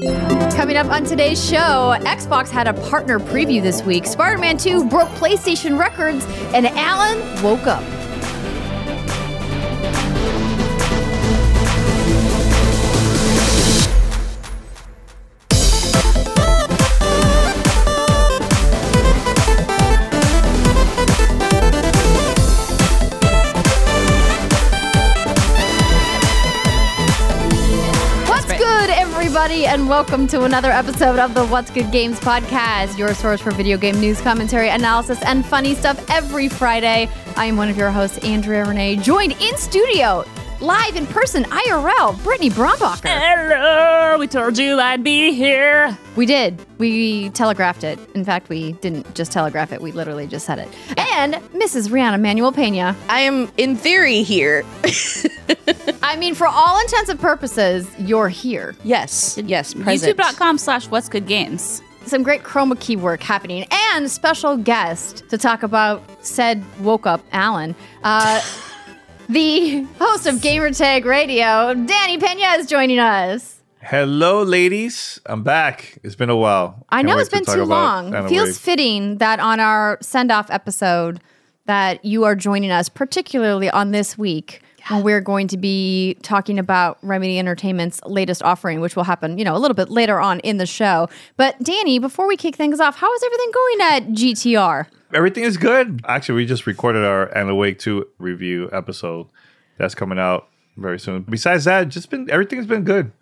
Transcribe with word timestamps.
Coming 0.00 0.76
up 0.76 0.88
on 0.88 1.04
today's 1.04 1.48
show, 1.48 1.96
Xbox 2.00 2.50
had 2.50 2.66
a 2.66 2.72
partner 2.90 3.20
preview 3.20 3.62
this 3.62 3.84
week. 3.84 4.06
Spider 4.06 4.38
Man 4.38 4.58
2 4.58 4.86
broke 4.86 5.08
PlayStation 5.10 5.78
records, 5.78 6.24
and 6.52 6.66
Alan 6.66 7.20
woke 7.44 7.68
up. 7.68 8.03
Everybody, 29.44 29.66
and 29.66 29.90
welcome 29.90 30.26
to 30.26 30.44
another 30.44 30.70
episode 30.70 31.18
of 31.18 31.34
the 31.34 31.44
What's 31.44 31.70
Good 31.70 31.92
Games 31.92 32.18
podcast, 32.18 32.96
your 32.96 33.12
source 33.12 33.42
for 33.42 33.50
video 33.50 33.76
game 33.76 34.00
news, 34.00 34.18
commentary, 34.22 34.70
analysis, 34.70 35.22
and 35.22 35.44
funny 35.44 35.74
stuff 35.74 36.02
every 36.08 36.48
Friday. 36.48 37.10
I 37.36 37.44
am 37.44 37.58
one 37.58 37.68
of 37.68 37.76
your 37.76 37.90
hosts, 37.90 38.16
Andrea 38.24 38.64
Renee, 38.64 38.96
joined 38.96 39.32
in 39.42 39.54
studio, 39.58 40.24
live 40.64 40.96
in 40.96 41.06
person, 41.06 41.44
IRL, 41.44 42.22
Brittany 42.24 42.48
Brombacher. 42.48 43.06
Hello, 43.06 44.16
we 44.18 44.26
told 44.26 44.56
you 44.56 44.80
I'd 44.80 45.04
be 45.04 45.32
here. 45.32 45.96
We 46.16 46.24
did. 46.24 46.64
We 46.78 47.28
telegraphed 47.30 47.84
it. 47.84 47.98
In 48.14 48.24
fact, 48.24 48.48
we 48.48 48.72
didn't 48.72 49.14
just 49.14 49.30
telegraph 49.30 49.72
it, 49.72 49.82
we 49.82 49.92
literally 49.92 50.26
just 50.26 50.46
said 50.46 50.58
it. 50.58 50.68
And 50.96 51.34
Mrs. 51.52 51.90
Rihanna 51.90 52.18
Manuel 52.18 52.50
Pena. 52.50 52.96
I 53.10 53.20
am, 53.20 53.52
in 53.58 53.76
theory, 53.76 54.22
here. 54.22 54.64
I 56.02 56.16
mean, 56.16 56.34
for 56.34 56.46
all 56.46 56.80
intents 56.80 57.10
and 57.10 57.20
purposes, 57.20 57.86
you're 57.98 58.30
here. 58.30 58.74
yes, 58.84 59.38
yes, 59.44 59.74
present. 59.74 60.18
YouTube.com 60.18 60.56
slash 60.56 60.88
what's 60.88 61.10
good 61.10 61.26
games. 61.26 61.82
some 62.06 62.22
great 62.22 62.42
chroma 62.42 62.78
key 62.80 62.96
work 62.96 63.22
happening 63.22 63.66
and 63.70 64.10
special 64.10 64.56
guest 64.56 65.28
to 65.30 65.38
talk 65.38 65.62
about 65.62 66.02
said 66.22 66.62
woke 66.80 67.06
up 67.06 67.22
alan 67.32 67.74
uh, 68.02 68.42
the 69.28 69.82
host 69.98 70.26
of 70.26 70.36
gamertag 70.36 71.04
radio 71.04 71.72
danny 71.74 72.18
pena 72.18 72.58
is 72.58 72.66
joining 72.66 72.98
us 72.98 73.52
Hello, 73.86 74.42
ladies. 74.44 75.20
I'm 75.26 75.42
back. 75.42 75.98
It's 76.02 76.14
been 76.14 76.30
a 76.30 76.36
while. 76.36 76.86
i 76.88 76.96
Can't 77.02 77.08
know 77.08 77.18
it's 77.18 77.28
been 77.28 77.44
to 77.44 77.52
too 77.52 77.64
long 77.64 78.14
Anna 78.14 78.26
feels 78.30 78.48
Wave. 78.48 78.56
fitting 78.56 79.18
that 79.18 79.40
on 79.40 79.60
our 79.60 79.98
send-off 80.00 80.50
episode 80.50 81.20
that 81.66 82.02
you 82.02 82.24
are 82.24 82.34
joining 82.34 82.70
us 82.70 82.88
particularly 82.88 83.68
on 83.68 83.90
this 83.90 84.16
week 84.16 84.62
we're 84.92 85.20
going 85.20 85.48
to 85.48 85.56
be 85.56 86.16
talking 86.22 86.58
about 86.58 86.98
Remedy 87.02 87.38
Entertainment's 87.38 88.00
latest 88.04 88.42
offering, 88.42 88.80
which 88.80 88.96
will 88.96 89.04
happen, 89.04 89.38
you 89.38 89.44
know, 89.44 89.56
a 89.56 89.58
little 89.58 89.74
bit 89.74 89.90
later 89.90 90.20
on 90.20 90.40
in 90.40 90.58
the 90.58 90.66
show. 90.66 91.08
But 91.36 91.60
Danny, 91.62 91.98
before 91.98 92.26
we 92.28 92.36
kick 92.36 92.56
things 92.56 92.80
off, 92.80 92.96
how 92.96 93.12
is 93.12 93.22
everything 93.22 93.50
going 93.52 93.80
at 93.80 94.08
GTR? 94.14 94.86
Everything 95.14 95.44
is 95.44 95.56
good. 95.56 96.00
Actually, 96.06 96.36
we 96.36 96.46
just 96.46 96.66
recorded 96.66 97.04
our 97.04 97.34
Alan 97.36 97.56
Wake 97.56 97.78
2 97.78 98.06
review 98.18 98.68
episode. 98.72 99.26
That's 99.78 99.94
coming 99.94 100.18
out 100.18 100.48
very 100.76 100.98
soon. 100.98 101.22
Besides 101.22 101.64
that, 101.64 101.88
just 101.88 102.10
been 102.10 102.28
everything's 102.30 102.66
been 102.66 102.84
good. 102.84 103.12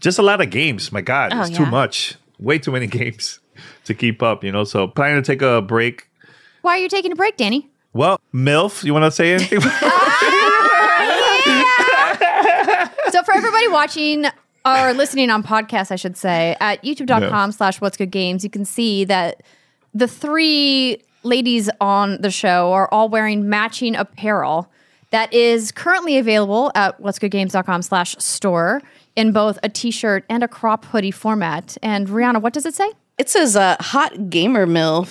Just 0.00 0.18
a 0.18 0.22
lot 0.22 0.40
of 0.40 0.50
games. 0.50 0.90
My 0.92 1.00
God, 1.00 1.32
Oh, 1.34 1.42
it's 1.42 1.50
too 1.56 1.66
much. 1.66 2.14
Way 2.38 2.58
too 2.58 2.72
many 2.72 2.86
games 2.98 3.40
to 3.84 3.94
keep 3.94 4.22
up, 4.22 4.42
you 4.44 4.52
know. 4.52 4.64
So 4.64 4.86
planning 4.88 5.22
to 5.22 5.26
take 5.26 5.42
a 5.42 5.60
break. 5.60 6.08
Why 6.62 6.76
are 6.78 6.78
you 6.78 6.88
taking 6.88 7.12
a 7.12 7.16
break, 7.16 7.36
Danny? 7.36 7.68
Well, 7.92 8.20
MILF, 8.32 8.84
you 8.84 8.92
want 8.94 9.04
to 9.04 9.10
say 9.10 9.34
anything? 9.34 9.58
So 13.10 13.22
for 13.22 13.34
everybody 13.34 13.68
watching 13.68 14.26
or 14.64 14.92
listening 14.92 15.30
on 15.30 15.42
podcast, 15.42 15.90
I 15.90 15.96
should 15.96 16.16
say, 16.16 16.56
at 16.60 16.82
youtube.com 16.82 17.52
slash 17.52 17.80
what's 17.80 17.96
good 17.96 18.10
games, 18.10 18.44
you 18.44 18.50
can 18.50 18.64
see 18.64 19.04
that 19.04 19.42
the 19.94 20.06
three 20.06 21.02
ladies 21.22 21.68
on 21.80 22.20
the 22.20 22.30
show 22.30 22.72
are 22.72 22.88
all 22.92 23.08
wearing 23.08 23.48
matching 23.48 23.96
apparel 23.96 24.70
that 25.10 25.32
is 25.34 25.72
currently 25.72 26.18
available 26.18 26.70
at 26.74 27.00
what's 27.00 27.18
goodgames.com 27.18 27.82
slash 27.82 28.16
store 28.18 28.80
in 29.16 29.32
both 29.32 29.58
a 29.62 29.68
t-shirt 29.68 30.24
and 30.28 30.44
a 30.44 30.48
crop 30.48 30.84
hoodie 30.86 31.10
format. 31.10 31.76
And 31.82 32.08
Rihanna, 32.08 32.40
what 32.40 32.52
does 32.52 32.64
it 32.64 32.74
say? 32.74 32.92
It 33.20 33.28
says 33.28 33.54
uh, 33.56 33.76
hot 33.80 34.30
gamer 34.30 34.66
milf. 34.66 35.10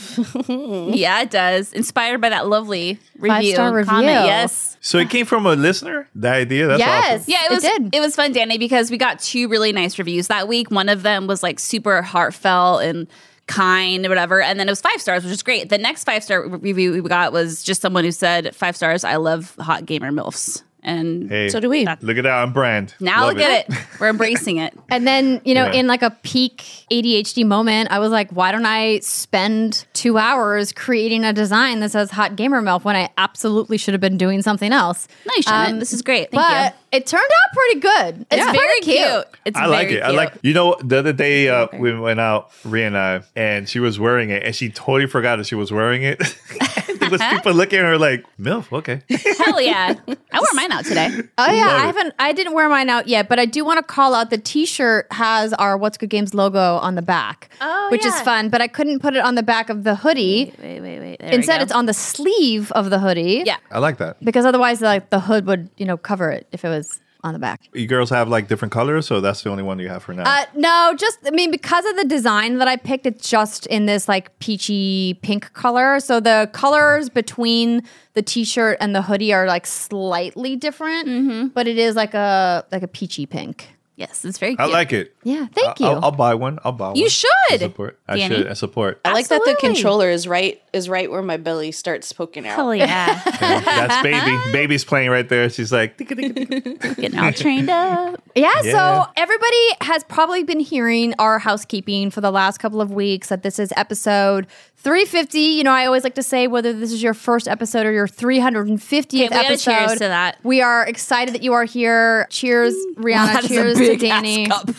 Yeah, 0.96 1.22
it 1.22 1.30
does. 1.30 1.72
Inspired 1.74 2.20
by 2.22 2.30
that 2.30 2.48
lovely 2.48 3.00
review. 3.18 3.30
Five-star 3.56 3.74
review. 3.76 3.90
Comment. 3.92 4.26
Yes. 4.26 4.78
so 4.82 4.98
it 4.98 5.10
came 5.10 5.26
from 5.28 5.46
a 5.46 5.56
listener. 5.56 6.08
The 6.16 6.30
idea. 6.30 6.68
That's 6.68 6.80
Yes. 6.80 7.22
awesome. 7.22 7.32
Yeah, 7.32 7.38
it 7.44 7.52
It 7.52 7.54
was 7.54 7.64
did. 7.64 7.96
it 7.96 8.00
was 8.00 8.16
fun, 8.16 8.32
Danny, 8.32 8.58
because 8.58 8.90
we 8.90 8.98
got 8.98 9.20
two 9.20 9.48
really 9.48 9.72
nice 9.72 10.00
reviews 10.00 10.28
that 10.28 10.48
week. 10.48 10.72
One 10.72 10.90
of 10.90 11.04
them 11.04 11.28
was 11.28 11.44
like 11.44 11.60
super 11.60 12.02
heartfelt 12.02 12.82
and 12.84 13.08
kind 13.48 14.06
or 14.06 14.10
whatever, 14.10 14.42
and 14.42 14.60
then 14.60 14.68
it 14.68 14.72
was 14.72 14.82
five 14.82 15.00
stars, 15.02 15.24
which 15.24 15.34
is 15.34 15.44
great. 15.44 15.70
The 15.70 15.78
next 15.78 16.04
five 16.04 16.24
star 16.24 16.48
review 16.48 16.92
we 17.04 17.08
got 17.10 17.32
was 17.32 17.64
just 17.64 17.82
someone 17.82 18.04
who 18.04 18.12
said 18.12 18.56
five 18.56 18.76
stars. 18.76 19.04
I 19.04 19.18
love 19.18 19.56
hot 19.60 19.86
gamer 19.86 20.12
milfs, 20.12 20.64
and 20.84 21.30
Hey, 21.30 21.50
so 21.50 21.60
do 21.60 21.70
we. 21.70 21.86
Look 21.86 22.18
at 22.18 22.24
that 22.24 22.26
on 22.28 22.54
brand. 22.54 22.94
now 23.00 23.26
Love 23.26 23.36
look 23.36 23.44
at 23.44 23.70
it. 23.70 23.76
We're 24.00 24.10
embracing 24.10 24.58
it. 24.58 24.74
And 24.92 25.06
then, 25.06 25.40
you 25.46 25.54
know, 25.54 25.66
Yeah. 25.66 25.74
in 25.80 25.88
like 25.88 26.02
a 26.02 26.10
peak 26.24 26.64
ADHD 26.92 27.46
moment, 27.46 27.92
I 27.92 28.00
was 28.00 28.12
like, 28.12 28.32
why 28.32 28.52
don't 28.52 28.66
I 28.66 29.00
spend 29.00 29.86
two 29.94 30.18
hours 30.18 30.72
creating 30.72 31.26
a 31.26 31.32
design 31.34 31.80
that 31.82 31.92
says 31.92 32.10
hot 32.12 32.36
gamer 32.36 32.62
milk 32.62 32.84
when 32.86 32.96
I 32.96 33.10
absolutely 33.18 33.78
should 33.78 33.94
have 33.94 34.02
been 34.02 34.18
doing 34.18 34.42
something 34.42 34.72
else? 34.72 35.08
No, 35.28 35.34
you 35.36 35.42
shouldn't. 35.44 35.74
Um, 35.74 35.80
this 35.80 35.94
is 35.94 36.02
great. 36.02 36.32
Thank 36.32 36.42
but 36.42 36.74
you. 36.89 36.89
It 36.92 37.06
turned 37.08 37.22
out 37.24 37.54
pretty 37.56 37.80
good. 37.80 38.22
It's 38.22 38.28
It's 38.32 38.44
pretty 38.44 38.58
very 38.58 38.80
cute. 38.82 38.98
cute. 38.98 39.26
It's 39.46 39.58
I 39.58 39.66
like 39.66 39.90
very 39.90 40.00
it. 40.02 40.04
I 40.04 40.10
like. 40.12 40.34
You 40.42 40.54
know, 40.54 40.76
the 40.84 41.00
other 41.00 41.14
day 41.14 41.50
uh, 41.50 41.68
we 41.78 41.98
went 41.98 42.20
out, 42.20 42.52
Rhea 42.64 42.88
and 42.88 42.98
I, 42.98 43.22
and 43.36 43.68
she 43.70 43.80
was 43.80 44.00
wearing 44.00 44.30
it, 44.30 44.44
and 44.44 44.56
she 44.56 44.70
totally 44.70 45.08
forgot 45.08 45.38
that 45.38 45.46
she 45.48 45.56
was 45.56 45.72
wearing 45.72 46.04
it. 46.04 46.20
there 47.00 47.10
was 47.10 47.22
people 47.22 47.54
looking 47.54 47.80
at 47.80 47.86
her 47.86 47.98
like, 47.98 48.26
"Milf, 48.40 48.72
okay." 48.72 49.02
Hell 49.46 49.62
yeah! 49.62 49.94
I 50.32 50.40
wore 50.40 50.48
mine 50.54 50.72
out 50.72 50.86
today. 50.86 51.10
Oh 51.38 51.52
yeah, 51.52 51.66
Love 51.68 51.82
I 51.82 51.86
haven't. 51.86 52.14
I 52.20 52.34
didn't 52.34 52.54
wear 52.54 52.70
mine 52.70 52.90
out 52.90 53.08
yet, 53.08 53.30
but 53.30 53.40
I 53.40 53.46
do 53.46 53.64
want 53.66 53.78
to 53.78 53.84
call 53.84 54.14
out 54.14 54.30
the 54.30 54.38
T-shirt 54.38 55.08
has 55.12 55.54
our 55.54 55.78
What's 55.78 55.98
Good 55.98 56.10
Games 56.10 56.34
logo 56.34 56.78
on 56.78 56.96
the 56.96 57.02
back, 57.02 57.50
Oh, 57.62 57.88
which 57.92 58.06
is 58.06 58.20
fun. 58.22 58.50
But 58.50 58.62
I 58.62 58.68
couldn't 58.68 59.00
put 59.00 59.16
it 59.16 59.24
on 59.24 59.36
the 59.36 59.44
back 59.44 59.70
of 59.70 59.84
the 59.84 59.96
hoodie. 59.96 60.54
Wait, 60.62 60.80
wait, 60.82 61.00
wait. 61.00 61.09
There 61.20 61.34
Instead, 61.34 61.62
it's 61.62 61.72
on 61.72 61.86
the 61.86 61.94
sleeve 61.94 62.72
of 62.74 62.90
the 62.90 63.00
hoodie. 63.00 63.44
Yeah. 63.46 63.58
I 63.72 63.80
like 63.80 63.98
that. 63.98 64.24
because 64.24 64.46
otherwise, 64.46 64.82
like 64.82 65.10
the 65.10 65.20
hood 65.20 65.46
would 65.48 65.70
you 65.78 65.86
know 65.86 65.98
cover 65.98 66.30
it 66.32 66.48
if 66.52 66.64
it 66.66 66.70
was 66.70 67.00
on 67.22 67.34
the 67.34 67.40
back. 67.40 67.60
You 67.74 67.86
girls 67.86 68.10
have 68.12 68.30
like 68.30 68.48
different 68.48 68.72
colors, 68.72 69.06
so 69.06 69.20
that's 69.20 69.42
the 69.44 69.50
only 69.50 69.62
one 69.64 69.78
you 69.80 69.90
have 69.90 70.02
for 70.04 70.14
now. 70.14 70.24
Uh, 70.24 70.46
no, 70.56 70.94
just 70.98 71.20
I 71.26 71.32
mean 71.32 71.52
because 71.52 71.86
of 71.86 71.98
the 71.98 72.06
design 72.06 72.58
that 72.60 72.70
I 72.70 72.78
picked, 72.78 73.06
it's 73.06 73.30
just 73.30 73.66
in 73.68 73.86
this 73.88 74.08
like 74.08 74.40
peachy 74.40 75.16
pink 75.22 75.52
color. 75.54 76.00
So 76.00 76.22
the 76.22 76.50
colors 76.54 77.10
between 77.10 77.84
the 78.14 78.22
t-shirt 78.22 78.78
and 78.80 78.96
the 78.96 79.02
hoodie 79.02 79.34
are 79.34 79.46
like 79.48 79.68
slightly 79.68 80.56
different, 80.56 81.08
Mm-hmm. 81.10 81.48
but 81.50 81.68
it 81.68 81.78
is 81.78 81.96
like 81.98 82.14
a 82.14 82.66
like 82.72 82.84
a 82.84 82.88
peachy 82.88 83.26
pink. 83.26 83.68
Yes, 84.00 84.24
it's 84.24 84.38
very 84.38 84.58
I 84.58 84.64
like 84.68 84.94
it. 84.94 85.14
Yeah, 85.24 85.48
thank 85.54 85.82
you. 85.82 85.86
I'll, 85.86 86.06
I'll 86.06 86.12
buy 86.14 86.34
one. 86.34 86.58
I'll 86.64 86.72
buy 86.72 86.88
one. 86.88 86.96
You 86.96 87.10
should. 87.10 87.30
I 87.50 87.58
support. 87.58 88.00
I 88.08 88.16
Danny. 88.16 88.34
should. 88.34 88.48
I 88.48 88.54
support. 88.54 89.02
I 89.04 89.12
like 89.12 89.28
that 89.28 89.42
the 89.44 89.58
controller 89.60 90.10
is 90.10 90.26
right 90.26 90.62
is 90.72 90.88
right 90.88 91.12
where 91.12 91.22
my 91.22 91.36
belly 91.36 91.74
starts 91.74 92.14
poking 92.14 92.48
out. 92.48 92.56
Hell 92.56 92.74
yeah. 92.74 93.22
That's 93.42 94.02
baby. 94.02 94.38
Baby's 94.54 94.86
playing 94.86 95.10
right 95.10 95.28
there. 95.28 95.50
She's 95.50 95.74
like, 95.74 95.98
"Ticka, 95.98 96.16
ticka, 96.16 96.46
ticka." 96.46 96.96
Getting 96.96 97.20
all 97.20 97.34
trained 97.34 97.70
up. 97.70 98.22
Yeah, 98.36 98.50
Yeah. 98.64 98.72
so 99.06 99.12
everybody 99.18 99.68
has 99.82 100.06
probably 100.06 100.44
been 100.44 100.62
hearing 100.62 101.14
our 101.20 101.38
housekeeping 101.38 102.10
for 102.10 102.22
the 102.22 102.32
last 102.32 102.60
couple 102.60 102.80
of 102.80 102.92
weeks 102.94 103.28
that 103.28 103.44
this 103.44 103.60
is 103.60 103.74
episode 103.76 104.48
350. 104.80 105.40
You 105.40 105.64
know, 105.64 105.72
I 105.72 105.86
always 105.86 106.04
like 106.04 106.16
to 106.16 106.24
say 106.24 106.48
whether 106.48 106.72
this 106.74 106.92
is 106.92 107.04
your 107.04 107.14
first 107.14 107.48
episode 107.48 107.86
or 107.86 107.92
your 107.92 108.08
350th 108.08 109.06
Okay, 109.08 109.28
we 109.30 109.36
episode. 109.46 109.72
cheers 109.78 109.92
to 109.94 110.00
that. 110.00 110.38
We 110.44 110.62
are 110.62 110.86
excited 110.88 111.34
that 111.36 111.44
you 111.44 111.54
are 111.54 111.66
here. 111.66 112.28
Cheers, 112.30 112.74
Rihanna. 112.96 113.34
That 113.34 113.44
is 113.46 113.52
a 113.52 113.54
cheers 113.54 113.78
to 113.78 113.84
big 113.86 114.04
ass 114.06 114.22
Danny. 114.22 114.48
cup. 114.48 114.70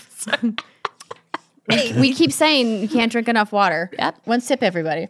Hey, 1.69 1.99
we 2.01 2.13
keep 2.13 2.33
saying 2.33 2.81
you 2.83 2.89
can't 2.89 3.13
drink 3.13 3.29
enough 3.29 3.53
water. 3.53 3.91
Yep. 3.97 4.23
One 4.25 4.41
sip, 4.41 4.61
everybody. 4.61 5.07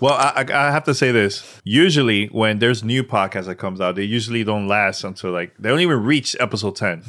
Well, 0.00 0.14
I, 0.14 0.44
I, 0.48 0.68
I 0.68 0.70
have 0.72 0.82
to 0.84 0.94
say 0.94 1.12
this. 1.12 1.60
Usually, 1.62 2.26
when 2.26 2.58
there's 2.58 2.82
new 2.82 3.04
podcast 3.04 3.44
that 3.46 3.56
comes 3.56 3.80
out, 3.80 3.94
they 3.94 4.02
usually 4.02 4.42
don't 4.42 4.66
last 4.66 5.04
until 5.04 5.30
like 5.30 5.54
they 5.56 5.68
don't 5.68 5.78
even 5.78 6.02
reach 6.02 6.34
episode 6.40 6.74
ten. 6.74 7.04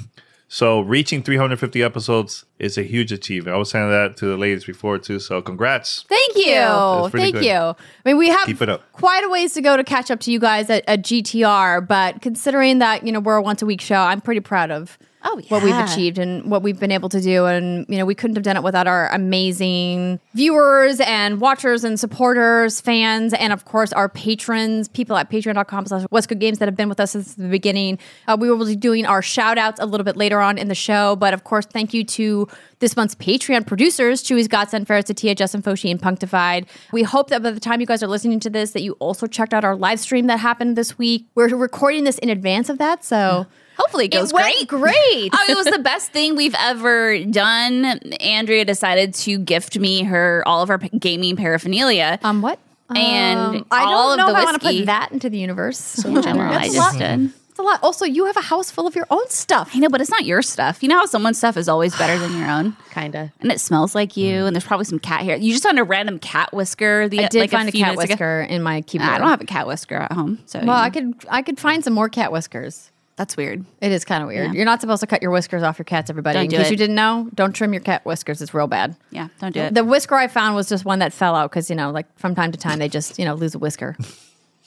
So 0.52 0.80
reaching 0.82 1.22
350 1.22 1.84
episodes 1.84 2.44
is 2.58 2.76
a 2.76 2.82
huge 2.82 3.12
achievement. 3.12 3.56
I 3.56 3.60
was 3.60 3.70
saying 3.70 3.88
that 3.92 4.18
to 4.18 4.26
the 4.26 4.36
ladies 4.36 4.66
before 4.66 4.98
too. 4.98 5.20
So 5.20 5.44
congrats. 5.44 6.06
Thank 6.10 6.36
you. 6.36 7.10
Thank 7.12 7.36
good. 7.36 7.46
you. 7.46 7.54
I 7.54 7.76
mean, 8.04 8.18
we 8.18 8.30
have 8.30 8.48
Keep 8.48 8.64
it 8.64 8.70
up. 8.70 8.92
quite 8.92 9.24
a 9.24 9.30
ways 9.30 9.54
to 9.54 9.62
go 9.62 9.78
to 9.78 9.84
catch 9.84 10.10
up 10.10 10.20
to 10.22 10.32
you 10.32 10.40
guys 10.40 10.72
at, 10.72 10.84
at 10.88 11.04
GTR, 11.04 11.88
but 11.88 12.24
considering 12.24 12.80
that, 12.80 13.06
you 13.06 13.12
know, 13.12 13.20
we're 13.20 13.36
a 13.38 13.42
once 13.44 13.62
a 13.62 13.68
week 13.68 13.80
show, 13.80 14.00
I'm 14.00 14.22
pretty 14.22 14.42
proud 14.42 14.72
of 14.72 14.98
Oh, 15.22 15.42
what 15.50 15.64
we've 15.64 15.76
achieved 15.76 16.18
and 16.18 16.50
what 16.50 16.64
we've 16.64 16.80
been 16.80 16.92
able 16.92 17.10
to 17.10 17.20
do. 17.20 17.46
And, 17.46 17.86
you 17.90 17.98
know, 17.98 18.06
we 18.06 18.16
couldn't 18.16 18.38
have 18.38 18.44
done 18.44 18.56
it 18.56 18.64
without 18.64 18.88
our 18.88 19.10
amazing 19.10 20.22
viewers 20.34 21.02
and 21.02 21.42
watchers 21.42 21.84
and 21.84 22.00
supporters, 22.00 22.80
fans, 22.80 23.34
and 23.34 23.52
of 23.52 23.66
course 23.66 23.92
our 23.92 24.08
patrons, 24.08 24.88
people 24.88 25.18
at 25.18 25.30
patreon.com 25.30 25.88
slash 25.88 26.06
what's 26.10 26.26
good 26.26 26.40
games 26.40 26.60
that 26.60 26.70
have 26.70 26.78
been 26.78 26.88
with 26.88 27.02
us 27.02 27.12
since 27.12 27.36
the 27.36 27.50
beginning. 27.50 28.00
Uh, 28.30 28.38
we 28.40 28.50
will 28.50 28.66
be 28.66 28.78
doing 28.78 29.06
our 29.06 29.22
shout 29.22 29.58
outs 29.58 29.78
a 29.82 29.86
little 29.86 30.06
bit 30.06 30.16
later 30.16 30.40
on 30.40 30.58
in 30.58 30.70
the 30.70 30.76
show. 30.76 31.18
But 31.18 31.34
of 31.34 31.44
course, 31.44 31.66
thank 31.66 31.94
you 31.94 32.06
to 32.06 32.48
this 32.80 32.96
month's 32.96 33.16
Patreon 33.16 33.68
producers, 33.68 34.24
Chewy's 34.24 34.48
Godson, 34.48 34.86
Faris 34.86 35.06
Attieh, 35.06 35.36
Justin 35.36 35.62
Foshee, 35.62 35.92
and 35.92 36.02
Punkdefied. 36.02 36.66
We 36.94 37.04
hope 37.04 37.30
that 37.30 37.44
by 37.44 37.52
the 37.52 37.60
time 37.60 37.82
you 37.82 37.88
guys 37.88 38.02
are 38.02 38.08
listening 38.08 38.40
to 38.40 38.50
this, 38.50 38.72
that 38.72 38.84
you 38.84 38.94
also 38.94 39.28
checked 39.28 39.54
out 39.54 39.66
our 39.66 39.76
live 39.76 40.00
stream 40.00 40.28
that 40.28 40.38
happened 40.38 40.78
this 40.78 40.98
week. 40.98 41.28
We're 41.36 41.54
recording 41.56 42.06
this 42.06 42.18
in 42.20 42.30
advance 42.30 42.70
of 42.70 42.78
that, 42.78 43.04
so 43.04 43.48
Hopefully 43.80 44.06
it 44.06 44.10
goes 44.12 44.32
it 44.32 44.34
went 44.36 44.68
great. 44.68 44.82
great. 44.82 45.30
oh, 45.34 45.46
it 45.50 45.58
was 45.58 45.66
the 45.66 45.80
best 45.80 46.12
thing 46.12 46.36
we've 46.36 46.56
ever 46.60 47.24
done. 47.26 47.86
Andrea 48.20 48.66
decided 48.66 49.14
to 49.16 49.40
gift 49.40 49.80
me 49.80 50.04
her 50.04 50.44
all 50.46 50.62
of 50.62 50.70
her 50.70 50.78
p- 50.78 50.90
gaming 50.90 51.36
paraphernalia. 51.36 52.20
Um, 52.22 52.42
what? 52.42 52.60
And 52.96 53.40
Um, 53.40 53.66
I 53.72 53.86
don't 53.86 54.12
of 54.14 54.18
know 54.18 54.26
the 54.28 54.32
if 54.34 54.38
I 54.38 54.44
want 54.44 54.62
to 54.62 54.68
put 54.68 54.86
that 54.88 55.12
into 55.12 55.30
the 55.30 55.38
universe. 55.38 55.78
So 55.78 56.12
Well, 56.12 56.40
I 56.40 56.68
just 56.70 56.98
did. 56.98 57.32
It's 57.50 57.60
a 57.60 57.62
lot. 57.62 57.80
Also, 57.84 58.06
you 58.06 58.26
have 58.26 58.38
a 58.38 58.42
house 58.42 58.72
full 58.72 58.88
of 58.88 58.96
your 58.96 59.06
own 59.12 59.30
stuff. 59.30 59.72
I 59.76 59.80
know, 59.80 59.90
but 59.90 60.02
it's 60.02 60.10
not 60.10 60.26
your 60.26 60.42
stuff. 60.42 60.82
You 60.82 60.90
know 60.90 60.98
how 60.98 61.06
someone's 61.06 61.38
stuff 61.38 61.56
is 61.58 61.68
always 61.70 61.96
better 61.98 62.18
than 62.18 62.38
your 62.38 62.50
own, 62.50 62.76
Kinda. 62.92 63.32
and 63.42 63.52
it 63.52 63.60
smells 63.60 63.94
like 63.94 64.16
you. 64.18 64.46
And 64.46 64.56
there's 64.56 64.64
probably 64.66 64.86
some 64.86 64.98
cat 65.00 65.22
hair. 65.22 65.36
You 65.38 65.52
just 65.52 65.64
found 65.64 65.78
a 65.78 65.84
random 65.84 66.20
cat 66.20 66.52
whisker. 66.54 67.08
The 67.10 67.26
I 67.26 67.28
did 67.28 67.40
like 67.42 67.52
find 67.52 67.68
a, 67.70 67.72
few 67.72 67.84
cat 67.84 67.92
minutes 67.96 68.06
ago. 68.06 68.14
whisker 68.14 68.42
in 68.42 68.64
my 68.64 68.82
keyboard. 68.82 69.10
I 69.12 69.18
don't 69.20 69.30
have 69.30 69.42
a 69.42 69.46
cat 69.46 69.68
whisker 69.68 69.96
at 69.96 70.12
home, 70.12 70.40
so 70.46 70.60
Well, 70.60 70.68
you 70.78 70.84
I 70.84 70.90
could 70.90 71.14
I 71.30 71.42
could 71.42 71.60
find 71.60 71.84
some 71.84 71.94
more 71.94 72.10
cat 72.10 72.32
whiskers. 72.32 72.92
That's 73.20 73.36
weird. 73.38 73.64
It 73.82 73.92
is 73.92 74.04
kind 74.06 74.24
of 74.24 74.30
weird. 74.30 74.48
Yeah. 74.48 74.54
You're 74.54 74.66
not 74.66 74.80
supposed 74.82 75.02
to 75.02 75.08
cut 75.08 75.22
your 75.22 75.30
whiskers 75.32 75.62
off 75.62 75.78
your 75.78 75.84
cats, 75.84 76.10
everybody. 76.10 76.36
Don't 76.36 76.46
in 76.46 76.52
case 76.52 76.68
it. 76.68 76.72
you 76.72 76.78
didn't 76.78 76.96
know, 76.96 77.28
don't 77.36 77.52
trim 77.54 77.74
your 77.74 77.82
cat 77.84 78.06
whiskers. 78.06 78.42
It's 78.42 78.54
real 78.54 78.68
bad. 78.68 78.96
Yeah, 79.12 79.28
don't 79.42 79.54
do 79.54 79.60
it. 79.60 79.74
The 79.76 79.84
whisker 79.84 80.16
I 80.16 80.28
found 80.28 80.56
was 80.56 80.70
just 80.70 80.86
one 80.86 81.00
that 81.00 81.12
fell 81.14 81.36
out 81.36 81.52
because 81.52 81.70
you 81.70 81.76
know, 81.76 81.92
like 81.92 82.08
from 82.18 82.34
time 82.34 82.52
to 82.54 82.58
time, 82.58 82.80
they 82.80 82.90
just 82.90 83.20
you 83.20 83.26
know 83.26 83.36
lose 83.36 83.54
a 83.56 83.60
whisker, 83.60 83.98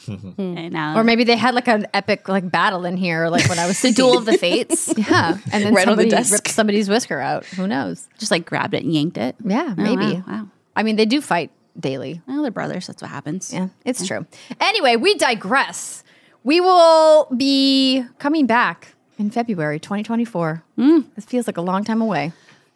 now, 0.09 0.97
or 0.99 1.05
maybe 1.05 1.25
they 1.25 1.37
had 1.37 1.55
like 1.55 1.69
an 1.69 1.87
epic 1.95 2.29
like 2.29 2.51
battle 2.51 2.85
in 2.85 2.97
here, 2.97 3.29
like 3.29 3.49
when 3.49 3.59
I 3.59 3.67
was 3.67 3.81
the 3.83 3.93
duel 3.93 4.19
of 4.19 4.25
the 4.25 4.37
fates. 4.39 4.93
Yeah, 5.03 5.39
and 5.53 5.65
then 5.65 5.75
Right 5.75 5.85
the 5.87 5.91
somebody 5.93 6.09
desk. 6.11 6.33
ripped 6.33 6.49
somebody's 6.49 6.89
whisker 6.89 7.19
out. 7.19 7.45
Who 7.47 7.67
knows? 7.67 8.09
just 8.19 8.31
like 8.31 8.45
grabbed 8.47 8.75
it 8.75 8.85
and 8.85 8.93
yanked 8.93 9.17
it. 9.19 9.37
Yeah, 9.45 9.75
Oh, 9.77 9.83
maybe. 9.83 10.15
wow, 10.21 10.25
wow. 10.27 10.47
I 10.77 10.83
mean, 10.83 10.97
they 10.97 11.07
do 11.07 11.21
fight 11.21 11.51
daily. 11.79 12.21
Well, 12.27 12.43
they're 12.43 12.51
brothers. 12.51 12.87
That's 12.87 13.01
what 13.03 13.11
happens. 13.11 13.53
Yeah, 13.53 13.69
it's 13.85 14.07
true. 14.07 14.27
Anyway, 14.61 14.97
we 14.97 15.15
digress. 15.15 16.02
We 16.45 16.61
will 16.61 17.27
be 17.37 18.05
coming 18.19 18.47
back 18.47 18.95
in 19.19 19.31
February 19.31 19.79
2024. 19.79 20.63
Mm. 20.79 21.05
This 21.15 21.25
feels 21.25 21.47
like 21.47 21.57
a 21.57 21.63
long 21.63 21.85
time 21.85 22.01
away. 22.03 22.33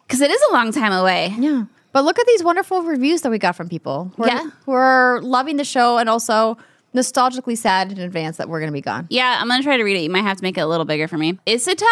because 0.07 0.21
it 0.21 0.31
is 0.31 0.41
a 0.49 0.53
long 0.53 0.71
time 0.71 0.93
away. 0.93 1.35
Yeah. 1.37 1.65
But 1.91 2.05
look 2.05 2.17
at 2.19 2.25
these 2.27 2.43
wonderful 2.43 2.83
reviews 2.83 3.21
that 3.23 3.29
we 3.31 3.37
got 3.39 3.55
from 3.55 3.67
people 3.67 4.11
who 4.15 4.23
are, 4.23 4.27
Yeah. 4.29 4.49
who 4.65 4.71
are 4.71 5.19
loving 5.21 5.57
the 5.57 5.63
show 5.65 5.97
and 5.97 6.07
also 6.07 6.57
nostalgically 6.95 7.57
sad 7.57 7.91
in 7.91 7.99
advance 7.99 8.37
that 8.37 8.49
we're 8.49 8.59
going 8.59 8.71
to 8.71 8.73
be 8.73 8.81
gone. 8.81 9.07
Yeah, 9.09 9.37
I'm 9.39 9.47
gonna 9.47 9.63
try 9.63 9.77
to 9.77 9.83
read 9.83 9.97
it. 9.97 10.01
You 10.01 10.09
might 10.09 10.23
have 10.23 10.37
to 10.37 10.43
make 10.43 10.57
it 10.57 10.61
a 10.61 10.67
little 10.67 10.85
bigger 10.85 11.07
for 11.07 11.17
me. 11.17 11.37
Isatel? 11.45 11.85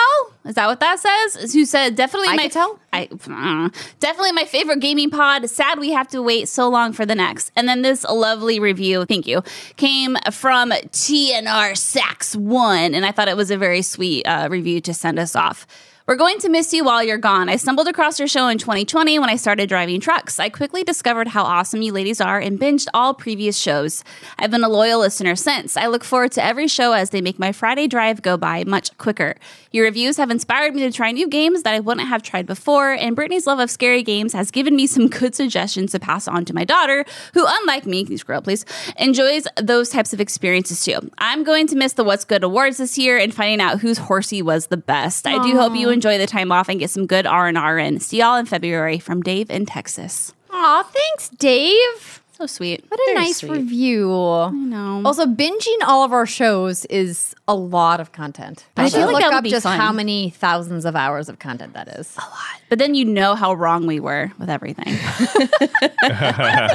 Is 0.45 0.55
that 0.55 0.67
what 0.67 0.79
that 0.79 0.99
says? 0.99 1.53
Who 1.53 1.65
said 1.65 1.95
definitely 1.95 2.29
I 2.29 2.35
my 2.35 2.47
tell. 2.47 2.79
I 2.93 3.09
uh, 3.11 3.69
definitely 3.99 4.31
my 4.31 4.45
favorite 4.45 4.79
gaming 4.79 5.09
pod. 5.09 5.49
Sad 5.49 5.79
we 5.79 5.91
have 5.91 6.07
to 6.09 6.21
wait 6.21 6.47
so 6.47 6.69
long 6.69 6.93
for 6.93 7.05
the 7.05 7.15
next. 7.15 7.51
And 7.55 7.67
then 7.67 7.81
this 7.81 8.03
lovely 8.03 8.59
review, 8.59 9.05
thank 9.05 9.27
you, 9.27 9.43
came 9.75 10.17
from 10.31 10.71
TNR 10.71 11.77
Sax 11.77 12.35
One, 12.35 12.93
and 12.93 13.05
I 13.05 13.11
thought 13.11 13.27
it 13.27 13.37
was 13.37 13.51
a 13.51 13.57
very 13.57 13.81
sweet 13.81 14.23
uh, 14.25 14.47
review 14.49 14.81
to 14.81 14.93
send 14.93 15.19
us 15.19 15.35
off. 15.35 15.67
We're 16.07 16.17
going 16.17 16.37
to 16.41 16.49
miss 16.49 16.71
you 16.71 16.83
while 16.83 17.03
you're 17.03 17.17
gone. 17.17 17.49
I 17.49 17.55
stumbled 17.55 17.87
across 17.87 18.19
your 18.19 18.27
show 18.27 18.47
in 18.47 18.59
2020 18.59 19.17
when 19.17 19.27
I 19.27 19.37
started 19.37 19.67
driving 19.67 19.99
trucks. 19.99 20.39
I 20.39 20.49
quickly 20.49 20.83
discovered 20.83 21.29
how 21.29 21.43
awesome 21.43 21.81
you 21.81 21.91
ladies 21.91 22.21
are 22.21 22.39
and 22.39 22.59
binged 22.59 22.85
all 22.93 23.15
previous 23.15 23.57
shows. 23.57 24.03
I've 24.37 24.51
been 24.51 24.63
a 24.63 24.69
loyal 24.69 24.99
listener 24.99 25.35
since. 25.35 25.75
I 25.75 25.87
look 25.87 26.03
forward 26.03 26.31
to 26.33 26.45
every 26.45 26.67
show 26.67 26.91
as 26.91 27.09
they 27.09 27.21
make 27.21 27.39
my 27.39 27.51
Friday 27.51 27.87
drive 27.87 28.21
go 28.21 28.37
by 28.37 28.63
much 28.65 28.95
quicker. 28.99 29.33
Your 29.71 29.85
reviews 29.85 30.17
have 30.17 30.29
inspired 30.29 30.75
me 30.75 30.83
to 30.83 30.91
try 30.91 31.11
new 31.11 31.27
games 31.27 31.63
that 31.63 31.73
I 31.73 31.79
wouldn't 31.79 32.07
have 32.07 32.21
tried 32.21 32.45
before, 32.45 32.91
and 32.91 33.15
Brittany's 33.15 33.47
love 33.47 33.57
of 33.57 33.71
scary 33.71 34.03
games 34.03 34.33
has 34.33 34.51
given 34.51 34.75
me 34.75 34.85
some 34.85 35.07
good 35.09 35.33
suggestions 35.33 35.91
to 35.93 35.99
pass 35.99 36.27
on 36.27 36.45
to 36.45 36.53
my 36.53 36.65
daughter, 36.65 37.03
who, 37.33 37.43
unlike 37.47 37.87
me, 37.87 38.03
can 38.03 38.11
you 38.11 38.19
scroll 38.19 38.41
please, 38.41 38.63
enjoys 38.99 39.47
those 39.59 39.89
types 39.89 40.13
of 40.13 40.21
experiences 40.21 40.85
too. 40.85 40.99
I'm 41.17 41.43
going 41.43 41.65
to 41.65 41.75
miss 41.75 41.93
the 41.93 42.03
What's 42.03 42.25
Good 42.25 42.43
Awards 42.43 42.77
this 42.77 42.95
year 42.95 43.17
and 43.17 43.33
finding 43.33 43.59
out 43.59 43.79
whose 43.79 43.97
horsey 43.97 44.43
was 44.43 44.67
the 44.67 44.77
best. 44.77 45.25
I 45.25 45.43
do 45.43 45.57
hope 45.57 45.75
you 45.75 45.94
enjoy 45.95 46.19
the 46.19 46.27
time 46.27 46.51
off 46.51 46.69
and 46.69 46.79
get 46.79 46.91
some 46.91 47.07
good 47.07 47.25
R&R 47.25 47.79
in. 47.79 47.99
See 47.99 48.19
y'all 48.19 48.35
in 48.35 48.45
February 48.45 48.99
from 48.99 49.21
Dave 49.21 49.49
in 49.49 49.65
Texas. 49.65 50.33
Aw, 50.51 50.83
thanks, 50.83 51.29
Dave. 51.29 52.21
So 52.37 52.45
sweet. 52.47 52.83
What 52.89 52.99
a 52.99 53.03
Very 53.05 53.15
nice 53.27 53.37
sweet. 53.37 53.51
review. 53.51 54.11
I 54.13 54.51
know. 54.51 55.01
Also, 55.05 55.25
binging 55.25 55.77
all 55.87 56.03
of 56.03 56.11
our 56.11 56.25
shows 56.25 56.83
is 56.85 57.33
a 57.47 57.55
lot 57.55 58.01
of 58.01 58.11
content. 58.11 58.65
I 58.75 58.89
feel 58.89 59.09
like 59.11 59.23
look 59.23 59.33
up 59.33 59.45
just 59.45 59.63
fun. 59.63 59.79
how 59.79 59.93
many 59.93 60.31
thousands 60.31 60.83
of 60.83 60.97
hours 60.97 61.29
of 61.29 61.39
content 61.39 61.73
that 61.75 61.87
is. 61.87 62.13
A 62.17 62.21
lot. 62.21 62.31
But 62.67 62.77
then 62.79 62.93
you 62.93 63.05
know 63.05 63.35
how 63.35 63.53
wrong 63.53 63.87
we 63.87 64.01
were 64.01 64.33
with 64.37 64.49
everything. 64.49 64.97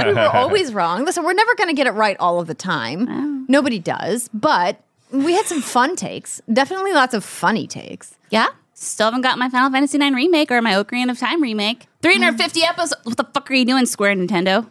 we 0.07 0.15
were 0.15 0.31
always 0.33 0.73
wrong. 0.73 1.05
Listen, 1.05 1.25
we're 1.25 1.35
never 1.35 1.55
going 1.57 1.69
to 1.69 1.75
get 1.75 1.87
it 1.87 1.93
right 1.93 2.17
all 2.19 2.41
of 2.41 2.47
the 2.47 2.55
time. 2.55 3.45
Nobody 3.49 3.79
does, 3.79 4.29
but 4.33 4.81
we 5.13 5.33
had 5.35 5.45
some 5.47 5.61
fun 5.61 5.95
takes. 5.97 6.41
Definitely 6.51 6.93
lots 6.93 7.13
of 7.15 7.25
funny 7.25 7.67
takes. 7.67 8.15
yeah. 8.31 8.47
Still 8.83 9.09
haven't 9.09 9.21
got 9.21 9.37
my 9.39 9.51
Final 9.51 9.71
Fantasy 9.71 9.99
IX 9.99 10.15
remake 10.17 10.51
or 10.51 10.63
my 10.63 10.73
Ocarina 10.73 11.11
of 11.11 11.19
Time 11.19 11.43
remake. 11.43 11.87
350 12.01 12.63
episodes. 12.63 12.95
What 13.05 13.19
the 13.19 13.25
fuck 13.25 13.51
are 13.51 13.55
you 13.55 13.67
doing, 13.67 13.85
Square 13.85 14.15
Nintendo? 14.17 14.71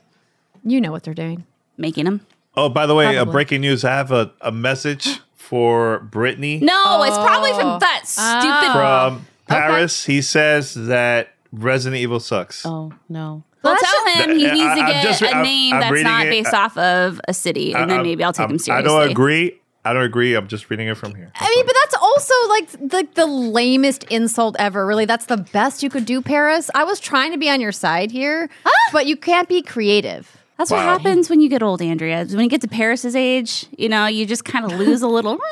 You 0.64 0.82
know 0.82 0.92
what 0.92 1.04
they're 1.04 1.14
doing. 1.14 1.46
Making 1.78 2.06
them. 2.06 2.26
Oh, 2.58 2.70
by 2.70 2.88
the 2.88 2.96
way, 2.96 3.06
uh, 3.06 3.14
Probably. 3.20 3.32
breaking 3.34 3.62
news. 3.62 3.86
I 3.86 3.92
have 3.92 4.12
a, 4.12 4.32
a 4.42 4.52
message 4.52 5.20
for 5.36 6.00
Brittany 6.00 6.58
No, 6.60 7.04
it's 7.04 7.18
probably 7.18 7.52
from 7.52 7.80
that 7.80 8.02
stupid. 8.08 8.72
from 8.74 9.28
Paris. 9.48 10.06
He 10.06 10.24
says 10.24 10.74
that 10.74 11.30
Resident 11.52 12.02
Evil 12.02 12.20
sucks. 12.20 12.66
Oh 12.66 12.92
no. 13.10 13.44
Well, 13.62 13.76
Well, 13.76 13.78
tell 13.80 14.26
him 14.26 14.38
he 14.40 14.48
I- 14.50 14.54
needs 14.54 14.63
to 14.66 14.70
I'm 14.82 14.92
get 14.92 15.04
just- 15.04 15.22
a 15.22 15.28
I'm- 15.36 15.44
name 15.44 15.75
I'm 15.75 15.82
that's 15.82 15.92
reading 15.92 16.12
not 16.12 16.25
it. 16.25 16.30
based 16.32 16.54
off 16.56 16.75
of 16.80 17.22
a 17.28 17.34
city, 17.34 17.74
and 17.75 17.89
then 17.92 17.98
I'm- 18.00 18.06
maybe 18.06 18.24
I'll 18.24 18.34
take 18.34 18.42
I'm- 18.46 18.51
him 18.51 18.58
seriously. 18.60 18.89
I 18.89 19.00
don't 19.01 19.12
agree. 19.12 19.60
I 19.86 19.94
don't 19.94 20.04
agree. 20.04 20.34
I'm 20.36 20.48
just 20.48 20.70
reading 20.70 20.88
it 20.88 20.98
from 20.98 21.16
here. 21.16 21.32
I 21.36 21.50
mean, 21.56 21.66
but 21.66 21.75
that's 21.82 21.88
also 22.20 22.50
like 22.50 22.72
the, 22.72 23.08
the 23.16 23.26
lamest 23.26 24.04
insult 24.06 24.56
ever. 24.60 24.86
Really, 24.86 25.06
that's 25.06 25.26
the 25.26 25.38
best 25.38 25.82
you 25.84 25.90
could 25.90 26.06
do, 26.06 26.22
Paris. 26.22 26.70
I 26.76 26.84
was 26.84 27.00
trying 27.00 27.32
to 27.32 27.38
be 27.38 27.50
on 27.50 27.62
your 27.62 27.72
side 27.72 28.12
here, 28.12 28.50
but 28.92 29.06
you 29.06 29.16
can't 29.16 29.48
be 29.48 29.62
creative. 29.62 30.36
That's 30.58 30.72
what 30.72 30.82
happens 30.82 31.30
when 31.30 31.40
you 31.40 31.48
get 31.48 31.64
old, 31.64 31.82
Andrea. 31.82 32.26
When 32.26 32.42
you 32.42 32.50
get 32.50 32.60
to 32.62 32.68
Paris's 32.68 33.16
age, 33.16 33.66
you 33.78 33.88
know, 33.88 34.08
you 34.08 34.26
just 34.26 34.44
kind 34.44 34.66
of 34.66 34.74
lose 34.80 35.02
a 35.02 35.08
little. 35.08 35.38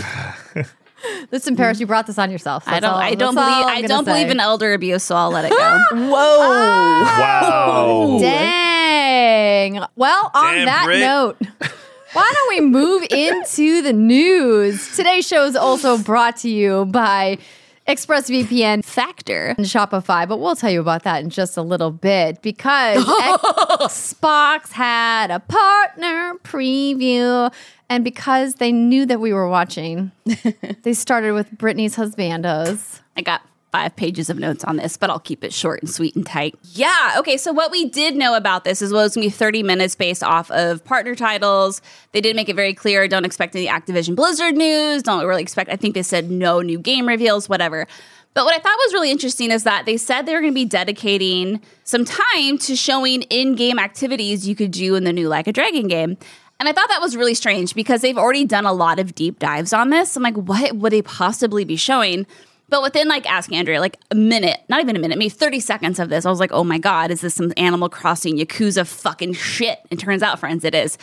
Listen, 1.31 1.55
Paris, 1.55 1.79
you 1.79 1.85
brought 1.87 2.07
this 2.07 2.17
on 2.17 2.29
yourself. 2.31 2.63
I 2.67 2.79
don't. 2.79 2.91
all- 2.91 2.97
I 2.99 3.15
don't 3.15 3.35
believe. 3.35 3.47
I'm 3.49 3.67
I 3.67 3.75
gonna 3.75 3.87
don't 3.87 4.05
believe 4.05 4.29
in 4.29 4.39
elder 4.39 4.73
abuse, 4.73 5.03
so 5.03 5.15
I'll 5.15 5.29
let 5.31 5.45
it 5.45 5.51
go. 5.51 5.79
Whoa. 5.91 6.09
Wow. 6.99 8.17
Dang. 8.19 9.83
Well, 9.95 10.31
on 10.33 10.55
Damn, 10.55 10.65
that 10.65 10.85
Brit. 10.85 10.99
note, 10.99 11.37
why 12.13 12.31
don't 12.33 12.49
we 12.49 12.61
move 12.69 13.05
into 13.11 13.81
the 13.81 13.93
news? 13.93 14.95
Today's 14.95 15.27
show 15.27 15.43
is 15.45 15.55
also 15.55 15.97
brought 15.97 16.37
to 16.37 16.49
you 16.49 16.85
by 16.85 17.37
ExpressVPN 17.87 18.85
Factor 18.85 19.55
and 19.57 19.65
Shopify, 19.65 20.27
but 20.27 20.39
we'll 20.39 20.55
tell 20.55 20.69
you 20.69 20.79
about 20.79 21.03
that 21.03 21.23
in 21.23 21.29
just 21.29 21.57
a 21.57 21.61
little 21.61 21.91
bit 21.91 22.41
because 22.41 23.03
Xbox 23.05 24.71
had 24.71 25.31
a 25.31 25.39
partner 25.39 26.35
preview. 26.43 27.53
And 27.91 28.03
because 28.03 28.55
they 28.55 28.71
knew 28.71 29.07
that 29.07 29.19
we 29.19 29.33
were 29.33 29.49
watching, 29.49 30.11
they 30.83 30.93
started 30.93 31.31
with 31.31 31.51
Brittany's 31.57 31.95
husbandos. 31.95 32.99
I 33.17 33.21
got 33.21 33.41
five 33.71 33.95
pages 33.95 34.29
of 34.29 34.39
notes 34.39 34.63
on 34.63 34.77
this, 34.77 34.97
but 34.97 35.09
I'll 35.09 35.19
keep 35.19 35.43
it 35.43 35.53
short 35.53 35.81
and 35.81 35.89
sweet 35.89 36.15
and 36.15 36.25
tight. 36.25 36.55
Yeah. 36.73 37.15
Okay. 37.19 37.37
So 37.37 37.51
what 37.51 37.71
we 37.71 37.89
did 37.89 38.15
know 38.15 38.35
about 38.35 38.63
this 38.63 38.81
is 38.81 38.91
well, 38.91 39.05
it's 39.05 39.15
gonna 39.15 39.27
be 39.27 39.31
30 39.31 39.63
minutes 39.63 39.95
based 39.95 40.23
off 40.23 40.49
of 40.51 40.83
partner 40.83 41.15
titles. 41.15 41.81
They 42.11 42.21
did 42.21 42.35
make 42.35 42.49
it 42.49 42.55
very 42.55 42.73
clear. 42.73 43.07
Don't 43.07 43.25
expect 43.25 43.55
any 43.55 43.67
Activision 43.67 44.15
Blizzard 44.15 44.55
news. 44.55 45.03
Don't 45.03 45.25
really 45.25 45.41
expect. 45.41 45.69
I 45.69 45.75
think 45.75 45.93
they 45.93 46.03
said 46.03 46.29
no 46.29 46.61
new 46.61 46.79
game 46.79 47.07
reveals. 47.07 47.47
Whatever. 47.49 47.87
But 48.33 48.45
what 48.45 48.53
I 48.53 48.59
thought 48.59 48.77
was 48.85 48.93
really 48.93 49.11
interesting 49.11 49.51
is 49.51 49.63
that 49.63 49.85
they 49.85 49.97
said 49.97 50.25
they 50.25 50.33
were 50.33 50.41
going 50.41 50.53
to 50.53 50.55
be 50.55 50.63
dedicating 50.63 51.61
some 51.83 52.05
time 52.05 52.59
to 52.59 52.75
showing 52.75 53.23
in-game 53.23 53.79
activities 53.79 54.47
you 54.47 54.55
could 54.55 54.71
do 54.71 54.95
in 54.95 55.03
the 55.03 55.11
new 55.11 55.27
Like 55.27 55.47
a 55.47 55.51
Dragon 55.51 55.87
game. 55.87 56.15
And 56.59 56.67
I 56.67 56.73
thought 56.73 56.89
that 56.89 57.01
was 57.01 57.15
really 57.15 57.33
strange 57.33 57.73
because 57.73 58.01
they've 58.01 58.17
already 58.17 58.45
done 58.45 58.65
a 58.65 58.73
lot 58.73 58.99
of 58.99 59.15
deep 59.15 59.39
dives 59.39 59.71
on 59.71 59.89
this. 59.89 60.15
I'm 60.15 60.23
like, 60.23 60.35
what 60.35 60.75
would 60.75 60.91
they 60.91 61.01
possibly 61.01 61.63
be 61.63 61.77
showing? 61.77 62.27
But 62.69 62.81
within 62.83 63.07
like 63.07 63.29
Ask 63.29 63.51
Andrea, 63.51 63.79
like 63.79 63.97
a 64.11 64.15
minute, 64.15 64.59
not 64.69 64.79
even 64.81 64.95
a 64.95 64.99
minute, 64.99 65.17
maybe 65.17 65.29
30 65.29 65.59
seconds 65.59 65.99
of 65.99 66.09
this, 66.09 66.25
I 66.25 66.29
was 66.29 66.39
like, 66.39 66.51
oh 66.51 66.63
my 66.63 66.77
God, 66.77 67.11
is 67.11 67.21
this 67.21 67.35
some 67.35 67.51
Animal 67.57 67.89
Crossing 67.89 68.37
Yakuza 68.37 68.85
fucking 68.87 69.33
shit? 69.33 69.79
It 69.89 69.99
turns 69.99 70.21
out, 70.23 70.39
friends, 70.39 70.63
it 70.63 70.75
is. 70.75 70.97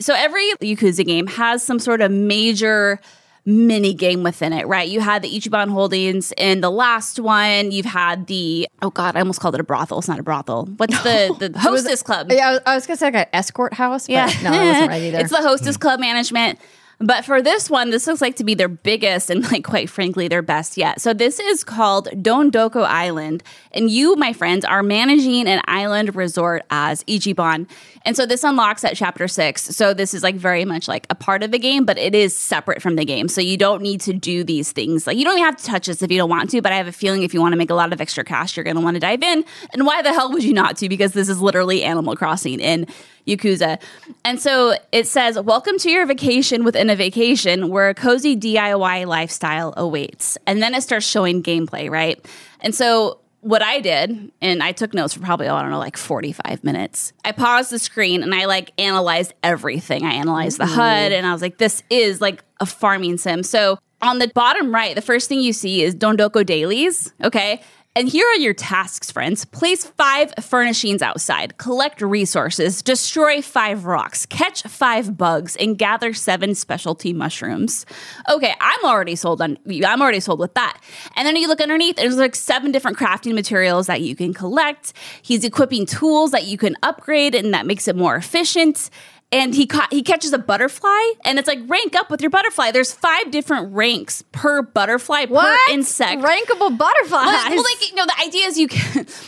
So 0.00 0.14
every 0.14 0.50
Yakuza 0.60 1.06
game 1.06 1.26
has 1.28 1.62
some 1.62 1.78
sort 1.78 2.00
of 2.00 2.10
major 2.10 3.00
mini 3.44 3.92
game 3.92 4.22
within 4.22 4.52
it, 4.52 4.66
right? 4.68 4.88
You 4.88 5.00
had 5.00 5.22
the 5.22 5.28
Ichiban 5.28 5.68
Holdings 5.70 6.32
in 6.36 6.60
the 6.60 6.70
last 6.70 7.18
one. 7.18 7.72
You've 7.72 7.86
had 7.86 8.26
the 8.28 8.68
oh 8.82 8.90
god, 8.90 9.16
I 9.16 9.18
almost 9.20 9.40
called 9.40 9.54
it 9.54 9.60
a 9.60 9.64
brothel. 9.64 9.98
It's 9.98 10.06
not 10.08 10.20
a 10.20 10.22
brothel. 10.22 10.66
What's 10.76 11.02
the 11.02 11.50
the 11.50 11.58
hostess 11.58 12.02
club? 12.04 12.30
Yeah, 12.30 12.48
I 12.48 12.52
was, 12.52 12.60
I 12.66 12.74
was 12.76 12.86
gonna 12.86 12.96
say 12.96 13.06
like 13.06 13.14
an 13.14 13.26
escort 13.32 13.74
house. 13.74 14.06
But 14.06 14.12
Yeah, 14.12 14.26
no, 14.44 14.50
that 14.50 14.64
wasn't 14.64 14.88
right 14.90 15.02
either. 15.02 15.18
it's 15.18 15.30
the 15.30 15.42
hostess 15.42 15.76
club 15.76 15.98
management. 15.98 16.60
But 17.02 17.24
for 17.24 17.42
this 17.42 17.68
one, 17.68 17.90
this 17.90 18.06
looks 18.06 18.20
like 18.20 18.36
to 18.36 18.44
be 18.44 18.54
their 18.54 18.68
biggest 18.68 19.28
and, 19.28 19.42
like, 19.50 19.64
quite 19.64 19.90
frankly, 19.90 20.28
their 20.28 20.42
best 20.42 20.76
yet. 20.76 21.00
So 21.00 21.12
this 21.12 21.40
is 21.40 21.64
called 21.64 22.08
Dondoko 22.22 22.84
Island, 22.84 23.42
and 23.72 23.90
you, 23.90 24.14
my 24.16 24.32
friends, 24.32 24.64
are 24.64 24.82
managing 24.82 25.48
an 25.48 25.60
island 25.66 26.14
resort 26.14 26.62
as 26.70 27.02
Ichiban. 27.04 27.68
And 28.04 28.16
so 28.16 28.26
this 28.26 28.44
unlocks 28.44 28.84
at 28.84 28.96
chapter 28.96 29.28
six. 29.28 29.62
So 29.62 29.94
this 29.94 30.14
is 30.14 30.22
like 30.22 30.36
very 30.36 30.64
much 30.64 30.88
like 30.88 31.06
a 31.10 31.14
part 31.14 31.42
of 31.42 31.50
the 31.50 31.58
game, 31.58 31.84
but 31.84 31.98
it 31.98 32.14
is 32.14 32.36
separate 32.36 32.82
from 32.82 32.96
the 32.96 33.04
game. 33.04 33.28
So 33.28 33.40
you 33.40 33.56
don't 33.56 33.82
need 33.82 34.00
to 34.02 34.12
do 34.12 34.44
these 34.44 34.72
things. 34.72 35.06
Like 35.06 35.16
you 35.16 35.24
don't 35.24 35.38
even 35.38 35.44
have 35.44 35.56
to 35.56 35.64
touch 35.64 35.86
this 35.86 36.02
if 36.02 36.10
you 36.10 36.18
don't 36.18 36.30
want 36.30 36.50
to. 36.50 36.62
But 36.62 36.72
I 36.72 36.76
have 36.76 36.88
a 36.88 36.92
feeling 36.92 37.22
if 37.22 37.32
you 37.32 37.40
want 37.40 37.52
to 37.52 37.56
make 37.56 37.70
a 37.70 37.74
lot 37.74 37.92
of 37.92 38.00
extra 38.00 38.24
cash, 38.24 38.56
you're 38.56 38.64
going 38.64 38.76
to 38.76 38.82
want 38.82 38.96
to 38.96 39.00
dive 39.00 39.22
in. 39.22 39.44
And 39.72 39.86
why 39.86 40.02
the 40.02 40.12
hell 40.12 40.32
would 40.32 40.42
you 40.42 40.52
not 40.52 40.76
to? 40.78 40.88
Because 40.88 41.12
this 41.12 41.28
is 41.28 41.40
literally 41.40 41.84
Animal 41.84 42.16
Crossing 42.16 42.60
in 42.60 42.86
Yakuza. 43.26 43.80
And 44.24 44.40
so 44.40 44.74
it 44.90 45.06
says, 45.06 45.38
Welcome 45.38 45.78
to 45.78 45.90
your 45.90 46.06
vacation 46.06 46.64
within 46.64 46.90
a 46.90 46.96
vacation 46.96 47.68
where 47.68 47.88
a 47.88 47.94
cozy 47.94 48.36
DIY 48.36 49.06
lifestyle 49.06 49.74
awaits. 49.76 50.38
And 50.46 50.62
then 50.62 50.74
it 50.74 50.82
starts 50.82 51.06
showing 51.06 51.42
gameplay, 51.42 51.90
right? 51.90 52.24
And 52.60 52.74
so 52.74 53.18
what 53.42 53.60
I 53.60 53.80
did, 53.80 54.30
and 54.40 54.62
I 54.62 54.70
took 54.70 54.94
notes 54.94 55.14
for 55.14 55.20
probably, 55.20 55.48
oh, 55.48 55.56
I 55.56 55.62
don't 55.62 55.72
know, 55.72 55.78
like 55.78 55.96
45 55.96 56.62
minutes. 56.62 57.12
I 57.24 57.32
paused 57.32 57.70
the 57.70 57.78
screen 57.78 58.22
and 58.22 58.32
I 58.32 58.44
like 58.44 58.72
analyzed 58.78 59.34
everything. 59.42 60.04
I 60.04 60.12
analyzed 60.12 60.58
the 60.58 60.64
mm-hmm. 60.64 60.74
HUD 60.74 61.12
and 61.12 61.26
I 61.26 61.32
was 61.32 61.42
like, 61.42 61.58
this 61.58 61.82
is 61.90 62.20
like 62.20 62.44
a 62.60 62.66
farming 62.66 63.18
sim. 63.18 63.42
So 63.42 63.78
on 64.00 64.20
the 64.20 64.28
bottom 64.28 64.72
right, 64.72 64.94
the 64.94 65.02
first 65.02 65.28
thing 65.28 65.40
you 65.40 65.52
see 65.52 65.82
is 65.82 65.94
Dondoko 65.94 66.46
dailies. 66.46 67.12
Okay. 67.22 67.60
And 67.94 68.08
here 68.08 68.26
are 68.26 68.36
your 68.36 68.54
tasks, 68.54 69.10
friends. 69.10 69.44
Place 69.44 69.84
five 69.84 70.32
furnishings 70.40 71.02
outside, 71.02 71.58
collect 71.58 72.00
resources, 72.00 72.80
destroy 72.80 73.42
five 73.42 73.84
rocks, 73.84 74.24
catch 74.24 74.62
five 74.62 75.18
bugs, 75.18 75.56
and 75.56 75.76
gather 75.76 76.14
seven 76.14 76.54
specialty 76.54 77.12
mushrooms. 77.12 77.84
Okay, 78.30 78.54
I'm 78.62 78.82
already 78.86 79.14
sold 79.14 79.42
on 79.42 79.58
I'm 79.84 80.00
already 80.00 80.20
sold 80.20 80.40
with 80.40 80.54
that. 80.54 80.80
And 81.16 81.28
then 81.28 81.36
you 81.36 81.48
look 81.48 81.60
underneath, 81.60 81.96
there's 81.96 82.16
like 82.16 82.34
seven 82.34 82.72
different 82.72 82.96
crafting 82.96 83.34
materials 83.34 83.88
that 83.88 84.00
you 84.00 84.16
can 84.16 84.32
collect. 84.32 84.94
He's 85.20 85.44
equipping 85.44 85.84
tools 85.84 86.30
that 86.30 86.44
you 86.44 86.56
can 86.56 86.76
upgrade 86.82 87.34
and 87.34 87.52
that 87.52 87.66
makes 87.66 87.88
it 87.88 87.94
more 87.94 88.16
efficient 88.16 88.88
and 89.32 89.54
he 89.54 89.66
ca- 89.66 89.88
he 89.90 90.02
catches 90.02 90.32
a 90.32 90.38
butterfly 90.38 91.12
and 91.24 91.38
it's 91.38 91.48
like 91.48 91.60
rank 91.66 91.96
up 91.96 92.10
with 92.10 92.20
your 92.20 92.30
butterfly 92.30 92.70
there's 92.70 92.92
five 92.92 93.30
different 93.30 93.72
ranks 93.74 94.22
per 94.32 94.62
butterfly 94.62 95.24
what 95.26 95.58
per 95.66 95.72
insect 95.72 96.22
rankable 96.22 96.76
butterflies? 96.76 97.26
well, 97.26 97.50
well, 97.50 97.64
like 97.64 97.90
you 97.90 97.96
know, 97.96 98.06
the 98.06 98.20
idea 98.20 98.46
is 98.46 98.58
you 98.58 98.68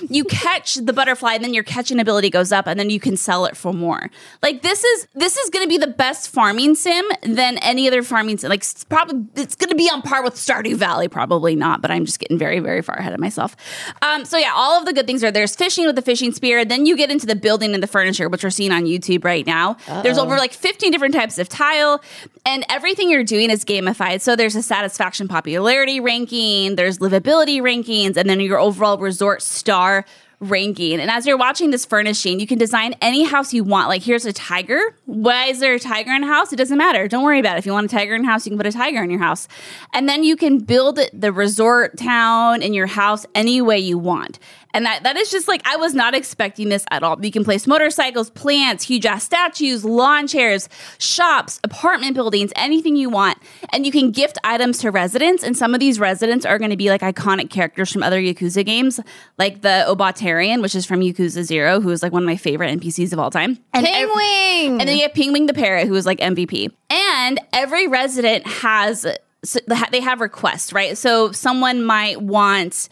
you 0.08 0.24
catch 0.24 0.74
the 0.74 0.92
butterfly, 0.92 1.34
and 1.34 1.44
then 1.44 1.54
your 1.54 1.64
catching 1.64 2.00
ability 2.00 2.30
goes 2.30 2.52
up, 2.52 2.66
and 2.66 2.78
then 2.78 2.90
you 2.90 3.00
can 3.00 3.16
sell 3.16 3.44
it 3.46 3.56
for 3.56 3.72
more. 3.72 4.10
Like 4.42 4.62
this 4.62 4.84
is 4.84 5.08
this 5.14 5.36
is 5.36 5.50
going 5.50 5.64
to 5.64 5.68
be 5.68 5.78
the 5.78 5.86
best 5.86 6.30
farming 6.30 6.74
sim 6.74 7.04
than 7.22 7.58
any 7.58 7.86
other 7.86 8.02
farming 8.02 8.38
sim. 8.38 8.50
Like 8.50 8.60
it's 8.60 8.84
probably 8.84 9.26
it's 9.40 9.54
going 9.54 9.70
to 9.70 9.76
be 9.76 9.88
on 9.90 10.02
par 10.02 10.22
with 10.22 10.34
Stardew 10.34 10.76
Valley, 10.76 11.08
probably 11.08 11.54
not, 11.54 11.82
but 11.82 11.90
I'm 11.90 12.04
just 12.04 12.18
getting 12.18 12.38
very 12.38 12.60
very 12.60 12.82
far 12.82 12.96
ahead 12.96 13.12
of 13.12 13.20
myself. 13.20 13.56
Um, 14.02 14.24
so 14.24 14.36
yeah, 14.36 14.52
all 14.54 14.78
of 14.78 14.86
the 14.86 14.92
good 14.92 15.06
things 15.06 15.22
are 15.24 15.30
there's 15.30 15.54
fishing 15.54 15.86
with 15.86 15.96
the 15.96 16.02
fishing 16.02 16.32
spear. 16.32 16.64
Then 16.64 16.86
you 16.86 16.96
get 16.96 17.10
into 17.10 17.26
the 17.26 17.36
building 17.36 17.74
and 17.74 17.82
the 17.82 17.86
furniture, 17.88 18.28
which 18.28 18.44
we're 18.44 18.50
seeing 18.50 18.72
on 18.72 18.84
YouTube 18.84 19.24
right 19.24 19.46
now. 19.46 19.76
There's 20.02 20.18
over 20.18 20.36
like 20.36 20.52
15 20.52 20.90
different 20.90 21.14
types 21.14 21.38
of 21.38 21.48
tile, 21.48 22.02
and 22.44 22.64
everything 22.68 23.10
you're 23.10 23.24
doing 23.24 23.50
is 23.50 23.64
gamified. 23.64 24.20
So 24.20 24.36
there's 24.36 24.56
a 24.56 24.62
satisfaction 24.62 25.28
popularity 25.28 26.00
ranking, 26.00 26.76
there's 26.76 26.98
livability 26.98 27.60
rankings, 27.60 28.16
and 28.16 28.28
then 28.28 28.40
your 28.40 28.58
overall 28.58 28.98
resort 28.98 29.42
star 29.42 30.04
ranking. 30.40 31.00
And 31.00 31.10
as 31.10 31.26
you're 31.26 31.36
watching 31.36 31.70
this 31.70 31.84
furnishing, 31.84 32.40
you 32.40 32.46
can 32.46 32.58
design 32.58 32.94
any 33.00 33.24
house 33.24 33.54
you 33.54 33.64
want. 33.64 33.88
Like 33.88 34.02
here's 34.02 34.26
a 34.26 34.32
tiger. 34.32 34.96
Why 35.06 35.46
is 35.46 35.60
there 35.60 35.74
a 35.74 35.80
tiger 35.80 36.12
in 36.12 36.24
a 36.24 36.26
house? 36.26 36.52
It 36.52 36.56
doesn't 36.56 36.76
matter. 36.76 37.08
Don't 37.08 37.24
worry 37.24 37.40
about 37.40 37.56
it. 37.56 37.60
If 37.60 37.66
you 37.66 37.72
want 37.72 37.90
a 37.90 37.94
tiger 37.94 38.14
in 38.14 38.24
a 38.24 38.26
house, 38.26 38.46
you 38.46 38.50
can 38.50 38.58
put 38.58 38.66
a 38.66 38.72
tiger 38.72 39.02
in 39.02 39.10
your 39.10 39.20
house. 39.20 39.48
And 39.92 40.08
then 40.08 40.24
you 40.24 40.36
can 40.36 40.58
build 40.58 40.98
the 41.12 41.32
resort 41.32 41.96
town 41.96 42.62
in 42.62 42.74
your 42.74 42.86
house 42.86 43.26
any 43.34 43.60
way 43.60 43.78
you 43.78 43.98
want. 43.98 44.38
And 44.74 44.84
that, 44.84 45.04
that 45.04 45.16
is 45.16 45.30
just 45.30 45.48
like, 45.48 45.62
I 45.66 45.76
was 45.76 45.94
not 45.94 46.14
expecting 46.14 46.68
this 46.68 46.84
at 46.90 47.02
all. 47.02 47.24
You 47.24 47.30
can 47.30 47.44
place 47.44 47.66
motorcycles, 47.66 48.28
plants, 48.30 48.84
huge 48.84 49.06
ass 49.06 49.24
statues, 49.24 49.84
lawn 49.84 50.26
chairs, 50.26 50.68
shops, 50.98 51.60
apartment 51.64 52.14
buildings, 52.14 52.52
anything 52.56 52.96
you 52.96 53.08
want. 53.08 53.38
And 53.72 53.86
you 53.86 53.92
can 53.92 54.10
gift 54.10 54.36
items 54.44 54.78
to 54.78 54.90
residents. 54.90 55.42
And 55.44 55.56
some 55.56 55.72
of 55.74 55.80
these 55.80 55.98
residents 56.00 56.44
are 56.44 56.58
going 56.58 56.70
to 56.72 56.76
be 56.76 56.90
like 56.90 57.00
iconic 57.00 57.50
characters 57.50 57.92
from 57.92 58.02
other 58.02 58.20
Yakuza 58.20 58.66
games, 58.66 59.00
like 59.38 59.62
the 59.62 59.84
Obatarian, 59.88 60.60
which 60.60 60.74
is 60.74 60.84
from 60.84 61.00
Yakuza 61.00 61.44
Zero, 61.44 61.80
who 61.80 61.90
is 61.90 62.02
like 62.02 62.12
one 62.12 62.22
of 62.22 62.26
my 62.26 62.36
favorite 62.36 62.78
NPCs 62.78 63.12
of 63.12 63.18
all 63.18 63.30
time. 63.30 63.58
And 63.72 63.86
ev- 63.86 64.08
Pingwing. 64.08 64.80
and 64.80 64.88
then 64.88 64.96
you 64.96 65.02
have 65.02 65.12
Pingwing 65.12 65.46
the 65.46 65.54
parrot, 65.54 65.86
who 65.86 65.94
is 65.94 66.04
like 66.04 66.18
MVP. 66.18 66.72
And 66.90 67.40
every 67.52 67.86
resident 67.86 68.46
has 68.46 69.06
so 69.44 69.60
they 69.90 70.00
have 70.00 70.20
requests, 70.20 70.72
right? 70.72 70.96
So 70.96 71.32
someone 71.32 71.84
might 71.84 72.20
want 72.20 72.88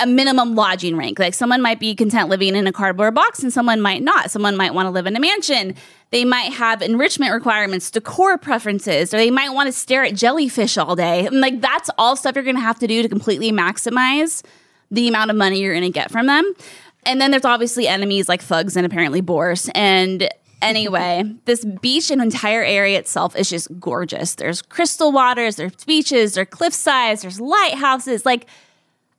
a 0.00 0.06
minimum 0.06 0.54
lodging 0.54 0.96
rank. 0.96 1.18
Like 1.18 1.34
someone 1.34 1.62
might 1.62 1.78
be 1.78 1.94
content 1.94 2.28
living 2.28 2.56
in 2.56 2.66
a 2.66 2.72
cardboard 2.72 3.14
box 3.14 3.42
and 3.42 3.52
someone 3.52 3.80
might 3.80 4.02
not. 4.02 4.30
Someone 4.30 4.56
might 4.56 4.74
want 4.74 4.86
to 4.86 4.90
live 4.90 5.06
in 5.06 5.16
a 5.16 5.20
mansion. 5.20 5.74
They 6.10 6.24
might 6.24 6.52
have 6.52 6.82
enrichment 6.82 7.32
requirements, 7.32 7.90
decor 7.90 8.38
preferences, 8.38 9.14
or 9.14 9.16
they 9.16 9.30
might 9.30 9.50
want 9.50 9.68
to 9.68 9.72
stare 9.72 10.04
at 10.04 10.14
jellyfish 10.14 10.76
all 10.76 10.96
day. 10.96 11.26
And 11.26 11.40
like 11.40 11.60
that's 11.60 11.90
all 11.98 12.16
stuff 12.16 12.34
you're 12.34 12.44
going 12.44 12.56
to 12.56 12.62
have 12.62 12.78
to 12.80 12.86
do 12.86 13.02
to 13.02 13.08
completely 13.08 13.52
maximize 13.52 14.42
the 14.90 15.08
amount 15.08 15.30
of 15.30 15.36
money 15.36 15.60
you're 15.60 15.72
going 15.72 15.82
to 15.84 15.90
get 15.90 16.10
from 16.10 16.26
them. 16.26 16.52
And 17.04 17.20
then 17.20 17.30
there's 17.30 17.44
obviously 17.44 17.88
enemies 17.88 18.28
like 18.28 18.42
thugs 18.42 18.76
and 18.76 18.86
apparently 18.86 19.20
boars. 19.20 19.68
And 19.74 20.28
anyway, 20.62 21.24
this 21.44 21.64
beach 21.64 22.10
and 22.10 22.22
entire 22.22 22.62
area 22.62 22.98
itself 22.98 23.36
is 23.36 23.50
just 23.50 23.68
gorgeous. 23.78 24.36
There's 24.36 24.62
crystal 24.62 25.12
waters, 25.12 25.56
there's 25.56 25.84
beaches, 25.84 26.34
there's 26.34 26.48
cliff 26.48 26.72
sides, 26.72 27.22
there's 27.22 27.40
lighthouses. 27.40 28.24
Like, 28.24 28.46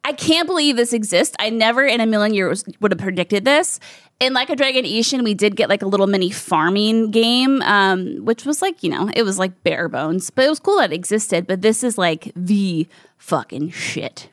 I 0.03 0.13
can't 0.13 0.47
believe 0.47 0.75
this 0.75 0.91
exists. 0.91 1.35
I 1.39 1.49
never 1.49 1.85
in 1.85 2.01
a 2.01 2.05
million 2.05 2.33
years 2.33 2.65
would 2.81 2.91
have 2.91 2.99
predicted 2.99 3.45
this. 3.45 3.79
In 4.19 4.33
Like 4.33 4.49
a 4.49 4.55
Dragon 4.55 4.85
Ishin, 4.85 5.23
we 5.23 5.33
did 5.33 5.55
get 5.55 5.69
like 5.69 5.81
a 5.81 5.85
little 5.85 6.07
mini 6.07 6.29
farming 6.29 7.11
game, 7.11 7.61
um, 7.61 8.23
which 8.25 8.45
was 8.45 8.61
like, 8.61 8.83
you 8.83 8.89
know, 8.89 9.09
it 9.15 9.23
was 9.23 9.39
like 9.39 9.63
bare 9.63 9.89
bones, 9.89 10.29
but 10.29 10.45
it 10.45 10.49
was 10.49 10.59
cool 10.59 10.77
that 10.77 10.91
it 10.91 10.95
existed. 10.95 11.47
But 11.47 11.61
this 11.61 11.83
is 11.83 11.97
like 11.97 12.31
the 12.35 12.87
fucking 13.17 13.69
shit. 13.69 14.29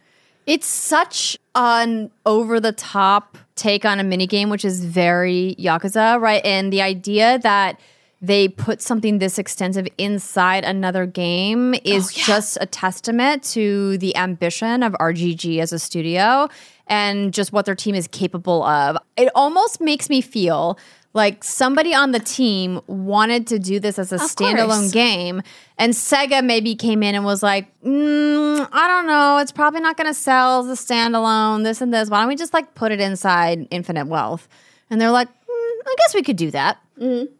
It's 0.46 0.66
such 0.66 1.38
an 1.54 2.10
over 2.26 2.58
the 2.58 2.72
top 2.72 3.38
take 3.60 3.84
on 3.84 4.00
a 4.00 4.02
minigame, 4.02 4.50
which 4.50 4.64
is 4.64 4.84
very 4.84 5.54
Yakuza, 5.58 6.20
right? 6.20 6.44
And 6.44 6.72
the 6.72 6.82
idea 6.82 7.38
that 7.40 7.78
they 8.22 8.48
put 8.48 8.82
something 8.82 9.18
this 9.18 9.38
extensive 9.38 9.86
inside 9.96 10.64
another 10.64 11.06
game 11.06 11.74
oh, 11.74 11.80
is 11.84 12.12
just 12.12 12.58
a 12.60 12.66
testament 12.66 13.42
to 13.42 13.96
the 13.98 14.16
ambition 14.16 14.82
of 14.82 14.92
RGG 14.94 15.58
as 15.58 15.72
a 15.72 15.78
studio 15.78 16.48
and 16.86 17.32
just 17.32 17.52
what 17.52 17.64
their 17.64 17.74
team 17.74 17.94
is 17.94 18.08
capable 18.08 18.62
of. 18.64 18.98
It 19.16 19.30
almost 19.34 19.80
makes 19.80 20.10
me 20.10 20.20
feel 20.20 20.78
like 21.12 21.42
somebody 21.42 21.94
on 21.94 22.12
the 22.12 22.20
team 22.20 22.80
wanted 22.86 23.46
to 23.48 23.58
do 23.58 23.80
this 23.80 23.98
as 23.98 24.12
a 24.12 24.16
standalone 24.16 24.80
course. 24.80 24.92
game, 24.92 25.42
and 25.76 25.92
Sega 25.92 26.44
maybe 26.44 26.74
came 26.74 27.02
in 27.02 27.14
and 27.14 27.24
was 27.24 27.42
like, 27.42 27.66
mm, 27.82 28.68
I 28.72 28.88
don't 28.88 29.06
know, 29.06 29.38
it's 29.38 29.52
probably 29.52 29.80
not 29.80 29.96
going 29.96 30.06
to 30.06 30.14
sell 30.14 30.60
as 30.60 30.80
a 30.80 30.82
standalone, 30.82 31.64
this 31.64 31.80
and 31.80 31.92
this. 31.92 32.10
Why 32.10 32.20
don't 32.20 32.28
we 32.28 32.36
just 32.36 32.54
like 32.54 32.74
put 32.74 32.92
it 32.92 33.00
inside 33.00 33.66
Infinite 33.70 34.06
Wealth? 34.06 34.48
And 34.88 35.00
they're 35.00 35.10
like, 35.10 35.28
mm, 35.28 35.32
I 35.86 35.94
guess 35.98 36.14
we 36.14 36.22
could 36.22 36.36
do 36.36 36.50
that. 36.52 36.78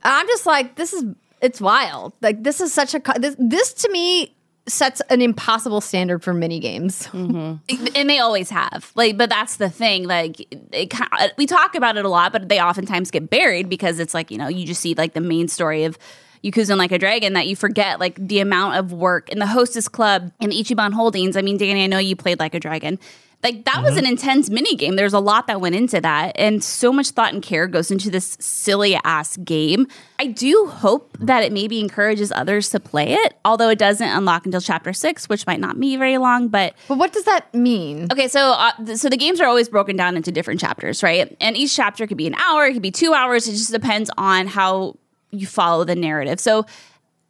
I'm 0.02 0.26
just 0.26 0.46
like, 0.46 0.76
this 0.76 0.92
is 0.92 1.04
it's 1.40 1.60
wild. 1.60 2.12
Like 2.20 2.42
this 2.42 2.60
is 2.60 2.72
such 2.72 2.94
a 2.94 3.00
this 3.18 3.36
this 3.38 3.72
to 3.74 3.90
me 3.90 4.34
sets 4.70 5.00
an 5.10 5.20
impossible 5.20 5.80
standard 5.80 6.22
for 6.22 6.32
mini 6.32 6.58
games. 6.60 7.06
Mm-hmm. 7.08 7.86
and 7.94 8.10
they 8.10 8.18
always 8.18 8.50
have. 8.50 8.90
Like 8.94 9.16
but 9.16 9.28
that's 9.28 9.56
the 9.56 9.68
thing. 9.70 10.04
Like 10.06 10.40
it, 10.72 10.90
ki- 10.90 11.04
uh, 11.12 11.28
we 11.36 11.46
talk 11.46 11.74
about 11.74 11.96
it 11.96 12.04
a 12.04 12.08
lot 12.08 12.32
but 12.32 12.48
they 12.48 12.60
oftentimes 12.60 13.10
get 13.10 13.28
buried 13.30 13.68
because 13.68 13.98
it's 13.98 14.14
like 14.14 14.30
you 14.30 14.38
know 14.38 14.48
you 14.48 14.66
just 14.66 14.80
see 14.80 14.94
like 14.94 15.12
the 15.12 15.20
main 15.20 15.48
story 15.48 15.84
of 15.84 15.98
Yakuza 16.44 16.70
and 16.70 16.78
Like 16.78 16.92
a 16.92 16.98
Dragon 16.98 17.34
that 17.34 17.46
you 17.46 17.56
forget 17.56 18.00
like 18.00 18.16
the 18.16 18.40
amount 18.40 18.76
of 18.76 18.92
work 18.92 19.28
in 19.28 19.38
the 19.38 19.46
Hostess 19.46 19.88
Club 19.88 20.32
and 20.40 20.52
Ichiban 20.52 20.92
Holdings. 20.92 21.36
I 21.36 21.42
mean, 21.42 21.56
Danny, 21.56 21.84
I 21.84 21.86
know 21.86 21.98
you 21.98 22.16
played 22.16 22.38
Like 22.38 22.54
a 22.54 22.60
Dragon. 22.60 22.98
Like 23.42 23.64
that 23.64 23.82
was 23.82 23.96
an 23.96 24.04
intense 24.04 24.50
mini 24.50 24.76
game. 24.76 24.96
There's 24.96 25.14
a 25.14 25.18
lot 25.18 25.46
that 25.46 25.62
went 25.62 25.74
into 25.74 25.98
that, 26.02 26.32
and 26.36 26.62
so 26.62 26.92
much 26.92 27.08
thought 27.10 27.32
and 27.32 27.42
care 27.42 27.66
goes 27.66 27.90
into 27.90 28.10
this 28.10 28.36
silly 28.38 28.98
ass 29.02 29.38
game. 29.38 29.86
I 30.18 30.26
do 30.26 30.66
hope 30.66 31.16
that 31.20 31.42
it 31.42 31.50
maybe 31.50 31.80
encourages 31.80 32.30
others 32.32 32.68
to 32.70 32.80
play 32.80 33.14
it, 33.14 33.38
although 33.42 33.70
it 33.70 33.78
doesn't 33.78 34.06
unlock 34.06 34.44
until 34.44 34.60
chapter 34.60 34.92
six, 34.92 35.26
which 35.26 35.46
might 35.46 35.58
not 35.58 35.80
be 35.80 35.96
very 35.96 36.18
long. 36.18 36.48
But 36.48 36.74
But 36.86 36.98
what 36.98 37.14
does 37.14 37.24
that 37.24 37.54
mean? 37.54 38.08
Okay, 38.12 38.28
so 38.28 38.40
uh, 38.52 38.72
th- 38.84 38.98
so 38.98 39.08
the 39.08 39.16
games 39.16 39.40
are 39.40 39.46
always 39.46 39.70
broken 39.70 39.96
down 39.96 40.18
into 40.18 40.30
different 40.30 40.60
chapters, 40.60 41.02
right? 41.02 41.34
And 41.40 41.56
each 41.56 41.74
chapter 41.74 42.06
could 42.06 42.18
be 42.18 42.26
an 42.26 42.34
hour, 42.34 42.66
it 42.66 42.74
could 42.74 42.82
be 42.82 42.90
two 42.90 43.14
hours. 43.14 43.48
It 43.48 43.52
just 43.52 43.72
depends 43.72 44.10
on 44.18 44.48
how 44.48 44.96
you 45.30 45.46
follow 45.46 45.84
the 45.84 45.94
narrative. 45.94 46.40
So 46.40 46.66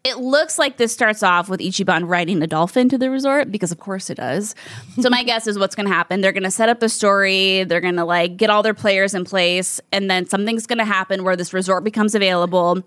it 0.03 0.19
looks 0.19 0.59
like 0.59 0.79
this 0.79 0.93
starts 0.93 1.23
off 1.23 1.49
with 1.49 1.61
Ichiban 1.61 2.09
riding 2.09 2.39
the 2.39 2.47
dolphin 2.47 2.89
to 2.89 2.97
the 2.97 3.11
resort 3.11 3.53
because, 3.53 3.71
of 3.71 3.79
course, 3.79 4.09
it 4.09 4.17
does. 4.17 4.55
So 4.99 5.11
my 5.11 5.23
guess 5.25 5.47
is 5.47 5.59
what's 5.59 5.75
going 5.75 5.87
to 5.87 5.93
happen. 5.93 6.21
They're 6.23 6.33
going 6.33 6.45
to 6.45 6.51
set 6.51 6.69
up 6.69 6.81
the 6.81 6.89
story. 6.89 7.65
They're 7.65 7.83
going 7.83 7.97
to 7.97 8.05
like 8.05 8.37
get 8.37 8.49
all 8.49 8.63
their 8.63 8.75
players 8.75 9.15
in 9.15 9.25
place, 9.25 9.81
and 9.93 10.11
then 10.11 10.27
something's 10.27 10.67
going 10.67 10.79
to 10.79 10.85
happen 10.85 11.23
where 11.23 11.37
this 11.37 11.53
resort 11.53 11.85
becomes 11.85 12.15
available. 12.15 12.83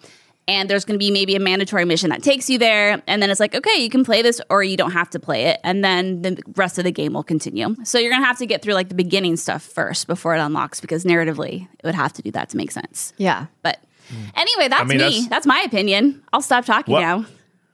And 0.46 0.70
there's 0.70 0.84
going 0.84 0.96
to 0.96 1.00
be 1.00 1.10
maybe 1.10 1.38
a 1.38 1.39
mandatory 1.39 1.86
mission 1.86 2.10
that 2.10 2.22
takes 2.22 2.50
you 2.50 2.58
there. 2.58 3.01
And 3.08 3.22
then 3.22 3.29
it's 3.29 3.39
like, 3.39 3.55
okay, 3.55 3.82
you 3.82 3.89
can 3.89 4.03
play 4.03 4.22
this 4.22 4.41
or 4.50 4.62
you 4.62 4.75
don't 4.75 4.91
have 4.91 5.10
to 5.12 5.20
play 5.20 5.46
it. 5.46 5.62
And 5.63 5.86
then 5.86 6.22
the 6.22 6.38
rest 6.58 6.77
of 6.77 6.84
the 6.84 6.91
game 6.91 7.13
will 7.13 7.24
continue. 7.24 7.74
So 7.86 7.98
you're 7.98 8.12
going 8.12 8.22
to 8.22 8.27
have 8.27 8.39
to 8.39 8.46
get 8.46 8.62
through 8.62 8.74
like 8.74 8.89
the 8.89 8.96
beginning 8.96 9.38
stuff 9.38 9.63
first 9.63 10.05
before 10.05 10.36
it 10.36 10.39
unlocks 10.39 10.82
because 10.82 11.05
narratively 11.05 11.70
it 11.79 11.86
would 11.86 11.96
have 11.96 12.12
to 12.13 12.22
do 12.22 12.29
that 12.32 12.50
to 12.50 12.58
make 12.58 12.72
sense. 12.72 13.13
Yeah. 13.15 13.46
But 13.62 13.79
anyway, 14.36 14.68
that's 14.68 14.88
mean, 14.88 14.98
me. 14.98 15.04
that's- 15.04 15.28
That's, 15.28 15.46
my 15.46 15.62
opinion. 15.66 16.22
I'll 16.34 16.42
stop 16.42 16.66
talking 16.66 16.92
What- 16.94 17.02
now. 17.02 17.26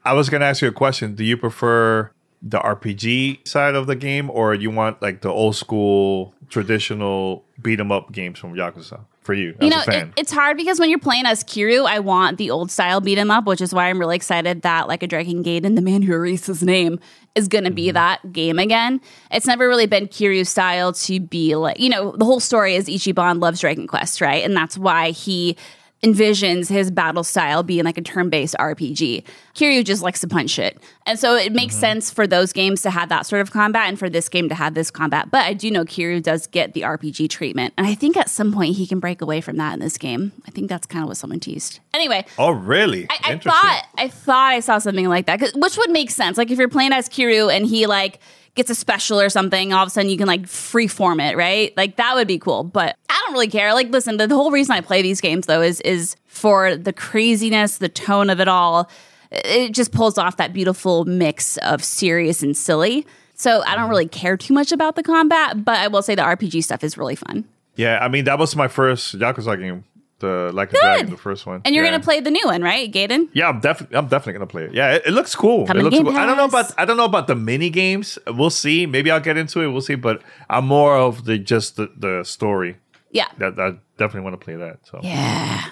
I 0.06 0.14
was 0.14 0.30
gonna 0.30 0.46
ask 0.46 0.62
you 0.62 0.68
a 0.70 0.72
question. 0.72 1.14
Do 1.16 1.24
you 1.24 1.36
prefer 1.38 2.12
the 2.42 2.58
RPG 2.58 3.46
side 3.48 3.76
of 3.76 3.86
the 3.86 3.96
game, 3.98 4.30
or 4.32 4.54
you 4.54 4.70
want 4.72 5.02
like 5.02 5.22
the 5.22 5.30
old 5.30 5.56
school 5.58 6.34
traditional 6.50 7.44
beat 7.62 7.80
'em 7.80 7.92
up 7.92 8.12
games 8.14 8.40
from 8.40 8.54
Yakuza 8.56 9.02
for 9.22 9.34
you 9.34 9.50
as 9.60 9.64
You 9.64 9.70
know, 9.70 9.80
a 9.80 9.84
fan? 9.84 10.08
it, 10.16 10.22
it's 10.22 10.32
hard 10.32 10.56
because 10.56 10.80
when 10.80 10.90
you're 10.90 11.00
playing 11.00 11.26
as 11.26 11.44
Kiryu, 11.44 11.86
I 11.86 12.00
want 12.00 12.38
the 12.38 12.50
old 12.50 12.72
style 12.72 13.02
beat 13.02 13.18
'em 13.18 13.30
up, 13.30 13.46
which 13.46 13.60
is 13.60 13.74
why 13.74 13.90
I'm 13.90 14.00
really 14.00 14.16
excited 14.16 14.62
that 14.62 14.88
like 14.88 15.04
a 15.04 15.08
Dragon 15.08 15.44
Gaiden 15.44 15.66
and 15.66 15.78
the 15.78 15.82
man 15.82 16.02
who 16.02 16.14
erased 16.14 16.48
his 16.48 16.64
name 16.64 17.00
is 17.36 17.48
going 17.50 17.66
to 17.66 17.70
Mm-hmm. 17.70 17.76
be 17.76 17.92
that 17.92 18.32
game 18.32 18.58
again. 18.58 19.02
It's 19.32 19.46
never 19.46 19.68
really 19.68 19.86
been 19.86 20.08
Kiryu 20.08 20.48
style 20.48 20.94
to 20.94 21.20
be 21.20 21.56
like, 21.56 21.80
you 21.80 21.90
know, 21.90 22.16
the 22.18 22.26
whole 22.26 22.40
story 22.40 22.76
is 22.76 22.88
Ichiban 22.88 23.42
loves 23.42 23.60
Dragon 23.60 23.86
Quest, 23.86 24.22
right? 24.22 24.44
And 24.46 24.56
that's 24.56 24.78
why 24.78 25.12
he 25.12 25.58
envisions 26.04 26.70
his 26.70 26.92
battle 26.92 27.24
style 27.24 27.62
being 27.62 27.84
like 27.84 27.98
a 27.98 28.02
turn-based 28.02 28.56
RPG. 28.60 29.24
Kiryu 29.54 29.84
just 29.84 30.02
likes 30.02 30.22
to 30.22 30.28
punch 30.28 30.50
shit. 30.52 30.78
And 31.06 31.20
so 31.20 31.36
it 31.36 31.52
makes 31.54 31.70
Mm-hmm. 31.76 31.80
sense 31.82 32.10
for 32.12 32.26
those 32.26 32.52
games 32.54 32.82
to 32.84 32.90
have 32.90 33.10
that 33.10 33.26
sort 33.26 33.42
of 33.42 33.52
combat 33.52 33.88
and 33.90 34.00
for 34.00 34.10
this 34.10 34.28
game 34.30 34.50
to 34.50 34.56
have 34.56 34.74
this 34.74 34.90
combat. 34.90 35.30
But 35.30 35.46
I 35.46 35.54
do 35.54 35.70
know 35.70 35.86
Kiryu 35.86 36.24
does 36.24 36.48
get 36.48 36.74
the 36.74 36.82
RPG 36.82 37.30
treatment. 37.30 37.74
And 37.78 37.86
I 37.86 37.94
think 37.96 38.18
at 38.18 38.30
some 38.30 38.52
point 38.54 38.76
he 38.76 38.88
can 38.88 39.00
break 39.00 39.22
away 39.22 39.40
from 39.42 39.58
that 39.58 39.74
in 39.74 39.80
this 39.80 39.98
game. 39.98 40.32
I 40.48 40.52
think 40.52 40.68
that's 40.70 40.88
kind 40.88 41.04
of 41.04 41.10
what 41.10 41.18
someone 41.18 41.40
teased. 41.40 41.80
Anyway, 41.94 42.26
oh, 42.38 42.52
really? 42.52 43.08
I, 43.10 43.34
I 43.34 43.38
thought 43.38 43.84
I 43.98 44.08
thought 44.08 44.52
I 44.54 44.60
saw 44.62 44.78
something 44.80 45.08
like 45.10 45.26
that. 45.28 45.42
which 45.56 45.78
would 45.78 45.92
make 45.92 46.10
sense. 46.12 46.38
Like 46.38 46.50
if 46.50 46.58
you're 46.58 46.70
playing 46.70 46.94
as 46.94 47.08
Kiryu 47.10 47.54
and 47.54 47.66
he 47.66 47.86
like 47.88 48.20
gets 48.60 48.70
a 48.70 48.76
special 48.76 49.22
or 49.22 49.30
something, 49.30 49.72
all 49.72 49.84
of 49.84 49.88
a 49.88 49.90
sudden 49.90 50.10
you 50.10 50.18
can 50.18 50.28
like 50.28 50.44
freeform 50.44 51.26
it, 51.26 51.38
right? 51.38 51.76
Like 51.78 51.96
that 51.96 52.14
would 52.16 52.28
be 52.28 52.38
cool. 52.38 52.66
But 52.66 52.98
I 53.10 53.22
don't 53.24 53.34
really 53.34 53.48
care. 53.48 53.74
Like, 53.74 53.90
listen, 53.90 54.18
the, 54.18 54.28
the 54.28 54.36
whole 54.36 54.52
reason 54.52 54.76
I 54.76 54.82
play 54.82 55.02
these 55.02 55.22
games 55.22 55.46
though 55.46 55.62
is 55.62 55.80
is 55.82 56.18
for 56.26 56.76
the 56.76 56.92
craziness, 56.92 57.78
the 57.78 57.88
tone 57.88 58.30
of 58.30 58.42
it 58.42 58.50
all. 58.50 58.90
It 59.32 59.72
just 59.72 59.94
pulls 59.94 60.18
off 60.18 60.38
that 60.38 60.52
beautiful 60.52 61.06
mix 61.06 61.58
of 61.58 61.84
serious 61.84 62.44
and 62.44 62.58
silly. 62.58 63.08
So 63.36 63.64
I 63.66 63.76
don't 63.76 63.90
really 63.90 64.08
care 64.08 64.36
too 64.36 64.54
much 64.54 64.74
about 64.74 64.98
the 64.98 65.04
combat, 65.04 65.64
but 65.64 65.78
I 65.78 65.88
will 65.88 66.02
say 66.02 66.16
the 66.16 66.24
RPG 66.24 66.62
stuff 66.64 66.84
is 66.84 66.98
really 66.98 67.16
fun. 67.16 67.46
Yeah, 67.78 68.00
I 68.02 68.10
mean 68.10 68.26
that 68.26 68.38
was 68.38 68.58
my 68.58 68.68
first 68.68 69.18
Yakuza 69.18 69.58
game. 69.58 69.86
The 70.20 70.52
like 70.54 70.74
a 70.74 70.78
dragon, 70.78 71.10
the 71.12 71.18
first 71.18 71.46
one. 71.46 71.62
And 71.64 71.74
you're 71.74 71.84
Yeah. 71.86 71.92
gonna 71.92 72.04
play 72.04 72.20
the 72.20 72.30
new 72.32 72.46
one, 72.46 72.62
right, 72.62 72.92
Gaiden? 72.92 73.30
Yeah, 73.34 73.48
I'm 73.50 73.60
definitely 73.62 73.96
I'm 73.98 74.08
definitely 74.08 74.34
gonna 74.34 74.48
play 74.48 74.64
it. 74.66 74.74
Yeah, 74.74 74.96
it, 74.96 75.04
it 75.08 75.12
looks 75.12 75.34
cool. 75.36 75.66
Coming 75.66 75.82
it 75.86 75.90
looks 75.90 75.98
cool. 75.98 76.18
I 76.18 76.26
don't 76.26 76.36
know 76.38 76.46
about 76.46 76.72
I 76.78 76.84
don't 76.86 76.98
know 76.98 77.06
about 77.06 77.28
the 77.28 77.36
mini 77.36 77.70
games. 77.70 78.20
We'll 78.28 78.50
see. 78.50 78.86
Maybe 78.86 79.10
I'll 79.12 79.22
get 79.22 79.38
into 79.38 79.62
it. 79.62 79.68
We'll 79.70 79.82
see. 79.82 79.96
But 79.96 80.22
I'm 80.50 80.66
more 80.68 80.98
of 80.98 81.24
the 81.26 81.38
just 81.38 81.78
the, 81.78 81.90
the 81.98 82.24
story. 82.26 82.78
Yeah. 83.12 83.28
That 83.38 83.58
I 83.60 83.76
definitely 83.98 84.22
want 84.30 84.40
to 84.40 84.44
play 84.44 84.56
that. 84.56 84.80
So 84.84 85.00
Yeah. 85.02 85.66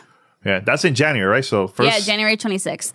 yeah, 0.46 0.60
that's 0.62 0.86
in 0.86 0.95
January, 0.95 1.30
right? 1.30 1.45
So 1.45 1.67
first, 1.67 1.89
yeah, 1.91 2.00
January 2.00 2.38
26th. 2.38 2.93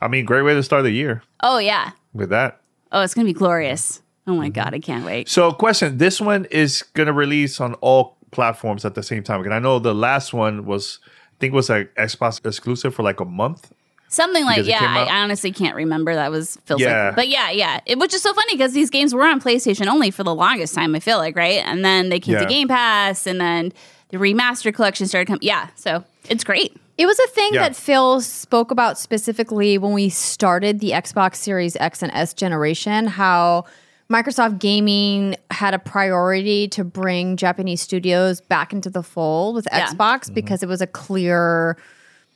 I 0.00 0.08
mean, 0.08 0.24
great 0.24 0.42
way 0.42 0.54
to 0.54 0.62
start 0.62 0.82
the 0.82 0.90
year 0.90 1.22
Oh, 1.42 1.58
yeah. 1.58 1.92
with 2.12 2.30
that. 2.30 2.60
Oh, 2.92 3.02
it's 3.02 3.14
going 3.14 3.26
to 3.26 3.32
be 3.32 3.38
glorious. 3.38 4.02
Oh 4.26 4.34
my 4.34 4.50
God, 4.50 4.74
I 4.74 4.78
can't 4.78 5.06
wait. 5.06 5.26
So, 5.28 5.52
question: 5.52 5.96
This 5.96 6.20
one 6.20 6.44
is 6.50 6.82
gonna 6.92 7.14
release 7.14 7.62
on 7.62 7.72
all 7.80 8.17
platforms 8.30 8.84
at 8.84 8.94
the 8.94 9.02
same 9.02 9.22
time. 9.22 9.42
And 9.44 9.54
I 9.54 9.58
know 9.58 9.78
the 9.78 9.94
last 9.94 10.32
one 10.32 10.64
was, 10.66 10.98
I 11.06 11.36
think, 11.40 11.54
was 11.54 11.68
like 11.68 11.94
Xbox 11.96 12.44
exclusive 12.44 12.94
for 12.94 13.02
like 13.02 13.20
a 13.20 13.24
month. 13.24 13.72
Something 14.10 14.44
like, 14.44 14.64
yeah, 14.64 14.80
I, 14.82 15.20
honestly 15.22 15.52
can't 15.52 15.76
remember. 15.76 16.14
That 16.14 16.30
was 16.30 16.56
feels 16.64 16.80
Yeah. 16.80 17.08
like, 17.08 17.16
but 17.16 17.28
yeah, 17.28 17.50
yeah. 17.50 17.80
It, 17.84 17.98
which 17.98 18.14
is 18.14 18.22
so 18.22 18.32
funny 18.32 18.54
because 18.54 18.72
these 18.72 18.88
games 18.88 19.14
were 19.14 19.22
on 19.24 19.38
PlayStation 19.38 19.86
only 19.86 20.10
for 20.10 20.24
the 20.24 20.34
longest 20.34 20.74
time, 20.74 20.94
I 20.94 21.00
feel 21.00 21.18
like, 21.18 21.36
right? 21.36 21.62
And 21.64 21.84
then 21.84 22.08
they 22.08 22.18
came 22.18 22.38
to 22.38 22.46
Game 22.46 22.68
Pass 22.68 23.26
and 23.26 23.38
then 23.38 23.70
the 24.08 24.16
remaster 24.16 24.72
collection 24.72 25.06
started 25.06 25.26
coming. 25.26 25.40
Yeah, 25.42 25.68
so 25.74 26.04
it's 26.30 26.42
great. 26.42 26.74
It 26.96 27.04
was 27.04 27.18
a 27.18 27.26
thing 27.28 27.52
Yeah. 27.52 27.64
that 27.68 27.76
Phil 27.76 28.22
spoke 28.22 28.70
about 28.70 28.98
specifically 28.98 29.76
when 29.76 29.92
we 29.92 30.08
started 30.08 30.80
the 30.80 30.92
Xbox 30.92 31.36
Series 31.36 31.76
X 31.76 32.02
and 32.02 32.10
S 32.12 32.32
generation, 32.32 33.06
how 33.08 33.66
Microsoft 34.10 34.58
Gaming 34.58 35.36
had 35.50 35.74
a 35.74 35.78
priority 35.78 36.66
to 36.68 36.82
bring 36.82 37.36
Japanese 37.36 37.82
studios 37.82 38.40
back 38.40 38.72
into 38.72 38.88
the 38.88 39.02
fold 39.02 39.54
with 39.54 39.68
Yeah. 39.70 39.88
Xbox 39.88 40.24
mm-hmm. 40.24 40.34
because 40.34 40.62
it 40.62 40.68
was 40.68 40.80
a 40.80 40.86
clear 40.86 41.76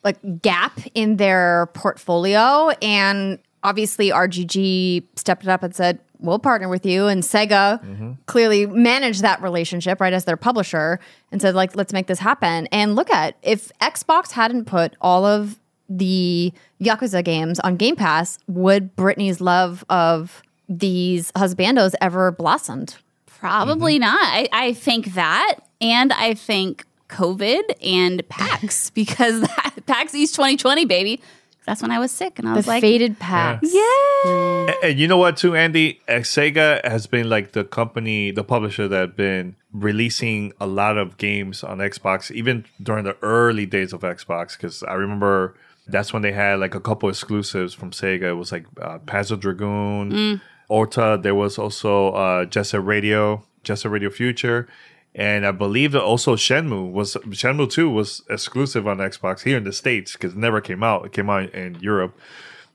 like 0.05 0.43
gap 0.43 0.81
in 0.95 1.17
their 1.17 1.67
portfolio. 1.73 2.71
And 2.83 3.39
obviously 3.63 4.11
RGG 4.11 5.05
stepped 5.17 5.45
it 5.45 5.49
up 5.49 5.63
and 5.63 5.75
said 5.75 5.99
we'll 6.19 6.39
partner 6.39 6.69
with 6.69 6.85
you. 6.85 7.07
And 7.07 7.23
Sega 7.23 7.83
mm-hmm. 7.83 8.13
clearly 8.27 8.67
managed 8.67 9.23
that 9.23 9.41
relationship 9.41 10.01
right 10.01 10.13
as 10.13 10.25
their 10.25 10.37
publisher 10.37 11.01
and 11.31 11.41
said 11.41 11.55
like 11.55 11.75
let's 11.75 11.95
make 11.95 12.07
this 12.07 12.19
happen. 12.19 12.67
And 12.71 12.97
look 12.97 13.11
at 13.11 13.37
if 13.43 13.73
Xbox 13.81 14.33
hadn't 14.33 14.67
put 14.67 14.95
all 15.01 15.25
of 15.25 15.59
the 15.89 16.53
Yakuza 16.83 17.25
games 17.25 17.61
on 17.61 17.77
Game 17.77 17.97
Pass 17.97 18.39
would 18.47 18.95
Britney's 18.95 19.41
love 19.41 19.85
of 19.89 20.43
these 20.79 21.33
husbandos 21.33 21.95
ever 22.01 22.31
blossomed 22.31 22.97
Probably 23.43 23.99
not. 23.99 24.21
I, 24.23 24.49
I 24.53 24.73
think 24.73 25.15
that. 25.15 25.57
And 25.81 26.13
I 26.13 26.35
think 26.35 26.87
COVID 27.09 27.75
and 27.83 28.27
PAX 28.29 28.91
because 28.95 29.41
that, 29.41 29.83
PAX 29.85 30.15
East 30.15 30.37
2020, 30.37 30.85
baby. 30.85 31.21
That's 31.67 31.83
when 31.83 31.91
I 31.91 31.99
was 31.99 32.13
sick 32.13 32.39
and 32.39 32.49
I 32.49 32.53
the 32.53 32.57
was 32.59 32.69
like, 32.69 32.81
faded 32.81 33.19
packs 33.19 33.69
yeah. 33.73 34.67
And, 34.69 34.75
and 34.83 34.99
you 34.99 35.09
know 35.09 35.17
what, 35.17 35.37
too, 35.37 35.57
Andy? 35.57 36.01
Uh, 36.09 36.15
Sega 36.15 36.85
has 36.85 37.09
been 37.09 37.29
like 37.29 37.51
the 37.51 37.65
company, 37.65 38.31
the 38.31 38.45
publisher 38.45 38.87
that 38.87 39.01
have 39.01 39.17
been 39.17 39.57
releasing 39.73 40.53
a 40.61 40.67
lot 40.67 40.97
of 40.97 41.19
games 41.19 41.65
on 41.65 41.79
Xbox, 41.79 42.31
even 42.31 42.65
during 42.81 43.05
the 43.05 43.17
early 43.23 43.67
days 43.67 43.93
of 43.93 44.03
Xbox. 44.03 44.57
Because 44.57 44.85
I 44.85 44.95
remember 44.95 45.57
that's 45.89 46.13
when 46.13 46.23
they 46.23 46.33
had 46.33 46.61
like 46.61 46.77
a 46.77 46.81
couple 46.81 47.09
exclusives 47.09 47.75
from 47.75 47.91
Sega. 47.91 48.31
It 48.31 48.35
was 48.35 48.53
like 48.53 48.67
uh, 48.81 48.99
Panzer 49.01 49.39
Dragoon, 49.39 50.41
Orta. 50.73 51.19
There 51.23 51.35
was 51.35 51.59
also 51.59 52.13
uh, 52.13 52.47
Radio, 52.81 53.45
Jet 53.63 53.77
Set 53.77 53.91
Radio 53.91 54.11
Future. 54.11 54.69
And 55.15 55.45
I 55.45 55.51
believe 55.51 55.93
that 55.93 56.03
also 56.03 56.37
Shenmue 56.37 56.91
was 56.91 57.15
Shenmue 57.15 57.71
2 57.71 57.91
was 57.91 58.23
exclusive 58.31 58.89
on 58.89 58.97
Xbox 58.97 59.43
here 59.43 59.59
in 59.59 59.65
the 59.65 59.73
States 59.73 60.13
because 60.13 60.33
it 60.33 60.39
never 60.39 60.63
came 60.63 60.83
out. 60.83 61.05
It 61.05 61.13
came 61.13 61.29
out 61.29 61.53
in 61.53 61.75
Europe. 61.81 62.19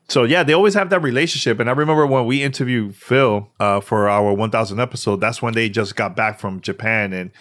So 0.08 0.22
yeah, 0.22 0.44
they 0.44 0.52
always 0.52 0.74
have 0.74 0.88
that 0.90 1.02
relationship. 1.02 1.58
And 1.58 1.68
I 1.68 1.72
remember 1.72 2.06
when 2.06 2.26
we 2.26 2.44
interviewed 2.44 2.94
Phil 2.94 3.48
uh, 3.58 3.80
for 3.80 4.08
our 4.08 4.32
1000 4.32 4.78
episode, 4.78 5.20
that's 5.20 5.42
when 5.42 5.54
they 5.54 5.68
just 5.68 5.96
got 5.96 6.14
back 6.14 6.38
from 6.38 6.60
Japan, 6.60 7.12
and 7.12 7.32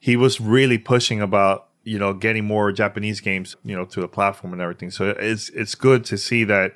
he 0.00 0.16
was 0.16 0.40
really 0.40 0.78
pushing 0.78 1.20
about 1.20 1.68
you 1.84 1.98
know 1.98 2.14
getting 2.14 2.46
more 2.46 2.72
Japanese 2.72 3.20
games 3.20 3.56
you 3.62 3.76
know 3.76 3.84
to 3.84 4.00
the 4.00 4.08
platform 4.08 4.54
and 4.54 4.62
everything. 4.62 4.90
So 4.90 5.10
it's 5.10 5.50
it's 5.50 5.74
good 5.74 6.04
to 6.06 6.16
see 6.16 6.44
that 6.44 6.72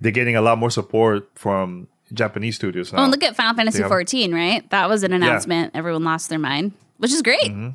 they're 0.00 0.12
getting 0.12 0.36
a 0.36 0.42
lot 0.42 0.58
more 0.58 0.70
support 0.70 1.30
from 1.34 1.86
Japanese 2.12 2.56
studios 2.56 2.92
now. 2.92 3.00
Oh, 3.00 3.02
and 3.04 3.10
look 3.10 3.22
at 3.22 3.36
Final 3.36 3.54
Fantasy 3.54 3.78
They 3.78 3.82
have- 3.82 3.90
14, 3.90 4.34
right? 4.34 4.68
That 4.70 4.88
was 4.88 5.02
an 5.02 5.12
announcement. 5.12 5.72
Everyone 5.74 6.04
lost 6.04 6.28
their 6.28 6.38
mind, 6.38 6.72
which 6.98 7.12
is 7.12 7.22
great. 7.22 7.40
Mm-hmm. 7.42 7.68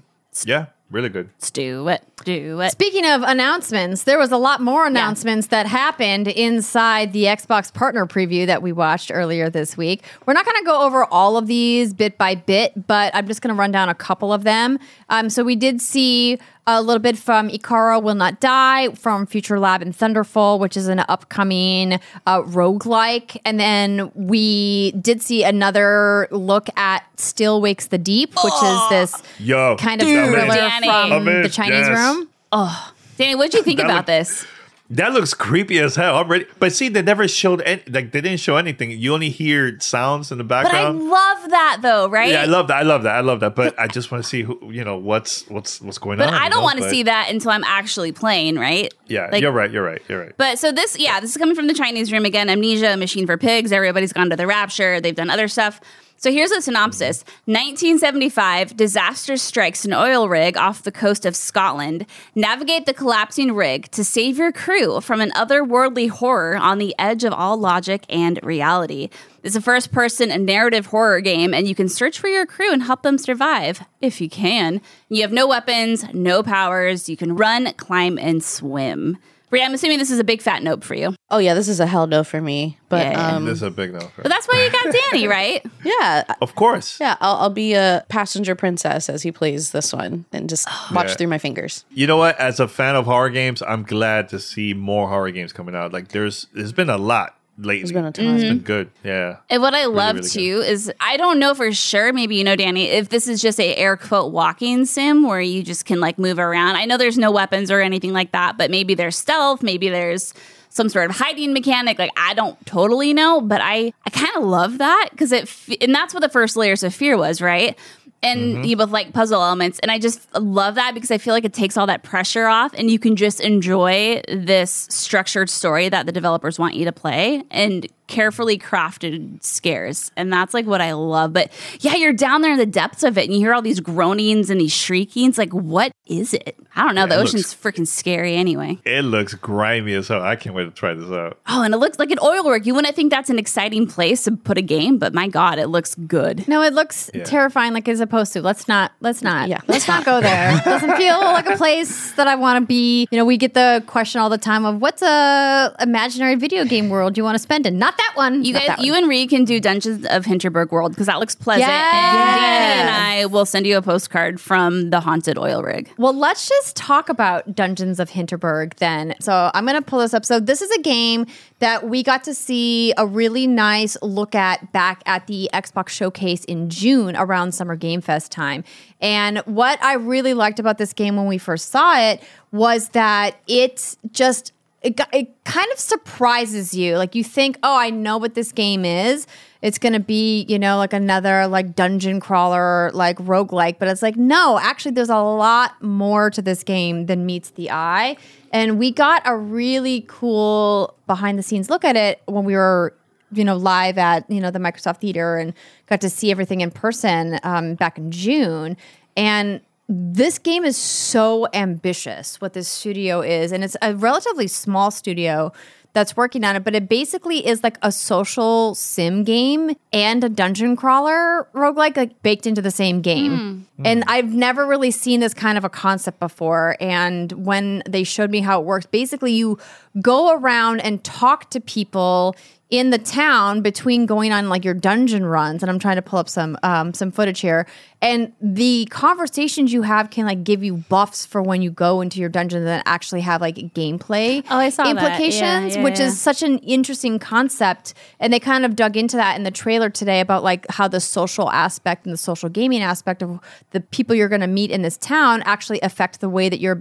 yeah, 0.46 0.66
really 0.92 1.10
good. 1.10 1.30
Let's 1.38 1.52
do 1.52 1.88
it. 1.88 2.04
Do 2.24 2.60
it. 2.62 2.72
Speaking 2.72 3.06
of 3.06 3.22
announcements, 3.22 4.04
there 4.04 4.18
was 4.18 4.32
a 4.32 4.38
lot 4.38 4.60
more 4.62 4.86
announcements 4.88 5.48
that 5.48 5.68
happened 5.68 6.28
inside 6.28 7.14
the 7.14 7.26
Xbox 7.26 7.72
partner 7.74 8.06
preview 8.08 8.46
that 8.48 8.62
we 8.64 8.72
watched 8.72 9.12
earlier 9.14 9.50
this 9.50 9.78
week. 9.78 10.04
We're 10.26 10.34
not 10.34 10.46
going 10.46 10.58
to 10.58 10.66
go 10.66 10.82
over 10.82 11.06
all 11.06 11.38
of 11.38 11.46
these 11.48 11.94
bit 11.94 12.18
by 12.18 12.36
bit, 12.36 12.88
but 12.88 13.14
I'm 13.16 13.28
just 13.28 13.42
going 13.42 13.54
to 13.56 13.60
run 13.60 13.72
down 13.72 13.90
a 13.90 13.96
couple 13.96 14.34
of 14.34 14.44
them. 14.44 14.80
Um, 15.10 15.30
so 15.30 15.44
we 15.44 15.56
did 15.56 15.82
see 15.82 16.40
a 16.68 16.82
little 16.82 17.00
bit 17.00 17.18
from 17.18 17.50
Ikara 17.50 18.02
Will 18.02 18.16
Not 18.16 18.40
Die 18.40 18.90
from 18.96 19.26
Future 19.28 19.60
Lab 19.60 19.82
and 19.82 19.96
Thunderfall, 19.96 20.60
which 20.60 20.76
is 20.76 20.88
an 20.88 21.00
upcoming 21.08 21.94
uh, 22.26 22.42
roguelike. 22.42 23.38
And 23.46 23.60
then 23.60 24.12
we 24.16 24.92
did 24.94 25.22
see 25.22 25.44
another 25.44 26.28
look 26.32 26.68
at 26.76 27.04
Still 27.20 27.62
Wakes 27.62 27.88
the 27.88 27.98
Deep, 28.00 28.34
which 28.44 28.54
is 28.64 28.90
this 28.90 29.24
Yo, 29.40 29.76
kind 29.78 30.02
of 30.02 30.08
Dude. 30.08 30.30
thriller 30.30 30.48
Danny. 30.56 30.88
from 30.88 31.26
the 31.26 31.50
Chinese 31.50 31.88
yes. 31.88 31.98
room. 32.16 32.30
Oh, 32.52 32.94
Danny, 33.18 33.36
what 33.36 33.52
did 33.52 33.58
you 33.60 33.64
think 33.64 33.78
That 33.78 33.86
about 33.86 33.98
look- 33.98 34.06
this? 34.08 34.46
That 34.92 35.14
looks 35.14 35.34
creepy 35.34 35.80
as 35.80 35.96
hell. 35.96 36.18
I'm 36.18 36.28
ready. 36.28 36.46
But 36.60 36.72
see, 36.72 36.90
they 36.90 37.02
never 37.02 37.28
showed 37.28 37.62
any, 37.64 37.82
like 37.90 38.12
they 38.12 38.22
didn't 38.22 38.40
show 38.40 38.56
anything. 38.58 38.92
You 38.92 39.16
only 39.16 39.30
hear 39.32 39.80
sounds 39.80 40.32
in 40.32 40.38
the 40.38 40.44
background. 40.44 41.00
But 41.00 41.06
I 41.06 41.10
love 41.10 41.50
that 41.50 41.78
though, 41.82 42.08
right? 42.08 42.30
yeah, 42.30 42.44
I 42.44 42.46
love 42.46 42.68
that. 42.68 42.78
I 42.78 42.82
love 42.84 43.02
that. 43.04 43.16
I 43.16 43.22
love 43.22 43.40
that. 43.40 43.56
But 43.56 43.78
I 43.80 43.88
just 43.88 44.12
want 44.12 44.24
to 44.24 44.30
see 44.30 44.44
who 44.44 44.60
you 44.72 44.84
know 44.84 44.98
what's 44.98 45.48
what's 45.50 45.82
what's 45.82 45.98
going 45.98 46.20
But 46.20 46.28
on. 46.28 46.34
I 46.36 46.50
don't 46.50 46.62
want 46.62 46.78
to 46.80 46.90
see 46.90 47.02
that 47.04 47.32
until 47.32 47.50
I'm 47.50 47.64
actually 47.64 48.12
playing, 48.12 48.58
right? 48.58 48.94
Yeah, 49.08 49.30
Like- 49.32 49.42
you're 49.42 49.52
right. 49.52 49.72
You're 49.72 49.84
right. 49.84 50.02
You're 50.08 50.20
right. 50.22 50.34
But 50.38 50.60
so 50.60 50.72
this, 50.72 51.00
yeah, 51.00 51.20
this 51.20 51.32
is 51.32 51.38
coming 51.38 51.56
from 51.56 51.66
the 51.66 51.74
Chinese 51.74 52.12
room 52.12 52.26
again. 52.26 52.48
Amnesia, 52.48 52.96
Machine 52.96 53.26
for 53.26 53.38
Pigs. 53.38 53.72
Everybody's 53.72 54.14
gone 54.14 54.30
to 54.30 54.36
the 54.36 54.46
Rapture. 54.46 55.02
They've 55.02 55.16
done 55.16 55.32
other 55.32 55.48
stuff. 55.48 55.82
So 56.18 56.32
here's 56.32 56.52
a 56.52 56.62
synopsis 56.62 57.24
1975, 57.46 58.78
disaster 58.78 59.36
strikes 59.36 59.84
an 59.84 59.94
oil 59.94 60.30
rig 60.30 60.58
off 60.58 60.82
the 60.82 60.92
coast 60.92 61.26
of 61.26 61.36
Scotland. 61.36 62.06
Navigate 62.34 62.86
the 62.86 62.94
collapsing 62.94 63.54
rig 63.54 63.92
to 63.92 64.04
save 64.04 64.38
your 64.38 64.52
crew 64.52 65.02
from 65.02 65.20
an 65.20 65.32
otherworldly 65.32 66.10
horror 66.10 66.56
on 66.56 66.78
the 66.78 66.96
edge 66.98 67.26
of 67.26 67.34
all 67.34 67.58
logic 67.58 68.06
and 68.10 68.40
reality. 68.44 69.10
It's 69.44 69.56
a 69.56 69.62
first 69.62 69.92
person 69.92 70.46
narrative 70.46 70.88
horror 70.88 71.22
game, 71.22 71.54
and 71.54 71.68
you 71.68 71.76
can 71.76 71.90
search 71.90 72.18
for 72.18 72.30
your 72.30 72.46
crew 72.46 72.72
and 72.72 72.84
help 72.84 73.04
them 73.04 73.18
survive 73.18 73.84
if 74.02 74.22
you 74.22 74.30
can. 74.30 74.82
You 75.10 75.22
have 75.22 75.34
no 75.34 75.48
weapons, 75.48 76.06
no 76.14 76.42
powers. 76.42 77.10
You 77.10 77.18
can 77.18 77.36
run, 77.36 77.74
climb, 77.74 78.18
and 78.18 78.44
swim. 78.44 79.18
Bria, 79.50 79.64
I'm 79.64 79.74
assuming 79.74 80.00
this 80.00 80.12
is 80.12 80.20
a 80.20 80.24
big 80.24 80.42
fat 80.42 80.64
nope 80.64 80.84
for 80.84 80.96
you. 80.96 81.16
Oh 81.30 81.38
yeah, 81.38 81.54
this 81.54 81.68
is 81.68 81.80
a 81.80 81.86
hell 81.86 82.08
no 82.08 82.24
for 82.24 82.42
me. 82.42 82.78
But 82.90 83.08
Yeah. 83.12 83.28
um, 83.36 83.46
this 83.46 83.56
is 83.58 83.62
a 83.62 83.70
big 83.72 83.94
no. 83.94 84.00
But 84.18 84.28
that's 84.30 84.48
why 84.48 84.64
you 84.64 84.72
got 84.72 84.94
Danny, 85.12 85.28
right? 85.28 85.66
yeah, 85.84 86.24
Of 86.42 86.56
course. 86.56 87.00
yeah, 87.00 87.16
I'll, 87.22 87.36
I'll 87.38 87.50
be 87.50 87.74
a 87.74 88.06
passenger 88.10 88.56
princess 88.56 89.10
as 89.10 89.22
he 89.22 89.32
plays 89.32 89.72
this 89.72 89.94
one, 89.94 90.26
and 90.34 90.50
just 90.50 90.68
watch 90.92 91.10
Yeah. 91.10 91.16
through 91.16 91.28
my 91.28 91.38
fingers. 91.38 91.86
You 91.92 92.08
know 92.08 92.18
what? 92.18 92.40
As 92.40 92.60
a 92.60 92.68
fan 92.68 92.96
of 92.96 93.06
horror 93.06 93.30
games, 93.30 93.62
I'm 93.62 93.84
glad 93.84 94.30
to 94.30 94.40
see 94.40 94.74
more 94.74 95.08
horror 95.10 95.32
games 95.32 95.54
coming 95.54 95.76
out. 95.76 95.94
Like 95.94 96.10
there's 96.10 96.48
there's 96.54 96.74
been 96.74 96.90
a 96.90 96.98
lot 96.98 97.36
lately. 97.58 97.80
There's 97.80 97.92
been 97.92 98.06
a 98.06 98.12
ton. 98.12 98.36
It's 98.36 98.44
been 98.44 98.58
mm-hmm. 98.58 98.66
good. 98.66 98.92
Yeah. 99.04 99.38
And 99.50 99.62
what 99.62 99.74
I 99.74 99.86
love 99.86 100.18
really 100.18 100.30
too 100.30 100.64
is 100.66 100.92
I 101.00 101.18
don't 101.18 101.40
know 101.40 101.54
for 101.54 101.72
sure, 101.72 102.14
maybe 102.14 102.36
you 102.36 102.44
know, 102.44 102.56
Danny, 102.56 102.86
if 102.86 103.10
this 103.10 103.28
is 103.28 103.42
just 103.42 103.60
a 103.60 103.76
air 103.76 103.98
quote 103.98 104.32
walking 104.32 104.86
sim 104.86 105.24
where 105.24 105.42
you 105.42 105.64
just 105.64 105.86
can 105.86 106.00
like 106.00 106.18
move 106.18 106.40
around. 106.40 106.76
I 106.76 106.86
know 106.86 106.98
there's 106.98 107.18
no 107.18 107.32
weapons 107.32 107.72
or 107.72 107.82
anything 107.82 108.14
like 108.14 108.32
that, 108.32 108.58
but 108.58 108.72
maybe 108.72 108.94
there's 108.94 109.18
stealth, 109.18 109.64
maybe 109.64 109.90
there's 109.90 110.34
some 110.70 110.90
sort 110.90 111.10
of 111.10 111.16
hiding 111.16 111.54
mechanic. 111.54 111.98
Like 111.98 112.12
I 112.18 112.34
don't 112.34 112.64
totally 112.66 113.14
know, 113.14 113.42
but 113.42 113.62
I 113.62 113.94
I 114.06 114.10
kind 114.10 114.36
of 114.36 114.44
love 114.44 114.78
that 114.80 115.10
because 115.12 115.32
it 115.32 115.44
f- 115.44 115.70
and 115.82 115.96
that's 115.96 116.14
what 116.14 116.22
the 116.22 116.30
first 116.30 116.58
layers 116.58 116.84
of 116.84 116.94
fear 116.94 117.18
was, 117.18 117.42
right? 117.42 117.78
And 118.24 118.56
mm-hmm. 118.56 118.64
you 118.64 118.76
both 118.76 118.90
like 118.90 119.14
puzzle 119.14 119.42
elements, 119.42 119.78
and 119.80 119.92
I 119.92 120.00
just 120.00 120.34
love 120.34 120.76
that 120.76 120.96
because 120.96 121.12
I 121.12 121.20
feel 121.20 121.34
like 121.34 121.46
it 121.46 121.54
takes 121.54 121.78
all 121.78 121.86
that 121.86 122.02
pressure 122.02 122.48
off, 122.48 122.74
and 122.74 122.90
you 122.90 122.98
can 122.98 123.16
just 123.16 123.40
enjoy 123.40 124.22
this 124.28 124.88
structured 124.90 125.48
story 125.48 125.90
that 125.90 126.08
the 126.08 126.12
developers 126.12 126.58
want 126.58 126.74
you 126.74 126.86
to 126.86 126.92
play, 126.92 127.44
and 127.52 127.88
carefully 128.08 128.58
crafted 128.58 129.44
scares. 129.44 130.12
And 130.16 130.32
that's 130.32 130.54
like 130.54 130.66
what 130.66 130.82
I 130.82 130.94
love. 130.94 131.34
But 131.34 131.52
yeah, 131.80 131.96
you're 131.96 132.14
down 132.14 132.42
there 132.42 132.52
in 132.54 132.58
the 132.58 132.66
depths 132.66 133.04
of 133.04 133.18
it 133.18 133.26
and 133.26 133.34
you 133.34 133.40
hear 133.40 133.54
all 133.54 133.62
these 133.62 133.80
groanings 133.80 134.50
and 134.50 134.60
these 134.62 134.74
shriekings. 134.74 135.38
Like, 135.38 135.52
what 135.54 135.92
is 136.08 136.34
it? 136.34 136.56
I 136.76 136.84
don't 136.86 136.96
know. 136.96 137.08
the 137.08 137.16
it 137.16 137.20
ocean's 137.24 137.56
looks- 137.64 137.78
freaking 137.80 137.88
scary 137.88 138.36
anyway. 138.36 138.78
It 138.86 139.04
looks 139.04 139.34
grimy 139.34 139.94
as 139.94 140.08
hell. 140.10 140.22
I 140.22 140.36
can't 140.36 140.56
wait 140.56 140.66
to 140.66 140.72
try 140.72 140.94
this 140.94 141.10
out. 141.10 141.40
Oh, 141.48 141.64
and 141.64 141.74
it 141.74 141.78
looks 141.78 141.98
like 142.00 142.12
an 142.12 142.20
oil 142.22 142.50
rig. 142.50 142.66
You 142.66 142.76
wouldn't 142.76 142.96
think 142.96 143.12
that's 143.12 143.30
an 143.30 143.40
exciting 143.40 143.88
place 143.88 144.24
to 144.26 144.32
put 144.34 144.58
a 144.58 144.62
game, 144.62 144.98
but 144.98 145.14
my 145.14 145.28
God, 145.28 145.58
it 145.58 145.68
looks 145.68 145.96
good. 145.96 146.48
No, 146.48 146.62
it 146.62 146.74
looks 146.74 147.10
Yeah. 147.14 147.24
terrifying 147.24 147.74
like 147.74 147.88
it's 147.88 148.00
supposed 148.00 148.34
to. 148.34 148.42
Let's 148.42 148.68
not 148.68 148.92
let's 149.02 149.22
not. 149.22 149.50
Yeah, 149.50 149.62
Let's 149.68 149.88
not 149.88 150.06
go 150.06 150.22
there. 150.22 150.58
It 150.58 150.64
doesn't 150.66 150.96
feel 150.98 151.18
like 151.20 151.48
a 151.48 151.56
place 151.58 152.12
that 152.14 152.28
I 152.28 152.36
want 152.36 152.62
to 152.62 152.66
be. 152.68 153.08
You 153.10 153.18
know, 153.18 153.26
we 153.26 153.38
get 153.38 153.54
the 153.54 153.84
question 153.88 154.22
all 154.22 154.30
the 154.30 154.38
time 154.38 154.66
of 154.66 154.82
what's 154.82 155.02
a 155.02 155.76
imaginary 155.80 156.36
video 156.36 156.66
game 156.66 156.90
world 156.90 157.18
you 157.18 157.24
want 157.24 157.36
to 157.36 157.40
spend 157.40 157.66
in? 157.66 157.80
Not 157.80 157.95
that 157.98 158.12
one. 158.16 158.44
You 158.44 158.54
Not 158.54 158.66
guys, 158.66 158.78
one. 158.78 158.86
you 158.86 158.96
and 158.96 159.08
Reed 159.10 159.30
can 159.30 159.46
do 159.46 159.60
Dungeons 159.60 160.06
of 160.06 160.26
Hinterberg 160.26 160.72
World 160.72 160.92
because 160.92 161.08
that 161.08 161.20
looks 161.20 161.36
pleasant. 161.36 161.68
Yes. 161.70 161.94
And 161.94 162.42
Danny 162.42 162.82
and 162.82 162.90
I 162.90 163.26
will 163.26 163.46
send 163.46 163.66
you 163.66 163.78
a 163.78 163.82
postcard 163.82 164.40
from 164.40 164.90
the 164.90 165.00
haunted 165.00 165.38
oil 165.38 165.64
rig. 165.64 165.92
Well, 165.98 166.14
let's 166.14 166.48
just 166.48 166.76
talk 166.76 167.10
about 167.10 167.56
Dungeons 167.56 168.00
of 168.00 168.10
Hinterberg 168.10 168.76
then. 168.76 169.16
So 169.20 169.52
I'm 169.54 169.66
going 169.66 169.76
to 169.76 169.82
pull 169.82 170.00
this 170.00 170.14
up. 170.14 170.26
So 170.26 170.40
this 170.40 170.62
is 170.62 170.72
a 170.72 170.82
game 170.82 171.26
that 171.60 171.88
we 171.88 172.04
got 172.04 172.24
to 172.26 172.34
see 172.34 172.94
a 172.98 173.06
really 173.06 173.48
nice 173.48 173.98
look 174.02 174.36
at 174.36 174.72
back 174.74 175.02
at 175.06 175.28
the 175.28 175.50
Xbox 175.54 175.90
Showcase 175.90 176.44
in 176.46 176.70
June 176.70 177.16
around 177.16 177.54
Summer 177.54 177.76
Game 177.76 178.02
Fest 178.02 178.32
time. 178.32 178.64
And 179.00 179.40
what 179.40 179.82
I 179.84 179.94
really 179.94 180.34
liked 180.34 180.60
about 180.60 180.78
this 180.78 180.94
game 180.94 181.16
when 181.16 181.28
we 181.28 181.38
first 181.38 181.70
saw 181.70 181.98
it 181.98 182.24
was 182.52 182.90
that 182.90 183.38
it 183.48 183.96
just 184.12 184.52
it, 184.86 185.02
it 185.14 185.44
kind 185.46 185.68
of 185.74 185.80
surprises 185.80 186.76
you. 186.76 186.96
Like 186.96 187.16
you 187.16 187.24
think, 187.24 187.58
oh, 187.64 187.76
I 187.76 187.90
know 187.90 188.20
what 188.20 188.36
this 188.36 188.52
game 188.52 188.86
is. 188.86 189.26
It's 189.64 189.80
gonna 189.80 190.00
be, 190.00 190.46
you 190.48 190.60
know, 190.60 190.78
like 190.78 190.94
another 190.94 191.48
like 191.48 191.76
dungeon 191.76 192.20
crawler, 192.20 192.92
like 192.94 193.18
roguelike. 193.18 193.80
But 193.80 193.88
it's 193.88 194.04
like, 194.04 194.16
no, 194.16 194.60
actually 194.60 194.92
there's 194.92 195.10
a 195.10 195.18
lot 195.18 195.82
more 195.82 196.30
to 196.30 196.42
this 196.42 196.64
game 196.64 197.08
than 197.08 197.26
meets 197.26 197.50
the 197.50 197.72
eye. 197.72 198.16
And 198.54 198.78
we 198.78 198.92
got 198.92 199.24
a 199.26 199.36
really 199.36 200.06
cool 200.08 200.94
behind 201.08 201.40
the 201.40 201.44
scenes 201.44 201.68
look 201.68 201.84
at 201.84 201.96
it 201.96 202.22
when 202.28 202.46
we 202.46 202.56
were 202.56 202.94
you 203.32 203.44
know 203.44 203.58
live 203.58 203.98
at 203.98 204.30
you 204.30 204.40
know 204.40 204.52
the 204.52 204.60
Microsoft 204.60 204.98
Theater 204.98 205.38
and 205.38 205.56
got 205.88 206.00
to 206.02 206.12
see 206.12 206.30
everything 206.30 206.62
in 206.62 206.70
person 206.70 207.40
um, 207.42 207.74
back 207.74 207.98
in 207.98 208.12
June. 208.12 208.78
And 209.18 209.62
this 209.88 210.40
game 210.40 210.66
is 210.66 210.78
so 210.78 211.48
ambitious. 211.54 212.42
What 212.42 212.54
this 212.54 212.68
studio 212.68 213.22
is, 213.22 213.52
and 213.52 213.64
it's 213.64 213.78
a 213.82 213.96
relatively 213.96 214.48
small 214.48 214.92
studio 214.92 215.52
that's 215.96 216.18
working 216.18 216.44
on 216.44 216.58
it, 216.58 216.64
but 216.64 216.76
it 216.76 216.90
basically 216.90 217.48
is 217.48 217.64
like 217.64 217.78
a 217.82 217.92
social 217.92 218.76
sim 218.76 219.24
game 219.24 219.76
and 219.94 220.24
a 220.26 220.30
dungeon 220.30 220.76
crawler 220.76 221.48
roguelike 221.54 221.96
like 221.96 222.22
baked 222.22 222.46
into 222.46 222.62
the 222.62 222.70
same 222.70 223.02
game. 223.02 223.66
Hmm. 223.78 223.86
And 223.86 224.04
hmm. 224.04 224.10
I've 224.10 224.34
never 224.34 224.68
really 224.68 224.92
seen 224.92 225.22
this 225.22 225.34
kind 225.34 225.58
of 225.58 225.64
a 225.64 225.70
concept 225.70 226.20
before. 226.20 226.76
And 226.82 227.32
when 227.32 227.82
they 227.88 228.04
showed 228.04 228.30
me 228.30 228.42
how 228.42 228.60
it 228.60 228.66
works, 228.66 228.86
basically 228.86 229.32
you 229.32 229.58
go 230.02 230.34
around 230.34 230.82
and 230.82 231.02
talk 231.04 231.50
to 231.52 231.62
people 231.62 232.36
in 232.72 232.90
the 232.90 232.98
town 232.98 233.62
between 233.62 234.08
going 234.08 234.32
on 234.32 234.50
like 234.50 234.66
your 234.66 234.74
dungeon 234.74 235.24
runs 235.24 235.62
and 235.62 235.70
i'm 235.70 235.78
trying 235.78 235.96
to 235.98 236.02
pull 236.02 236.18
up 236.18 236.28
some 236.28 236.58
um, 236.64 236.94
some 236.96 237.12
footage 237.12 237.40
here 237.40 237.68
and 238.02 238.34
the 238.42 238.88
conversations 238.90 239.72
you 239.72 239.84
have 239.84 240.10
can 240.10 240.26
like 240.26 240.44
give 240.44 240.64
you 240.64 240.78
buffs 240.78 241.26
for 241.26 241.42
when 241.42 241.62
you 241.62 241.70
go 241.70 242.02
into 242.02 242.20
your 242.20 242.30
dungeon 242.30 242.66
that 242.66 242.82
actually 242.88 243.22
have 243.22 243.40
like 243.40 243.56
gameplay 243.74 244.44
Oh, 244.50 244.58
I 244.58 244.70
saw 244.70 244.84
that. 244.84 244.96
Yeah, 244.96 245.06
implications 245.06 245.76
yeah, 245.76 245.84
which 245.84 246.00
yeah. 246.00 246.08
is 246.08 246.20
such 246.20 246.42
an 246.42 246.58
interesting 246.60 247.20
concept 247.20 247.94
and 248.20 248.34
they 248.34 248.40
kind 248.40 248.66
of 248.66 248.76
dug 248.76 248.98
into 248.98 249.16
that 249.18 249.36
in 249.36 249.44
the 249.44 249.52
trailer 249.52 249.90
today 249.90 250.20
about 250.20 250.44
like 250.44 250.66
how 250.72 250.88
the 250.88 251.00
social 251.00 251.52
aspect 251.52 252.06
and 252.06 252.14
the 252.14 252.18
social 252.18 252.50
gaming 252.50 252.82
aspect 252.82 253.22
of 253.22 253.40
the 253.72 253.80
people 253.80 254.16
you're 254.16 254.30
going 254.30 254.42
to 254.42 254.48
meet 254.48 254.72
in 254.72 254.82
this 254.82 254.98
town 254.98 255.44
actually 255.44 255.80
affect 255.82 256.20
the 256.20 256.30
way 256.30 256.50
that 256.50 256.60
you're 256.60 256.80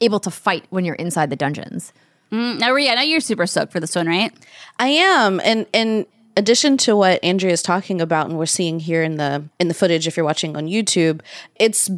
able 0.00 0.20
to 0.20 0.30
fight 0.30 0.64
when 0.70 0.84
you're 0.84 0.94
inside 0.94 1.28
the 1.28 1.36
dungeons 1.36 1.92
Mm, 2.32 2.58
now, 2.58 2.72
Rhea, 2.72 2.92
I 2.92 2.94
know 2.96 3.02
you're 3.02 3.20
super 3.20 3.46
stoked 3.46 3.72
for 3.72 3.80
this 3.80 3.94
one, 3.94 4.06
right? 4.06 4.32
I 4.78 4.88
am, 4.88 5.40
and 5.44 5.66
in 5.72 6.06
addition 6.36 6.76
to 6.78 6.96
what 6.96 7.22
Andrea 7.22 7.52
is 7.52 7.62
talking 7.62 8.00
about, 8.00 8.28
and 8.28 8.38
we're 8.38 8.46
seeing 8.46 8.80
here 8.80 9.02
in 9.02 9.16
the 9.16 9.44
in 9.58 9.68
the 9.68 9.74
footage, 9.74 10.06
if 10.06 10.16
you're 10.16 10.26
watching 10.26 10.56
on 10.56 10.66
YouTube, 10.66 11.20
it's 11.56 11.90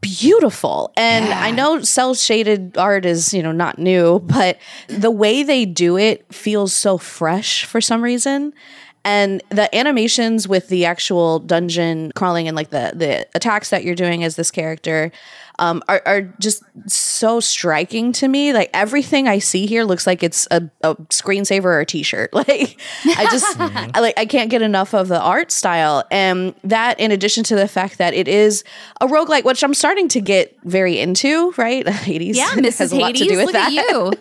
beautiful. 0.00 0.92
And 0.96 1.26
I 1.26 1.50
know 1.50 1.82
cell 1.82 2.14
shaded 2.14 2.78
art 2.78 3.04
is 3.04 3.34
you 3.34 3.42
know 3.42 3.52
not 3.52 3.78
new, 3.78 4.20
but 4.20 4.58
the 4.88 5.10
way 5.10 5.42
they 5.42 5.64
do 5.64 5.96
it 5.96 6.32
feels 6.32 6.72
so 6.72 6.98
fresh 6.98 7.64
for 7.64 7.80
some 7.80 8.02
reason. 8.02 8.52
And 9.02 9.42
the 9.48 9.74
animations 9.74 10.46
with 10.46 10.68
the 10.68 10.84
actual 10.84 11.38
dungeon 11.38 12.12
crawling 12.14 12.48
and 12.48 12.54
like 12.56 12.70
the 12.70 12.92
the 12.94 13.26
attacks 13.34 13.70
that 13.70 13.82
you're 13.82 13.94
doing 13.94 14.24
as 14.24 14.36
this 14.36 14.50
character 14.50 15.10
um, 15.60 15.82
are, 15.88 16.02
are 16.06 16.22
just 16.40 16.64
so 16.86 17.38
striking 17.38 18.12
to 18.12 18.26
me. 18.26 18.52
Like 18.52 18.70
everything 18.72 19.28
I 19.28 19.38
see 19.38 19.66
here 19.66 19.84
looks 19.84 20.06
like 20.06 20.22
it's 20.22 20.48
a, 20.50 20.68
a 20.80 20.96
screensaver 20.96 21.64
or 21.64 21.80
a 21.80 21.86
t-shirt. 21.86 22.30
Like 22.40 22.80
I 23.04 23.28
just 23.30 23.60
I, 23.60 24.00
like 24.00 24.18
I 24.18 24.24
can't 24.24 24.48
get 24.48 24.62
enough 24.62 24.94
of 24.94 25.08
the 25.08 25.20
art 25.20 25.52
style. 25.52 26.04
And 26.10 26.54
that 26.64 26.98
in 26.98 27.12
addition 27.12 27.44
to 27.44 27.54
the 27.54 27.68
fact 27.68 27.98
that 27.98 28.14
it 28.14 28.28
is 28.28 28.64
a 28.98 29.06
roguelike, 29.06 29.44
which 29.44 29.62
I'm 29.62 29.74
starting 29.74 30.08
to 30.08 30.22
get 30.22 30.56
very 30.64 30.98
into, 30.98 31.52
right? 31.58 31.86
Hades. 31.88 32.38
Yeah, 32.38 32.46
has 32.46 32.56
Mrs. 32.56 32.92
a 32.92 32.96
lot 32.96 33.14
to 33.14 33.18
Hades, 33.18 33.28
do 33.28 33.36
with 33.36 33.52
that. 33.52 33.66
at 33.66 33.72
you. 33.72 34.12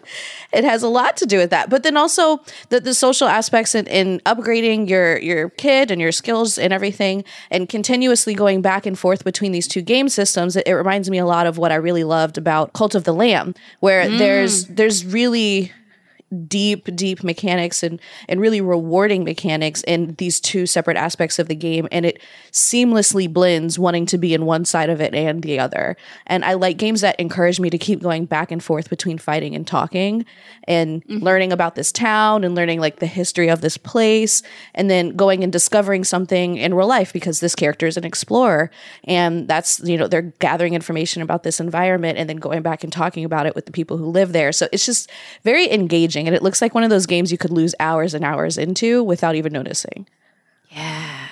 it 0.51 0.65
has 0.65 0.83
a 0.83 0.89
lot 0.89 1.15
to 1.17 1.25
do 1.25 1.37
with 1.37 1.49
that. 1.51 1.69
But 1.69 1.83
then 1.83 1.95
also 1.95 2.41
the, 2.67 2.81
the 2.81 2.93
social 2.93 3.29
aspects 3.29 3.73
in, 3.73 3.87
in 3.87 4.19
upgrading 4.25 4.89
your 4.89 5.17
your 5.19 5.49
kid 5.51 5.91
and 5.91 6.01
your 6.01 6.11
skills 6.11 6.57
and 6.57 6.73
everything, 6.73 7.23
and 7.49 7.69
continuously 7.69 8.33
going 8.33 8.61
back 8.61 8.85
and 8.85 8.99
forth 8.99 9.23
between 9.23 9.53
these 9.53 9.67
two 9.67 9.81
game 9.81 10.09
systems. 10.09 10.57
It, 10.57 10.67
it 10.67 10.73
reminds 10.73 11.09
me 11.09 11.19
a 11.19 11.28
lot 11.29 11.47
of 11.47 11.57
what 11.57 11.71
I 11.71 11.75
really 11.75 12.03
loved 12.03 12.37
about 12.37 12.73
Cult 12.73 12.95
of 12.95 13.03
the 13.05 13.13
Lamb, 13.13 13.55
where 13.79 14.03
mm. 14.05 14.17
there's 14.17 14.65
there's 14.65 15.05
really 15.05 15.71
deep 16.47 16.95
deep 16.95 17.23
mechanics 17.23 17.83
and 17.83 17.99
and 18.27 18.39
really 18.39 18.61
rewarding 18.61 19.23
mechanics 19.23 19.83
in 19.87 20.15
these 20.17 20.39
two 20.39 20.65
separate 20.65 20.97
aspects 20.97 21.39
of 21.39 21.47
the 21.47 21.55
game 21.55 21.87
and 21.91 22.05
it 22.05 22.21
seamlessly 22.51 23.31
blends 23.31 23.79
wanting 23.79 24.05
to 24.05 24.17
be 24.17 24.33
in 24.33 24.45
one 24.45 24.65
side 24.65 24.89
of 24.89 25.01
it 25.01 25.13
and 25.13 25.43
the 25.43 25.59
other. 25.59 25.95
And 26.27 26.45
i 26.45 26.53
like 26.53 26.77
games 26.77 27.01
that 27.01 27.19
encourage 27.19 27.59
me 27.59 27.69
to 27.69 27.77
keep 27.77 28.01
going 28.01 28.25
back 28.25 28.51
and 28.51 28.63
forth 28.63 28.89
between 28.89 29.17
fighting 29.17 29.55
and 29.55 29.65
talking 29.65 30.25
and 30.65 31.03
mm-hmm. 31.05 31.23
learning 31.23 31.51
about 31.51 31.75
this 31.75 31.91
town 31.91 32.43
and 32.43 32.55
learning 32.55 32.79
like 32.79 32.97
the 32.99 33.05
history 33.05 33.49
of 33.49 33.61
this 33.61 33.77
place 33.77 34.41
and 34.75 34.89
then 34.89 35.15
going 35.15 35.43
and 35.43 35.51
discovering 35.51 36.03
something 36.03 36.57
in 36.57 36.73
real 36.73 36.87
life 36.87 37.13
because 37.13 37.39
this 37.39 37.55
character 37.55 37.87
is 37.87 37.97
an 37.97 38.05
explorer 38.05 38.69
and 39.05 39.47
that's 39.47 39.79
you 39.81 39.97
know 39.97 40.07
they're 40.07 40.33
gathering 40.39 40.73
information 40.73 41.21
about 41.21 41.43
this 41.43 41.59
environment 41.59 42.17
and 42.17 42.29
then 42.29 42.37
going 42.37 42.61
back 42.61 42.83
and 42.83 42.93
talking 42.93 43.25
about 43.25 43.45
it 43.45 43.55
with 43.55 43.65
the 43.65 43.71
people 43.71 43.97
who 43.97 44.05
live 44.05 44.33
there. 44.33 44.51
So 44.51 44.67
it's 44.71 44.85
just 44.85 45.09
very 45.43 45.71
engaging 45.71 46.18
and 46.27 46.35
it 46.35 46.41
looks 46.43 46.61
like 46.61 46.73
one 46.75 46.83
of 46.83 46.89
those 46.89 47.05
games 47.05 47.31
you 47.31 47.37
could 47.37 47.51
lose 47.51 47.73
hours 47.79 48.13
and 48.13 48.23
hours 48.25 48.57
into 48.57 49.03
without 49.03 49.35
even 49.35 49.51
noticing 49.53 50.07
Yeah, 50.71 51.27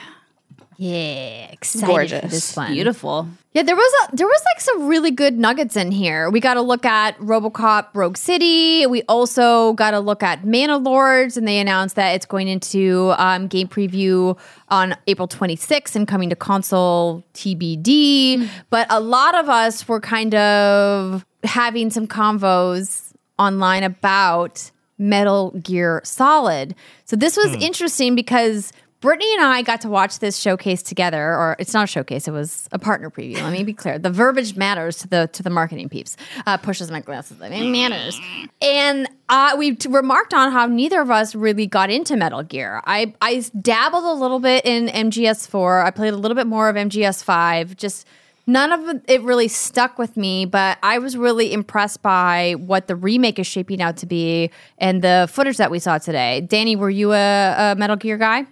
Yeah, 0.78 1.48
excited 1.52 1.88
Gorgeous. 1.88 2.22
for 2.22 2.28
this 2.28 2.56
one. 2.56 2.72
Beautiful. 2.74 3.28
Yeah, 3.54 3.64
there 3.64 3.76
was 3.76 3.92
a 4.12 4.16
there 4.16 4.28
was 4.28 4.42
like 4.54 4.62
some 4.62 4.88
really 4.88 5.10
good 5.10 5.36
nuggets 5.40 5.76
in 5.76 5.92
here. 5.92 6.30
We 6.30 6.40
got 6.40 6.54
to 6.54 6.62
look 6.62 6.86
at 6.86 7.18
RoboCop 7.18 7.88
Rogue 7.96 8.16
City. 8.16 8.86
We 8.86 9.02
also 9.10 9.74
got 9.74 9.92
to 9.92 10.00
look 10.00 10.22
at 10.22 10.46
Manor 10.46 10.78
Lords, 10.78 11.38
and 11.38 11.48
they 11.48 11.58
announced 11.58 11.96
that 11.96 12.12
it's 12.14 12.28
going 12.28 12.48
into 12.48 13.16
um, 13.18 13.48
game 13.48 13.68
preview 13.68 14.38
on 14.70 14.96
April 15.08 15.28
26th 15.28 15.96
and 15.96 16.08
coming 16.08 16.30
to 16.30 16.36
console 16.36 17.24
TBD. 17.34 18.48
But 18.70 18.86
a 18.92 19.00
lot 19.00 19.34
of 19.34 19.50
us 19.50 19.88
were 19.88 20.00
kind 20.02 20.36
of 20.36 21.26
having 21.44 21.90
some 21.90 22.06
convos 22.08 23.12
online 23.40 23.82
about 23.84 24.70
Metal 24.98 25.52
Gear 25.62 26.02
Solid. 26.04 26.76
So 27.06 27.16
this 27.16 27.38
was 27.38 27.54
interesting 27.56 28.16
because 28.16 28.74
Brittany 29.00 29.32
and 29.36 29.44
I 29.44 29.62
got 29.62 29.82
to 29.82 29.90
watch 29.90 30.18
this 30.20 30.38
showcase 30.38 30.82
together, 30.82 31.22
or 31.22 31.56
it's 31.60 31.72
not 31.72 31.84
a 31.84 31.88
showcase; 31.88 32.28
it 32.28 32.32
was 32.32 32.68
a 32.72 32.80
partner 32.80 33.12
preview. 33.12 33.36
Let 33.36 33.52
me 33.52 33.64
be 33.64 33.74
clear: 33.74 34.00
the 34.00 34.10
verbiage 34.10 34.56
matters 34.56 34.98
to 35.00 35.08
the 35.08 35.30
to 35.34 35.44
the 35.44 35.52
marketing 35.52 35.88
peeps. 35.88 36.18
Uh, 36.48 36.58
pushes 36.58 36.90
my 36.90 37.00
glasses; 37.02 37.38
it 37.40 37.70
matters. 37.70 38.20
And 38.60 39.08
uh, 39.30 39.56
we 39.56 39.76
t- 39.76 39.88
remarked 39.88 40.34
on 40.34 40.52
how 40.52 40.66
neither 40.66 41.00
of 41.00 41.12
us 41.12 41.36
really 41.36 41.68
got 41.68 41.92
into 41.92 42.18
Metal 42.18 42.42
Gear. 42.42 42.82
I 42.86 43.14
I 43.22 43.46
dabbled 43.62 44.04
a 44.04 44.14
little 44.14 44.40
bit 44.40 44.66
in 44.66 44.88
MGS4. 44.88 45.86
I 45.86 45.92
played 45.92 46.14
a 46.14 46.18
little 46.18 46.36
bit 46.36 46.48
more 46.48 46.68
of 46.68 46.76
MGS5. 46.76 47.78
Just 47.78 48.08
none 48.48 48.72
of 48.72 49.02
it 49.08 49.22
really 49.22 49.48
stuck 49.48 50.00
with 50.00 50.18
me, 50.18 50.46
but 50.46 50.78
I 50.82 50.98
was 50.98 51.16
really 51.18 51.54
impressed 51.54 52.02
by 52.02 52.56
what 52.58 52.88
the 52.88 52.96
remake 52.96 53.38
is 53.38 53.46
shaping 53.46 53.82
out 53.82 53.98
to 53.98 54.06
be 54.06 54.50
and 54.80 55.04
the 55.04 55.30
footage 55.32 55.58
that 55.58 55.70
we 55.70 55.80
saw 55.80 55.98
today. 56.00 56.42
Danny, 56.42 56.76
were 56.76 56.90
you 56.90 57.14
a, 57.14 57.72
a 57.74 57.76
Metal 57.76 57.96
Gear 57.98 58.18
guy? 58.18 58.46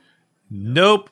Nope. 0.51 1.09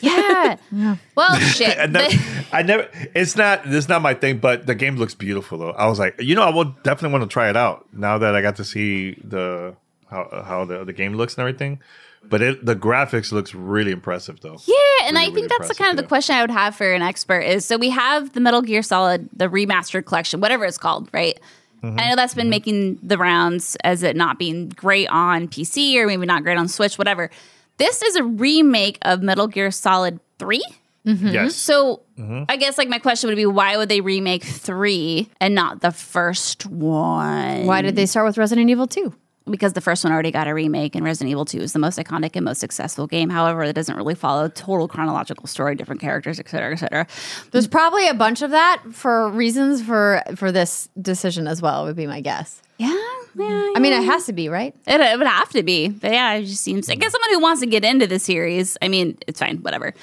Yeah. 0.00 0.56
Well, 1.16 1.36
shit. 1.40 1.76
And 1.78 1.94
that- 1.94 2.46
I 2.52 2.62
never. 2.62 2.88
It's 3.14 3.36
not. 3.36 3.64
This 3.64 3.84
is 3.84 3.88
not 3.88 4.00
my 4.02 4.14
thing. 4.14 4.38
But 4.38 4.66
the 4.66 4.74
game 4.74 4.96
looks 4.96 5.14
beautiful, 5.14 5.58
though. 5.58 5.70
I 5.72 5.86
was 5.86 5.98
like, 5.98 6.14
you 6.20 6.34
know, 6.34 6.42
I 6.42 6.50
will 6.50 6.64
definitely 6.82 7.18
want 7.18 7.28
to 7.28 7.32
try 7.32 7.50
it 7.50 7.56
out 7.56 7.86
now 7.92 8.16
that 8.18 8.34
I 8.34 8.42
got 8.42 8.56
to 8.56 8.64
see 8.64 9.18
the 9.24 9.74
how 10.10 10.42
how 10.46 10.64
the, 10.64 10.84
the 10.84 10.92
game 10.92 11.14
looks 11.14 11.34
and 11.36 11.40
everything. 11.40 11.80
But 12.28 12.42
it 12.42 12.64
the 12.66 12.76
graphics 12.76 13.32
looks 13.32 13.54
really 13.54 13.92
impressive, 13.92 14.40
though. 14.40 14.58
Yeah, 14.66 14.74
and 15.04 15.14
Really, 15.14 15.18
I 15.18 15.24
think 15.26 15.34
really 15.36 15.48
that's 15.48 15.68
the 15.68 15.74
kind 15.74 15.90
of 15.90 15.96
the 15.96 16.08
question 16.08 16.34
I 16.36 16.40
would 16.42 16.50
have 16.50 16.74
for 16.74 16.92
an 16.92 17.02
expert 17.02 17.40
is 17.40 17.64
so 17.64 17.76
we 17.76 17.90
have 17.90 18.32
the 18.32 18.40
Metal 18.40 18.62
Gear 18.62 18.82
Solid, 18.82 19.28
the 19.34 19.48
remastered 19.48 20.06
collection, 20.06 20.40
whatever 20.40 20.64
it's 20.64 20.78
called, 20.78 21.08
right? 21.12 21.38
Mm-hmm. 21.82 22.00
I 22.00 22.08
know 22.08 22.16
that's 22.16 22.34
been 22.34 22.50
making 22.50 22.98
the 23.02 23.18
rounds 23.18 23.76
as 23.84 24.02
it 24.02 24.16
not 24.16 24.38
being 24.38 24.70
great 24.70 25.08
on 25.08 25.46
PC 25.48 25.96
or 25.96 26.06
maybe 26.06 26.26
not 26.26 26.42
great 26.42 26.58
on 26.58 26.68
Switch, 26.68 26.98
whatever. 26.98 27.30
This 27.76 28.02
is 28.02 28.16
a 28.16 28.24
remake 28.24 28.98
of 29.02 29.22
Metal 29.22 29.46
Gear 29.46 29.70
Solid 29.70 30.18
3. 30.38 30.62
Yes. 31.04 31.54
So 31.54 32.02
Mm-hmm. 32.18 32.44
I 32.48 32.56
guess 32.56 32.78
like 32.78 32.88
my 32.88 32.98
question 32.98 33.28
would 33.28 33.36
be 33.36 33.44
why 33.44 33.76
would 33.76 33.88
they 33.90 34.00
remake 34.00 34.42
3 34.42 35.28
and 35.38 35.54
not 35.54 35.82
the 35.82 35.90
first 35.90 36.64
one? 36.66 37.66
Why 37.66 37.82
did 37.82 37.94
they 37.94 38.06
start 38.06 38.26
with 38.26 38.38
Resident 38.38 38.70
Evil 38.70 38.86
2? 38.86 39.12
Because 39.48 39.72
the 39.74 39.80
first 39.80 40.04
one 40.04 40.12
already 40.12 40.30
got 40.30 40.48
a 40.48 40.54
remake 40.54 40.94
and 40.94 41.04
Resident 41.04 41.30
Evil 41.30 41.44
2 41.44 41.58
is 41.58 41.72
the 41.72 41.78
most 41.78 41.98
iconic 41.98 42.34
and 42.34 42.44
most 42.44 42.58
successful 42.58 43.06
game. 43.06 43.30
However, 43.30 43.62
it 43.62 43.72
doesn't 43.72 43.96
really 43.96 44.14
follow 44.14 44.46
a 44.46 44.48
total 44.48 44.88
chronological 44.88 45.46
story, 45.46 45.74
different 45.74 46.00
characters, 46.00 46.40
et 46.40 46.48
cetera, 46.48 46.72
et 46.72 46.76
cetera. 46.76 47.06
There's 47.52 47.68
probably 47.68 48.08
a 48.08 48.14
bunch 48.14 48.42
of 48.42 48.50
that 48.50 48.82
for 48.92 49.30
reasons 49.30 49.82
for 49.82 50.22
for 50.34 50.50
this 50.52 50.88
decision 51.00 51.46
as 51.46 51.62
well. 51.62 51.84
Would 51.84 51.96
be 51.96 52.06
my 52.06 52.20
guess. 52.20 52.60
Yeah, 52.78 52.88
yeah. 53.34 53.72
I 53.74 53.78
mean, 53.78 53.92
it 53.92 54.04
has 54.04 54.26
to 54.26 54.32
be 54.32 54.48
right. 54.48 54.74
It, 54.86 55.00
it 55.00 55.18
would 55.18 55.26
have 55.26 55.50
to 55.50 55.62
be. 55.62 55.88
But 55.88 56.12
yeah, 56.12 56.34
it 56.34 56.44
just 56.44 56.62
seems, 56.62 56.90
I 56.90 56.94
guess 56.94 57.12
someone 57.12 57.30
who 57.30 57.40
wants 57.40 57.60
to 57.60 57.66
get 57.66 57.84
into 57.84 58.06
the 58.06 58.18
series, 58.18 58.76
I 58.82 58.88
mean, 58.88 59.16
it's 59.26 59.40
fine, 59.40 59.58
whatever. 59.58 59.94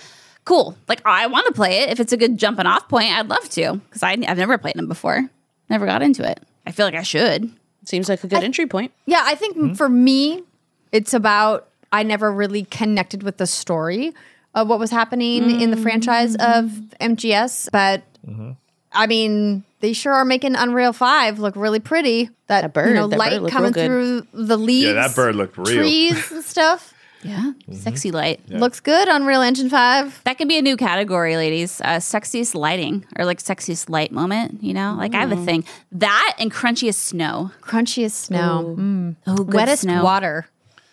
Cool. 0.46 0.76
Like, 0.88 1.02
I 1.06 1.28
want 1.28 1.46
to 1.48 1.54
play 1.54 1.80
it. 1.80 1.90
If 1.90 2.00
it's 2.00 2.12
a 2.12 2.18
good 2.18 2.38
jumping 2.38 2.66
off 2.66 2.90
point, 2.90 3.12
I'd 3.12 3.30
love 3.30 3.48
to 3.52 3.76
because 3.76 4.04
I 4.04 4.12
I've 4.12 4.38
never 4.38 4.58
played 4.58 4.76
them 4.76 4.88
before. 4.88 5.30
Never 5.70 5.86
got 5.86 6.02
into 6.02 6.28
it. 6.30 6.40
I 6.66 6.72
feel 6.72 6.86
like 6.86 6.96
I 6.96 7.04
should. 7.04 7.52
Seems 7.86 8.10
like 8.10 8.24
a 8.24 8.28
good 8.28 8.43
entry 8.43 8.67
point 8.67 8.91
Yeah, 9.06 9.22
I 9.24 9.36
think 9.36 9.56
hmm? 9.56 9.74
for 9.74 9.89
me, 9.89 10.43
it's 10.91 11.13
about 11.13 11.67
I 11.91 12.04
never 12.04 12.32
really 12.32 12.63
connected 12.63 13.24
with 13.24 13.38
the 13.38 13.48
story 13.48 14.13
of 14.56 14.67
what 14.67 14.80
was 14.80 14.91
happening 14.91 15.62
in 15.62 15.72
the 15.72 15.78
franchise 15.78 16.38
mm. 16.38 16.60
of 16.60 16.69
MGS, 17.00 17.69
but 17.72 18.04
mm-hmm. 18.28 18.52
I 18.91 19.08
mean, 19.08 19.63
they 19.80 19.93
sure 19.93 20.13
are 20.13 20.26
making 20.26 20.56
Unreal 20.56 20.93
Five 20.93 21.39
look 21.39 21.56
really 21.56 21.80
pretty. 21.80 22.30
That, 22.48 22.62
That 22.62 22.74
bird- 22.74 22.89
you 22.89 22.93
know, 22.96 23.08
that 23.08 23.19
light 23.19 23.41
looked 23.41 23.52
coming 23.52 23.74
through 23.74 24.28
the 24.34 24.58
leaves. 24.58 24.88
Yeah, 24.88 24.93
that 24.93 25.15
bird 25.15 25.36
looked 25.36 25.58
real. 25.58 25.78
Trees 25.78 26.32
and 26.32 26.43
stuff. 26.43 26.93
Yeah. 27.24 27.54
Mm-hmm. 27.54 27.76
Sexy 27.76 28.12
light. 28.12 28.48
Looks 28.50 28.80
good. 28.80 29.08
Unreal 29.08 29.42
Engine 29.42 29.70
Five. 29.70 30.22
That 30.26 30.38
could 30.38 30.48
be 30.48 30.58
a 30.58 30.62
new 30.62 30.78
category, 30.78 31.38
ladies. 31.38 31.82
Uh, 31.82 31.98
sexiest 31.98 32.56
lighting 32.56 33.06
or 33.18 33.26
like 33.26 33.42
sexiest 33.42 33.90
light 33.90 34.12
moment, 34.12 34.64
you 34.64 34.74
know? 34.74 34.96
Like 34.98 35.16
I 35.16 35.20
have 35.20 35.32
a 35.32 35.36
mm. 35.36 35.46
thing. 35.46 35.66
That 35.92 36.36
and 36.40 36.52
crunchiest 36.52 36.96
snow. 36.96 37.52
Crunchiest 37.62 38.12
snow. 38.12 38.76
Mm. 38.78 39.16
Oh, 39.28 39.36
good 39.36 39.56
Wettest 39.56 39.80
snow. 39.80 40.04
water. 40.04 40.48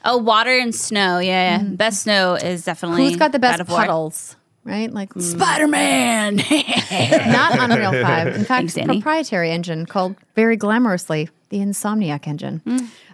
Oh, 0.05 0.17
water 0.17 0.57
and 0.57 0.75
snow. 0.75 1.19
Yeah, 1.19 1.59
yeah. 1.59 1.65
Mm. 1.65 1.77
Best 1.77 2.05
snow 2.05 2.35
is 2.35 2.65
definitely. 2.65 3.05
Who's 3.05 3.17
got 3.17 3.33
the 3.33 3.39
best 3.39 3.61
of 3.61 3.69
War. 3.69 3.81
puddles? 3.81 4.37
Right? 4.65 4.93
Like 4.93 5.15
mm. 5.15 5.23
Spider 5.23 5.67
Man. 5.67 6.37
not 7.33 7.59
on 7.59 7.71
Unreal 7.71 7.93
5. 7.93 8.27
In 8.27 8.33
fact, 8.35 8.47
Thanks, 8.47 8.77
it's 8.77 8.77
a 8.77 8.87
Danny. 8.87 9.01
proprietary 9.01 9.51
engine 9.51 9.87
called 9.87 10.17
very 10.35 10.57
glamorously 10.57 11.29
the 11.51 11.59
Insomniac 11.59 12.27
engine. 12.27 12.63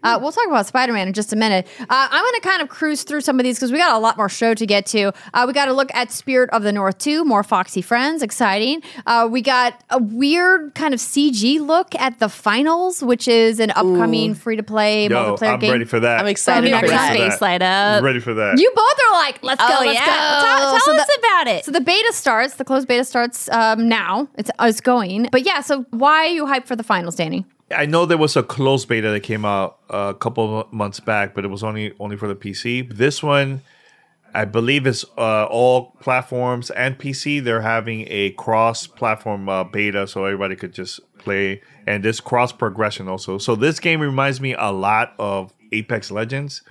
Uh, 0.02 0.18
we'll 0.20 0.30
talk 0.30 0.46
about 0.46 0.66
Spider 0.66 0.92
Man 0.92 1.08
in 1.08 1.14
just 1.14 1.32
a 1.32 1.36
minute. 1.36 1.66
Uh, 1.80 1.84
I'm 1.88 2.22
going 2.22 2.34
to 2.34 2.40
kind 2.46 2.62
of 2.62 2.68
cruise 2.68 3.02
through 3.02 3.22
some 3.22 3.40
of 3.40 3.44
these 3.44 3.56
because 3.56 3.72
we 3.72 3.78
got 3.78 3.96
a 3.96 3.98
lot 3.98 4.16
more 4.18 4.28
show 4.28 4.52
to 4.54 4.66
get 4.66 4.84
to. 4.86 5.12
Uh, 5.34 5.44
we 5.46 5.52
got 5.54 5.64
to 5.66 5.72
look 5.72 5.92
at 5.94 6.12
Spirit 6.12 6.50
of 6.50 6.62
the 6.62 6.70
North 6.70 6.98
2, 6.98 7.24
more 7.24 7.42
Foxy 7.42 7.80
Friends, 7.82 8.22
exciting. 8.22 8.82
Uh, 9.06 9.26
we 9.30 9.40
got 9.42 9.82
a 9.90 10.00
weird 10.00 10.74
kind 10.74 10.92
of 10.94 11.00
CG 11.00 11.58
look 11.60 11.94
at 11.96 12.18
the 12.18 12.28
finals, 12.28 13.02
which 13.02 13.26
is 13.26 13.58
an 13.58 13.70
upcoming 13.70 14.34
free 14.34 14.56
to 14.56 14.62
play 14.62 15.08
Yo, 15.08 15.36
multiplayer 15.36 15.54
I'm 15.54 15.58
game. 15.58 15.72
ready 15.72 15.84
for 15.86 15.98
that. 16.00 16.20
I'm 16.20 16.26
excited 16.26 16.72
I'm 16.72 16.80
for 16.80 16.86
ready 16.86 16.96
that. 16.96 17.16
for 17.16 17.30
Space 17.30 17.40
light 17.40 17.62
up. 17.62 17.98
I'm 17.98 18.04
ready 18.04 18.20
for 18.20 18.34
that. 18.34 18.58
You 18.60 18.70
both 18.76 18.98
are 19.08 19.12
like, 19.12 19.42
let's 19.42 19.60
go, 19.60 19.68
Oh, 19.80 19.84
let's 19.84 19.94
yeah. 19.98 20.04
go. 20.04 20.12
Tell, 20.46 20.70
tell 20.72 20.80
So 20.80 20.96
us 21.00 21.06
the- 21.06 21.18
about 21.20 21.46
it. 21.48 21.64
so 21.64 21.72
the 21.72 21.80
beta 21.80 22.12
starts, 22.12 22.54
the 22.56 22.64
closed 22.64 22.86
beta 22.86 23.04
starts 23.04 23.48
um, 23.48 23.88
now. 23.88 24.28
It's, 24.36 24.50
it's 24.60 24.82
going. 24.82 25.30
But 25.32 25.46
yeah, 25.46 25.62
so 25.62 25.86
why 25.90 26.26
are 26.26 26.30
you 26.30 26.44
hyped 26.44 26.66
for 26.66 26.76
the 26.76 26.84
finals, 26.84 27.16
Danny? 27.16 27.46
I 27.70 27.86
know 27.86 28.06
there 28.06 28.18
was 28.18 28.36
a 28.36 28.42
closed 28.42 28.88
beta 28.88 29.10
that 29.10 29.20
came 29.20 29.44
out 29.44 29.78
a 29.90 30.14
couple 30.14 30.60
of 30.60 30.72
months 30.72 31.00
back, 31.00 31.34
but 31.34 31.44
it 31.44 31.48
was 31.48 31.64
only 31.64 31.92
only 31.98 32.16
for 32.16 32.28
the 32.28 32.36
PC. 32.36 32.96
This 32.96 33.22
one, 33.22 33.62
I 34.34 34.44
believe, 34.44 34.86
is 34.86 35.04
uh, 35.18 35.46
all 35.46 35.96
platforms 36.00 36.70
and 36.70 36.96
PC. 36.98 37.42
They're 37.42 37.62
having 37.62 38.06
a 38.08 38.30
cross-platform 38.32 39.48
uh, 39.48 39.64
beta, 39.64 40.06
so 40.06 40.24
everybody 40.24 40.54
could 40.54 40.72
just 40.72 41.00
play, 41.18 41.60
and 41.86 42.04
this 42.04 42.20
cross 42.20 42.52
progression 42.52 43.08
also. 43.08 43.38
So 43.38 43.56
this 43.56 43.80
game 43.80 44.00
reminds 44.00 44.40
me 44.40 44.54
a 44.54 44.70
lot 44.70 45.14
of 45.18 45.52
Apex 45.72 46.12
Legends, 46.12 46.62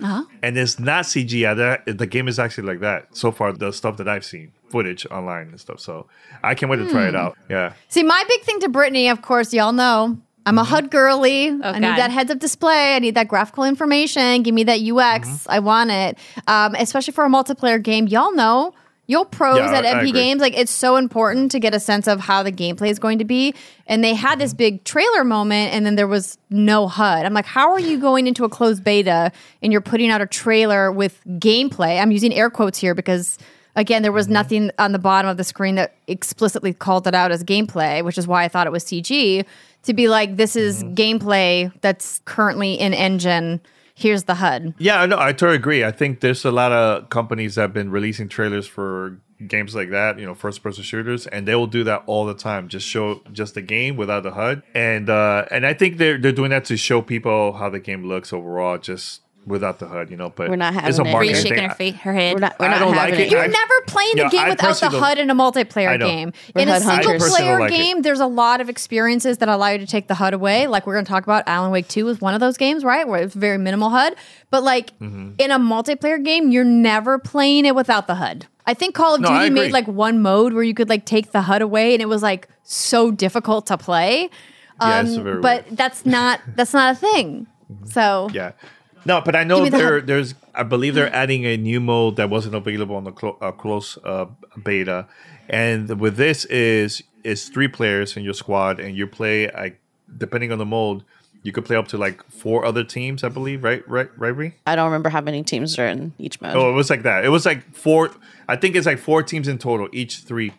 and 0.42 0.56
it's 0.56 0.78
not 0.78 1.04
CGI. 1.04 1.56
That 1.56 1.98
the 1.98 2.06
game 2.06 2.26
is 2.26 2.38
actually 2.38 2.68
like 2.68 2.80
that 2.80 3.14
so 3.14 3.30
far. 3.32 3.52
The 3.52 3.70
stuff 3.70 3.98
that 3.98 4.08
I've 4.08 4.24
seen, 4.24 4.52
footage 4.70 5.06
online 5.10 5.48
and 5.48 5.60
stuff. 5.60 5.80
So 5.80 6.06
I 6.42 6.54
can't 6.54 6.70
wait 6.70 6.78
to 6.78 6.88
try 6.88 7.06
it 7.08 7.14
out. 7.14 7.36
Yeah. 7.50 7.74
See, 7.88 8.02
my 8.02 8.24
big 8.26 8.40
thing 8.42 8.60
to 8.60 8.70
Brittany, 8.70 9.08
of 9.10 9.20
course, 9.20 9.52
y'all 9.52 9.72
know. 9.72 10.18
I'm 10.46 10.58
a 10.58 10.64
HUD 10.64 10.90
girly. 10.90 11.48
I 11.48 11.50
need 11.50 11.62
God. 11.62 11.98
that 11.98 12.10
heads 12.10 12.30
up 12.30 12.38
display. 12.38 12.94
I 12.94 12.98
need 13.00 13.16
that 13.16 13.28
graphical 13.28 13.64
information. 13.64 14.42
Give 14.42 14.54
me 14.54 14.64
that 14.64 14.80
UX. 14.80 15.28
Mm-hmm. 15.28 15.50
I 15.50 15.58
want 15.58 15.90
it. 15.90 16.18
Um, 16.46 16.74
especially 16.76 17.12
for 17.12 17.24
a 17.24 17.28
multiplayer 17.28 17.82
game. 17.82 18.06
Y'all 18.06 18.32
know, 18.32 18.72
y'all 19.08 19.24
pros 19.24 19.58
Yeah, 19.58 19.72
at 19.72 19.84
MP 19.84 20.12
games, 20.12 20.40
like 20.40 20.56
it's 20.56 20.70
so 20.70 20.96
important 20.96 21.50
to 21.52 21.58
get 21.58 21.74
a 21.74 21.80
sense 21.80 22.06
of 22.06 22.20
how 22.20 22.42
the 22.44 22.52
gameplay 22.52 22.90
is 22.90 22.98
going 23.00 23.18
to 23.18 23.24
be. 23.24 23.54
And 23.88 24.02
they 24.04 24.14
had 24.14 24.30
Mm-hmm. 24.32 24.38
this 24.40 24.54
big 24.54 24.84
trailer 24.84 25.24
moment, 25.24 25.74
and 25.74 25.84
then 25.84 25.96
there 25.96 26.06
was 26.08 26.38
no 26.48 26.86
HUD. 26.88 27.26
I'm 27.26 27.34
like, 27.34 27.46
how 27.46 27.72
are 27.72 27.80
you 27.80 27.98
going 27.98 28.26
into 28.28 28.44
a 28.44 28.48
closed 28.48 28.84
beta 28.84 29.32
and 29.62 29.72
you're 29.72 29.80
putting 29.80 30.10
out 30.10 30.20
a 30.20 30.26
trailer 30.26 30.92
with 30.92 31.20
gameplay? 31.26 32.00
I'm 32.00 32.12
using 32.12 32.32
air 32.32 32.50
quotes 32.50 32.78
here 32.78 32.94
because 32.94 33.36
Again, 33.76 34.02
there 34.02 34.10
Mm-hmm. 34.10 34.16
was 34.16 34.28
nothing 34.28 34.70
on 34.78 34.92
the 34.92 34.98
bottom 34.98 35.28
of 35.30 35.36
the 35.36 35.44
screen 35.44 35.76
that 35.76 35.94
explicitly 36.08 36.72
called 36.72 37.06
it 37.06 37.14
out 37.14 37.30
as 37.30 37.44
gameplay, 37.44 38.02
which 38.04 38.18
is 38.18 38.26
why 38.26 38.42
I 38.44 38.48
thought 38.48 38.66
it 38.66 38.72
was 38.72 38.84
CG. 38.84 39.44
To 39.84 39.94
be 39.94 40.08
like, 40.08 40.36
this 40.36 40.56
is 40.56 40.82
Mm-hmm. 40.82 40.94
gameplay 40.94 41.72
that's 41.82 42.20
currently 42.24 42.74
in 42.74 42.92
engine. 42.94 43.60
Here's 43.94 44.24
the 44.24 44.34
HUD. 44.34 44.74
Yeah, 44.78 45.00
I 45.00 45.06
know. 45.06 45.18
I 45.18 45.32
totally 45.32 45.56
agree. 45.56 45.84
I 45.84 45.90
think 45.92 46.20
there's 46.20 46.44
a 46.44 46.50
lot 46.50 46.72
of 46.72 47.08
companies 47.08 47.54
that 47.54 47.62
have 47.62 47.72
been 47.72 47.90
releasing 47.90 48.28
trailers 48.28 48.66
for 48.66 49.18
games 49.46 49.74
like 49.74 49.90
that, 49.90 50.18
you 50.18 50.26
know, 50.26 50.34
first 50.34 50.62
person 50.62 50.82
shooters, 50.82 51.26
and 51.26 51.46
they 51.48 51.54
will 51.54 51.66
do 51.66 51.84
that 51.84 52.02
all 52.06 52.24
the 52.26 52.34
time. 52.34 52.68
Just 52.68 52.86
show 52.86 53.22
just 53.32 53.54
the 53.54 53.62
game 53.62 53.96
without 53.96 54.22
the 54.22 54.32
HUD. 54.32 54.62
And 54.74 55.08
uh 55.10 55.44
and 55.50 55.64
I 55.66 55.72
think 55.74 55.96
they're 55.98 56.18
they're 56.18 56.32
doing 56.32 56.50
that 56.50 56.64
to 56.66 56.76
show 56.76 57.00
people 57.02 57.52
how 57.54 57.68
the 57.70 57.78
game 57.80 58.04
looks 58.04 58.32
overall, 58.32 58.76
just 58.78 59.22
without 59.46 59.78
the 59.78 59.86
HUD, 59.86 60.10
you 60.10 60.16
know. 60.16 60.30
But 60.34 60.50
We're 60.50 60.56
not 60.56 60.74
it's 60.74 60.98
a 60.98 61.04
having 61.04 61.06
it. 61.06 61.12
marketing 61.12 61.32
Bree's 61.34 61.42
thing. 61.42 61.52
shaking 61.52 61.68
her 61.68 61.74
feet, 61.74 61.94
her 61.96 62.12
head. 62.12 62.34
We're 62.34 62.40
not. 62.40 62.58
We're 62.58 62.66
I 62.66 62.70
not 62.70 62.78
don't 62.80 62.94
having 62.94 63.10
like 63.14 63.20
it. 63.20 63.26
it. 63.28 63.30
You're 63.30 63.42
I- 63.42 63.46
never 63.46 63.74
playing 63.86 64.16
the 64.16 64.22
Yeah, 64.22 64.28
game 64.30 64.40
I 64.40 64.50
without 64.50 64.76
the 64.80 64.90
HUD 64.90 65.18
in 65.18 65.30
a 65.30 65.34
multiplayer 65.34 65.98
game. 65.98 66.32
We're 66.54 66.62
in 66.62 66.68
a 66.68 66.80
single 66.80 66.94
hunters. 66.94 67.06
I 67.08 67.12
personally 67.12 67.36
player 67.42 67.50
don't 67.52 67.60
like 67.60 67.72
it. 67.72 67.76
game, 67.76 68.02
there's 68.02 68.20
a 68.20 68.26
lot 68.26 68.60
of 68.60 68.68
experiences 68.68 69.38
that 69.38 69.48
allow 69.48 69.68
you 69.68 69.78
to 69.78 69.86
take 69.86 70.08
the 70.08 70.14
HUD 70.14 70.34
away. 70.34 70.66
Like 70.66 70.86
we're 70.86 70.94
going 70.94 71.04
to 71.04 71.08
talk 71.10 71.22
about 71.22 71.44
Alan 71.46 71.70
Wake 71.70 71.88
2 71.88 72.08
is 72.08 72.20
one 72.20 72.34
of 72.34 72.40
those 72.40 72.56
games, 72.56 72.84
right? 72.84 73.06
Where 73.06 73.22
it's 73.22 73.34
very 73.34 73.58
minimal 73.58 73.90
HUD. 73.90 74.14
But 74.50 74.62
like 74.62 74.98
Mm-hmm. 74.98 75.32
in 75.38 75.50
a 75.50 75.58
multiplayer 75.58 76.22
game, 76.24 76.50
you're 76.50 76.64
never 76.64 77.18
playing 77.18 77.66
it 77.66 77.74
without 77.74 78.06
the 78.06 78.16
HUD. 78.16 78.46
I 78.68 78.74
think 78.74 78.94
Call 78.96 79.14
of 79.14 79.20
No, 79.20 79.28
Duty 79.28 79.50
made 79.50 79.70
like 79.72 79.86
one 79.86 80.20
mode 80.20 80.52
where 80.52 80.64
you 80.64 80.74
could 80.74 80.88
like 80.88 81.04
take 81.06 81.30
the 81.30 81.42
HUD 81.42 81.62
away 81.62 81.92
and 81.92 82.02
it 82.02 82.08
was 82.08 82.20
like 82.22 82.48
so 82.64 83.10
difficult 83.12 83.66
to 83.68 83.78
play. 83.78 84.28
Yeah, 84.80 85.02
it's 85.02 85.16
Um, 85.16 85.22
very 85.24 85.40
but 85.40 85.64
weird. 85.66 85.76
that's 85.78 86.04
not 86.04 86.40
that's 86.56 86.72
not 86.74 86.92
a 86.94 86.96
thing. 86.96 87.46
So 87.86 88.28
Yeah. 88.32 88.52
No, 89.06 89.20
but 89.20 89.34
I 89.36 89.40
Give 89.42 89.48
know 89.48 89.62
me 89.62 89.70
the 89.70 90.02
there's. 90.04 90.34
I 90.54 90.62
believe 90.62 90.94
they're 90.94 91.14
adding 91.14 91.44
a 91.46 91.56
new 91.56 91.80
mode 91.80 92.16
that 92.16 92.28
wasn't 92.28 92.54
available 92.54 92.96
on 92.96 93.04
the 93.04 93.12
clo- 93.12 93.38
uh, 93.40 93.52
close 93.52 93.98
uh, 94.04 94.26
beta, 94.62 95.06
and 95.48 96.00
with 96.00 96.16
this 96.16 96.44
is 96.46 97.02
is 97.22 97.48
three 97.48 97.68
players 97.68 98.16
in 98.16 98.24
your 98.24 98.34
squad, 98.34 98.80
and 98.80 98.96
you 98.96 99.06
play 99.06 99.50
like 99.52 99.80
depending 100.18 100.50
on 100.52 100.58
the 100.58 100.66
mode, 100.66 101.04
you 101.42 101.52
could 101.52 101.64
play 101.64 101.76
up 101.76 101.88
to 101.88 101.98
like 101.98 102.22
four 102.30 102.64
other 102.64 102.82
teams. 102.84 103.22
I 103.22 103.28
believe, 103.28 103.62
right? 103.62 103.86
Right? 103.88 104.08
Right? 104.18 104.32
Bree? 104.32 104.52
I 104.66 104.74
don't 104.74 104.86
remember 104.86 105.08
how 105.08 105.20
many 105.20 105.42
teams 105.44 105.78
are 105.78 105.86
in 105.86 106.12
each 106.18 106.40
mode. 106.40 106.56
Oh, 106.56 106.68
it 106.70 106.74
was 106.74 106.90
like 106.90 107.02
that. 107.04 107.24
It 107.24 107.28
was 107.28 107.46
like 107.46 107.74
four. 107.74 108.10
I 108.48 108.56
think 108.56 108.74
it's 108.76 108.86
like 108.86 108.98
four 108.98 109.22
teams 109.22 109.46
in 109.46 109.58
total, 109.58 109.88
each 109.92 110.18
three 110.18 110.52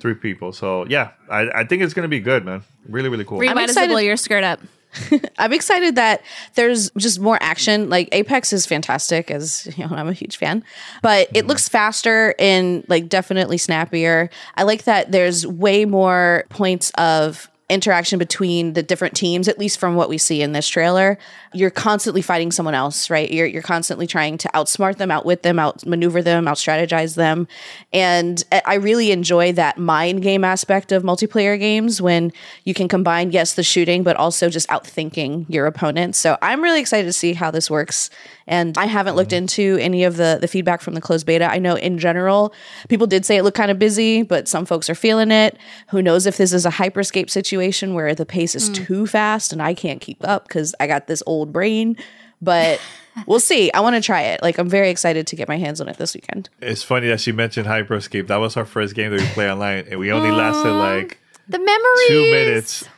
three 0.00 0.14
people. 0.14 0.52
So 0.52 0.84
yeah, 0.86 1.10
I, 1.30 1.48
I 1.54 1.64
think 1.64 1.82
it's 1.82 1.94
gonna 1.94 2.08
be 2.08 2.20
good, 2.20 2.44
man. 2.44 2.62
Really, 2.88 3.08
really 3.08 3.24
cool. 3.24 3.38
Bree 3.38 3.48
I'm 3.48 3.54
might 3.54 3.70
as 3.70 3.76
well 3.76 3.84
excited- 3.84 3.92
blow 3.94 4.00
your 4.00 4.16
skirt 4.18 4.44
up. 4.44 4.60
I'm 5.38 5.52
excited 5.52 5.96
that 5.96 6.22
there's 6.54 6.90
just 6.92 7.20
more 7.20 7.38
action. 7.40 7.88
Like 7.88 8.08
Apex 8.12 8.52
is 8.52 8.66
fantastic, 8.66 9.30
as 9.30 9.66
you 9.76 9.86
know, 9.86 9.94
I'm 9.94 10.08
a 10.08 10.12
huge 10.12 10.36
fan. 10.36 10.64
But 11.02 11.28
it 11.34 11.46
looks 11.46 11.68
faster 11.68 12.34
and 12.38 12.84
like 12.88 13.08
definitely 13.08 13.58
snappier. 13.58 14.30
I 14.56 14.62
like 14.62 14.84
that 14.84 15.12
there's 15.12 15.46
way 15.46 15.84
more 15.84 16.44
points 16.48 16.90
of 16.96 17.50
interaction 17.70 18.18
between 18.18 18.74
the 18.74 18.82
different 18.82 19.16
teams, 19.16 19.48
at 19.48 19.58
least 19.58 19.78
from 19.78 19.94
what 19.94 20.08
we 20.10 20.18
see 20.18 20.42
in 20.42 20.52
this 20.52 20.68
trailer. 20.68 21.18
You're 21.54 21.70
constantly 21.70 22.20
fighting 22.20 22.52
someone 22.52 22.74
else, 22.74 23.08
right? 23.08 23.30
You're 23.30 23.46
you're 23.46 23.62
constantly 23.62 24.06
trying 24.06 24.36
to 24.38 24.48
outsmart 24.48 24.98
them, 24.98 25.10
outwit 25.10 25.42
them, 25.42 25.58
outmaneuver 25.58 26.22
them, 26.22 26.46
out 26.46 26.56
strategize 26.58 27.14
them. 27.14 27.48
And 27.92 28.44
I- 28.52 28.62
I 28.66 28.74
really 28.74 29.12
enjoy 29.12 29.52
that 29.52 29.78
mind 29.78 30.22
game 30.22 30.44
aspect 30.44 30.92
of 30.92 31.02
multiplayer 31.04 31.58
games 31.58 32.02
when 32.02 32.32
you 32.64 32.74
can 32.74 32.86
combine, 32.88 33.30
yes, 33.30 33.54
the 33.54 33.62
shooting, 33.62 34.02
but 34.02 34.16
also 34.16 34.50
just 34.50 34.68
outthinking 34.68 35.46
your 35.48 35.66
opponent. 35.66 36.16
So 36.16 36.36
I'm 36.42 36.62
really 36.62 36.80
excited 36.80 37.06
to 37.06 37.12
see 37.12 37.32
how 37.32 37.50
this 37.50 37.70
works. 37.70 38.10
And 38.46 38.76
I 38.76 38.86
haven't 38.86 39.16
looked 39.16 39.30
mm-hmm. 39.30 39.44
into 39.44 39.78
any 39.80 40.04
of 40.04 40.16
the 40.16 40.38
the 40.40 40.48
feedback 40.48 40.80
from 40.80 40.94
the 40.94 41.00
closed 41.00 41.26
beta. 41.26 41.50
I 41.50 41.58
know 41.58 41.76
in 41.76 41.98
general, 41.98 42.54
people 42.88 43.06
did 43.06 43.24
say 43.24 43.36
it 43.36 43.42
looked 43.42 43.56
kind 43.56 43.70
of 43.70 43.78
busy, 43.78 44.22
but 44.22 44.48
some 44.48 44.66
folks 44.66 44.90
are 44.90 44.94
feeling 44.94 45.30
it. 45.30 45.56
Who 45.88 46.02
knows 46.02 46.26
if 46.26 46.36
this 46.36 46.52
is 46.52 46.66
a 46.66 46.70
hyperscape 46.70 47.30
situation 47.30 47.94
where 47.94 48.14
the 48.14 48.26
pace 48.26 48.54
is 48.54 48.70
mm. 48.70 48.74
too 48.74 49.06
fast 49.06 49.52
and 49.52 49.62
I 49.62 49.74
can't 49.74 50.00
keep 50.00 50.26
up 50.26 50.46
because 50.46 50.74
I 50.78 50.86
got 50.86 51.06
this 51.06 51.22
old 51.26 51.52
brain. 51.52 51.96
But 52.42 52.80
we'll 53.26 53.40
see. 53.40 53.72
I 53.72 53.80
want 53.80 53.96
to 53.96 54.02
try 54.02 54.22
it. 54.22 54.42
Like 54.42 54.58
I'm 54.58 54.68
very 54.68 54.90
excited 54.90 55.26
to 55.28 55.36
get 55.36 55.48
my 55.48 55.56
hands 55.56 55.80
on 55.80 55.88
it 55.88 55.96
this 55.96 56.14
weekend. 56.14 56.48
It's 56.60 56.82
funny 56.82 57.08
that 57.08 57.20
she 57.20 57.32
mentioned 57.32 57.66
Hyperscape. 57.66 58.26
That 58.26 58.36
was 58.36 58.56
our 58.56 58.64
first 58.64 58.94
game 58.94 59.10
that 59.10 59.20
we 59.20 59.26
play 59.28 59.50
online, 59.50 59.86
and 59.90 59.98
we 59.98 60.12
only 60.12 60.30
lasted 60.30 60.72
like 60.72 61.18
the 61.48 61.58
memories. 61.58 62.08
two 62.08 62.30
minutes. 62.30 62.88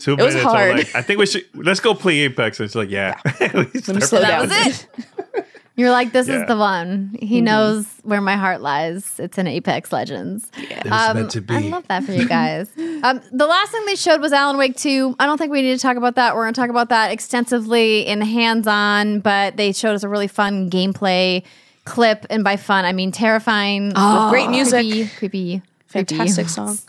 Two 0.00 0.16
was 0.16 0.34
minutes. 0.34 0.36
I'm 0.44 0.50
hard. 0.50 0.76
like, 0.78 0.94
I 0.94 1.02
think 1.02 1.18
we 1.20 1.26
should 1.26 1.44
let's 1.54 1.80
go 1.80 1.94
play 1.94 2.18
Apex. 2.20 2.58
And 2.58 2.64
it's 2.66 2.74
like, 2.74 2.90
yeah. 2.90 3.20
We 3.40 3.46
Let 3.48 3.88
me 3.88 4.00
slow 4.00 4.20
playing. 4.20 4.28
down. 4.28 4.48
was 4.48 4.52
it. 4.66 4.86
You're 5.76 5.92
like, 5.92 6.12
this 6.12 6.28
Yeah. 6.28 6.42
is 6.42 6.46
the 6.48 6.56
one. 6.56 7.16
He 7.22 7.40
knows 7.40 7.86
where 8.02 8.20
my 8.20 8.36
heart 8.36 8.60
lies. 8.60 9.18
It's 9.18 9.38
in 9.38 9.46
Apex 9.46 9.92
Legends. 9.92 10.50
Um, 10.90 11.16
meant 11.16 11.30
to 11.30 11.40
be. 11.40 11.54
I 11.54 11.60
love 11.60 11.86
that 11.88 12.04
for 12.04 12.12
you 12.12 12.28
guys. 12.28 12.68
um, 13.02 13.22
the 13.32 13.46
last 13.46 13.72
thing 13.72 13.86
they 13.86 13.94
showed 13.94 14.20
was 14.20 14.32
Alan 14.34 14.58
Wake 14.58 14.76
2. 14.76 15.16
I 15.18 15.24
don't 15.24 15.38
think 15.38 15.52
we 15.52 15.62
need 15.62 15.74
to 15.76 15.80
talk 15.80 15.96
about 15.96 16.16
that. 16.16 16.34
We're 16.34 16.42
going 16.42 16.52
to 16.54 16.60
talk 16.60 16.68
about 16.70 16.90
that 16.90 17.12
extensively 17.12 18.06
in 18.06 18.20
hands 18.20 18.66
on, 18.66 19.20
but 19.20 19.56
they 19.56 19.72
showed 19.72 19.94
us 19.94 20.02
a 20.02 20.08
really 20.08 20.28
fun 20.28 20.68
gameplay 20.68 21.44
clip. 21.86 22.26
And 22.28 22.44
by 22.44 22.56
fun, 22.56 22.84
I 22.84 22.92
mean 22.92 23.10
terrifying. 23.10 23.86
With 23.94 24.30
great 24.30 24.50
music. 24.50 24.82
Creepy. 24.84 25.08
creepy 25.16 25.62
Fantastic 25.90 26.48
song. 26.48 26.78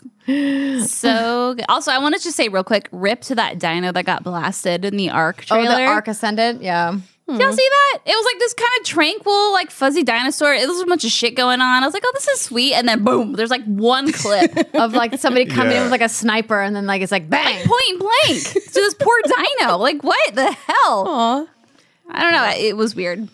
So 0.86 1.56
also, 1.68 1.90
I 1.90 1.98
wanted 1.98 2.20
to 2.22 2.30
say 2.32 2.48
real 2.48 2.62
quick, 2.64 2.88
rip 2.92 3.22
to 3.22 3.34
that 3.34 3.58
dino 3.58 3.90
that 3.92 4.04
got 4.04 4.22
blasted 4.22 4.84
in 4.84 4.96
the 4.96 5.10
Ark 5.10 5.44
trailer. 5.44 5.68
Oh, 5.72 5.76
the 5.76 5.84
Ark 5.84 6.06
Ascendant? 6.08 6.62
Yeah. 6.62 6.96
Did 7.28 7.40
y'all 7.40 7.52
see 7.52 7.68
that? 7.70 7.98
It 8.04 8.14
was 8.14 8.24
like 8.24 8.38
this 8.38 8.54
kind 8.54 8.70
of 8.80 8.86
tranquil, 8.86 9.52
like 9.52 9.70
fuzzy 9.70 10.02
dinosaur. 10.02 10.52
It 10.54 10.68
was 10.68 10.80
a 10.80 10.86
bunch 10.86 11.04
of 11.04 11.10
shit 11.10 11.34
going 11.34 11.60
on. 11.60 11.82
I 11.82 11.86
was 11.86 11.94
like, 11.94 12.02
oh, 12.06 12.10
this 12.14 12.28
is 12.28 12.40
sweet. 12.40 12.74
And 12.74 12.86
then 12.88 13.02
boom, 13.04 13.32
there's 13.32 13.50
like 13.50 13.64
one 13.64 14.12
clip, 14.12 14.56
Of 14.74 14.92
like 14.92 15.18
somebody 15.18 15.46
coming 15.46 15.72
in 15.72 15.76
Yeah. 15.78 15.82
with 15.84 15.90
like 15.92 16.02
a 16.02 16.08
sniper 16.08 16.60
and 16.60 16.74
then 16.76 16.86
like 16.86 17.00
it's 17.02 17.12
like 17.12 17.28
bang. 17.30 17.66
point 17.66 17.98
blank, 18.00 18.42
to 18.52 18.72
this 18.74 18.94
poor 18.94 19.16
dino. 19.24 19.78
Like, 19.78 20.02
what 20.04 20.34
the 20.34 20.50
hell? 20.52 21.04
Aw. 21.08 21.46
I 22.10 22.20
don't 22.22 22.32
know. 22.32 22.52
It 22.56 22.76
was 22.76 22.94
weird. 22.94 23.28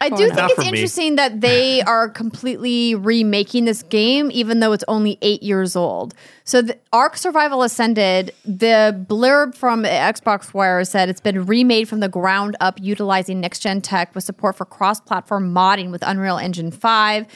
I 0.00 0.10
oh, 0.12 0.16
do 0.16 0.28
think 0.28 0.38
it's 0.38 0.54
for 0.54 0.60
me. 0.60 0.68
interesting 0.68 1.16
that 1.16 1.40
they 1.40 1.82
are 1.86 2.08
completely 2.08 2.94
remaking 2.94 3.64
this 3.64 3.82
game, 3.82 4.30
even 4.32 4.60
though 4.60 4.72
it's 4.72 4.84
only 4.86 5.18
eight 5.22 5.42
years 5.42 5.74
old. 5.74 6.14
So, 6.44 6.62
the 6.62 6.78
Ark 6.92 7.16
Survival 7.16 7.62
Ascended, 7.62 8.32
the 8.44 9.04
blurb 9.08 9.56
from 9.56 9.82
Xbox 9.82 10.54
Wire 10.54 10.84
said 10.84 11.08
it's 11.08 11.20
been 11.20 11.46
remade 11.46 11.88
from 11.88 12.00
the 12.00 12.08
ground 12.08 12.56
up, 12.60 12.78
utilizing 12.80 13.40
next 13.40 13.58
gen 13.58 13.80
tech 13.80 14.14
with 14.14 14.22
support 14.22 14.56
for 14.56 14.64
cross 14.64 15.00
platform 15.00 15.52
modding 15.52 15.90
with 15.90 16.02
Unreal 16.06 16.38
Engine 16.38 16.70
5, 16.70 17.26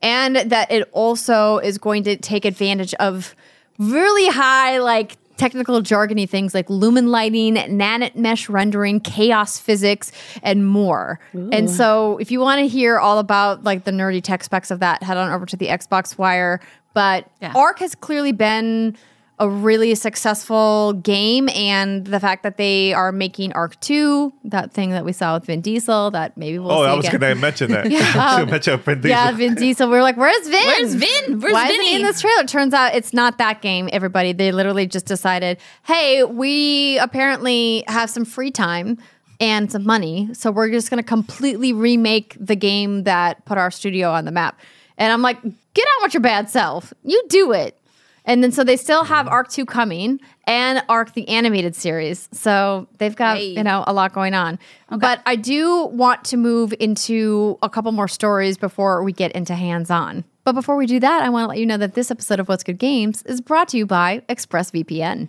and 0.00 0.36
that 0.36 0.70
it 0.70 0.88
also 0.92 1.58
is 1.58 1.76
going 1.78 2.04
to 2.04 2.16
take 2.16 2.44
advantage 2.44 2.94
of 2.94 3.34
really 3.78 4.28
high, 4.28 4.78
like, 4.78 5.16
technical 5.36 5.80
jargony 5.80 6.28
things 6.28 6.54
like 6.54 6.68
lumen 6.70 7.08
lighting, 7.10 7.54
nanite 7.54 8.14
mesh 8.16 8.48
rendering, 8.48 9.00
chaos 9.00 9.58
physics, 9.58 10.12
and 10.42 10.66
more. 10.66 11.18
And 11.32 11.70
so 11.70 12.18
if 12.18 12.30
you 12.30 12.40
want 12.40 12.60
to 12.60 12.68
hear 12.68 12.98
all 12.98 13.18
about 13.18 13.64
like 13.64 13.84
the 13.84 13.90
nerdy 13.90 14.22
tech 14.22 14.44
specs 14.44 14.70
of 14.70 14.80
that, 14.80 15.02
head 15.02 15.16
on 15.16 15.30
over 15.32 15.46
to 15.46 15.56
the 15.56 15.66
Xbox 15.68 16.18
Wire. 16.18 16.60
But 16.94 17.26
Yeah. 17.40 17.52
Ark 17.56 17.78
has 17.78 17.94
clearly 17.94 18.32
been 18.32 18.96
a 19.42 19.48
really 19.48 19.92
successful 19.96 20.92
game 20.92 21.48
and 21.48 22.06
the 22.06 22.20
fact 22.20 22.44
that 22.44 22.58
they 22.58 22.92
are 22.92 23.10
making 23.10 23.52
Ark 23.54 23.78
2, 23.80 24.32
that 24.44 24.72
thing 24.72 24.90
that 24.90 25.04
we 25.04 25.12
saw 25.12 25.34
with 25.34 25.46
Vin 25.46 25.60
Diesel, 25.60 26.12
that 26.12 26.36
maybe 26.36 26.60
we'll 26.60 26.70
Oh, 26.70 26.84
see 26.84 26.88
I 26.90 26.94
was 26.94 27.06
again. 27.08 27.20
gonna 27.20 27.34
mention 27.34 27.72
that. 27.72 27.86
I 27.86 27.88
was 27.90 28.14
gonna 28.14 28.50
mention 28.52 28.78
Vin 28.78 29.00
Diesel. 29.00 29.10
Yeah, 29.10 29.32
Vin 29.32 29.54
Diesel. 29.56 29.88
We 29.88 29.96
were 29.96 30.02
like, 30.02 30.16
"Where's 30.16 30.46
Vin? 30.48 30.64
Where's 30.64 30.94
Vin? 30.94 31.40
Where's 31.40 31.52
Why 31.52 31.66
isn't 31.68 31.80
he 31.84 31.96
in 31.96 32.02
this 32.02 32.20
trailer?" 32.20 32.44
Turns 32.44 32.72
out 32.72 32.94
it's 32.94 33.12
not 33.12 33.38
that 33.38 33.62
game. 33.62 33.88
Everybody, 33.92 34.32
they 34.32 34.52
literally 34.52 34.86
just 34.86 35.06
decided, 35.06 35.58
"Hey, 35.82 36.22
we 36.22 36.98
apparently 36.98 37.82
have 37.88 38.10
some 38.10 38.24
free 38.24 38.52
time 38.52 38.96
and 39.40 39.72
some 39.72 39.84
money, 39.84 40.28
so 40.34 40.52
we're 40.52 40.70
just 40.70 40.88
going 40.88 41.02
to 41.02 41.06
completely 41.08 41.72
remake 41.72 42.36
the 42.38 42.54
game 42.54 43.02
that 43.04 43.44
put 43.44 43.58
our 43.58 43.72
studio 43.72 44.10
on 44.12 44.24
the 44.24 44.30
map." 44.30 44.60
And 44.98 45.12
I'm 45.12 45.20
like, 45.22 45.42
"Get 45.42 45.86
on 45.98 46.02
with 46.04 46.14
your 46.14 46.20
bad 46.20 46.48
self. 46.48 46.92
You 47.02 47.20
do 47.28 47.50
it." 47.52 47.76
And 48.24 48.42
then 48.42 48.52
so 48.52 48.62
they 48.62 48.76
still 48.76 49.04
have 49.04 49.26
Ark 49.26 49.48
2 49.50 49.66
coming 49.66 50.20
and 50.46 50.82
Ark 50.88 51.14
the 51.14 51.28
animated 51.28 51.74
series. 51.74 52.28
So 52.32 52.86
they've 52.98 53.16
got, 53.16 53.38
Hey. 53.38 53.46
you 53.56 53.64
know, 53.64 53.82
a 53.86 53.92
lot 53.92 54.12
going 54.12 54.32
on. 54.34 54.58
But 54.90 55.20
I 55.26 55.34
do 55.36 55.86
want 55.86 56.24
to 56.26 56.36
move 56.36 56.72
into 56.78 57.58
a 57.62 57.68
couple 57.68 57.90
more 57.92 58.08
stories 58.08 58.56
before 58.58 59.02
we 59.02 59.12
get 59.12 59.32
into 59.32 59.54
hands 59.54 59.90
on. 59.90 60.24
But 60.44 60.52
before 60.52 60.76
we 60.76 60.86
do 60.86 61.00
that, 61.00 61.22
I 61.22 61.28
want 61.30 61.44
to 61.44 61.48
let 61.48 61.58
you 61.58 61.66
know 61.66 61.76
that 61.78 61.94
this 61.94 62.10
episode 62.10 62.38
of 62.40 62.48
What's 62.48 62.62
Good 62.64 62.78
Games 62.78 63.22
is 63.22 63.40
brought 63.40 63.68
to 63.68 63.76
you 63.76 63.86
by 63.86 64.22
ExpressVPN. 64.28 65.28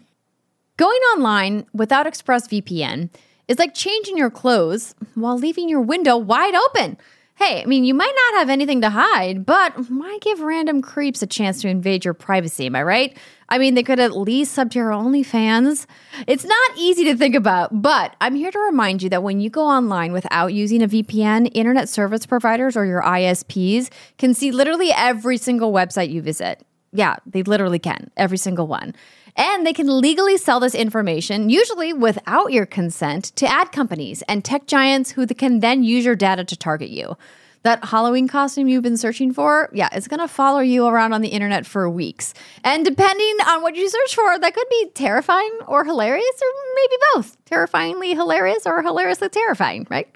Going 0.78 1.00
online 1.16 1.66
without 1.74 2.06
ExpressVPN 2.06 3.10
is 3.48 3.60
like 3.60 3.74
changing 3.76 4.18
your 4.18 4.32
clothes 4.32 4.96
while 5.16 5.38
leaving 5.38 5.70
your 5.70 5.82
window 5.82 6.18
wide 6.18 6.56
open. 6.56 6.98
Hey, 7.36 7.63
I 7.63 7.65
mean, 7.65 7.84
you 7.84 7.96
might 7.96 8.13
not 8.30 8.39
have 8.39 8.50
anything 8.50 8.82
to 8.82 8.91
hide, 8.91 9.43
but 9.43 9.74
why 9.89 10.20
give 10.22 10.39
random 10.39 10.84
creeps 10.84 11.24
a 11.24 11.28
chance 11.28 11.62
to 11.62 11.68
invade 11.68 12.05
your 12.05 12.14
privacy? 12.14 12.68
Am 12.68 12.76
I 12.76 12.84
right? 12.84 13.18
I 13.49 13.58
mean, 13.58 13.74
they 13.74 13.82
could 13.82 13.99
at 13.99 14.16
least 14.16 14.53
sub 14.53 14.70
to 14.72 14.80
your 14.80 14.91
OnlyFans. 14.91 15.88
It's 16.28 16.45
not 16.45 16.78
easy 16.78 17.03
to 17.05 17.18
think 17.18 17.34
about, 17.34 17.82
but 17.82 18.16
I'm 18.22 18.36
here 18.36 18.51
to 18.51 18.60
remind 18.60 19.01
you 19.01 19.10
that 19.10 19.24
when 19.24 19.39
you 19.39 19.49
go 19.49 19.66
online 19.66 20.14
without 20.14 20.53
using 20.53 20.84
a 20.84 20.88
VPN, 20.88 21.49
internet 21.55 21.89
service 21.89 22.28
providers 22.28 22.78
or 22.78 22.86
your 22.86 23.01
ISPs 23.01 23.91
can 24.20 24.36
see 24.36 24.51
literally 24.51 24.91
every 24.95 25.38
single 25.38 25.74
website 25.74 26.12
you 26.12 26.22
visit. 26.22 26.64
Yeah, 26.91 27.16
they 27.26 27.41
literally 27.41 27.80
can, 27.80 28.12
every 28.16 28.38
single 28.38 28.68
one. 28.68 28.93
And 29.36 29.66
they 29.66 29.74
can 29.74 30.00
legally 30.00 30.38
sell 30.38 30.60
this 30.60 30.76
information, 30.76 31.50
usually 31.50 31.92
without 31.92 32.52
your 32.52 32.66
consent, 32.66 33.26
to 33.36 33.48
ad 33.48 33.72
companies 33.72 34.22
and 34.24 34.46
tech 34.46 34.68
giants 34.68 35.12
who 35.12 35.26
can 35.26 35.60
then 35.60 35.84
use 35.84 36.06
your 36.06 36.16
data 36.16 36.44
to 36.44 36.56
target 36.56 36.90
you. 36.90 37.18
That 37.64 37.86
Halloween 37.86 38.28
costume 38.28 38.68
you've 38.68 38.84
been 38.84 38.97
searching 38.97 39.34
for, 39.34 39.70
yeah, 39.74 39.88
it's 39.93 40.09
gonna 40.09 40.28
follow 40.28 40.59
you 40.59 40.86
around 40.86 41.14
on 41.14 41.22
the 41.22 41.30
internet 41.30 41.66
for 41.66 41.89
weeks. 41.89 42.34
And 42.61 42.84
depending 42.84 43.38
on 43.47 43.61
what 43.61 43.76
you 43.76 43.89
search 43.89 44.16
for, 44.16 44.38
that 44.38 44.53
could 44.53 44.68
be 44.70 44.89
terrifying 44.93 45.51
or 45.66 45.86
hilarious, 45.86 46.41
or 46.41 46.47
maybe 46.76 47.01
both. 47.14 47.38
Terrifyingly 47.45 48.16
hilarious 48.16 48.66
or 48.66 48.82
hilariously 48.82 49.30
terrifying, 49.30 49.88
right? 49.89 50.09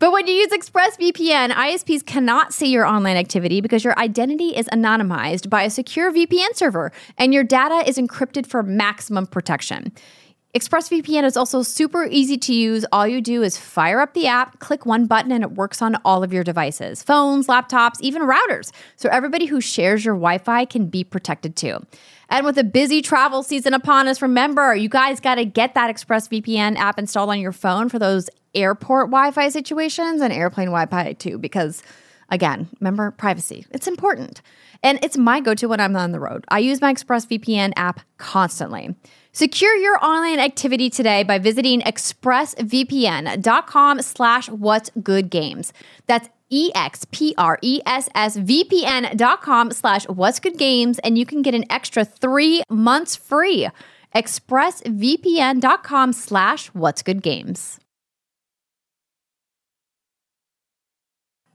But 0.00 0.10
when 0.10 0.26
you 0.26 0.34
use 0.34 0.48
ExpressVPN, 0.48 1.50
ISPs 1.52 2.04
cannot 2.04 2.52
see 2.52 2.72
your 2.72 2.84
online 2.84 3.16
activity 3.16 3.60
because 3.60 3.84
your 3.84 3.96
identity 3.96 4.56
is 4.56 4.66
anonymized 4.66 5.48
by 5.48 5.62
a 5.62 5.70
secure 5.70 6.12
VPN 6.12 6.54
server 6.54 6.90
and 7.16 7.32
your 7.32 7.44
data 7.44 7.88
is 7.88 7.96
encrypted 7.96 8.46
for 8.46 8.64
maximum 8.64 9.26
protection. 9.26 9.92
ExpressVPN 10.54 11.24
is 11.24 11.36
also 11.36 11.60
super 11.62 12.06
easy 12.10 12.38
to 12.38 12.54
use. 12.54 12.86
All 12.90 13.06
you 13.06 13.20
do 13.20 13.42
is 13.42 13.58
fire 13.58 14.00
up 14.00 14.14
the 14.14 14.26
app, 14.26 14.60
click 14.60 14.86
one 14.86 15.06
button, 15.06 15.30
and 15.30 15.44
it 15.44 15.52
works 15.52 15.82
on 15.82 15.96
all 16.06 16.22
of 16.22 16.32
your 16.32 16.42
devices 16.42 17.02
phones, 17.02 17.48
laptops, 17.48 18.00
even 18.00 18.22
routers. 18.22 18.72
So 18.96 19.10
everybody 19.10 19.44
who 19.44 19.60
shares 19.60 20.06
your 20.06 20.14
Wi 20.14 20.38
Fi 20.38 20.64
can 20.64 20.86
be 20.86 21.04
protected 21.04 21.54
too. 21.54 21.84
And 22.30 22.46
with 22.46 22.56
a 22.56 22.64
busy 22.64 23.02
travel 23.02 23.42
season 23.42 23.74
upon 23.74 24.08
us, 24.08 24.22
remember, 24.22 24.74
you 24.74 24.88
guys 24.88 25.20
got 25.20 25.34
to 25.34 25.44
get 25.44 25.74
that 25.74 25.94
ExpressVPN 25.94 26.76
app 26.76 26.98
installed 26.98 27.28
on 27.28 27.40
your 27.40 27.52
phone 27.52 27.90
for 27.90 27.98
those 27.98 28.30
airport 28.54 29.08
Wi 29.08 29.30
Fi 29.32 29.50
situations 29.50 30.22
and 30.22 30.32
airplane 30.32 30.68
Wi 30.68 30.86
Fi 30.86 31.12
too, 31.12 31.36
because 31.36 31.82
again, 32.30 32.68
remember 32.80 33.10
privacy. 33.10 33.66
It's 33.70 33.86
important. 33.86 34.40
And 34.82 34.98
it's 35.02 35.18
my 35.18 35.40
go 35.40 35.54
to 35.54 35.66
when 35.66 35.80
I'm 35.80 35.96
on 35.96 36.12
the 36.12 36.20
road. 36.20 36.44
I 36.48 36.60
use 36.60 36.80
my 36.80 36.94
ExpressVPN 36.94 37.74
app 37.76 38.00
constantly. 38.16 38.94
Secure 39.38 39.76
your 39.76 40.04
online 40.04 40.40
activity 40.40 40.90
today 40.90 41.22
by 41.22 41.38
visiting 41.38 41.80
expressvpn.com 41.82 44.02
slash 44.02 44.50
what's 44.50 44.90
good 45.00 45.30
games. 45.30 45.72
That's 46.08 46.28
E-X-P-R-E-S-S-V-P-N 46.50 49.16
dot 49.16 49.40
com 49.40 49.70
slash 49.70 50.08
what's 50.08 50.40
good 50.40 50.58
games, 50.58 50.98
and 50.98 51.16
you 51.16 51.24
can 51.24 51.42
get 51.42 51.54
an 51.54 51.64
extra 51.70 52.04
three 52.04 52.64
months 52.68 53.14
free. 53.14 53.68
expressvpn.com 54.12 56.12
slash 56.12 56.66
what's 56.74 57.04
good 57.04 57.22
games. 57.22 57.78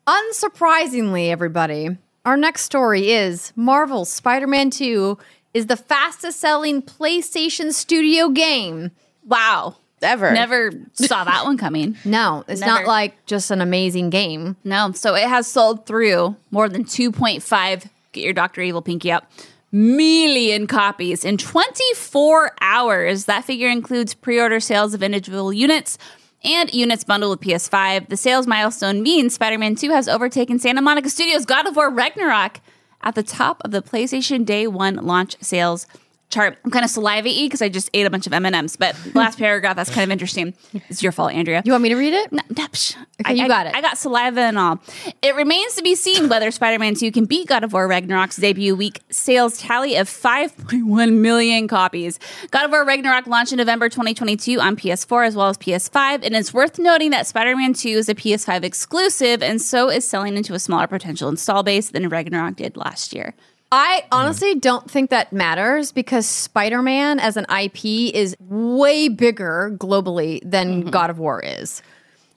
Unsurprisingly, 0.07 1.27
everybody, 1.27 1.97
our 2.23 2.37
next 2.37 2.63
story 2.63 3.11
is 3.11 3.51
Marvel's 3.57 4.09
Spider-Man 4.09 4.69
2 4.69 5.17
is 5.53 5.67
the 5.67 5.77
fastest 5.77 6.39
selling 6.39 6.81
PlayStation 6.81 7.71
Studio 7.73 8.29
game. 8.29 8.91
Wow. 9.25 9.77
Ever. 10.01 10.33
Never 10.33 10.71
saw 10.93 11.23
that 11.23 11.45
one 11.45 11.57
coming. 11.57 11.95
No, 12.05 12.43
it's 12.47 12.59
Never. 12.59 12.71
not 12.81 12.85
like 12.87 13.25
just 13.25 13.51
an 13.51 13.61
amazing 13.61 14.09
game. 14.09 14.57
No. 14.65 14.91
So 14.91 15.15
it 15.15 15.27
has 15.29 15.47
sold 15.47 15.85
through 15.85 16.35
more 16.51 16.67
than 16.67 16.83
2.5, 16.83 17.89
get 18.11 18.23
your 18.23 18.33
Dr. 18.33 18.61
Evil 18.61 18.81
pinky 18.81 19.11
up, 19.13 19.31
million 19.71 20.67
copies 20.67 21.23
in 21.23 21.37
24 21.37 22.51
hours. 22.59 23.25
That 23.25 23.45
figure 23.45 23.69
includes 23.69 24.13
pre 24.13 24.39
order 24.39 24.59
sales 24.59 24.93
of 24.93 25.01
individual 25.01 25.53
units 25.53 25.97
and 26.43 26.73
units 26.73 27.03
bundled 27.05 27.39
with 27.39 27.47
PS5. 27.47 28.09
The 28.09 28.17
sales 28.17 28.45
milestone 28.45 29.01
means 29.01 29.33
Spider 29.35 29.57
Man 29.57 29.75
2 29.75 29.89
has 29.91 30.09
overtaken 30.09 30.59
Santa 30.59 30.81
Monica 30.81 31.09
Studios' 31.09 31.45
God 31.45 31.65
of 31.67 31.75
War 31.77 31.89
Ragnarok 31.89 32.59
at 33.03 33.15
the 33.15 33.23
top 33.23 33.61
of 33.63 33.71
the 33.71 33.81
PlayStation 33.81 34.45
Day 34.45 34.65
1 34.65 34.95
launch 34.95 35.35
sales 35.41 35.85
chart. 36.33 36.57
I'm 36.65 36.71
kind 36.71 36.83
of 36.83 36.91
salivate 36.91 37.35
because 37.45 37.61
I 37.61 37.69
just 37.69 37.89
ate 37.93 38.05
a 38.05 38.09
bunch 38.09 38.27
of 38.27 38.33
M&Ms, 38.33 38.75
but 38.77 38.95
last 39.13 39.37
paragraph, 39.37 39.75
that's 39.75 39.89
kind 39.89 40.03
of 40.03 40.11
interesting. 40.11 40.53
It's 40.89 41.01
your 41.03 41.11
fault, 41.11 41.33
Andrea. 41.33 41.61
You 41.65 41.71
want 41.71 41.83
me 41.83 41.89
to 41.89 41.95
read 41.95 42.13
it? 42.13 42.31
No, 42.31 42.41
no, 42.49 42.67
psh. 42.67 42.95
Okay, 43.21 43.35
you 43.35 43.45
I- 43.45 43.47
got 43.47 43.67
it. 43.67 43.75
I 43.75 43.81
got 43.81 43.97
saliva 43.97 44.41
and 44.41 44.57
all. 44.57 44.79
It 45.21 45.35
remains 45.35 45.75
to 45.75 45.83
be 45.83 45.95
seen 45.95 46.29
whether 46.29 46.49
Spider 46.51 46.79
Man 46.79 46.95
2 46.95 47.11
can 47.11 47.25
beat 47.25 47.47
God 47.47 47.63
of 47.63 47.73
War 47.73 47.87
Ragnarok's 47.87 48.37
debut 48.37 48.75
week 48.75 48.99
sales 49.09 49.57
tally 49.57 49.95
of 49.95 50.09
5.1 50.09 51.13
million 51.19 51.67
copies. 51.67 52.19
God 52.51 52.65
of 52.65 52.71
War 52.71 52.83
Ragnarok 52.85 53.27
launched 53.27 53.51
in 53.51 53.57
November 53.57 53.89
2022 53.89 54.59
on 54.59 54.75
PS4 54.75 55.27
as 55.27 55.35
well 55.35 55.49
as 55.49 55.57
PS5, 55.57 56.23
and 56.25 56.35
it's 56.35 56.53
worth 56.53 56.79
noting 56.79 57.11
that 57.11 57.27
Spider 57.27 57.55
Man 57.55 57.73
2 57.73 57.89
is 57.89 58.09
a 58.09 58.15
PS5 58.15 58.63
exclusive 58.63 59.41
and 59.43 59.61
so 59.61 59.89
is 59.89 60.07
selling 60.07 60.35
into 60.37 60.53
a 60.53 60.59
smaller 60.59 60.87
potential 60.87 61.29
install 61.29 61.63
base 61.63 61.91
than 61.91 62.09
Ragnarok 62.09 62.55
did 62.55 62.75
last 62.77 63.13
year. 63.13 63.33
I 63.73 64.05
honestly 64.11 64.53
don't 64.53 64.89
think 64.89 65.09
that 65.09 65.33
matters 65.33 65.91
because 65.91 66.27
Spider 66.27 66.83
Man 66.83 67.19
as 67.19 67.37
an 67.37 67.47
IP 67.49 68.13
is 68.13 68.35
way 68.39 69.09
bigger 69.09 69.75
globally 69.79 70.41
than 70.43 70.81
mm-hmm. 70.81 70.89
God 70.91 71.09
of 71.09 71.17
War 71.17 71.41
is. 71.41 71.81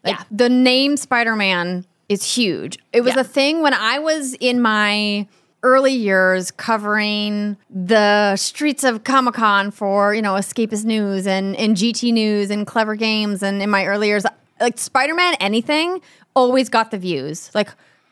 Like, 0.03 0.15
Yeah. 0.15 0.25
The 0.31 0.49
name 0.49 0.97
Spider 0.97 1.37
Man 1.37 1.85
is 2.09 2.25
huge. 2.25 2.79
It 2.95 3.03
was 3.03 3.17
Yeah. 3.17 3.21
a 3.21 3.25
thing 3.25 3.61
when 3.61 3.75
I 3.75 3.99
was 3.99 4.33
in 4.41 4.63
my 4.63 5.29
early 5.63 5.93
years 5.93 6.51
covering 6.53 7.59
the 7.69 8.35
streets 8.37 8.83
of 8.83 9.05
Comic 9.05 9.35
Con 9.35 9.71
for, 9.71 10.15
you 10.15 10.23
know, 10.23 10.35
Escapist 10.35 10.87
News 10.87 11.27
and, 11.27 11.55
and 11.57 11.77
GT 11.77 12.15
News 12.15 12.51
and 12.51 12.67
Clever 12.67 12.95
Games. 12.95 13.43
And 13.43 13.61
in 13.61 13.69
my 13.69 13.85
early 13.85 14.09
years, 14.09 14.25
like 14.59 14.79
Spider 14.79 15.15
Man, 15.15 15.35
anything 15.39 16.01
always 16.35 16.71
got 16.71 16.93
the 16.93 16.99
views. 16.99 17.51
Like, 17.55 17.69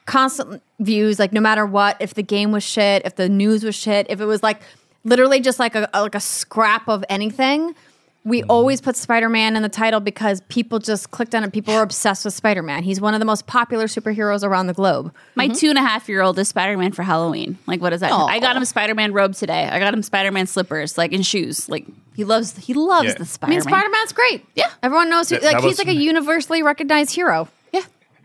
constant 0.07 0.63
views 0.81 1.19
like 1.19 1.33
no 1.33 1.41
matter 1.41 1.65
what 1.65 1.97
if 2.01 2.15
the 2.15 2.23
game 2.23 2.53
was 2.53 2.63
shit 2.63 3.03
if 3.05 3.17
the 3.17 3.29
news 3.29 3.65
was 3.65 3.75
shit 3.75 4.07
if 4.11 4.21
it 4.21 4.27
was 4.27 4.43
like 4.43 4.61
literally 5.05 5.41
just 5.41 5.59
like 5.59 5.75
a, 5.75 5.89
a- 5.95 6.03
like 6.03 6.15
a 6.15 6.21
scrap 6.21 6.89
of 6.89 7.05
anything 7.09 7.75
we 8.27 8.41
mm-hmm. 8.41 8.51
always 8.51 8.81
put 8.81 8.97
spider-man 8.97 9.57
in 9.57 9.63
the 9.63 9.69
title 9.69 10.01
because 10.01 10.41
people 10.49 10.79
just 10.79 11.11
clicked 11.11 11.35
on 11.35 11.43
it 11.45 11.53
people 11.53 11.75
were 11.75 11.83
obsessed 11.83 12.25
with 12.25 12.35
spider-man 12.35 12.83
he's 12.83 13.01
one 13.01 13.15
of 13.15 13.21
the 13.21 13.25
most 13.27 13.47
popular 13.47 13.87
superheroes 13.87 14.43
around 14.43 14.67
the 14.67 14.75
globe 14.75 15.13
My 15.37 15.47
mm-hmm. 15.49 15.55
two 15.55 15.69
and 15.71 15.79
a 15.79 15.83
half 15.83 16.09
year 16.09 16.21
old 16.21 16.39
is 16.39 16.49
Spider 16.49 16.77
Man 16.77 16.93
for 16.93 17.03
Halloween. 17.03 17.59
Like, 17.67 17.81
what 17.81 17.93
is 17.93 18.01
that? 18.01 18.13
I 18.13 18.39
got 18.39 18.57
him 18.57 18.63
a 18.63 18.67
Spider 18.67 18.95
Man 18.95 19.13
robe 19.13 19.35
today. 19.35 19.69
I 19.69 19.79
got 19.79 19.93
him 19.93 20.03
Spider 20.03 20.31
Man 20.31 20.47
slippers, 20.47 20.97
like 20.97 21.13
in 21.13 21.23
shoes. 21.23 21.69
Like 21.69 21.87
he 22.15 22.25
loves 22.25 22.57
he 22.57 22.75
loves 22.75 23.09
Yeah. 23.09 23.15
the 23.15 23.23
i 23.23 23.27
Spider 23.27 23.51
mean 23.51 23.59
Man. 23.59 23.69
spider-man's 23.69 24.13
great 24.13 24.47
Yeah. 24.55 24.71
everyone 24.83 25.11
knows 25.11 25.29
who 25.29 25.37
That- 25.37 25.45
like 25.45 25.53
that 25.57 25.63
he's 25.63 25.79
was- 25.79 25.87
like 25.87 25.89
a 25.89 25.95
universally 25.99 26.63
recognized 26.63 27.15
hero 27.15 27.49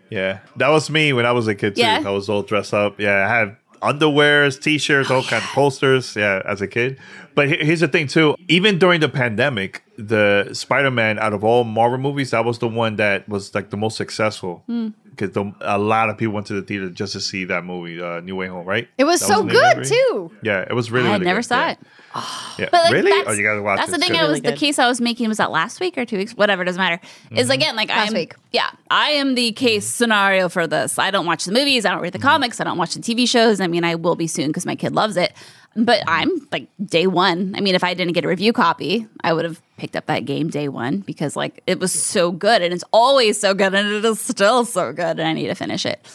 Yeah. 0.09 0.19
Yeah, 0.19 0.39
that 0.57 0.69
was 0.69 0.89
me 0.89 1.13
when 1.13 1.25
I 1.25 1.31
was 1.31 1.47
a 1.47 1.55
kid 1.55 1.75
too. 1.75 1.81
Yeah. 1.81 2.03
I 2.05 2.09
was 2.09 2.29
all 2.29 2.41
dressed 2.41 2.73
up. 2.73 2.99
Yeah, 2.99 3.25
I 3.25 3.29
had 3.39 3.55
underwears, 3.81 4.61
t-shirts, 4.61 5.09
all 5.09 5.23
kinds 5.23 5.43
of 5.43 5.49
posters. 5.53 6.15
Yeah, 6.15 6.41
as 6.45 6.61
a 6.61 6.67
kid. 6.67 6.97
But 7.35 7.47
here's 7.49 7.79
the 7.79 7.87
thing 7.87 8.07
too. 8.07 8.35
Even 8.47 8.79
during 8.79 8.99
the 9.01 9.07
pandemic, 9.09 9.83
the 9.97 10.49
Spider-Man 10.53 11.19
out 11.19 11.33
of 11.33 11.43
all 11.43 11.63
Marvel 11.63 11.97
movies, 11.97 12.31
that 12.31 12.43
was 12.43 12.59
the 12.59 12.67
one 12.67 12.97
that 12.97 13.27
was 13.29 13.53
like 13.55 13.69
the 13.69 13.77
most 13.77 13.95
successful 13.97 14.63
Hmm. 14.67 14.89
Because 15.19 15.53
a 15.61 15.77
lot 15.77 16.09
of 16.09 16.17
people 16.17 16.33
went 16.33 16.47
to 16.47 16.53
the 16.53 16.61
theater 16.61 16.89
just 16.89 17.13
to 17.13 17.19
see 17.19 17.45
that 17.45 17.63
movie, 17.65 18.01
uh, 18.01 18.21
No 18.21 18.35
Way 18.35 18.47
Home. 18.47 18.65
Right? 18.65 18.87
it 18.97 19.03
was 19.03 19.19
That 19.19 19.27
so 19.27 19.41
New 19.43 19.53
Way 19.53 19.73
good 19.75 19.85
too 19.85 20.31
Yeah, 20.41 20.61
it 20.69 20.73
was 20.73 20.89
really. 20.91 21.09
I 21.09 21.11
had 21.11 21.21
really 21.21 21.25
never 21.29 21.39
good. 21.39 21.45
saw 21.45 21.59
Yeah. 21.59 21.71
it. 21.71 21.79
Yeah, 22.57 22.69
But 22.71 22.83
like, 22.85 22.93
really? 22.93 23.11
That's, 23.11 23.29
Oh, 23.29 23.31
you 23.33 23.43
gotta 23.43 23.61
watch. 23.61 23.77
That's 23.77 23.89
it. 23.89 23.91
the 23.93 23.97
thing. 23.99 24.09
good. 24.13 24.19
I 24.19 24.23
was 24.23 24.41
Really 24.41 24.51
the 24.51 24.57
case 24.57 24.79
I 24.79 24.87
was 24.87 24.99
making 24.99 25.27
was 25.29 25.37
that 25.37 25.51
last 25.51 25.79
week 25.79 25.95
or 25.97 26.05
two 26.05 26.17
weeks, 26.17 26.33
whatever. 26.33 26.63
Doesn't 26.63 26.79
matter. 26.81 26.99
Is 27.31 27.43
Mm-hmm. 27.43 27.51
again 27.51 27.75
like 27.75 27.89
Last 27.89 28.07
I'm. 28.09 28.13
week. 28.15 28.33
Yeah, 28.51 28.69
I 28.89 29.09
am 29.11 29.35
the 29.35 29.51
case 29.51 29.85
scenario 29.85 30.49
for 30.49 30.65
this. 30.65 30.97
I 30.97 31.11
don't 31.11 31.27
watch 31.27 31.45
the 31.45 31.51
movies. 31.51 31.85
I 31.85 31.91
don't 31.91 32.01
read 32.01 32.13
the 32.13 32.19
comics. 32.19 32.59
I 32.59 32.63
don't 32.63 32.77
watch 32.79 32.95
the 32.95 33.01
TV 33.01 33.29
shows. 33.29 33.61
I 33.61 33.67
mean, 33.67 33.83
I 33.83 33.93
will 33.95 34.15
be 34.15 34.25
soon 34.27 34.47
because 34.47 34.65
my 34.65 34.75
kid 34.75 34.93
loves 34.95 35.17
it. 35.17 35.33
But 35.75 36.01
I'm 36.07 36.29
like 36.51 36.67
day 36.83 37.07
one. 37.07 37.53
I 37.55 37.61
mean, 37.61 37.75
if 37.75 37.83
I 37.83 37.93
didn't 37.93 38.13
get 38.13 38.25
a 38.25 38.27
review 38.27 38.53
copy, 38.53 39.07
I 39.23 39.33
would 39.33 39.45
have 39.45 39.61
picked 39.77 39.95
up 39.95 40.07
that 40.07 40.25
game 40.25 40.49
day 40.49 40.67
one 40.67 40.99
because 40.99 41.35
like 41.35 41.61
it 41.67 41.79
was 41.79 41.91
so 41.91 42.31
good 42.31 42.61
and 42.61 42.73
it's 42.73 42.83
always 42.91 43.39
so 43.39 43.53
good 43.53 43.73
and 43.73 43.87
it 43.87 44.03
is 44.03 44.19
still 44.19 44.65
so 44.65 44.91
good 44.91 45.19
and 45.19 45.21
I 45.21 45.33
need 45.33 45.47
to 45.47 45.55
finish 45.55 45.85
it. 45.85 46.05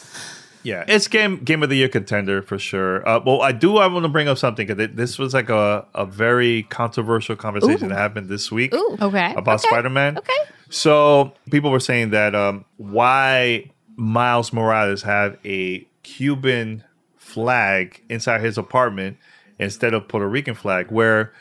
Yeah, 0.64 0.82
it's 0.88 1.08
game 1.08 1.44
game 1.44 1.62
of 1.62 1.68
the 1.68 1.76
year 1.76 1.88
contender 1.88 2.40
for 2.40 2.58
sure. 2.58 3.06
Uh, 3.06 3.20
well, 3.24 3.42
I 3.42 3.52
do. 3.52 3.76
I 3.76 3.86
want 3.86 4.04
to 4.04 4.08
bring 4.08 4.28
up 4.28 4.38
something 4.38 4.66
because 4.66 4.94
this 4.94 5.18
was 5.18 5.34
like 5.34 5.50
a, 5.50 5.86
a 5.94 6.06
very 6.06 6.62
controversial 6.64 7.36
conversation 7.36 7.90
that 7.90 7.98
happened 7.98 8.28
this 8.30 8.50
week. 8.50 8.74
Ooh. 8.74 8.96
okay 9.00 9.34
about 9.36 9.60
Okay. 9.60 9.68
Spider 9.68 9.90
Man. 9.90 10.16
Okay. 10.16 10.32
So 10.70 11.34
people 11.50 11.70
were 11.70 11.80
saying 11.80 12.10
that 12.10 12.34
um, 12.34 12.64
why 12.78 13.70
Miles 13.96 14.52
Morales 14.54 15.02
have 15.02 15.38
a 15.44 15.86
Cuban 16.02 16.82
flag 17.16 18.02
inside 18.08 18.40
his 18.40 18.56
apartment 18.56 19.18
instead 19.64 19.94
of 19.94 20.08
Puerto 20.08 20.28
Rican 20.28 20.54
flag, 20.54 20.90
where 20.90 21.32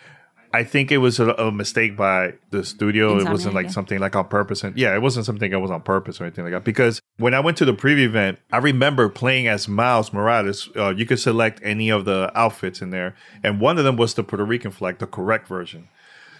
I 0.55 0.63
think 0.63 0.91
it 0.91 0.99
was 0.99 1.19
a, 1.19 1.31
a 1.31 1.51
mistake 1.51 1.97
by 1.97 2.35
the 2.51 2.63
studio. 2.63 3.17
it 3.17 3.27
wasn't 3.27 3.55
like 3.55 3.65
yeah. 3.65 3.71
something 3.71 3.99
like 3.99 4.15
on 4.15 4.27
purpose. 4.27 4.63
And 4.63 4.77
yeah, 4.77 4.93
it 4.93 5.01
wasn't 5.01 5.25
something 5.25 5.49
that 5.49 5.59
was 5.59 5.71
on 5.71 5.81
purpose 5.81 6.21
or 6.21 6.25
anything 6.25 6.43
like 6.43 6.53
that. 6.53 6.63
Because 6.63 7.01
when 7.17 7.33
I 7.33 7.39
went 7.39 7.57
to 7.57 7.65
the 7.65 7.73
preview 7.73 8.05
event, 8.05 8.37
I 8.51 8.57
remember 8.57 9.09
playing 9.09 9.47
as 9.47 9.67
Miles 9.67 10.13
Morales. 10.13 10.69
Uh, 10.75 10.89
you 10.89 11.07
could 11.07 11.19
select 11.19 11.59
any 11.63 11.89
of 11.89 12.05
the 12.05 12.31
outfits 12.35 12.83
in 12.83 12.91
there, 12.91 13.15
and 13.43 13.59
one 13.59 13.79
of 13.79 13.83
them 13.83 13.97
was 13.97 14.13
the 14.13 14.23
Puerto 14.23 14.45
Rican 14.45 14.69
flag, 14.69 14.99
the 14.99 15.07
correct 15.07 15.47
version. 15.47 15.89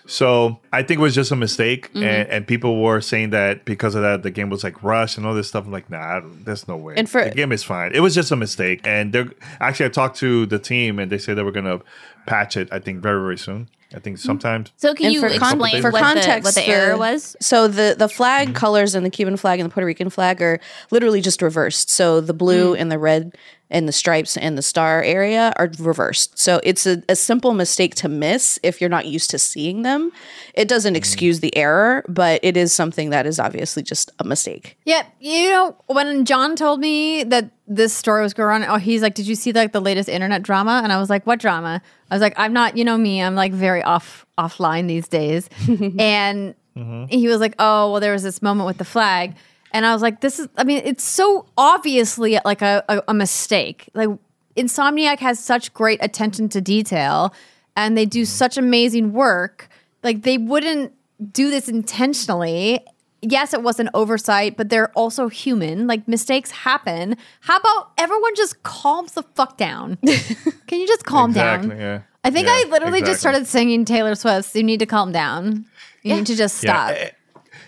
So 0.06 0.60
I 0.74 0.84
think 0.84 0.99
it 0.99 1.01
was 1.01 1.16
just 1.16 1.32
a 1.32 1.36
mistake, 1.36 1.89
Mm-hmm. 1.93 2.04
and, 2.04 2.30
and 2.30 2.47
people 2.47 2.82
were 2.82 2.99
saying 3.01 3.30
that 3.32 3.64
because 3.66 3.95
of 3.95 4.01
that, 4.01 4.24
the 4.24 4.32
game 4.32 4.49
was 4.49 4.64
like 4.64 4.84
rushed 4.84 5.18
and 5.18 5.26
all 5.26 5.34
this 5.34 5.47
stuff. 5.47 5.66
I'm 5.66 5.72
like, 5.72 5.89
nah, 5.89 6.22
there's 6.43 6.68
no 6.68 6.76
way. 6.76 6.95
And 6.97 7.10
for- 7.10 7.24
the 7.24 7.32
game 7.32 7.51
is 7.51 7.64
fine. 7.64 7.91
It 7.93 8.01
was 8.01 8.14
just 8.14 8.32
a 8.32 8.36
mistake, 8.36 8.82
and 8.86 9.14
they're 9.14 9.30
actually 9.60 9.86
I 9.88 9.89
talked 9.89 10.18
to 10.18 10.45
the 10.45 10.60
team, 10.60 10.99
and 10.99 11.12
they 11.12 11.18
said 11.18 11.38
they 11.38 11.43
were 11.43 11.51
gonna 11.51 11.80
patch 12.26 12.58
it. 12.58 12.68
I 12.72 12.80
think 12.80 13.01
very 13.01 13.22
very 13.22 13.38
soon. 13.38 13.70
I 13.96 14.00
think 14.00 14.18
sometimes. 14.18 14.72
So 14.78 14.94
can 14.94 15.08
And 15.08 15.14
you 15.14 15.20
for 15.20 15.28
explain 15.28 15.82
for 15.82 15.91
what, 15.91 16.02
context, 16.02 16.56
the, 16.56 16.62
what 16.62 16.66
the 16.66 16.68
error 16.68 16.98
was? 16.98 17.36
So 17.41 17.68
the 17.68 17.96
the 17.98 18.10
flag 18.10 18.56
colors 18.56 18.96
and 18.96 19.06
the 19.06 19.10
Cuban 19.10 19.38
flag 19.38 19.60
and 19.60 19.70
the 19.70 19.74
Puerto 19.74 19.86
Rican 19.86 20.10
flag 20.10 20.41
are 20.41 20.60
literally 20.91 21.22
just 21.22 21.41
reversed. 21.41 21.89
So 21.89 22.22
the 22.22 22.34
blue 22.34 22.74
hmm. 22.74 22.82
and 22.82 22.91
the 22.91 23.00
red 23.00 23.36
and 23.70 23.88
the 23.88 23.91
stripes 23.91 24.38
and 24.38 24.58
the 24.58 24.62
star 24.62 25.02
area 25.02 25.52
are 25.58 25.70
reversed. 25.80 26.38
So 26.38 26.62
it's 26.64 26.86
a, 26.86 27.02
a 27.10 27.16
simple 27.16 27.54
mistake 27.54 27.96
to 27.96 28.08
miss 28.08 28.60
if 28.62 28.80
you're 28.80 28.89
not 28.89 29.08
used 29.08 29.32
to 29.32 29.39
seeing 29.39 29.82
them. 29.82 30.12
It 30.54 30.68
doesn't 30.68 30.94
hmm. 30.94 30.98
excuse 30.98 31.39
the 31.39 31.56
error, 31.58 32.06
but 32.08 32.39
it 32.44 32.56
is 32.56 32.72
something 32.72 33.10
that 33.10 33.26
is 33.26 33.39
obviously 33.39 33.84
just 33.84 34.12
a 34.20 34.24
mistake. 34.24 34.78
Yeah, 34.86 35.06
you 35.20 35.50
know, 35.50 35.76
when 35.88 36.26
John 36.26 36.56
told 36.56 36.80
me 36.80 37.24
that 37.24 37.50
this 37.76 37.93
story 37.93 38.21
was 38.21 38.34
going 38.34 38.63
on, 38.63 38.69
oh, 38.69 38.78
he's 38.78 39.01
like, 39.01 39.15
"Did 39.15 39.28
you 39.28 39.36
see 39.36 39.51
like 39.51 39.71
the 39.71 39.82
latest 39.82 40.09
internet 40.09 40.43
drama?" 40.43 40.82
And 40.84 40.91
I 40.91 40.99
was 40.99 41.09
like, 41.09 41.26
"What 41.26 41.39
drama?" 41.39 41.82
I 42.09 42.15
was 42.15 42.21
like, 42.21 42.34
"I'm 42.38 42.53
not, 42.53 42.78
you 42.78 42.86
know 42.86 42.97
me, 42.97 43.21
I'm 43.21 43.36
like 43.36 43.51
very 43.51 43.82
off 43.84 44.26
offline 44.38 44.88
these 44.88 45.07
days." 45.07 45.49
and 45.67 46.55
mm-hmm. 46.78 47.05
he 47.05 47.28
was 47.28 47.39
like, 47.39 47.55
"Oh, 47.59 47.91
well, 47.91 47.99
there 47.99 48.13
was 48.13 48.24
this 48.24 48.41
moment 48.41 48.67
with 48.67 48.78
the 48.78 48.86
flag," 48.86 49.36
and 49.71 49.86
I 49.86 49.93
was 49.93 50.01
like, 50.01 50.21
"This 50.21 50.39
is, 50.39 50.47
I 50.57 50.63
mean, 50.63 50.82
it's 50.86 51.03
so 51.03 51.45
obviously 51.57 52.39
like 52.45 52.61
a, 52.61 52.84
a, 52.89 53.03
a 53.09 53.13
mistake. 53.13 53.89
Like 53.93 54.09
Insomniac 54.55 55.19
has 55.19 55.39
such 55.39 55.74
great 55.74 55.99
attention 56.03 56.49
to 56.49 56.61
detail, 56.61 57.34
and 57.76 57.97
they 57.97 58.05
do 58.05 58.26
such 58.26 58.57
amazing 58.57 59.13
work. 59.13 59.69
Like 60.03 60.21
they 60.21 60.38
wouldn't 60.38 60.93
do 61.32 61.49
this 61.49 61.67
intentionally." 61.67 62.86
Yes, 63.24 63.53
it 63.53 63.63
was 63.63 63.80
an 63.80 63.89
oversight, 63.93 64.57
but 64.57 64.69
they're 64.69 64.91
also 64.91 65.28
human. 65.28 65.88
Like 65.88 66.07
mistakes 66.07 66.51
happen. 66.51 67.17
How 67.41 67.57
about 67.57 67.91
everyone 67.97 68.36
just 68.36 68.63
calms 68.63 69.13
the 69.13 69.24
fuck 69.36 69.57
down? 69.57 69.97
Can 70.67 70.80
you 70.80 70.88
just 70.88 71.05
calm 71.05 71.32
Exactly, 71.32 71.69
down? 71.69 71.80
yeah. 71.80 72.01
I 72.24 72.30
think 72.30 72.47
Yeah, 72.47 72.53
I 72.53 72.65
literally 72.69 73.01
just 73.01 73.19
started 73.19 73.47
singing 73.47 73.86
Taylor 73.86 74.15
Swift's 74.15 74.55
"You 74.55 74.63
Need 74.63 74.80
to 74.80 74.86
Calm 74.86 75.11
Down." 75.11 75.65
You 76.03 76.15
need 76.15 76.26
to 76.28 76.36
just 76.36 76.57
stop. 76.57 76.91
Yeah, 76.91 77.09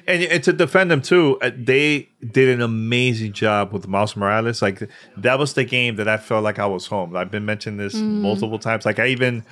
and, 0.07 0.23
and 0.23 0.43
to 0.43 0.53
defend 0.53 0.91
them 0.91 1.01
too, 1.01 1.37
uh, 1.41 1.51
they 1.55 2.09
did 2.31 2.49
an 2.49 2.61
amazing 2.61 3.33
job 3.33 3.73
with 3.73 3.87
Miles 3.87 4.15
Morales. 4.15 4.61
Like 4.61 4.89
that 5.17 5.39
was 5.39 5.53
the 5.53 5.63
game 5.63 5.95
that 5.95 6.07
I 6.07 6.17
felt 6.17 6.43
like 6.43 6.59
I 6.59 6.65
was 6.65 6.87
home. 6.87 7.15
I've 7.15 7.31
been 7.31 7.45
mentioning 7.45 7.77
this 7.77 7.95
mm. 7.95 8.21
multiple 8.21 8.59
times. 8.59 8.85
Like 8.85 8.99
I 8.99 9.07
even. 9.07 9.43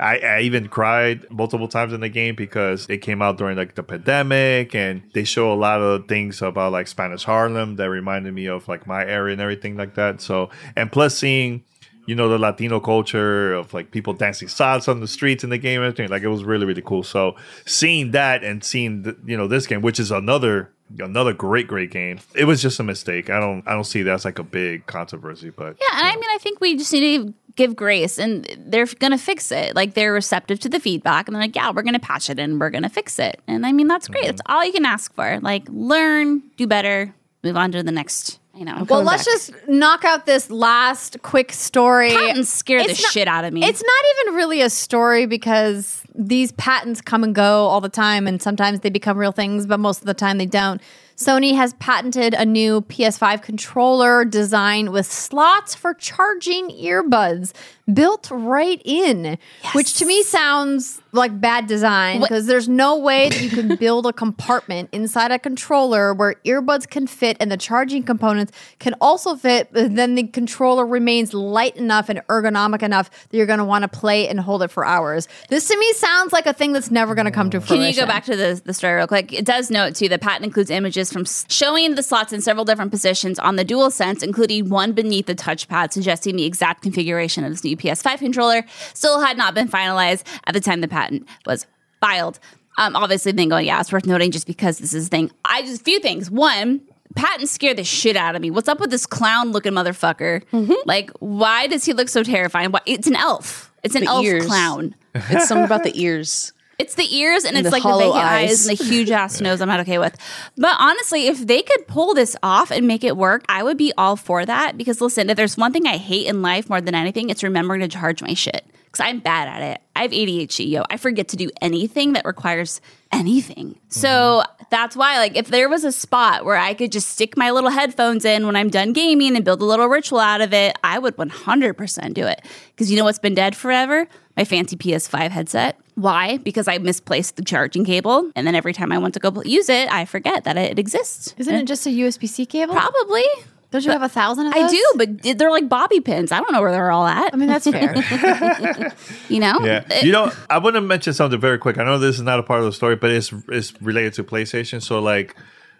I, 0.00 0.18
I 0.18 0.40
even 0.40 0.68
cried 0.68 1.30
multiple 1.30 1.68
times 1.68 1.92
in 1.92 2.00
the 2.00 2.08
game 2.08 2.34
because 2.34 2.86
it 2.88 2.98
came 2.98 3.20
out 3.20 3.36
during 3.36 3.56
like 3.56 3.74
the 3.74 3.82
pandemic 3.82 4.74
and 4.74 5.02
they 5.14 5.24
show 5.24 5.52
a 5.52 5.54
lot 5.54 5.80
of 5.80 6.08
things 6.08 6.40
about 6.40 6.72
like 6.72 6.88
Spanish 6.88 7.24
Harlem 7.24 7.76
that 7.76 7.90
reminded 7.90 8.32
me 8.34 8.46
of 8.46 8.66
like 8.66 8.86
my 8.86 9.04
area 9.04 9.34
and 9.34 9.42
everything 9.42 9.76
like 9.76 9.94
that. 9.94 10.20
So 10.20 10.50
and 10.74 10.90
plus 10.90 11.16
seeing 11.16 11.64
you 12.06 12.14
know 12.14 12.28
the 12.28 12.38
Latino 12.38 12.80
culture 12.80 13.52
of 13.52 13.72
like 13.72 13.90
people 13.90 14.12
dancing 14.12 14.48
salsa 14.48 14.88
on 14.88 15.00
the 15.00 15.08
streets 15.08 15.44
in 15.44 15.50
the 15.50 15.58
game 15.58 15.80
and 15.80 15.86
everything. 15.86 16.10
Like 16.10 16.22
it 16.22 16.28
was 16.28 16.44
really 16.44 16.66
really 16.66 16.82
cool. 16.82 17.02
So 17.02 17.36
seeing 17.66 18.12
that 18.12 18.42
and 18.42 18.64
seeing 18.64 19.02
the, 19.02 19.16
you 19.24 19.36
know 19.36 19.46
this 19.46 19.66
game, 19.66 19.82
which 19.82 20.00
is 20.00 20.10
another 20.10 20.70
another 20.98 21.32
great 21.32 21.68
great 21.68 21.90
game, 21.90 22.18
it 22.34 22.44
was 22.44 22.62
just 22.62 22.80
a 22.80 22.82
mistake. 22.82 23.30
I 23.30 23.38
don't 23.38 23.66
I 23.66 23.72
don't 23.72 23.84
see 23.84 24.02
that 24.02 24.12
as 24.12 24.24
like 24.24 24.38
a 24.38 24.44
big 24.44 24.86
controversy, 24.86 25.50
but 25.50 25.76
Yeah, 25.80 25.98
and 25.98 26.06
I 26.06 26.14
mean, 26.16 26.30
I 26.30 26.38
think 26.38 26.60
we 26.60 26.76
just 26.76 26.92
need 26.92 27.18
to 27.18 27.34
give 27.56 27.76
grace, 27.76 28.18
and 28.18 28.46
they're 28.58 28.86
to 28.86 29.18
fix 29.18 29.52
it. 29.52 29.76
Like 29.76 29.94
they're 29.94 30.12
receptive 30.12 30.58
to 30.60 30.68
the 30.68 30.80
feedback, 30.80 31.28
and 31.28 31.34
they're 31.34 31.42
like, 31.42 31.54
"Yeah, 31.54 31.70
we're 31.70 31.82
to 31.94 32.00
patch 32.00 32.30
it, 32.30 32.38
and 32.38 32.58
we're 32.58 32.70
to 32.82 32.88
fix 32.88 33.18
it." 33.18 33.40
And 33.46 33.66
I 33.66 33.72
mean, 33.72 33.86
that's 33.86 34.08
great. 34.08 34.22
Mm-hmm. 34.24 34.30
That's 34.30 34.42
all 34.46 34.64
you 34.64 34.72
can 34.72 34.84
ask 34.84 35.14
for. 35.14 35.38
Like, 35.40 35.68
learn, 35.68 36.42
do 36.56 36.66
better, 36.66 37.14
move 37.44 37.56
on 37.56 37.70
to 37.72 37.82
the 37.82 37.92
next. 37.92 38.39
You 38.60 38.66
know, 38.66 38.84
well, 38.90 39.02
let's 39.02 39.24
just 39.24 39.54
knock 39.68 40.04
out 40.04 40.26
this 40.26 40.50
last 40.50 41.22
quick 41.22 41.50
story. 41.50 42.10
patents 42.10 42.50
scare 42.50 42.82
the 42.82 42.88
not- 42.88 42.96
shit 42.96 43.26
out 43.26 43.46
of 43.46 43.54
me. 43.54 43.64
It's 43.64 43.82
not 43.82 44.04
even 44.26 44.34
really 44.34 44.60
a 44.60 44.68
story 44.68 45.24
because 45.24 46.02
these 46.14 46.52
patents 46.52 47.00
come 47.00 47.24
and 47.24 47.34
go 47.34 47.64
all 47.68 47.80
the 47.80 47.88
time, 47.88 48.26
and 48.26 48.42
sometimes 48.42 48.80
they 48.80 48.90
become 48.90 49.16
real 49.16 49.32
things, 49.32 49.66
but 49.66 49.80
most 49.80 50.00
of 50.00 50.06
the 50.06 50.12
time 50.12 50.36
they 50.36 50.44
don't. 50.44 50.82
Sony 51.16 51.54
has 51.54 51.72
patented 51.74 52.34
a 52.34 52.44
new 52.44 52.82
PS5 52.82 53.40
controller 53.40 54.26
designed 54.26 54.90
with 54.90 55.06
slots 55.06 55.74
for 55.74 55.94
charging 55.94 56.68
earbuds 56.68 57.54
built 57.94 58.30
right 58.30 58.80
in, 58.84 59.38
which 59.72 59.94
to 59.94 60.06
me 60.06 60.22
sounds 60.22 61.00
like 61.12 61.40
bad 61.40 61.66
design 61.66 62.20
because 62.20 62.46
there's 62.46 62.68
no 62.68 62.96
way 62.96 63.28
that 63.28 63.40
you 63.40 63.50
can 63.50 63.76
build 63.80 64.06
a 64.06 64.12
compartment 64.12 64.88
inside 64.92 65.30
a 65.32 65.38
controller 65.38 66.14
where 66.14 66.34
earbuds 66.44 66.88
can 66.88 67.06
fit 67.06 67.36
and 67.40 67.50
the 67.50 67.56
charging 67.56 68.02
components 68.02 68.52
can 68.78 68.94
also 69.00 69.34
fit, 69.34 69.72
but 69.72 69.94
then 69.96 70.14
the 70.14 70.24
controller 70.24 70.86
remains 70.86 71.34
light 71.34 71.76
enough 71.76 72.08
and 72.08 72.20
ergonomic 72.28 72.82
enough 72.82 73.10
that 73.28 73.36
you're 73.36 73.46
going 73.46 73.58
to 73.58 73.64
want 73.64 73.82
to 73.82 73.88
play 73.88 74.28
and 74.28 74.40
hold 74.40 74.62
it 74.62 74.70
for 74.70 74.84
hours. 74.84 75.28
This 75.48 75.66
to 75.68 75.78
me 75.78 75.92
sounds 75.94 76.32
like 76.32 76.46
a 76.46 76.52
thing 76.52 76.72
that's 76.72 76.90
never 76.90 77.14
going 77.14 77.24
to 77.24 77.30
come 77.30 77.50
to 77.50 77.60
fruition. 77.60 77.84
Can 77.84 77.94
you 77.94 78.00
go 78.00 78.06
back 78.06 78.24
to 78.26 78.36
the, 78.36 78.60
the 78.64 78.74
story 78.74 78.94
real 78.94 79.06
quick? 79.06 79.32
It 79.32 79.44
does 79.44 79.70
note 79.70 79.96
too 79.96 80.08
the 80.08 80.18
patent 80.18 80.44
includes 80.44 80.70
images 80.70 81.12
from 81.12 81.24
showing 81.48 81.94
the 81.94 82.02
slots 82.02 82.32
in 82.32 82.40
several 82.40 82.64
different 82.64 82.90
positions 82.90 83.38
on 83.38 83.56
the 83.56 83.64
DualSense, 83.64 84.22
including 84.22 84.68
one 84.68 84.92
beneath 84.92 85.26
the 85.26 85.34
touchpad, 85.34 85.92
suggesting 85.92 86.36
the 86.36 86.44
exact 86.44 86.82
configuration 86.82 87.44
of 87.44 87.50
this 87.50 87.64
new 87.64 87.76
PS5 87.80 88.18
controller 88.18 88.64
still 88.94 89.20
had 89.20 89.36
not 89.36 89.54
been 89.54 89.68
finalized 89.68 90.24
at 90.46 90.54
the 90.54 90.60
time 90.60 90.80
the 90.80 90.88
patent 90.88 91.26
was 91.46 91.66
filed. 92.00 92.38
Um, 92.78 92.94
obviously, 92.96 93.32
then 93.32 93.48
going, 93.48 93.66
yeah, 93.66 93.80
it's 93.80 93.92
worth 93.92 94.06
noting 94.06 94.30
just 94.30 94.46
because 94.46 94.78
this 94.78 94.94
is 94.94 95.06
a 95.06 95.10
thing. 95.10 95.30
I 95.44 95.62
just 95.62 95.80
a 95.82 95.84
few 95.84 95.98
things. 96.00 96.30
One, 96.30 96.80
patents 97.16 97.50
scare 97.50 97.74
the 97.74 97.84
shit 97.84 98.16
out 98.16 98.36
of 98.36 98.40
me. 98.42 98.50
What's 98.50 98.68
up 98.68 98.80
with 98.80 98.90
this 98.90 99.04
clown 99.06 99.52
looking 99.52 99.72
motherfucker? 99.72 100.42
Like, 100.86 101.10
why 101.18 101.66
does 101.66 101.84
he 101.84 101.92
look 101.92 102.08
so 102.08 102.22
terrifying? 102.22 102.70
Why, 102.70 102.80
it's 102.86 103.06
an 103.08 103.16
elf. 103.16 103.72
It's 103.82 103.94
an 103.94 104.02
The 104.02 104.08
elf 104.08 104.24
ears. 104.24 104.46
clown. 104.46 104.94
It's 105.14 105.48
something 105.48 105.64
about 105.64 105.82
the 105.82 105.92
ears. 106.00 106.52
It's 106.80 106.94
the 106.94 107.14
ears 107.14 107.44
and 107.44 107.56
it's 107.56 107.64
the 107.64 107.70
like 107.70 107.82
the 107.82 107.96
vacant 107.96 108.14
eyes. 108.16 108.50
eyes. 108.50 108.68
and 108.68 108.78
the 108.78 108.84
huge 108.90 109.10
ass 109.10 109.40
nose. 109.40 109.60
I'm 109.60 109.68
not 109.68 109.80
okay 109.80 109.98
with. 109.98 110.16
But 110.56 110.76
honestly, 110.78 111.26
if 111.26 111.46
they 111.46 111.62
could 111.62 111.86
pull 111.86 112.14
this 112.14 112.36
off 112.42 112.70
and 112.70 112.86
make 112.86 113.04
it 113.04 113.16
work, 113.16 113.44
I 113.48 113.62
would 113.62 113.76
be 113.76 113.92
all 113.98 114.16
for 114.16 114.46
that. 114.46 114.76
Because 114.76 115.00
listen, 115.00 115.30
if 115.30 115.36
there's 115.36 115.56
one 115.56 115.72
thing 115.72 115.86
I 115.86 115.96
hate 115.96 116.26
in 116.26 116.42
life 116.42 116.68
more 116.68 116.80
than 116.80 116.94
anything, 116.94 117.30
it's 117.30 117.42
remembering 117.42 117.80
to 117.80 117.88
charge 117.88 118.22
my 118.22 118.34
shit. 118.34 118.64
Because 118.90 119.06
I'm 119.06 119.20
bad 119.20 119.46
at 119.46 119.62
it. 119.62 119.80
I 119.94 120.02
have 120.02 120.10
ADHD, 120.10 120.68
yo. 120.68 120.82
I 120.90 120.96
forget 120.96 121.28
to 121.28 121.36
do 121.36 121.48
anything 121.60 122.14
that 122.14 122.24
requires 122.24 122.80
anything. 123.12 123.78
So 123.88 124.42
that's 124.70 124.96
why, 124.96 125.18
like, 125.18 125.36
if 125.36 125.46
there 125.46 125.68
was 125.68 125.84
a 125.84 125.92
spot 125.92 126.44
where 126.44 126.56
I 126.56 126.74
could 126.74 126.90
just 126.90 127.08
stick 127.10 127.36
my 127.36 127.52
little 127.52 127.70
headphones 127.70 128.24
in 128.24 128.46
when 128.46 128.56
I'm 128.56 128.68
done 128.68 128.92
gaming 128.92 129.36
and 129.36 129.44
build 129.44 129.62
a 129.62 129.64
little 129.64 129.86
ritual 129.86 130.18
out 130.18 130.40
of 130.40 130.52
it, 130.52 130.76
I 130.82 130.98
would 130.98 131.16
100% 131.16 132.14
do 132.14 132.26
it. 132.26 132.44
Because 132.70 132.90
you 132.90 132.96
know 132.96 133.04
what's 133.04 133.20
been 133.20 133.34
dead 133.34 133.54
forever? 133.54 134.08
My 134.36 134.44
fancy 134.44 134.76
PS5 134.76 135.30
headset. 135.30 135.78
Why? 136.00 136.38
Because 136.38 136.66
I 136.68 136.78
misplaced 136.78 137.36
the 137.36 137.44
charging 137.44 137.84
cable, 137.84 138.30
and 138.34 138.46
then 138.46 138.54
every 138.54 138.72
time 138.72 138.90
I 138.92 138.98
want 138.98 139.14
to 139.14 139.20
go 139.20 139.42
use 139.42 139.68
it, 139.68 139.90
I 139.92 140.04
forget 140.04 140.44
that 140.44 140.56
it 140.56 140.78
exists. 140.78 141.34
Isn't 141.38 141.54
it 141.54 141.64
just 141.66 141.86
a 141.86 141.90
USB 141.90 142.28
C 142.28 142.46
cable? 142.46 142.74
Probably. 142.74 143.24
Don't 143.70 143.84
you 143.84 143.92
have 143.92 144.02
a 144.02 144.08
thousand 144.08 144.46
of 144.48 144.52
I 144.54 144.68
do, 144.68 144.84
but 144.96 145.38
they're 145.38 145.50
like 145.50 145.68
bobby 145.68 146.00
pins. 146.00 146.32
I 146.32 146.40
don't 146.40 146.50
know 146.52 146.60
where 146.60 146.72
they're 146.72 146.90
all 146.90 147.06
at. 147.06 147.32
I 147.32 147.36
mean, 147.36 147.48
that's 147.48 147.70
fair. 147.70 147.94
you 149.28 149.38
know? 149.38 149.60
Yeah, 149.64 149.84
It- 149.90 150.04
you 150.04 150.10
know, 150.12 150.32
I 150.48 150.58
want 150.58 150.74
to 150.74 150.80
mention 150.80 151.12
something 151.12 151.38
very 151.40 151.56
quick. 151.58 151.78
I 151.78 151.84
know 151.84 151.96
this 151.98 152.16
is 152.16 152.22
not 152.22 152.40
a 152.40 152.42
part 152.42 152.60
of 152.60 152.66
the 152.66 152.72
story, 152.72 152.96
but 152.96 153.10
it's 153.10 153.32
it's 153.48 153.80
related 153.80 154.14
to 154.14 154.24
PlayStation. 154.24 154.82
So 154.82 154.98
like, 155.00 155.36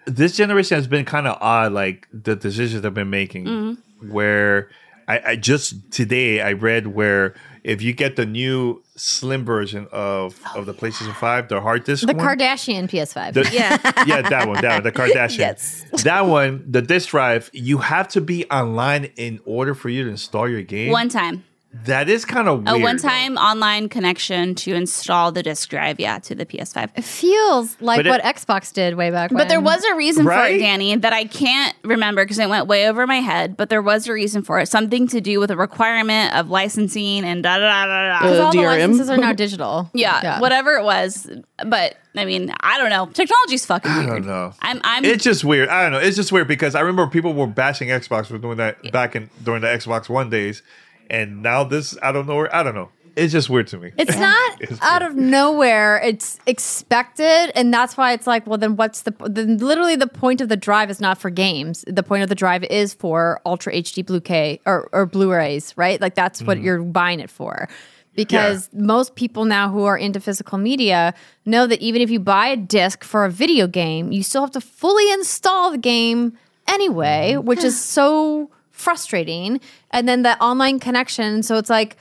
this 0.07 0.37
generation 0.37 0.77
has 0.77 0.87
been 0.87 1.05
kind 1.05 1.27
of 1.27 1.37
odd. 1.41 1.73
Like 1.73 2.07
the 2.13 2.37
decisions 2.37 2.83
they've 2.83 2.95
been 2.95 3.11
making, 3.11 3.47
Mm-hmm. 3.47 4.13
where 4.13 4.69
I, 5.09 5.21
I 5.33 5.37
just 5.37 5.91
today 5.91 6.41
I 6.41 6.53
read 6.53 6.87
where 6.89 7.35
if 7.65 7.83
you 7.83 7.93
get 7.93 8.17
the 8.17 8.27
new 8.27 8.83
slim 8.97 9.45
version 9.45 9.87
of 9.93 10.39
oh, 10.55 10.61
of 10.61 10.67
the 10.67 10.75
PlayStation 10.75 11.15
Five, 11.15 11.49
the 11.49 11.61
hard 11.61 11.85
disk, 11.85 12.07
the 12.07 12.15
one, 12.15 12.27
Kardashian 12.27 12.89
PS5. 12.89 13.35
the- 13.35 13.51
Yeah. 13.53 13.79
yeah, 14.07 14.23
that 14.29 14.49
one, 14.49 14.61
that 14.63 14.75
one, 14.75 14.83
the 14.83 14.93
Kardashian. 15.01 15.39
Yes. 15.39 15.85
That 16.05 16.27
one, 16.27 16.65
the 16.71 16.83
disk 16.83 17.11
drive, 17.11 17.51
you 17.53 17.79
have 17.79 18.09
to 18.09 18.21
be 18.21 18.45
online 18.51 19.05
in 19.17 19.41
order 19.45 19.75
for 19.75 19.89
you 19.89 20.05
to 20.05 20.11
install 20.11 20.49
your 20.49 20.63
game. 20.63 20.91
One 20.93 21.09
time. 21.09 21.45
That 21.85 22.09
is 22.09 22.25
kind 22.25 22.49
of 22.49 22.65
A 22.67 22.77
one-time 22.79 23.37
online 23.37 23.89
connection 23.89 24.57
to 24.57 24.75
install 24.75 25.31
the 25.31 25.41
disk 25.43 25.69
drive, 25.71 26.01
yeah, 26.01 26.19
to 26.19 26.35
the 26.35 26.45
PS5. 26.45 26.91
It 26.97 27.05
feels 27.05 27.77
like 27.81 27.99
But 27.99 28.07
it- 28.07 28.11
what 28.11 28.23
Xbox 28.23 28.73
did 28.73 28.97
way 28.97 29.11
back 29.13 29.31
when. 29.31 29.39
But 29.39 29.49
there 29.49 29.61
was 29.61 29.85
a 29.85 29.95
reason 29.95 30.25
for 30.25 30.31
Right? 30.31 30.57
it, 30.57 30.59
Danny, 30.59 30.97
that 30.97 31.13
I 31.13 31.27
can't 31.27 31.77
remember 31.85 32.25
because 32.25 32.41
it 32.41 32.49
went 32.49 32.67
way 32.67 32.89
over 32.89 33.07
my 33.07 33.21
head. 33.21 33.57
But 33.57 33.69
there 33.71 33.83
was 33.83 34.09
a 34.09 34.13
reason 34.13 34.43
for 34.43 34.59
it. 34.59 34.67
Something 34.69 35.07
to 35.09 35.21
do 35.21 35.39
with 35.39 35.53
a 35.53 35.57
requirement 35.57 36.35
of 36.35 36.51
licensing 36.51 37.25
and 37.25 37.41
da 37.43 37.59
da 37.59 37.85
da 37.85 37.87
da 37.87 38.09
da. 38.09 38.19
because 38.19 38.39
Uh, 38.41 38.43
all 38.47 38.53
the 38.53 38.59
DRM? 38.59 38.65
licenses 38.81 39.09
are 39.11 39.17
now 39.17 39.33
digital. 39.45 39.91
yeah, 39.95 40.41
whatever 40.41 40.73
it 40.77 40.83
was. 40.83 41.31
But 41.65 41.95
I 42.17 42.25
mean, 42.25 42.53
I 42.61 42.79
don't 42.79 42.91
know. 42.91 43.07
Technology's 43.07 43.65
fucking 43.65 43.95
weird. 43.95 44.09
I 44.09 44.13
don't 44.15 44.27
know. 44.27 44.53
I'm 44.61 44.81
I'm 44.83 45.05
It's 45.05 45.23
just 45.23 45.45
weird. 45.45 45.69
I 45.69 45.83
don't 45.85 45.93
know. 45.93 45.99
It's 46.01 46.17
just 46.17 46.33
weird 46.33 46.49
because 46.49 46.75
I 46.75 46.81
remember 46.81 47.07
people 47.07 47.33
were 47.33 47.47
bashing 47.47 47.91
Xbox 47.91 48.27
for 48.27 48.39
doing 48.39 48.57
that 48.57 48.91
back 48.91 49.15
in 49.15 49.31
during 49.45 49.61
the 49.63 49.69
Xbox 49.69 50.09
One 50.09 50.29
days, 50.31 50.63
and 51.11 51.43
now 51.43 51.65
this 51.65 51.99
out 52.01 52.17
of 52.17 52.27
nowhere. 52.27 52.55
I 52.55 52.63
don't 52.63 52.75
know. 52.75 52.89
It's 53.17 53.33
just 53.33 53.51
weird 53.51 53.67
to 53.69 53.79
me. 53.79 53.93
It's 53.99 54.17
not 54.19 54.61
It's 54.61 54.81
out 54.81 55.03
weird. 55.03 55.13
of 55.13 55.19
nowhere. 55.19 56.01
It's 56.03 56.39
expected, 56.47 57.53
and 57.55 57.75
that's 57.75 57.97
why 57.97 58.13
it's 58.13 58.27
like, 58.27 58.47
well, 58.47 58.57
then 58.57 58.77
what's 58.77 59.03
the? 59.03 59.15
Then 59.27 59.59
literally, 59.59 59.97
the 59.97 60.07
point 60.07 60.41
of 60.41 60.49
the 60.49 60.57
drive 60.57 60.91
is 60.91 61.01
not 61.01 61.19
for 61.19 61.29
games. 61.29 61.85
The 61.87 62.03
point 62.03 62.23
of 62.23 62.29
the 62.29 62.35
drive 62.35 62.65
is 62.65 62.95
for 62.95 63.41
Ultra 63.45 63.73
HD 63.75 64.07
Blue 64.07 64.21
K 64.21 64.61
or, 64.65 64.89
or 64.93 65.07
Blu-rays, 65.07 65.77
right? 65.77 66.01
Like 66.01 66.15
that's 66.15 66.43
what 66.43 66.57
mm-hmm. 66.57 66.67
you're 66.67 66.83
buying 66.83 67.21
it 67.21 67.31
for. 67.31 67.69
Because 68.15 68.69
most 68.73 69.15
people 69.15 69.45
now 69.45 69.71
who 69.71 69.85
are 69.85 69.97
into 69.97 70.21
physical 70.21 70.59
media 70.59 71.15
know 71.47 71.67
that 71.67 71.81
even 71.81 72.03
if 72.03 72.11
you 72.11 72.19
buy 72.19 72.49
a 72.49 72.57
disc 72.57 73.05
for 73.05 73.25
a 73.25 73.31
video 73.31 73.67
game, 73.67 74.13
you 74.13 74.23
still 74.23 74.43
have 74.43 74.51
to 74.51 74.61
fully 74.61 75.11
install 75.13 75.71
the 75.71 75.79
game 75.79 76.37
anyway, 76.67 77.35
mm-hmm. 77.35 77.47
which 77.47 77.63
is 77.63 77.81
so 77.81 78.51
frustrating. 78.71 79.61
And 79.91 80.09
then 80.09 80.23
the 80.23 80.41
online 80.43 80.79
connection, 80.79 81.43
so 81.43 81.57
it's 81.57 81.71
like 81.71 81.97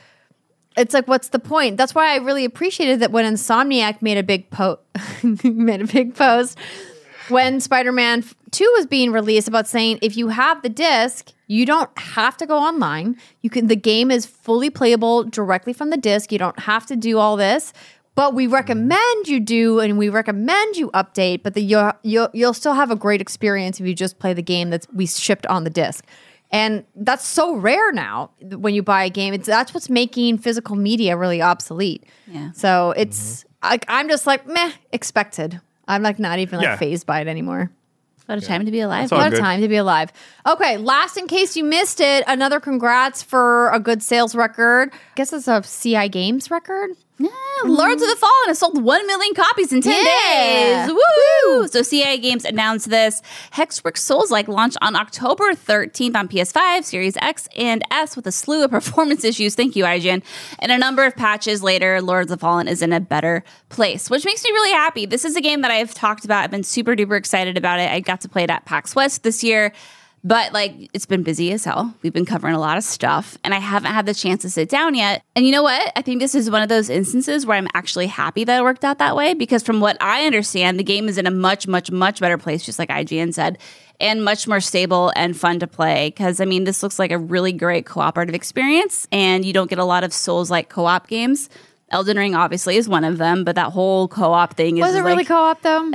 it's 0.76 0.94
like 0.94 1.08
what's 1.08 1.28
the 1.28 1.38
point? 1.38 1.76
That's 1.76 1.94
why 1.94 2.12
i 2.12 2.16
really 2.16 2.44
appreciated 2.44 3.00
that 3.00 3.10
when 3.10 3.24
insomniac 3.24 4.00
made 4.00 4.18
a 4.18 4.22
big 4.22 4.50
post 4.50 4.80
made 5.44 5.82
a 5.82 5.86
big 5.86 6.14
post 6.14 6.56
when 7.28 7.60
spider-man 7.60 8.24
2 8.50 8.72
was 8.76 8.86
being 8.86 9.12
released 9.12 9.46
about 9.46 9.68
saying 9.68 9.98
if 10.02 10.16
you 10.16 10.28
have 10.28 10.62
the 10.62 10.68
disc 10.68 11.32
you 11.50 11.66
don't 11.66 11.90
have 11.98 12.36
to 12.36 12.46
go 12.46 12.58
online. 12.58 13.16
You 13.42 13.50
can 13.50 13.66
the 13.66 13.74
game 13.74 14.12
is 14.12 14.24
fully 14.24 14.70
playable 14.70 15.24
directly 15.24 15.72
from 15.72 15.90
the 15.90 15.96
disc. 15.96 16.30
You 16.30 16.38
don't 16.38 16.60
have 16.60 16.86
to 16.86 16.94
do 16.94 17.18
all 17.18 17.36
this. 17.36 17.72
But 18.14 18.34
we 18.34 18.46
recommend 18.46 19.26
you 19.26 19.40
do 19.40 19.80
and 19.80 19.98
we 19.98 20.08
recommend 20.10 20.76
you 20.76 20.90
update 20.90 21.42
but 21.42 21.54
the, 21.54 21.62
you'll, 21.62 21.92
you'll, 22.02 22.28
you'll 22.32 22.54
still 22.54 22.74
have 22.74 22.90
a 22.90 22.96
great 22.96 23.20
experience 23.20 23.80
if 23.80 23.86
you 23.86 23.94
just 23.94 24.18
play 24.18 24.32
the 24.32 24.42
game 24.42 24.70
that's 24.70 24.86
we 24.92 25.06
shipped 25.06 25.46
on 25.46 25.64
the 25.64 25.70
disc 25.70 26.04
and 26.50 26.84
that's 26.96 27.26
so 27.26 27.54
rare 27.54 27.92
now 27.92 28.30
when 28.40 28.74
you 28.74 28.82
buy 28.82 29.04
a 29.04 29.10
game. 29.10 29.34
It's 29.34 29.46
that's 29.46 29.72
what's 29.74 29.88
making 29.90 30.38
physical 30.38 30.76
media 30.76 31.16
really 31.16 31.40
obsolete. 31.42 32.04
Yeah. 32.26 32.50
So 32.52 32.92
it's 32.96 33.44
like 33.62 33.84
I'm 33.88 34.08
just 34.08 34.26
like 34.26 34.46
meh, 34.46 34.72
expected. 34.92 35.60
I'm 35.88 36.02
like 36.02 36.18
not 36.18 36.38
even 36.38 36.58
like 36.58 36.64
Yeah. 36.64 36.76
fazed 36.76 37.06
by 37.06 37.20
it 37.20 37.28
anymore. 37.28 37.70
what 38.26 38.38
a 38.38 38.40
time 38.40 38.64
to 38.64 38.70
be 38.70 38.78
alive. 38.80 39.02
That's 39.08 39.12
all 39.12 39.18
What 39.18 39.32
a 39.34 39.38
time 39.40 39.60
to 39.60 39.66
be 39.68 39.74
alive. 39.76 40.12
Okay, 40.46 40.76
last 40.76 41.16
in 41.16 41.26
case 41.26 41.56
you 41.56 41.64
missed 41.64 42.00
it, 42.00 42.22
another 42.28 42.60
congrats 42.60 43.22
for 43.24 43.70
a 43.70 43.80
good 43.80 44.02
sales 44.04 44.36
record. 44.36 44.92
I 44.92 44.96
guess 45.16 45.32
it's 45.32 45.48
a 45.48 45.62
CI 45.62 46.08
Games 46.08 46.48
record. 46.50 46.90
Yeah, 47.22 47.28
Lords 47.66 48.00
of 48.02 48.08
the 48.08 48.16
Fallen 48.16 48.46
has 48.46 48.58
sold 48.58 48.82
1 48.82 49.06
million 49.06 49.34
copies 49.34 49.74
in 49.74 49.82
10 49.82 49.92
Yeah. 49.92 50.86
days. 50.86 50.94
Woo! 50.94 51.68
So 51.68 51.82
CI 51.82 52.16
Games 52.16 52.46
announced 52.46 52.88
this. 52.88 53.20
Hexworks 53.52 53.98
Souls 53.98 54.30
like 54.30 54.48
launched 54.48 54.78
on 54.80 54.96
October 54.96 55.52
13th 55.52 56.16
on 56.16 56.28
PS5, 56.28 56.82
Series 56.86 57.18
X, 57.18 57.46
and 57.54 57.82
S 57.90 58.16
with 58.16 58.26
a 58.26 58.32
slew 58.32 58.64
of 58.64 58.70
performance 58.78 59.22
issues. 59.22 59.54
Thank 59.54 59.76
you, 59.76 59.84
IGN. 59.84 60.22
And 60.60 60.72
a 60.72 60.78
number 60.78 61.04
of 61.04 61.14
patches 61.14 61.62
later, 61.62 62.00
Lords 62.00 62.30
of 62.32 62.38
the 62.38 62.40
Fallen 62.40 62.66
is 62.68 62.80
in 62.80 62.94
a 62.94 63.00
better 63.00 63.44
place, 63.68 64.08
which 64.08 64.24
makes 64.24 64.42
me 64.42 64.50
really 64.52 64.72
happy. 64.72 65.04
This 65.04 65.26
is 65.26 65.36
a 65.36 65.42
game 65.42 65.60
that 65.60 65.70
I've 65.70 65.92
talked 65.92 66.24
about. 66.24 66.44
I've 66.44 66.50
been 66.50 66.64
super 66.64 66.96
duper 66.96 67.18
excited 67.18 67.58
about 67.58 67.80
it. 67.80 67.90
I 67.90 68.00
got 68.00 68.22
to 68.22 68.28
play 68.30 68.44
it 68.44 68.50
at 68.50 68.64
PAX 68.64 68.94
West 68.96 69.22
this 69.24 69.44
year. 69.44 69.72
But 70.22 70.52
like 70.52 70.74
it's 70.92 71.06
been 71.06 71.22
busy 71.22 71.52
as 71.52 71.64
hell. 71.64 71.94
We've 72.02 72.12
been 72.12 72.26
covering 72.26 72.54
a 72.54 72.60
lot 72.60 72.76
of 72.76 72.84
stuff 72.84 73.38
and 73.42 73.54
I 73.54 73.58
haven't 73.58 73.92
had 73.92 74.04
the 74.06 74.14
chance 74.14 74.42
to 74.42 74.50
sit 74.50 74.68
down 74.68 74.94
yet. 74.94 75.22
And 75.34 75.46
you 75.46 75.52
know 75.52 75.62
what? 75.62 75.92
I 75.96 76.02
think 76.02 76.20
this 76.20 76.34
is 76.34 76.50
one 76.50 76.62
of 76.62 76.68
those 76.68 76.90
instances 76.90 77.46
where 77.46 77.56
I'm 77.56 77.68
actually 77.72 78.06
happy 78.06 78.44
that 78.44 78.58
it 78.58 78.62
worked 78.62 78.84
out 78.84 78.98
that 78.98 79.16
way 79.16 79.32
because 79.32 79.62
from 79.62 79.80
what 79.80 79.96
I 80.00 80.26
understand, 80.26 80.78
the 80.78 80.84
game 80.84 81.08
is 81.08 81.16
in 81.16 81.26
a 81.26 81.30
much, 81.30 81.66
much, 81.66 81.90
much 81.90 82.20
better 82.20 82.36
place, 82.36 82.64
just 82.64 82.78
like 82.78 82.90
IGN 82.90 83.32
said, 83.32 83.58
and 83.98 84.22
much 84.22 84.46
more 84.46 84.60
stable 84.60 85.10
and 85.16 85.36
fun 85.36 85.58
to 85.60 85.66
play. 85.66 86.10
Cause 86.10 86.40
I 86.40 86.44
mean, 86.44 86.64
this 86.64 86.82
looks 86.82 86.98
like 86.98 87.12
a 87.12 87.18
really 87.18 87.52
great 87.52 87.86
cooperative 87.86 88.34
experience 88.34 89.08
and 89.10 89.44
you 89.44 89.54
don't 89.54 89.70
get 89.70 89.78
a 89.78 89.84
lot 89.84 90.04
of 90.04 90.12
Souls 90.12 90.50
like 90.50 90.68
co 90.68 90.84
op 90.84 91.08
games. 91.08 91.48
Elden 91.90 92.16
Ring 92.16 92.34
obviously 92.34 92.76
is 92.76 92.88
one 92.88 93.02
of 93.04 93.18
them, 93.18 93.42
but 93.44 93.56
that 93.56 93.72
whole 93.72 94.06
co 94.08 94.32
op 94.32 94.54
thing 94.54 94.78
is 94.78 94.82
Was 94.82 94.94
it 94.94 95.00
really 95.00 95.24
co-op 95.24 95.60
though? 95.62 95.90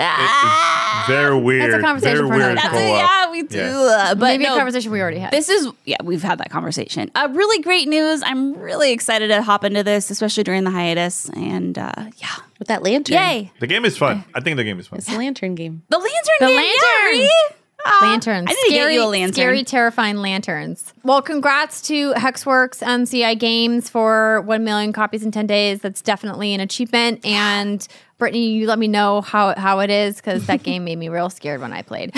Very 1.07 1.39
weird. 1.39 1.81
conversation 1.81 2.17
very 2.17 2.27
for 2.27 2.33
another 2.35 2.47
weird 2.53 2.57
time. 2.59 2.71
That's 2.73 2.83
it, 2.83 2.87
co-op. 2.87 3.09
yeah, 3.09 3.31
we 3.31 3.43
do. 3.43 3.57
Yeah. 3.57 4.07
uh, 4.11 4.15
But 4.15 4.25
Maybe 4.25 4.43
no, 4.45 4.55
a 4.55 4.57
conversation 4.57 4.91
we 4.91 5.01
already 5.01 5.19
had. 5.19 5.31
this 5.31 5.49
is 5.49 5.67
yeah, 5.85 5.97
we've 6.03 6.23
had 6.23 6.39
that 6.39 6.49
conversation. 6.49 7.11
Uh, 7.15 7.29
really 7.31 7.61
great 7.63 7.87
news. 7.87 8.23
I'm 8.25 8.55
really 8.55 8.91
excited 8.91 9.27
to 9.29 9.41
hop 9.41 9.63
into 9.63 9.83
this, 9.83 10.09
especially 10.11 10.43
during 10.43 10.63
the 10.63 10.71
hiatus. 10.71 11.29
And 11.29 11.77
uh, 11.77 11.91
yeah, 12.17 12.35
with 12.59 12.67
that 12.69 12.81
lantern. 12.83 13.15
yay! 13.15 13.51
The 13.59 13.67
game 13.67 13.85
is 13.85 13.97
fun. 13.97 14.23
I 14.33 14.39
think 14.41 14.57
the 14.57 14.63
game 14.63 14.79
is 14.79 14.87
fun. 14.87 14.99
It's 14.99 15.09
a 15.09 15.17
lantern 15.17 15.55
game. 15.55 15.83
The 15.89 15.97
lantern, 15.97 16.13
The 16.39 16.45
game, 16.47 16.55
lantern. 16.55 16.73
yeah, 16.81 17.05
really? 17.09 17.25
Aw, 17.27 17.53
Uh, 17.86 17.99
lanterns. 18.01 18.47
I 18.49 18.53
need 18.53 18.69
to 18.69 18.73
get 18.73 18.93
you 18.93 19.03
a 19.03 19.05
lantern. 19.05 19.33
Scary, 19.33 19.63
terrifying 19.63 20.17
lanterns. 20.17 20.93
Well, 21.03 21.21
congrats 21.21 21.81
to 21.83 22.13
Hexworks 22.13 22.81
and 22.81 23.07
CI 23.07 23.36
Games 23.36 23.89
for 23.89 24.41
1 24.41 24.63
million 24.63 24.91
copies 24.91 25.23
in 25.23 25.31
10 25.31 25.45
days. 25.45 25.81
That's 25.81 26.01
definitely 26.01 26.53
an 26.53 26.61
achievement. 26.61 27.23
And 27.25 27.88
Brittany, 28.17 28.49
you 28.49 28.65
let 28.65 28.79
me 28.79 28.88
know 28.88 29.21
how, 29.21 29.53
how 29.55 29.79
it 29.79 29.91
is 29.91 30.15
because 30.15 30.47
that 30.47 30.63
game 30.63 30.83
made 30.83 30.97
me 30.97 31.09
real 31.09 31.29
scared 31.29 31.61
when 31.61 31.73
I 31.73 31.83
played. 31.83 32.13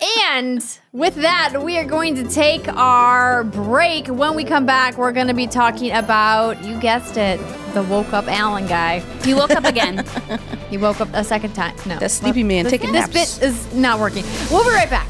And 0.00 0.64
with 0.92 1.16
that, 1.16 1.60
we 1.62 1.76
are 1.78 1.84
going 1.84 2.14
to 2.16 2.24
take 2.24 2.68
our 2.68 3.42
break. 3.44 4.06
When 4.06 4.36
we 4.36 4.44
come 4.44 4.64
back, 4.64 4.96
we're 4.96 5.12
going 5.12 5.26
to 5.26 5.34
be 5.34 5.46
talking 5.46 5.90
about, 5.90 6.64
you 6.64 6.78
guessed 6.78 7.16
it, 7.16 7.40
the 7.74 7.82
woke 7.82 8.12
up 8.12 8.28
Alan 8.28 8.66
guy. 8.66 9.00
He 9.24 9.34
woke 9.34 9.50
up 9.50 9.64
again. 9.64 10.04
He 10.68 10.76
woke 10.76 11.00
up 11.00 11.08
a 11.14 11.24
second 11.24 11.54
time. 11.54 11.74
No. 11.86 11.98
The 11.98 12.10
sleepy 12.10 12.42
man 12.42 12.64
this, 12.64 12.72
taking 12.72 12.92
this 12.92 13.08
bit 13.08 13.42
is 13.42 13.74
not 13.74 13.98
working. 13.98 14.22
We'll 14.50 14.64
be 14.64 14.70
right 14.70 14.90
back. 14.90 15.08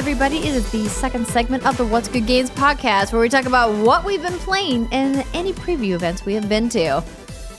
Everybody. 0.00 0.38
It 0.38 0.54
is 0.54 0.72
the 0.72 0.88
second 0.88 1.26
segment 1.26 1.66
of 1.66 1.76
the 1.76 1.84
What's 1.84 2.08
Good 2.08 2.26
Games 2.26 2.48
podcast, 2.48 3.12
where 3.12 3.20
we 3.20 3.28
talk 3.28 3.44
about 3.44 3.74
what 3.84 4.02
we've 4.02 4.22
been 4.22 4.38
playing 4.38 4.88
and 4.92 5.26
any 5.34 5.52
preview 5.52 5.92
events 5.92 6.24
we 6.24 6.32
have 6.32 6.48
been 6.48 6.70
to. 6.70 7.04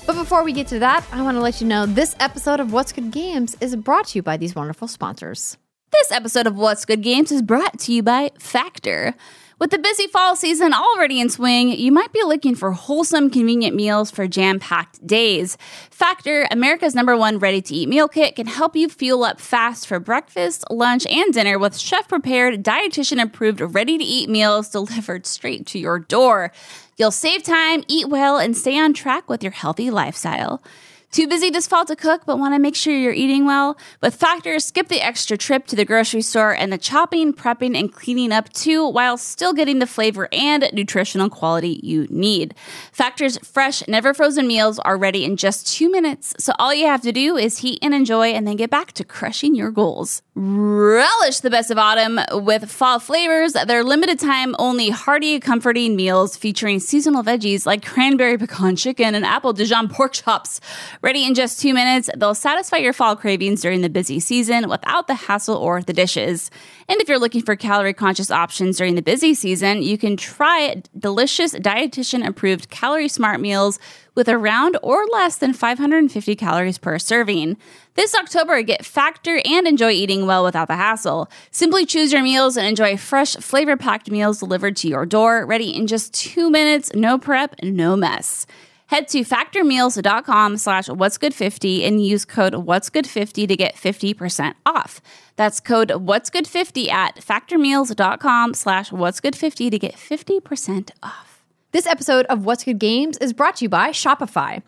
But 0.07 0.15
before 0.15 0.43
we 0.43 0.51
get 0.51 0.65
to 0.69 0.79
that, 0.79 1.05
I 1.11 1.21
want 1.21 1.37
to 1.37 1.39
let 1.39 1.61
you 1.61 1.67
know 1.67 1.85
this 1.85 2.15
episode 2.19 2.59
of 2.59 2.73
What's 2.73 2.93
Good 2.93 3.11
Games 3.11 3.55
is 3.61 3.75
brought 3.75 4.07
to 4.07 4.17
you 4.17 4.23
by 4.23 4.37
these 4.37 4.55
wonderful 4.55 4.87
sponsors. 4.87 5.55
This 5.91 6.11
episode 6.11 6.47
of 6.47 6.55
What's 6.55 6.83
Good 6.83 7.03
Games 7.03 7.31
is 7.31 7.43
brought 7.43 7.77
to 7.81 7.93
you 7.93 8.01
by 8.01 8.31
Factor. 8.39 9.13
With 9.61 9.69
the 9.69 9.77
busy 9.77 10.07
fall 10.07 10.35
season 10.35 10.73
already 10.73 11.19
in 11.19 11.29
swing, 11.29 11.69
you 11.69 11.91
might 11.91 12.11
be 12.11 12.23
looking 12.23 12.55
for 12.55 12.71
wholesome, 12.71 13.29
convenient 13.29 13.75
meals 13.75 14.09
for 14.09 14.27
jam 14.27 14.57
packed 14.59 15.05
days. 15.05 15.55
Factor, 15.91 16.47
America's 16.49 16.95
number 16.95 17.15
one 17.15 17.37
ready 17.37 17.61
to 17.61 17.75
eat 17.75 17.87
meal 17.87 18.07
kit, 18.07 18.35
can 18.35 18.47
help 18.47 18.75
you 18.75 18.89
fuel 18.89 19.23
up 19.23 19.39
fast 19.39 19.85
for 19.85 19.99
breakfast, 19.99 20.65
lunch, 20.71 21.05
and 21.05 21.31
dinner 21.31 21.59
with 21.59 21.77
chef 21.77 22.07
prepared, 22.07 22.63
dietitian 22.63 23.21
approved, 23.21 23.61
ready 23.61 23.99
to 23.99 24.03
eat 24.03 24.31
meals 24.31 24.67
delivered 24.67 25.27
straight 25.27 25.67
to 25.67 25.77
your 25.77 25.99
door. 25.99 26.51
You'll 26.97 27.11
save 27.11 27.43
time, 27.43 27.83
eat 27.87 28.09
well, 28.09 28.39
and 28.39 28.57
stay 28.57 28.79
on 28.79 28.95
track 28.95 29.29
with 29.29 29.43
your 29.43 29.51
healthy 29.51 29.91
lifestyle. 29.91 30.63
Too 31.11 31.27
busy 31.27 31.49
this 31.49 31.67
fall 31.67 31.83
to 31.87 31.95
cook, 31.97 32.21
but 32.25 32.39
want 32.39 32.53
to 32.53 32.59
make 32.59 32.73
sure 32.73 32.95
you're 32.95 33.11
eating 33.11 33.43
well? 33.43 33.77
With 34.01 34.15
Factor, 34.15 34.57
skip 34.59 34.87
the 34.87 35.05
extra 35.05 35.35
trip 35.35 35.67
to 35.67 35.75
the 35.75 35.83
grocery 35.83 36.21
store 36.21 36.55
and 36.55 36.71
the 36.71 36.77
chopping, 36.77 37.33
prepping, 37.33 37.77
and 37.77 37.91
cleaning 37.91 38.31
up 38.31 38.47
too, 38.53 38.87
while 38.87 39.17
still 39.17 39.51
getting 39.51 39.79
the 39.79 39.87
flavor 39.87 40.29
and 40.31 40.69
nutritional 40.71 41.29
quality 41.29 41.81
you 41.83 42.07
need. 42.09 42.55
Factor's 42.93 43.37
fresh, 43.39 43.85
never 43.89 44.13
frozen 44.13 44.47
meals 44.47 44.79
are 44.79 44.95
ready 44.95 45.25
in 45.25 45.35
just 45.35 45.67
two 45.67 45.91
minutes, 45.91 46.33
so 46.39 46.53
all 46.57 46.73
you 46.73 46.85
have 46.85 47.01
to 47.01 47.11
do 47.11 47.35
is 47.35 47.57
heat 47.57 47.79
and 47.81 47.93
enjoy, 47.93 48.27
and 48.27 48.47
then 48.47 48.55
get 48.55 48.69
back 48.69 48.93
to 48.93 49.03
crushing 49.03 49.53
your 49.53 49.69
goals. 49.69 50.21
Relish 50.43 51.41
the 51.41 51.51
best 51.51 51.69
of 51.69 51.77
autumn 51.77 52.19
with 52.43 52.67
fall 52.71 52.97
flavors. 52.97 53.53
They're 53.53 53.83
limited 53.83 54.17
time 54.17 54.55
only 54.57 54.89
hearty, 54.89 55.39
comforting 55.39 55.95
meals 55.95 56.35
featuring 56.35 56.79
seasonal 56.79 57.21
veggies 57.21 57.67
like 57.67 57.85
cranberry 57.85 58.39
pecan 58.39 58.75
chicken 58.75 59.13
and 59.13 59.23
apple 59.23 59.53
Dijon 59.53 59.87
pork 59.87 60.13
chops. 60.13 60.59
Ready 61.03 61.27
in 61.27 61.35
just 61.35 61.61
two 61.61 61.75
minutes, 61.75 62.09
they'll 62.17 62.33
satisfy 62.33 62.77
your 62.77 62.91
fall 62.91 63.15
cravings 63.15 63.61
during 63.61 63.81
the 63.81 63.89
busy 63.89 64.19
season 64.19 64.67
without 64.67 65.05
the 65.05 65.13
hassle 65.13 65.57
or 65.57 65.83
the 65.83 65.93
dishes. 65.93 66.49
And 66.91 66.99
if 66.99 67.07
you're 67.07 67.19
looking 67.19 67.43
for 67.43 67.55
calorie 67.55 67.93
conscious 67.93 68.29
options 68.29 68.75
during 68.75 68.95
the 68.95 69.01
busy 69.01 69.33
season, 69.33 69.81
you 69.81 69.97
can 69.97 70.17
try 70.17 70.83
delicious 70.99 71.53
dietitian 71.53 72.27
approved 72.27 72.69
calorie 72.69 73.07
smart 73.07 73.39
meals 73.39 73.79
with 74.13 74.27
around 74.27 74.77
or 74.83 75.05
less 75.05 75.37
than 75.37 75.53
550 75.53 76.35
calories 76.35 76.77
per 76.77 76.99
serving. 76.99 77.55
This 77.93 78.13
October, 78.13 78.61
get 78.61 78.85
Factor 78.85 79.39
and 79.45 79.67
enjoy 79.67 79.91
eating 79.91 80.25
well 80.25 80.43
without 80.43 80.67
the 80.67 80.75
hassle. 80.75 81.31
Simply 81.49 81.85
choose 81.85 82.11
your 82.11 82.23
meals 82.23 82.57
and 82.57 82.67
enjoy 82.67 82.97
fresh, 82.97 83.37
flavor 83.37 83.77
packed 83.77 84.11
meals 84.11 84.39
delivered 84.39 84.75
to 84.75 84.89
your 84.89 85.05
door, 85.05 85.45
ready 85.45 85.73
in 85.73 85.87
just 85.87 86.13
two 86.13 86.49
minutes, 86.49 86.91
no 86.93 87.17
prep, 87.17 87.55
no 87.63 87.95
mess. 87.95 88.45
Head 88.91 89.07
to 89.07 89.21
factormeals.com 89.21 90.57
slash 90.57 90.89
what's 90.89 91.17
good 91.17 91.33
50 91.33 91.85
and 91.85 92.05
use 92.05 92.25
code 92.25 92.55
what's 92.55 92.89
good 92.89 93.07
50 93.07 93.47
to 93.47 93.55
get 93.55 93.77
50% 93.77 94.55
off. 94.65 94.99
That's 95.37 95.61
code 95.61 95.91
what's 95.95 96.29
good 96.29 96.45
50 96.45 96.89
at 96.89 97.15
factormeals.com 97.15 98.53
slash 98.53 98.91
what's 98.91 99.21
good 99.21 99.33
50 99.33 99.69
to 99.69 99.79
get 99.79 99.95
50% 99.95 100.91
off. 101.01 101.41
This 101.71 101.87
episode 101.87 102.25
of 102.25 102.43
What's 102.43 102.65
Good 102.65 102.79
Games 102.79 103.17
is 103.19 103.31
brought 103.31 103.55
to 103.55 103.65
you 103.65 103.69
by 103.69 103.91
Shopify. 103.91 104.61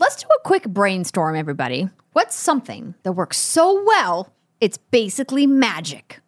Let's 0.00 0.16
do 0.16 0.26
a 0.26 0.42
quick 0.42 0.64
brainstorm, 0.64 1.36
everybody. 1.36 1.88
What's 2.14 2.34
something 2.34 2.96
that 3.04 3.12
works 3.12 3.38
so 3.38 3.84
well, 3.84 4.32
it's 4.60 4.78
basically 4.78 5.46
magic? 5.46 6.18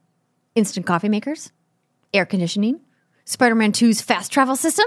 Instant 0.55 0.87
coffee 0.87 1.09
makers? 1.09 1.51
Air 2.15 2.27
conditioning? 2.27 2.79
Spider 3.25 3.57
Man 3.57 3.73
2's 3.73 4.01
fast 4.01 4.31
travel 4.31 4.55
system? 4.55 4.87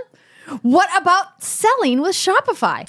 What 0.61 0.89
about 0.95 1.43
selling 1.43 2.01
with 2.01 2.15
Shopify? 2.15 2.85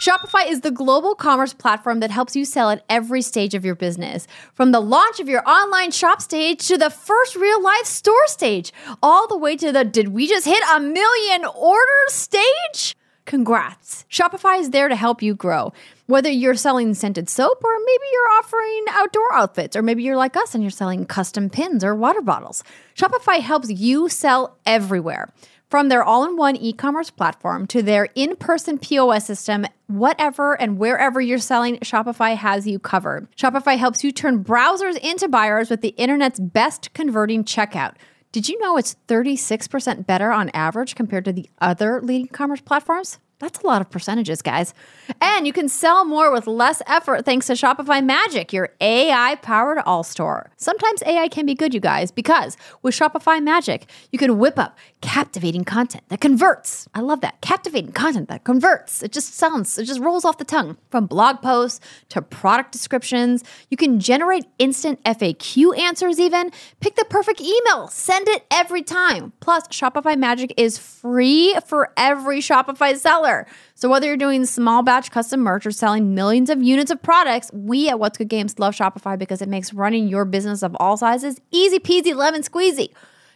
Shopify 0.00 0.48
is 0.48 0.62
the 0.62 0.70
global 0.70 1.14
commerce 1.14 1.52
platform 1.52 2.00
that 2.00 2.10
helps 2.10 2.34
you 2.34 2.44
sell 2.44 2.70
at 2.70 2.84
every 2.88 3.20
stage 3.20 3.54
of 3.54 3.64
your 3.64 3.74
business. 3.74 4.26
From 4.54 4.72
the 4.72 4.80
launch 4.80 5.20
of 5.20 5.28
your 5.28 5.48
online 5.48 5.90
shop 5.90 6.22
stage 6.22 6.66
to 6.68 6.78
the 6.78 6.90
first 6.90 7.36
real 7.36 7.62
life 7.62 7.84
store 7.84 8.26
stage, 8.26 8.72
all 9.02 9.28
the 9.28 9.36
way 9.36 9.56
to 9.56 9.70
the 9.70 9.84
did 9.84 10.08
we 10.08 10.26
just 10.26 10.46
hit 10.46 10.62
a 10.74 10.80
million 10.80 11.44
orders 11.44 12.12
stage? 12.12 12.96
Congrats. 13.26 14.04
Shopify 14.10 14.58
is 14.58 14.70
there 14.70 14.88
to 14.88 14.96
help 14.96 15.22
you 15.22 15.34
grow. 15.34 15.72
Whether 16.06 16.30
you're 16.30 16.54
selling 16.54 16.94
scented 16.94 17.28
soap 17.28 17.62
or 17.62 17.72
maybe 17.78 18.04
you're 18.12 18.38
offering 18.38 18.84
outdoor 18.90 19.32
outfits 19.34 19.76
or 19.76 19.82
maybe 19.82 20.02
you're 20.02 20.16
like 20.16 20.36
us 20.36 20.54
and 20.54 20.64
you're 20.64 20.70
selling 20.70 21.06
custom 21.06 21.48
pins 21.48 21.84
or 21.84 21.94
water 21.94 22.22
bottles. 22.22 22.64
Shopify 22.96 23.40
helps 23.40 23.70
you 23.70 24.08
sell 24.08 24.58
everywhere. 24.66 25.32
From 25.72 25.88
their 25.88 26.04
all 26.04 26.22
in 26.24 26.36
one 26.36 26.54
e 26.54 26.74
commerce 26.74 27.08
platform 27.10 27.66
to 27.68 27.80
their 27.80 28.10
in 28.14 28.36
person 28.36 28.76
POS 28.76 29.24
system, 29.24 29.64
whatever 29.86 30.52
and 30.60 30.76
wherever 30.76 31.18
you're 31.18 31.38
selling, 31.38 31.78
Shopify 31.78 32.36
has 32.36 32.66
you 32.66 32.78
covered. 32.78 33.26
Shopify 33.36 33.78
helps 33.78 34.04
you 34.04 34.12
turn 34.12 34.44
browsers 34.44 34.98
into 34.98 35.28
buyers 35.28 35.70
with 35.70 35.80
the 35.80 35.94
internet's 35.96 36.38
best 36.38 36.92
converting 36.92 37.42
checkout. 37.42 37.94
Did 38.32 38.50
you 38.50 38.60
know 38.60 38.76
it's 38.76 38.96
36% 39.08 40.06
better 40.06 40.30
on 40.30 40.50
average 40.50 40.94
compared 40.94 41.24
to 41.24 41.32
the 41.32 41.48
other 41.58 42.02
leading 42.02 42.28
commerce 42.28 42.60
platforms? 42.60 43.18
That's 43.42 43.58
a 43.58 43.66
lot 43.66 43.80
of 43.80 43.90
percentages, 43.90 44.40
guys. 44.40 44.72
And 45.20 45.48
you 45.48 45.52
can 45.52 45.68
sell 45.68 46.04
more 46.04 46.30
with 46.30 46.46
less 46.46 46.80
effort 46.86 47.24
thanks 47.24 47.48
to 47.48 47.54
Shopify 47.54 48.02
Magic, 48.02 48.52
your 48.52 48.68
AI 48.80 49.34
powered 49.42 49.78
all 49.78 50.04
store. 50.04 50.52
Sometimes 50.56 51.02
AI 51.04 51.26
can 51.26 51.44
be 51.44 51.56
good, 51.56 51.74
you 51.74 51.80
guys, 51.80 52.12
because 52.12 52.56
with 52.82 52.94
Shopify 52.94 53.42
Magic, 53.42 53.90
you 54.12 54.18
can 54.18 54.38
whip 54.38 54.60
up 54.60 54.78
captivating 55.02 55.64
content 55.64 56.04
that 56.08 56.20
converts. 56.20 56.88
I 56.94 57.00
love 57.00 57.20
that. 57.20 57.40
Captivating 57.42 57.92
content 57.92 58.28
that 58.28 58.44
converts. 58.44 59.02
It 59.02 59.12
just 59.12 59.34
sounds, 59.34 59.76
it 59.76 59.84
just 59.84 60.00
rolls 60.00 60.24
off 60.24 60.38
the 60.38 60.44
tongue. 60.44 60.78
From 60.90 61.06
blog 61.06 61.42
posts 61.42 61.80
to 62.10 62.22
product 62.22 62.72
descriptions, 62.72 63.44
you 63.68 63.76
can 63.76 64.00
generate 64.00 64.44
instant 64.58 65.02
FAQ 65.04 65.76
answers, 65.78 66.18
even. 66.18 66.50
Pick 66.80 66.94
the 66.94 67.04
perfect 67.04 67.40
email, 67.40 67.88
send 67.88 68.28
it 68.28 68.46
every 68.50 68.82
time. 68.82 69.32
Plus, 69.40 69.68
Shopify 69.68 70.16
Magic 70.16 70.54
is 70.56 70.78
free 70.78 71.56
for 71.66 71.92
every 71.96 72.38
Shopify 72.38 72.96
seller. 72.96 73.46
So 73.74 73.88
whether 73.88 74.06
you're 74.06 74.16
doing 74.16 74.46
small 74.46 74.84
batch 74.84 75.10
custom 75.10 75.40
merch 75.40 75.66
or 75.66 75.72
selling 75.72 76.14
millions 76.14 76.48
of 76.48 76.62
units 76.62 76.92
of 76.92 77.02
products, 77.02 77.50
we 77.52 77.88
at 77.88 77.98
What's 77.98 78.16
Good 78.16 78.28
Games 78.28 78.58
love 78.60 78.74
Shopify 78.74 79.18
because 79.18 79.42
it 79.42 79.48
makes 79.48 79.74
running 79.74 80.06
your 80.06 80.24
business 80.24 80.62
of 80.62 80.76
all 80.78 80.96
sizes 80.96 81.40
easy 81.50 81.80
peasy 81.80 82.14
lemon 82.14 82.42
squeezy. 82.42 82.90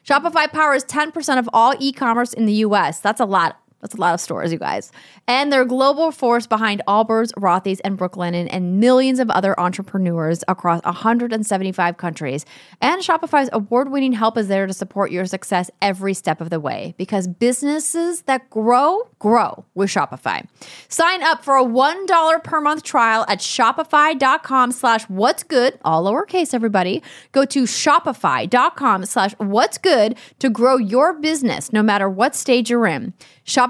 Shopify 0.06 0.50
powers 0.50 0.84
10% 0.84 1.36
of 1.36 1.48
all 1.52 1.74
e-commerce 1.80 2.32
in 2.32 2.46
the 2.46 2.52
US. 2.66 3.00
That's 3.00 3.20
a 3.20 3.24
lot. 3.24 3.60
That's 3.80 3.94
a 3.94 4.00
lot 4.00 4.14
of 4.14 4.20
stores, 4.20 4.52
you 4.52 4.58
guys. 4.58 4.90
And 5.28 5.52
they're 5.52 5.64
global 5.64 6.10
force 6.10 6.46
behind 6.46 6.82
Allbirds, 6.88 7.32
Rothy's, 7.34 7.80
and 7.80 7.98
Brooklinen, 7.98 8.48
and 8.50 8.80
millions 8.80 9.18
of 9.18 9.30
other 9.30 9.58
entrepreneurs 9.60 10.42
across 10.48 10.82
175 10.82 11.96
countries. 11.96 12.46
And 12.80 13.02
Shopify's 13.02 13.50
award 13.52 13.90
winning 13.90 14.12
help 14.12 14.38
is 14.38 14.48
there 14.48 14.66
to 14.66 14.72
support 14.72 15.10
your 15.10 15.26
success 15.26 15.70
every 15.82 16.14
step 16.14 16.40
of 16.40 16.50
the 16.50 16.58
way 16.58 16.94
because 16.96 17.28
businesses 17.28 18.22
that 18.22 18.48
grow, 18.50 19.10
grow 19.18 19.64
with 19.74 19.90
Shopify. 19.90 20.46
Sign 20.88 21.22
up 21.22 21.44
for 21.44 21.56
a 21.56 21.64
$1 21.64 22.44
per 22.44 22.60
month 22.60 22.82
trial 22.82 23.26
at 23.28 23.40
shopify.com 23.40 24.72
slash 24.72 25.04
what's 25.04 25.42
good, 25.42 25.78
all 25.84 26.04
lowercase, 26.04 26.54
everybody. 26.54 27.02
Go 27.32 27.44
to 27.44 27.64
shopify.com 27.64 29.04
slash 29.04 29.32
what's 29.38 29.78
good 29.78 30.16
to 30.38 30.48
grow 30.48 30.76
your 30.76 31.12
business 31.12 31.72
no 31.72 31.82
matter 31.82 32.08
what 32.08 32.34
stage 32.34 32.70
you're 32.70 32.86
in. 32.86 33.12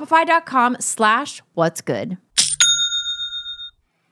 Shopify.com 0.00 0.76
slash 0.80 1.42
what's 1.54 1.80
good. 1.80 2.18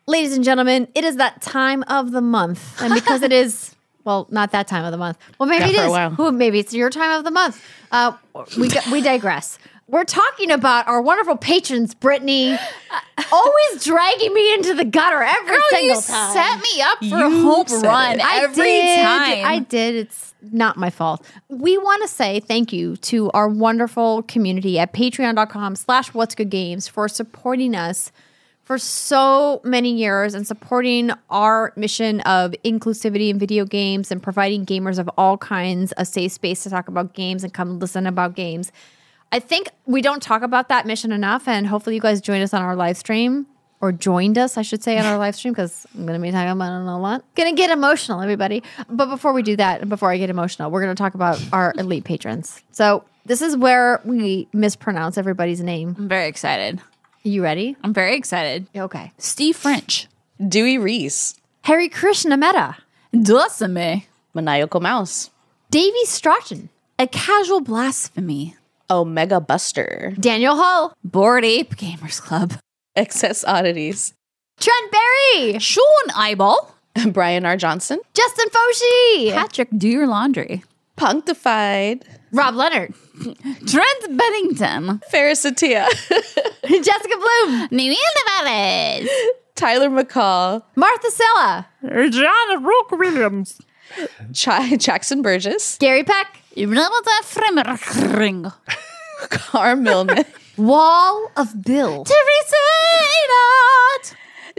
Ladies 0.06 0.34
and 0.34 0.44
gentlemen, 0.44 0.88
it 0.94 1.04
is 1.04 1.16
that 1.16 1.40
time 1.42 1.82
of 1.84 2.10
the 2.10 2.20
month. 2.20 2.80
And 2.82 2.92
because 2.94 3.22
it 3.22 3.32
is, 3.32 3.74
well, 4.04 4.26
not 4.30 4.52
that 4.52 4.66
time 4.68 4.84
of 4.84 4.92
the 4.92 4.98
month. 4.98 5.18
Well, 5.38 5.48
maybe 5.48 5.64
Yeah, 5.64 5.70
it 5.70 5.74
for 5.76 5.82
a 5.82 5.86
is. 5.86 5.90
while. 5.90 6.10
Who- 6.10 6.32
maybe 6.32 6.58
it's 6.58 6.74
your 6.74 6.90
time 6.90 7.18
of 7.18 7.24
the 7.24 7.30
month. 7.30 7.62
Uh, 7.90 8.12
we, 8.58 8.68
we 8.92 9.00
digress. 9.00 9.58
We're 9.86 10.04
talking 10.04 10.50
about 10.50 10.88
our 10.88 11.00
wonderful 11.02 11.36
patrons, 11.36 11.94
Brittany, 11.94 12.56
always 13.30 13.84
dragging 13.84 14.32
me 14.32 14.54
into 14.54 14.72
the 14.74 14.84
gutter 14.84 15.22
every 15.22 15.54
Girl, 15.56 15.62
single 15.70 15.96
you 15.96 16.02
time. 16.02 16.32
set 16.32 16.62
me 16.62 16.82
up 16.82 16.98
for 17.00 17.26
a 17.26 17.30
You 17.30 17.42
hope 17.42 17.68
said 17.68 17.82
run 17.84 18.18
it. 18.18 18.24
every 18.32 18.64
did. 18.64 19.02
time. 19.02 19.44
I 19.46 19.58
did. 19.58 19.94
It's 19.96 20.34
not 20.50 20.78
my 20.78 20.88
fault. 20.88 21.24
We 21.48 21.76
want 21.76 22.00
to 22.02 22.08
say 22.08 22.40
thank 22.40 22.72
you 22.72 22.96
to 22.96 23.30
our 23.32 23.46
wonderful 23.48 24.22
community 24.22 24.78
at 24.78 24.94
patreon.com 24.94 25.76
slash 25.76 26.14
what's 26.14 26.34
good 26.34 26.50
games 26.50 26.88
for 26.88 27.06
supporting 27.06 27.76
us 27.76 28.10
for 28.64 28.78
so 28.78 29.60
many 29.64 29.92
years 29.92 30.32
and 30.32 30.46
supporting 30.46 31.10
our 31.28 31.74
mission 31.76 32.20
of 32.22 32.52
inclusivity 32.64 33.28
in 33.28 33.38
video 33.38 33.66
games 33.66 34.10
and 34.10 34.22
providing 34.22 34.64
gamers 34.64 34.98
of 34.98 35.10
all 35.18 35.36
kinds 35.36 35.92
a 35.98 36.06
safe 36.06 36.32
space 36.32 36.62
to 36.62 36.70
talk 36.70 36.88
about 36.88 37.12
games 37.12 37.44
and 37.44 37.52
come 37.52 37.78
listen 37.78 38.06
about 38.06 38.34
games. 38.34 38.72
I 39.34 39.40
think 39.40 39.68
we 39.84 40.00
don't 40.00 40.22
talk 40.22 40.42
about 40.42 40.68
that 40.68 40.86
mission 40.86 41.10
enough, 41.10 41.48
and 41.48 41.66
hopefully, 41.66 41.96
you 41.96 42.00
guys 42.00 42.20
joined 42.20 42.44
us 42.44 42.54
on 42.54 42.62
our 42.62 42.76
live 42.76 42.96
stream 42.96 43.46
or 43.80 43.90
joined 43.90 44.38
us, 44.38 44.56
I 44.56 44.62
should 44.62 44.84
say, 44.84 44.96
on 44.96 45.04
our 45.06 45.18
live 45.18 45.34
stream 45.34 45.52
because 45.52 45.84
I'm 45.92 46.06
going 46.06 46.16
to 46.16 46.22
be 46.22 46.30
talking 46.30 46.52
about 46.52 46.80
it 46.80 46.86
a 46.86 46.96
lot. 46.96 47.24
Going 47.34 47.52
to 47.52 47.60
get 47.60 47.70
emotional, 47.70 48.20
everybody. 48.20 48.62
But 48.88 49.06
before 49.06 49.32
we 49.32 49.42
do 49.42 49.56
that, 49.56 49.80
and 49.80 49.90
before 49.90 50.12
I 50.12 50.18
get 50.18 50.30
emotional, 50.30 50.70
we're 50.70 50.84
going 50.84 50.94
to 50.94 51.02
talk 51.02 51.14
about 51.14 51.42
our 51.52 51.74
elite 51.76 52.04
patrons. 52.04 52.62
So 52.70 53.02
this 53.26 53.42
is 53.42 53.56
where 53.56 54.00
we 54.04 54.46
mispronounce 54.52 55.18
everybody's 55.18 55.60
name. 55.60 55.96
I'm 55.98 56.06
very 56.08 56.28
excited. 56.28 56.80
you 57.24 57.42
ready? 57.42 57.76
I'm 57.82 57.92
very 57.92 58.14
excited. 58.16 58.68
Okay. 58.76 59.10
Steve 59.18 59.56
French. 59.56 60.06
Dewey 60.48 60.78
Reese, 60.78 61.34
Harry 61.62 61.88
Krishna 61.88 62.36
Mehta, 62.36 62.76
Dulcime. 63.12 64.04
Maniacal 64.32 64.80
Mouse, 64.80 65.30
Davy 65.72 66.04
Strachan, 66.04 66.68
A 67.00 67.08
casual 67.08 67.60
blasphemy. 67.60 68.54
Omega 68.90 69.40
Buster, 69.40 70.14
Daniel 70.18 70.56
Hull, 70.56 70.94
Bored 71.04 71.44
Ape 71.44 71.76
Gamers 71.76 72.20
Club. 72.20 72.54
Excess 72.96 73.44
Oddities, 73.44 74.14
Trent 74.60 74.92
Berry, 74.92 75.58
Sean 75.58 75.82
Eyeball. 76.14 76.70
Brian 77.08 77.44
R. 77.44 77.56
Johnson, 77.56 77.98
Justin 78.14 78.46
Foshee, 78.50 79.32
Patrick, 79.32 79.68
do 79.76 79.88
your 79.88 80.06
laundry. 80.06 80.62
Punkdefied, 80.96 82.02
Rob 82.32 82.54
Leonard, 82.54 82.94
Trent 83.66 84.16
Bennington. 84.16 85.00
Faris 85.10 85.44
Attieh, 85.44 85.86
Jessica 86.68 87.16
Bloom, 87.16 87.68
Nini 87.72 87.96
Nevares. 88.28 89.08
Tyler 89.56 89.88
McCall, 89.88 90.62
Martha 90.76 91.10
Sella, 91.10 91.66
John 92.10 92.62
Rook 92.64 92.90
Williams. 92.92 93.60
Ch- 94.32 94.78
Jackson 94.78 95.20
Burgess, 95.22 95.76
Gary 95.78 96.02
Peck, 96.04 96.38
Renata 96.56 97.10
er 97.20 97.24
Fremering. 97.24 98.52
Carr 99.30 99.76
Millman, 99.76 100.24
Wall 100.56 101.30
of 101.36 101.52
Bill, 101.62 102.04
Teresa 102.04 102.62
Adot. 103.24 104.14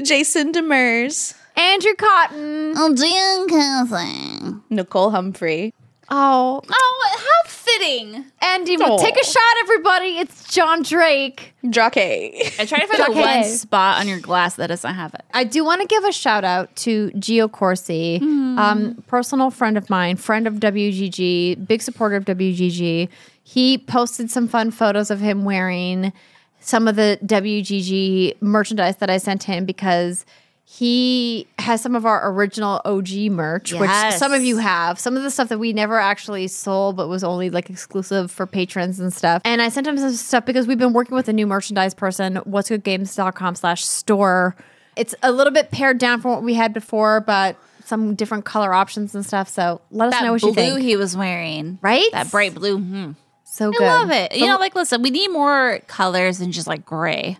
Jason 0.05 0.51
Demers, 0.51 1.35
Andrew 1.55 1.93
Cotton. 1.95 2.75
Jean 2.95 3.47
Cousin. 3.47 4.61
Nicole 4.69 5.11
Humphrey, 5.11 5.73
Oh, 6.09 6.61
Oh, 6.69 7.15
how 7.17 7.49
fitting. 7.49 8.25
Andy, 8.41 8.77
we'll 8.77 8.97
take 8.99 9.19
a 9.19 9.25
shot, 9.25 9.55
everybody. 9.61 10.17
It's 10.19 10.53
John 10.53 10.83
Drake. 10.83 11.53
Drake. 11.67 12.55
I 12.59 12.65
try 12.65 12.79
to 12.79 12.87
find 12.87 13.15
the 13.15 13.19
one 13.19 13.43
spot 13.45 13.99
on 13.99 14.07
your 14.07 14.19
glass 14.19 14.55
that 14.55 14.67
doesn't 14.67 14.93
have 14.93 15.13
it. 15.15 15.23
I 15.33 15.43
do 15.43 15.63
want 15.65 15.81
to 15.81 15.87
give 15.87 16.03
a 16.03 16.11
shout 16.11 16.43
out 16.43 16.75
to 16.77 17.09
Gio 17.11 17.51
Corsi, 17.51 18.19
um, 18.21 19.03
personal 19.07 19.49
friend 19.49 19.77
of 19.77 19.89
mine, 19.89 20.17
friend 20.17 20.45
of 20.47 20.55
WGG, 20.55 21.67
big 21.67 21.81
supporter 21.81 22.15
of 22.15 22.25
WGG. 22.25 23.09
He 23.43 23.77
posted 23.77 24.29
some 24.29 24.47
fun 24.47 24.71
photos 24.71 25.09
of 25.11 25.19
him 25.19 25.43
wearing 25.43 26.13
some 26.59 26.87
of 26.87 26.95
the 26.95 27.19
WGG 27.25 28.41
merchandise 28.41 28.97
that 28.97 29.09
I 29.09 29.17
sent 29.17 29.43
him 29.43 29.65
because 29.65 30.25
he 30.67 31.47
has 31.59 31.79
some 31.79 31.95
of 31.95 32.07
our 32.07 32.31
original 32.31 32.81
OG 32.85 33.09
merch, 33.29 33.71
which 33.71 33.89
some 34.17 34.33
of 34.33 34.41
you 34.41 34.57
have. 34.57 34.99
Some 34.99 35.15
of 35.15 35.21
the 35.21 35.29
stuff 35.29 35.49
that 35.49 35.59
we 35.59 35.73
never 35.73 35.99
actually 35.99 36.47
sold, 36.47 36.97
but 36.97 37.07
was 37.07 37.23
only 37.23 37.51
like 37.51 37.69
exclusive 37.69 38.31
for 38.31 38.47
patrons 38.47 38.99
and 38.99 39.13
stuff. 39.13 39.43
And 39.45 39.61
I 39.61 39.69
sent 39.69 39.85
him 39.85 39.95
some 39.97 40.11
stuff 40.13 40.43
because 40.43 40.65
we've 40.65 40.79
been 40.79 40.91
working 40.91 41.15
with 41.15 41.29
a 41.29 41.33
new 41.33 41.45
merchandise 41.45 41.93
person, 41.93 42.37
what's 42.37 42.69
goodgames.com 42.69 43.55
slash 43.55 43.85
store. 43.85 44.55
It's 44.95 45.13
a 45.21 45.31
little 45.31 45.53
bit 45.53 45.69
pared 45.69 45.99
down 45.99 46.19
from 46.19 46.31
what 46.31 46.41
we 46.41 46.55
had 46.55 46.73
before, 46.73 47.21
but 47.21 47.57
some 47.83 48.15
different 48.15 48.45
color 48.45 48.73
options 48.73 49.13
and 49.13 49.23
stuff. 49.23 49.47
So 49.47 49.81
let 49.91 50.11
us 50.13 50.21
know 50.23 50.33
what 50.33 50.41
you 50.41 50.51
think. 50.51 50.73
blue 50.73 50.81
he 50.81 50.95
was 50.95 51.15
wearing, 51.15 51.77
Right? 51.83 52.11
That 52.11 52.31
bright 52.31 52.55
blue. 52.55 52.79
hmm. 52.79 53.11
so 53.43 53.69
I 53.69 53.71
good. 53.71 53.81
love 53.81 54.09
it. 54.11 54.35
You 54.35 54.47
know, 54.47 54.57
like 54.57 54.73
listen, 54.73 55.03
we 55.03 55.11
need 55.11 55.27
more 55.29 55.79
colors 55.87 56.39
than 56.39 56.51
just 56.51 56.65
like 56.65 56.83
gray. 56.85 57.37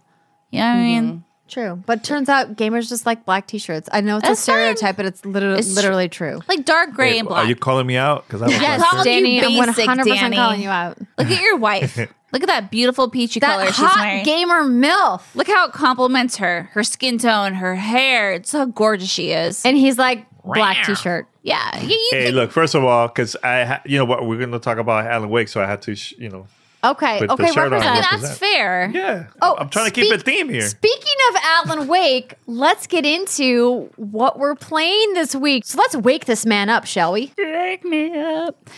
You 0.51 0.59
know 0.59 0.67
what 0.67 0.73
I 0.73 0.83
mean? 0.83 1.23
True. 1.47 1.81
But 1.85 2.03
turns 2.03 2.27
out 2.27 2.55
gamers 2.55 2.89
just 2.89 3.05
like 3.05 3.23
black 3.25 3.45
t 3.47 3.57
shirts. 3.59 3.87
I 3.91 4.01
know 4.01 4.17
it's 4.17 4.27
That's 4.27 4.39
a 4.39 4.43
stereotype, 4.43 4.97
but 4.97 5.05
it's 5.05 5.23
literally, 5.25 5.59
It's 5.59 5.75
literally 5.75 6.09
true. 6.09 6.41
Like 6.47 6.65
dark 6.65 6.93
gray 6.93 7.11
Wait, 7.11 7.19
and 7.19 7.27
black. 7.27 7.45
Are 7.45 7.47
you 7.49 7.55
calling 7.55 7.85
me 7.85 7.97
out? 7.97 8.25
Because 8.27 8.41
I 8.41 8.47
don't 8.49 8.61
Yes, 8.61 8.79
like 8.81 8.89
call 8.89 8.97
that. 8.99 9.03
Danny, 9.05 9.41
I'm 9.43 9.51
100% 9.51 10.35
calling 10.35 10.61
you 10.61 10.69
out. 10.69 10.97
Look 11.17 11.27
at 11.29 11.41
your 11.41 11.57
wife. 11.57 11.97
Look 12.31 12.41
at 12.43 12.47
that 12.47 12.69
beautiful 12.71 13.09
peachy 13.09 13.39
That 13.39 13.51
color 13.59 13.65
she's 13.67 13.75
hot 13.77 13.97
wearing. 13.99 14.25
gamer 14.25 14.63
MILF. 14.63 15.21
Look 15.35 15.47
how 15.47 15.67
it 15.67 15.71
complements 15.73 16.37
her. 16.37 16.69
Her 16.73 16.83
skin 16.83 17.17
tone, 17.17 17.53
her 17.53 17.75
hair. 17.75 18.33
It's 18.33 18.51
how 18.51 18.65
gorgeous 18.65 19.07
she 19.09 19.31
is. 19.31 19.63
And 19.65 19.77
he's 19.77 19.97
like, 19.97 20.25
black 20.43 20.85
t 20.85 20.95
shirt. 20.95 21.27
yeah. 21.43 21.79
You, 21.79 21.89
you 21.95 22.09
Hey, 22.11 22.25
could- 22.25 22.33
look. 22.33 22.51
First 22.51 22.75
of 22.75 22.83
all, 22.83 23.07
because 23.07 23.37
I, 23.43 23.63
ha- 23.65 23.81
you 23.85 23.97
know 23.97 24.05
what, 24.05 24.27
we're 24.27 24.37
going 24.39 24.51
to 24.51 24.59
talk 24.59 24.79
about 24.79 25.05
Alan 25.05 25.29
Wake, 25.29 25.47
so 25.47 25.61
I 25.61 25.65
had 25.67 25.81
to, 25.83 25.95
sh- 25.95 26.13
you 26.17 26.27
know, 26.29 26.47
Okay. 26.91 27.19
Put 27.19 27.27
the 27.27 27.33
okay. 27.33 27.51
shirt. 27.51 27.73
I 27.73 27.77
mean, 27.79 27.87
Represent. 27.87 28.21
that's 28.21 28.37
fair. 28.37 28.91
yeah. 28.93 29.27
Oh, 29.41 29.55
I'm 29.57 29.69
trying 29.69 29.85
to 29.85 29.91
keep 29.91 30.05
speak- 30.07 30.19
a 30.21 30.23
theme 30.23 30.49
here. 30.49 30.67
Speaking 30.67 31.15
of 31.29 31.35
Alan 31.43 31.87
Wake, 31.87 32.35
let's 32.47 32.87
get 32.87 33.05
into 33.05 33.89
what 33.95 34.37
we're 34.39 34.55
playing 34.55 35.13
this 35.13 35.35
week. 35.35 35.65
So 35.65 35.77
let's 35.77 35.95
wake 35.95 36.25
this 36.25 36.45
man 36.45 36.69
up, 36.69 36.85
shall 36.85 37.11
we? 37.13 37.31
Wake 37.37 37.83
me 37.83 38.17
up. 38.17 38.69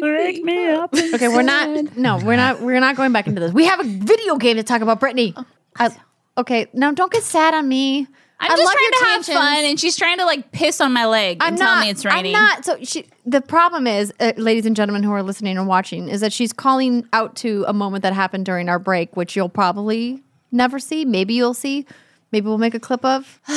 Wake 0.00 0.42
me 0.42 0.68
up. 0.68 0.94
Okay, 0.94 1.28
we're 1.28 1.42
not. 1.42 1.96
No, 1.96 2.18
we're 2.18 2.36
not. 2.36 2.60
We're 2.60 2.80
not 2.80 2.94
going 2.96 3.12
back 3.12 3.26
into 3.26 3.40
this. 3.40 3.52
We 3.52 3.64
have 3.64 3.80
a 3.80 3.84
video 3.84 4.36
game 4.36 4.56
to 4.56 4.62
talk 4.62 4.82
about, 4.82 5.00
Brittany. 5.00 5.32
Oh, 5.36 5.44
I- 5.76 5.96
okay, 6.36 6.66
no, 6.74 6.92
don't 6.92 7.10
get 7.10 7.22
sad 7.22 7.54
on 7.54 7.66
me. 7.68 8.06
I'm 8.40 8.52
I 8.52 8.56
just 8.56 8.72
trying 8.72 8.90
to 8.90 9.04
have 9.10 9.26
fun, 9.26 9.64
and 9.64 9.80
she's 9.80 9.96
trying 9.96 10.18
to 10.18 10.24
like 10.24 10.52
piss 10.52 10.80
on 10.80 10.92
my 10.92 11.06
leg 11.06 11.38
I'm 11.40 11.48
and 11.54 11.58
not. 11.58 11.64
tell 11.74 11.80
me 11.84 11.90
it's 11.90 12.04
raining. 12.04 12.36
I'm 12.36 12.42
not. 12.42 12.64
So 12.64 12.76
she, 12.84 13.06
the 13.26 13.40
problem 13.40 13.86
is, 13.86 14.12
uh, 14.20 14.32
ladies 14.36 14.64
and 14.64 14.76
gentlemen 14.76 15.02
who 15.02 15.10
are 15.12 15.22
listening 15.24 15.58
and 15.58 15.66
watching, 15.66 16.08
is 16.08 16.20
that 16.20 16.32
she's 16.32 16.52
calling 16.52 17.06
out 17.12 17.34
to 17.36 17.64
a 17.66 17.72
moment 17.72 18.02
that 18.02 18.12
happened 18.12 18.46
during 18.46 18.68
our 18.68 18.78
break, 18.78 19.16
which 19.16 19.34
you'll 19.34 19.48
probably 19.48 20.22
never 20.52 20.78
see. 20.78 21.04
Maybe 21.04 21.34
you'll 21.34 21.52
see. 21.54 21.84
Maybe 22.30 22.46
we'll 22.46 22.58
make 22.58 22.74
a 22.74 22.80
clip 22.80 23.04
of. 23.04 23.40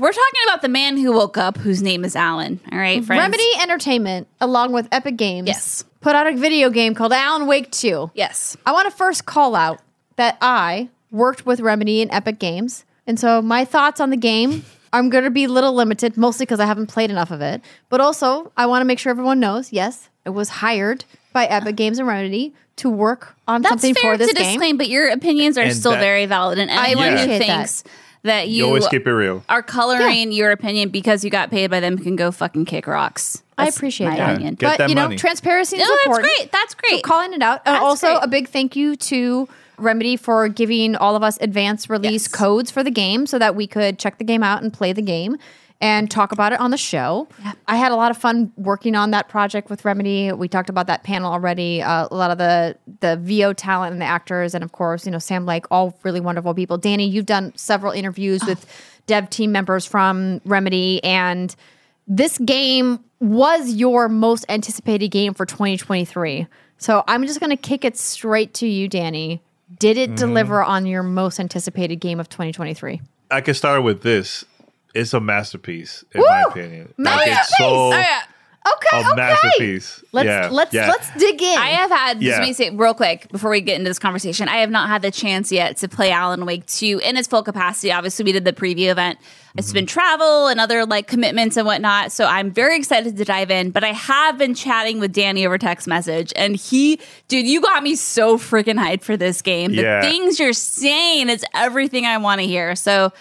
We're 0.00 0.10
talking 0.12 0.40
about 0.46 0.62
the 0.62 0.68
man 0.70 0.96
who 0.96 1.12
woke 1.12 1.36
up, 1.36 1.58
whose 1.58 1.82
name 1.82 2.02
is 2.04 2.16
Alan. 2.16 2.60
All 2.72 2.78
right, 2.78 3.04
friends. 3.04 3.20
Remedy 3.20 3.46
Entertainment, 3.60 4.26
along 4.40 4.72
with 4.72 4.88
Epic 4.90 5.16
Games, 5.18 5.48
Yes. 5.48 5.84
put 6.00 6.14
out 6.16 6.26
a 6.26 6.34
video 6.34 6.70
game 6.70 6.94
called 6.94 7.12
Alan 7.12 7.46
Wake 7.46 7.70
2. 7.70 8.10
Yes. 8.14 8.56
I 8.64 8.72
want 8.72 8.90
to 8.90 8.96
first 8.96 9.26
call 9.26 9.54
out 9.54 9.80
that 10.16 10.38
I 10.40 10.88
worked 11.10 11.44
with 11.44 11.60
Remedy 11.60 12.00
and 12.00 12.10
Epic 12.10 12.38
Games. 12.38 12.86
And 13.06 13.18
so 13.18 13.42
my 13.42 13.64
thoughts 13.64 14.00
on 14.00 14.10
the 14.10 14.16
game 14.16 14.64
I'm 14.94 15.08
going 15.08 15.24
to 15.24 15.30
be 15.30 15.44
a 15.44 15.48
little 15.48 15.72
limited, 15.72 16.18
mostly 16.18 16.44
because 16.44 16.60
I 16.60 16.66
haven't 16.66 16.88
played 16.88 17.10
enough 17.10 17.30
of 17.30 17.40
it. 17.40 17.62
But 17.88 18.02
also, 18.02 18.52
I 18.58 18.66
want 18.66 18.82
to 18.82 18.84
make 18.84 18.98
sure 18.98 19.08
everyone 19.10 19.40
knows 19.40 19.72
yes, 19.72 20.10
I 20.26 20.30
was 20.30 20.48
hired 20.50 21.06
by 21.32 21.46
Epic 21.46 21.76
Games 21.76 21.98
and 21.98 22.06
Remedy 22.06 22.52
to 22.76 22.90
work 22.90 23.34
on 23.48 23.62
That's 23.62 23.70
something 23.70 23.94
fair 23.94 24.12
for 24.12 24.18
this 24.18 24.28
to 24.28 24.34
game. 24.34 24.44
disclaim, 24.44 24.76
but 24.76 24.88
your 24.90 25.08
opinions 25.10 25.56
are 25.56 25.62
And 25.62 25.74
still 25.74 25.92
that- 25.92 26.00
very 26.00 26.26
valid. 26.26 26.58
And 26.58 26.70
I 26.70 26.88
anyone 26.88 27.08
who 27.08 27.14
appreciate 27.14 27.38
that. 27.38 27.56
thinks 27.56 27.84
that, 28.24 28.48
You 28.48 28.56
you, 28.58 28.66
always 28.66 28.86
keep 28.88 29.06
it 29.06 29.12
real. 29.14 29.42
are 29.48 29.62
coloring 29.62 30.30
your 30.30 30.50
opinion 30.50 30.90
because 30.90 31.24
you 31.24 31.30
got 31.30 31.50
paid 31.50 31.70
by 31.70 31.80
them 31.80 31.96
can 31.98 32.14
go 32.16 32.30
fucking 32.30 32.66
kick 32.66 32.86
rocks. 32.86 33.42
I 33.56 33.68
appreciate 33.68 34.08
my 34.10 34.16
that. 34.16 34.30
opinion. 34.34 34.56
But, 34.60 34.76
that 34.78 34.88
you 34.90 34.94
know, 34.94 35.04
money. 35.04 35.16
transparency 35.16 35.76
is 35.76 35.88
No, 35.88 35.96
that's 36.04 36.18
great. 36.18 36.52
That's 36.52 36.74
great. 36.74 36.96
So 36.96 37.00
calling 37.02 37.32
it 37.32 37.40
out. 37.42 37.62
And 37.64 37.74
That's 37.76 37.82
also 37.82 38.08
great. 38.08 38.24
a 38.24 38.28
big 38.28 38.48
thank 38.48 38.76
you 38.76 38.94
to 38.96 39.48
Remedy 39.78 40.16
for 40.16 40.48
giving 40.48 40.94
all 40.96 41.16
of 41.16 41.22
us 41.22 41.38
advance 41.40 41.88
release 41.90 42.24
Yes. 42.24 42.28
codes 42.28 42.70
for 42.70 42.82
the 42.84 42.90
game 42.90 43.26
so 43.26 43.38
that 43.38 43.54
we 43.56 43.66
could 43.66 43.98
check 43.98 44.18
the 44.18 44.24
game 44.24 44.42
out 44.42 44.62
and 44.62 44.72
play 44.72 44.92
the 44.92 45.02
game 45.02 45.36
and 45.80 46.08
talk 46.08 46.30
about 46.30 46.52
it 46.52 46.60
on 46.60 46.70
the 46.70 46.76
show. 46.76 47.26
I 47.66 47.74
had 47.74 47.90
a 47.90 47.96
lot 47.96 48.12
of 48.12 48.16
fun 48.16 48.52
working 48.56 48.94
on 48.94 49.10
that 49.10 49.28
project 49.28 49.68
with 49.68 49.84
Remedy. 49.84 50.30
We 50.30 50.46
talked 50.46 50.68
about 50.70 50.86
that 50.86 51.02
panel 51.02 51.32
already. 51.32 51.82
Uh, 51.82 52.06
a 52.08 52.14
lot 52.14 52.30
of 52.30 52.38
the 52.38 52.76
the 53.00 53.16
VO 53.16 53.52
talent 53.52 53.92
and 53.92 54.00
the 54.00 54.06
actors, 54.06 54.54
and 54.54 54.62
of 54.62 54.70
course, 54.72 55.04
you 55.06 55.10
know 55.10 55.18
Sam 55.18 55.44
Lake, 55.44 55.64
all 55.72 55.98
really 56.04 56.20
wonderful 56.20 56.54
people. 56.54 56.78
Danny, 56.78 57.08
you've 57.08 57.26
done 57.26 57.52
several 57.56 57.92
interviews 57.92 58.42
with 58.46 58.64
dev 59.08 59.28
team 59.30 59.50
members 59.50 59.84
from 59.84 60.40
Remedy, 60.44 61.02
and 61.02 61.56
this 62.06 62.38
game 62.38 63.00
was 63.18 63.72
your 63.72 64.08
most 64.08 64.44
anticipated 64.48 65.08
game 65.08 65.34
for 65.34 65.46
2023. 65.46 66.46
So 66.78 67.02
I'm 67.08 67.26
just 67.26 67.40
going 67.40 67.50
to 67.50 67.56
kick 67.56 67.84
it 67.84 67.96
straight 67.96 68.54
to 68.54 68.66
you, 68.68 68.88
Danny. 68.88 69.40
Did 69.78 69.96
Mm-hmm. 69.96 70.12
it 70.12 70.16
deliver 70.16 70.62
on 70.62 70.86
your 70.86 71.02
most 71.02 71.38
anticipated 71.40 71.96
game 71.96 72.18
of 72.20 72.28
2023? 72.28 73.00
I 73.30 73.40
can 73.40 73.54
start 73.54 73.82
with 73.82 74.02
this. 74.02 74.44
It's 74.94 75.14
a 75.14 75.20
masterpiece, 75.20 76.04
in 76.12 76.20
my 76.20 76.42
opinion. 76.48 76.92
Masterpiece! 76.98 77.28
Like, 77.28 77.38
it's 77.40 77.56
so 77.58 77.64
Oh, 77.68 77.90
yeah. 77.92 78.22
Okay, 78.64 78.96
a 78.98 79.00
okay. 79.10 79.14
masterpiece. 79.16 80.04
Let's 80.12 80.26
yeah, 80.26 80.48
let's 80.50 80.72
yeah. 80.72 80.88
let's 80.88 81.10
dig 81.16 81.42
in. 81.42 81.58
I 81.58 81.68
have 81.68 81.90
had, 81.90 82.22
Yeah. 82.22 82.30
just 82.30 82.40
let 82.40 82.46
me 82.46 82.52
say 82.52 82.70
real 82.70 82.94
quick 82.94 83.26
before 83.32 83.50
we 83.50 83.60
get 83.60 83.76
into 83.76 83.90
this 83.90 83.98
conversation, 83.98 84.48
I 84.48 84.58
have 84.58 84.70
not 84.70 84.88
had 84.88 85.02
the 85.02 85.10
chance 85.10 85.50
yet 85.50 85.78
to 85.78 85.88
play 85.88 86.12
Alan 86.12 86.46
Wake 86.46 86.64
2 86.66 87.00
in 87.02 87.16
its 87.16 87.26
full 87.26 87.42
capacity. 87.42 87.90
Obviously, 87.90 88.24
we 88.24 88.30
did 88.32 88.44
the 88.44 88.52
preview 88.52 88.90
event. 88.90 89.18
It's 89.56 89.66
Mm-hmm. 89.68 89.74
been 89.74 89.86
travel 89.86 90.46
and 90.46 90.60
other 90.60 90.86
like 90.86 91.08
commitments 91.08 91.56
and 91.56 91.66
whatnot. 91.66 92.12
So 92.12 92.24
I'm 92.24 92.52
very 92.52 92.76
excited 92.76 93.16
to 93.16 93.24
dive 93.24 93.50
in. 93.50 93.70
But 93.70 93.82
I 93.84 93.92
have 93.92 94.38
been 94.38 94.54
chatting 94.54 95.00
with 95.00 95.12
Danny 95.12 95.44
over 95.44 95.58
text 95.58 95.88
message. 95.88 96.32
And 96.36 96.54
he, 96.54 97.00
dude, 97.28 97.46
you 97.46 97.60
got 97.60 97.82
me 97.82 97.96
so 97.96 98.38
freaking 98.38 98.78
hyped 98.78 99.02
for 99.02 99.16
this 99.16 99.42
game. 99.42 99.72
The 99.74 99.82
Yeah. 99.82 100.00
things 100.02 100.38
you're 100.38 100.52
saying, 100.52 101.28
it's 101.30 101.44
everything 101.54 102.06
I 102.06 102.16
want 102.18 102.40
to 102.40 102.46
hear. 102.46 102.76
So 102.76 103.12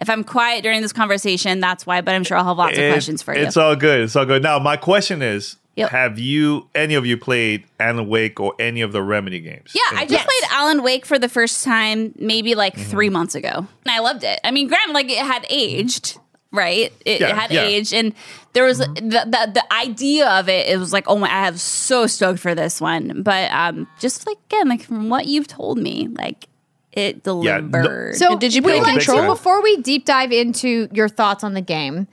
if 0.00 0.08
I'm 0.10 0.24
quiet 0.24 0.62
during 0.62 0.80
this 0.82 0.92
conversation, 0.92 1.60
that's 1.60 1.86
why. 1.86 2.00
But 2.00 2.14
I'm 2.14 2.24
sure 2.24 2.36
I'll 2.36 2.44
have 2.44 2.56
lots 2.58 2.78
of 2.78 2.92
questions 2.92 3.22
for 3.22 3.34
you. 3.34 3.42
It's 3.44 3.56
all 3.56 3.76
good. 3.76 4.00
It's 4.02 4.16
all 4.16 4.24
good. 4.26 4.42
Now, 4.42 4.58
my 4.58 4.76
question 4.76 5.22
is 5.22 5.56
Yep. 5.76 5.90
Have 5.90 6.18
you, 6.18 6.68
any 6.74 6.94
of 6.94 7.06
you, 7.06 7.16
played 7.16 7.64
Alan 7.78 8.08
Wake 8.08 8.40
or 8.40 8.54
any 8.58 8.80
of 8.82 8.90
the 8.92 9.00
Remedy 9.02 9.38
games? 9.40 9.72
Yeah, 9.72 9.80
I 9.98 10.04
just 10.04 10.26
played 10.26 10.50
Alan 10.50 10.82
Wake 10.82 11.06
for 11.06 11.16
the 11.18 11.28
first 11.28 11.64
time 11.64 12.12
maybe 12.18 12.54
like 12.56 12.74
Mm-hmm. 12.74 12.90
three 12.90 13.08
months 13.08 13.34
ago. 13.36 13.48
And 13.50 13.68
I 13.86 14.00
loved 14.00 14.24
it. 14.24 14.40
I 14.42 14.50
mean, 14.50 14.66
granted, 14.66 14.92
like 14.94 15.08
it 15.08 15.18
had 15.18 15.46
aged, 15.48 16.18
right? 16.50 16.92
It, 17.06 17.20
Yeah, 17.20 17.28
it 17.28 17.34
had 17.36 17.50
yeah. 17.52 17.62
aged. 17.62 17.94
And 17.94 18.14
there 18.52 18.64
was 18.64 18.80
Mm-hmm. 18.80 19.08
the, 19.10 19.24
the 19.30 19.50
the 19.54 19.72
idea 19.72 20.28
of 20.28 20.48
it, 20.48 20.66
it 20.66 20.76
was 20.76 20.92
like, 20.92 21.04
oh 21.06 21.16
my, 21.16 21.28
I 21.28 21.44
have 21.44 21.58
so 21.60 22.06
stoked 22.08 22.40
for 22.40 22.54
this 22.54 22.80
one. 22.80 23.22
But 23.22 23.50
um, 23.52 23.86
just 24.00 24.26
like, 24.26 24.38
again, 24.50 24.68
like 24.68 24.82
from 24.82 25.08
what 25.08 25.26
you've 25.26 25.46
told 25.48 25.78
me, 25.78 26.08
like 26.08 26.48
it 26.92 27.22
Yeah, 27.24 27.32
no- 27.58 27.60
delivered. 27.68 28.16
So 28.16 28.38
Did 28.38 28.54
you 28.54 28.62
play 28.62 28.80
like 28.80 28.94
Control? 29.04 29.26
before 29.26 29.62
we 29.62 29.76
deep 29.78 30.04
dive 30.04 30.32
into 30.32 30.88
your 30.92 31.08
thoughts 31.08 31.44
on 31.44 31.54
the 31.54 31.60
game? 31.60 32.08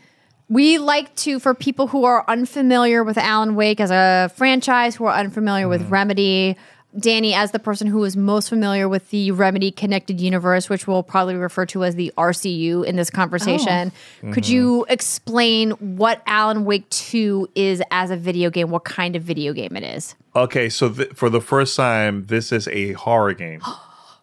We 0.50 0.78
like 0.78 1.14
to, 1.18 1.40
for 1.40 1.54
people 1.54 1.88
who 1.88 2.06
are 2.06 2.24
unfamiliar 2.28 3.04
with 3.04 3.18
Alan 3.18 3.56
Wake 3.56 3.80
as 3.82 3.92
a 3.92 4.32
franchise, 4.36 4.96
who 4.96 5.06
are 5.06 5.14
unfamiliar 5.14 5.66
Mm-hmm. 5.66 5.70
with 5.84 5.90
Remedy, 5.90 6.56
Danny, 6.98 7.34
as 7.34 7.52
the 7.52 7.60
person 7.60 7.86
who 7.88 8.02
is 8.06 8.16
most 8.16 8.48
familiar 8.48 8.88
with 8.88 9.10
the 9.10 9.32
Remedy 9.32 9.72
connected 9.72 10.22
universe, 10.22 10.70
which 10.70 10.88
we'll 10.88 11.04
probably 11.04 11.36
refer 11.36 11.66
to 11.68 11.84
as 11.84 11.96
the 11.96 12.14
RCU 12.18 12.86
in 12.86 12.96
this 12.96 13.10
conversation, 13.10 13.92
Oh. 14.24 14.32
could 14.32 14.46
Mm-hmm. 14.46 14.54
you 14.54 14.86
explain 14.90 15.72
what 15.72 16.22
Alan 16.26 16.64
Wake 16.64 16.90
2 16.92 17.50
is 17.56 17.82
as 17.92 18.10
a 18.10 18.16
video 18.16 18.50
game, 18.50 18.70
what 18.72 18.86
kind 18.86 19.18
of 19.18 19.24
video 19.24 19.52
game 19.52 19.76
it 19.76 19.84
is? 19.84 20.16
Okay, 20.34 20.70
so 20.70 20.90
th- 20.90 21.10
for 21.14 21.30
the 21.30 21.42
first 21.42 21.76
time, 21.76 22.26
this 22.28 22.52
is 22.54 22.68
a 22.70 22.94
horror 22.94 23.34
game. 23.34 23.62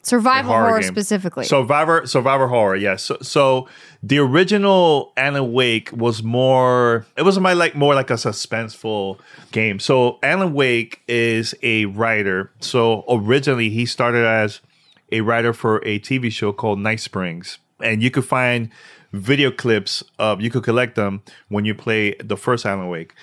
Survival 0.04 0.52
horror 0.52 0.68
horror, 0.68 0.82
specifically. 0.82 1.44
Survivor 1.44 2.06
Survivor 2.06 2.46
horror, 2.48 2.76
yes. 2.76 3.02
So, 3.04 3.18
so 3.22 3.68
the 4.02 4.18
original 4.18 5.12
Alan 5.16 5.52
Wake 5.52 5.90
was 5.92 6.22
more 6.22 7.06
it 7.16 7.22
was 7.22 7.38
my 7.38 7.54
like 7.54 7.74
more 7.74 7.94
like 7.94 8.10
a 8.10 8.14
suspenseful 8.14 9.18
game. 9.50 9.78
So 9.78 10.18
Alan 10.22 10.52
Wake 10.52 11.02
is 11.08 11.54
a 11.62 11.86
writer. 11.86 12.50
So 12.60 13.04
originally 13.08 13.70
he 13.70 13.86
started 13.86 14.26
as 14.26 14.60
a 15.10 15.22
writer 15.22 15.52
for 15.52 15.78
a 15.78 15.98
TV 16.00 16.30
show 16.30 16.52
called 16.52 16.78
Night 16.78 17.00
Springs. 17.00 17.58
And 17.80 18.02
you 18.02 18.10
could 18.10 18.24
find 18.24 18.70
video 19.14 19.50
clips 19.50 20.02
of 20.18 20.40
you 20.40 20.50
could 20.50 20.64
collect 20.64 20.96
them 20.96 21.22
when 21.48 21.64
you 21.64 21.74
play 21.74 22.14
the 22.22 22.36
first 22.36 22.66
Alan 22.66 22.88
Wake. 22.88 23.14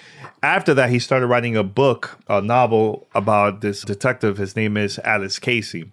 After 0.41 0.73
that, 0.73 0.89
he 0.89 0.99
started 0.99 1.27
writing 1.27 1.55
a 1.55 1.63
book, 1.63 2.17
a 2.27 2.41
novel 2.41 3.07
about 3.13 3.61
this 3.61 3.81
detective. 3.81 4.37
His 4.37 4.55
name 4.55 4.77
is 4.77 4.99
Alex 5.03 5.37
Casey. 5.37 5.91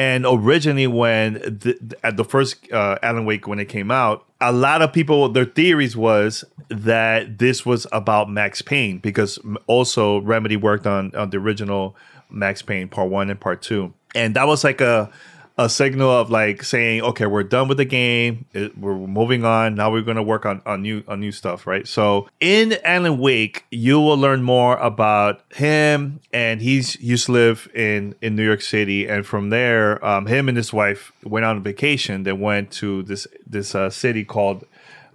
And 0.00 0.24
originally, 0.26 0.86
when 0.86 1.34
the, 1.34 1.94
at 2.02 2.16
the 2.16 2.24
first 2.24 2.72
uh, 2.72 2.96
Alan 3.02 3.26
Wake 3.26 3.46
when 3.46 3.58
it 3.58 3.66
came 3.66 3.90
out, 3.90 4.24
a 4.40 4.50
lot 4.50 4.80
of 4.80 4.94
people 4.94 5.28
their 5.28 5.44
theories 5.44 5.94
was 5.94 6.42
that 6.70 7.36
this 7.36 7.66
was 7.66 7.86
about 7.92 8.30
Max 8.30 8.62
Payne 8.62 8.96
because 8.96 9.38
also 9.66 10.22
Remedy 10.22 10.56
worked 10.56 10.86
on 10.86 11.14
on 11.14 11.28
the 11.28 11.36
original 11.36 11.96
Max 12.30 12.62
Payne 12.62 12.88
Part 12.88 13.10
One 13.10 13.28
and 13.28 13.38
Part 13.38 13.60
Two, 13.60 13.92
and 14.14 14.34
that 14.36 14.46
was 14.46 14.64
like 14.64 14.80
a 14.80 15.12
a 15.60 15.68
signal 15.68 16.10
of 16.10 16.30
like 16.30 16.64
saying, 16.64 17.02
okay, 17.02 17.26
we're 17.26 17.42
done 17.42 17.68
with 17.68 17.76
the 17.76 17.84
game. 17.84 18.46
It, 18.54 18.78
we're 18.78 18.96
moving 18.96 19.44
on. 19.44 19.74
Now 19.74 19.92
we're 19.92 20.00
going 20.00 20.16
to 20.16 20.22
work 20.22 20.46
on, 20.46 20.62
on 20.64 20.80
new 20.80 21.04
on 21.06 21.20
new 21.20 21.32
stuff, 21.32 21.66
right? 21.66 21.86
So 21.86 22.28
in 22.40 22.78
Alan 22.82 23.18
Wake, 23.18 23.66
you 23.70 24.00
will 24.00 24.16
learn 24.16 24.42
more 24.42 24.78
about 24.78 25.42
him, 25.52 26.20
and 26.32 26.62
he's 26.62 26.98
used 27.00 27.26
to 27.26 27.32
live 27.32 27.68
in 27.74 28.14
in 28.22 28.36
New 28.36 28.44
York 28.44 28.62
City, 28.62 29.06
and 29.06 29.26
from 29.26 29.50
there, 29.50 30.02
um, 30.04 30.26
him 30.26 30.48
and 30.48 30.56
his 30.56 30.72
wife 30.72 31.12
went 31.22 31.44
on 31.44 31.62
vacation. 31.62 32.22
They 32.22 32.32
went 32.32 32.70
to 32.72 33.02
this 33.02 33.26
this 33.46 33.74
uh, 33.74 33.90
city 33.90 34.24
called 34.24 34.64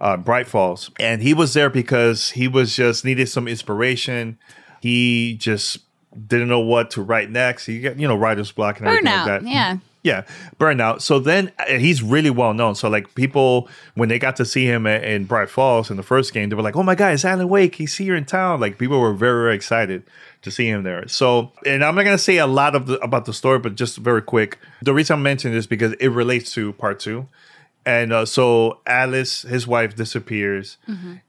uh, 0.00 0.16
Bright 0.16 0.46
Falls, 0.46 0.92
and 1.00 1.22
he 1.22 1.34
was 1.34 1.54
there 1.54 1.70
because 1.70 2.30
he 2.30 2.46
was 2.46 2.76
just 2.76 3.04
needed 3.04 3.28
some 3.28 3.48
inspiration. 3.48 4.38
He 4.80 5.34
just 5.34 5.78
didn't 6.28 6.48
know 6.48 6.60
what 6.60 6.92
to 6.92 7.02
write 7.02 7.30
next. 7.30 7.66
He 7.66 7.80
got 7.80 7.98
you 7.98 8.06
know 8.06 8.16
writer's 8.16 8.52
block 8.52 8.78
and 8.78 8.86
everything 8.86 9.08
Burnout, 9.08 9.26
like 9.26 9.42
that. 9.42 9.50
yeah. 9.50 9.78
Yeah, 10.06 10.22
burnout. 10.60 11.00
So 11.00 11.18
then 11.18 11.50
he's 11.66 12.00
really 12.00 12.30
well 12.30 12.54
known. 12.54 12.76
So 12.76 12.88
like 12.88 13.16
people 13.16 13.68
when 13.96 14.08
they 14.08 14.20
got 14.20 14.36
to 14.36 14.44
see 14.44 14.64
him 14.64 14.86
in, 14.86 15.02
in 15.02 15.24
Bright 15.24 15.50
Falls 15.50 15.90
in 15.90 15.96
the 15.96 16.04
first 16.04 16.32
game, 16.32 16.48
they 16.48 16.54
were 16.54 16.62
like, 16.62 16.76
"Oh 16.76 16.84
my 16.84 16.94
god, 16.94 17.14
it's 17.14 17.24
Alan 17.24 17.48
Wake! 17.48 17.74
He's 17.74 17.96
here 17.96 18.14
in 18.14 18.24
town!" 18.24 18.60
Like 18.60 18.78
people 18.78 19.00
were 19.00 19.12
very 19.12 19.42
very 19.42 19.56
excited 19.56 20.04
to 20.42 20.52
see 20.52 20.68
him 20.68 20.84
there. 20.84 21.08
So 21.08 21.50
and 21.66 21.84
I'm 21.84 21.96
not 21.96 22.04
gonna 22.04 22.18
say 22.18 22.36
a 22.36 22.46
lot 22.46 22.76
of 22.76 22.86
the, 22.86 23.00
about 23.00 23.24
the 23.24 23.32
story, 23.32 23.58
but 23.58 23.74
just 23.74 23.96
very 23.96 24.22
quick. 24.22 24.60
The 24.80 24.94
reason 24.94 25.14
I'm 25.14 25.24
mentioning 25.24 25.56
this 25.56 25.66
because 25.66 25.92
it 25.94 26.10
relates 26.10 26.52
to 26.52 26.72
part 26.74 27.00
two. 27.00 27.26
And 27.84 28.12
uh, 28.12 28.26
so 28.26 28.80
Alice, 28.86 29.42
his 29.42 29.66
wife, 29.66 29.96
disappears, 29.96 30.76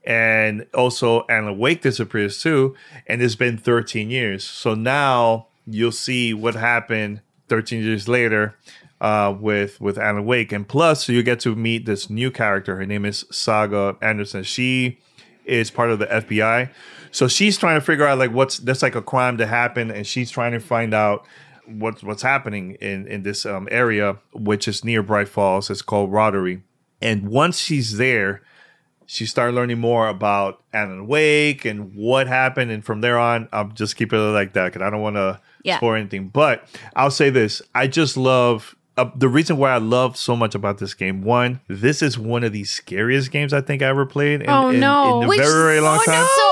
and 0.04 0.66
also 0.72 1.24
Alan 1.28 1.58
Wake 1.58 1.82
disappears 1.82 2.40
too. 2.40 2.76
And 3.08 3.22
it's 3.22 3.34
been 3.36 3.58
13 3.58 4.10
years. 4.10 4.44
So 4.44 4.74
now 4.74 5.46
you'll 5.66 5.92
see 5.92 6.32
what 6.32 6.54
happened 6.54 7.22
13 7.48 7.82
years 7.82 8.08
later 8.08 8.54
uh, 9.00 9.34
with 9.38 9.80
with 9.80 9.98
Alan 9.98 10.24
Wake, 10.24 10.52
and 10.52 10.66
plus 10.66 11.08
you 11.08 11.22
get 11.22 11.40
to 11.40 11.54
meet 11.54 11.86
this 11.86 12.10
new 12.10 12.30
character. 12.30 12.76
Her 12.76 12.86
name 12.86 13.04
is 13.04 13.24
Saga 13.30 13.96
Anderson. 14.00 14.42
She 14.42 14.98
is 15.44 15.70
part 15.70 15.90
of 15.90 15.98
the 15.98 16.06
FBI, 16.06 16.70
so 17.10 17.28
she's 17.28 17.56
trying 17.56 17.78
to 17.78 17.84
figure 17.84 18.06
out 18.06 18.18
like 18.18 18.32
what's 18.32 18.58
that's 18.58 18.82
like 18.82 18.94
a 18.94 19.02
crime 19.02 19.36
that 19.36 19.46
happened, 19.46 19.92
and 19.92 20.06
she's 20.06 20.30
trying 20.30 20.52
to 20.52 20.60
find 20.60 20.94
out 20.94 21.24
what's 21.66 22.02
what's 22.02 22.22
happening 22.22 22.76
in 22.80 23.06
in 23.06 23.22
this 23.22 23.46
um, 23.46 23.68
area, 23.70 24.18
which 24.32 24.66
is 24.66 24.84
near 24.84 25.02
Bright 25.02 25.28
Falls. 25.28 25.70
It's 25.70 25.82
called 25.82 26.10
Watery, 26.10 26.62
and 27.00 27.28
once 27.28 27.58
she's 27.58 27.98
there, 27.98 28.42
she 29.06 29.26
started 29.26 29.54
learning 29.54 29.78
more 29.78 30.08
about 30.08 30.62
Alan 30.72 31.06
Wake 31.06 31.64
and 31.64 31.94
what 31.94 32.26
happened, 32.26 32.72
and 32.72 32.84
from 32.84 33.00
there 33.00 33.18
on, 33.18 33.48
I'll 33.52 33.68
just 33.68 33.96
keep 33.96 34.12
it 34.12 34.18
like 34.18 34.54
that 34.54 34.72
because 34.72 34.82
I 34.82 34.90
don't 34.90 35.02
want 35.02 35.16
to 35.16 35.40
Yeah. 35.64 35.76
spoil 35.78 35.94
anything. 35.94 36.28
But 36.28 36.64
I'll 36.96 37.10
say 37.10 37.30
this: 37.30 37.62
I 37.74 37.86
just 37.86 38.16
love. 38.16 38.74
Uh, 38.96 39.08
the 39.14 39.28
reason 39.28 39.58
why 39.58 39.70
I 39.70 39.76
love 39.78 40.16
so 40.16 40.34
much 40.34 40.56
about 40.56 40.78
this 40.78 40.92
game, 40.92 41.22
one, 41.22 41.60
this 41.68 42.02
is 42.02 42.18
one 42.18 42.42
of 42.42 42.52
the 42.52 42.64
scariest 42.64 43.30
games 43.30 43.52
I 43.52 43.60
think 43.60 43.80
I 43.80 43.86
ever 43.86 44.04
played. 44.04 44.42
In, 44.42 44.50
Oh, 44.50 44.70
in, 44.70 44.80
no. 44.80 45.18
in 45.18 45.24
a 45.24 45.28
Which- 45.28 45.38
very, 45.38 45.52
very 45.52 45.80
long 45.80 46.00
oh, 46.02 46.04
time. 46.04 46.14
no. 46.24 46.47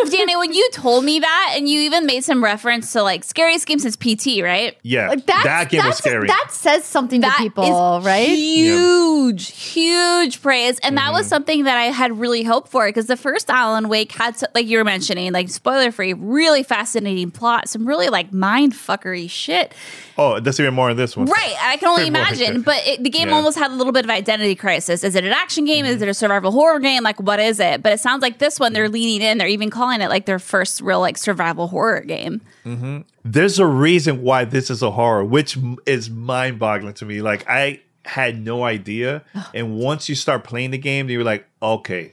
So 0.04 0.04
that 0.04 0.10
like 0.10 0.18
Danny, 0.26 0.36
when 0.36 0.52
you 0.52 0.68
told 0.72 1.04
me 1.04 1.20
that, 1.20 1.54
and 1.56 1.68
you 1.68 1.80
even 1.80 2.06
made 2.06 2.22
some 2.24 2.42
reference 2.42 2.92
to 2.92 3.02
like 3.02 3.24
scariest 3.24 3.66
game 3.66 3.78
since 3.78 3.96
PT, 3.96 4.42
right? 4.42 4.76
Yeah, 4.82 5.08
Like 5.08 5.26
that's, 5.26 5.44
that 5.44 5.68
game 5.70 5.84
was 5.84 5.98
scary. 5.98 6.26
That 6.28 6.48
says 6.50 6.84
something 6.84 7.20
That 7.22 7.36
to 7.38 7.42
is 7.42 7.48
people, 7.48 8.00
right? 8.02 8.28
Huge, 8.28 9.50
huge 9.50 10.42
praise, 10.42 10.78
and 10.80 10.96
that 10.96 11.06
Mm-hmm. 11.08 11.14
was 11.14 11.26
something 11.26 11.64
that 11.64 11.76
I 11.78 11.84
had 11.86 12.18
really 12.18 12.42
hoped 12.42 12.68
for 12.68 12.86
because 12.86 13.06
the 13.06 13.16
first 13.16 13.48
Alan 13.50 13.88
Wake 13.88 14.12
had, 14.12 14.36
so- 14.38 14.46
like 14.54 14.66
you 14.66 14.76
were 14.78 14.84
mentioning, 14.84 15.32
like 15.32 15.48
spoiler 15.48 15.90
free, 15.90 16.12
really 16.12 16.62
fascinating 16.62 17.30
plot, 17.30 17.68
some 17.68 17.86
really 17.88 18.08
like 18.08 18.30
mind 18.32 18.74
fuckery 18.74 19.28
shit. 19.30 19.72
oh, 20.18 20.38
there's 20.40 20.58
even 20.60 20.74
more 20.74 20.90
in 20.90 20.96
this 20.96 21.16
one. 21.16 21.26
Right, 21.26 21.54
I 21.62 21.76
can 21.78 21.88
only 21.88 22.06
imagine. 22.08 22.60
But 22.62 22.86
it, 22.86 23.02
the 23.02 23.08
game 23.10 23.28
Yeah. 23.28 23.36
almost 23.36 23.56
had 23.56 23.70
a 23.70 23.74
little 23.74 23.92
bit 23.92 24.04
of 24.04 24.10
identity 24.10 24.54
crisis. 24.54 25.02
Is 25.04 25.14
it 25.14 25.24
an 25.24 25.32
action 25.32 25.64
game? 25.64 25.86
Is 25.86 26.02
it 26.02 26.08
a 26.08 26.14
survival 26.14 26.50
horror 26.50 26.80
game? 26.80 27.02
Like, 27.04 27.20
what 27.20 27.38
is 27.40 27.58
it? 27.60 27.82
But 27.82 27.92
it 27.92 28.00
sounds 28.00 28.20
like 28.20 28.38
this 28.38 28.58
one 28.60 28.72
they're 28.74 28.88
leaning 28.88 29.22
in. 29.26 29.38
They're 29.38 29.48
even 29.48 29.70
calling 29.70 29.87
it 29.90 30.08
like 30.08 30.26
their 30.26 30.38
first 30.38 30.80
real 30.80 31.00
like 31.00 31.18
survival 31.18 31.68
horror 31.68 32.00
game. 32.00 32.40
Mm-hmm. 32.64 33.00
there's 33.24 33.58
a 33.58 33.66
reason 33.66 34.22
why 34.22 34.44
this 34.44 34.70
is 34.70 34.82
a 34.82 34.90
horror, 34.90 35.24
which 35.24 35.58
is 35.86 36.10
mind 36.10 36.58
boggling 36.58 36.94
to 36.94 37.04
me. 37.04 37.22
Like 37.22 37.48
I 37.48 37.80
had 38.04 38.42
no 38.42 38.64
idea, 38.64 39.24
and 39.54 39.78
once 39.78 40.08
you 40.08 40.14
start 40.14 40.44
playing 40.44 40.70
the 40.70 40.78
game, 40.78 41.08
you're 41.08 41.24
like, 41.24 41.46
okay, 41.62 42.12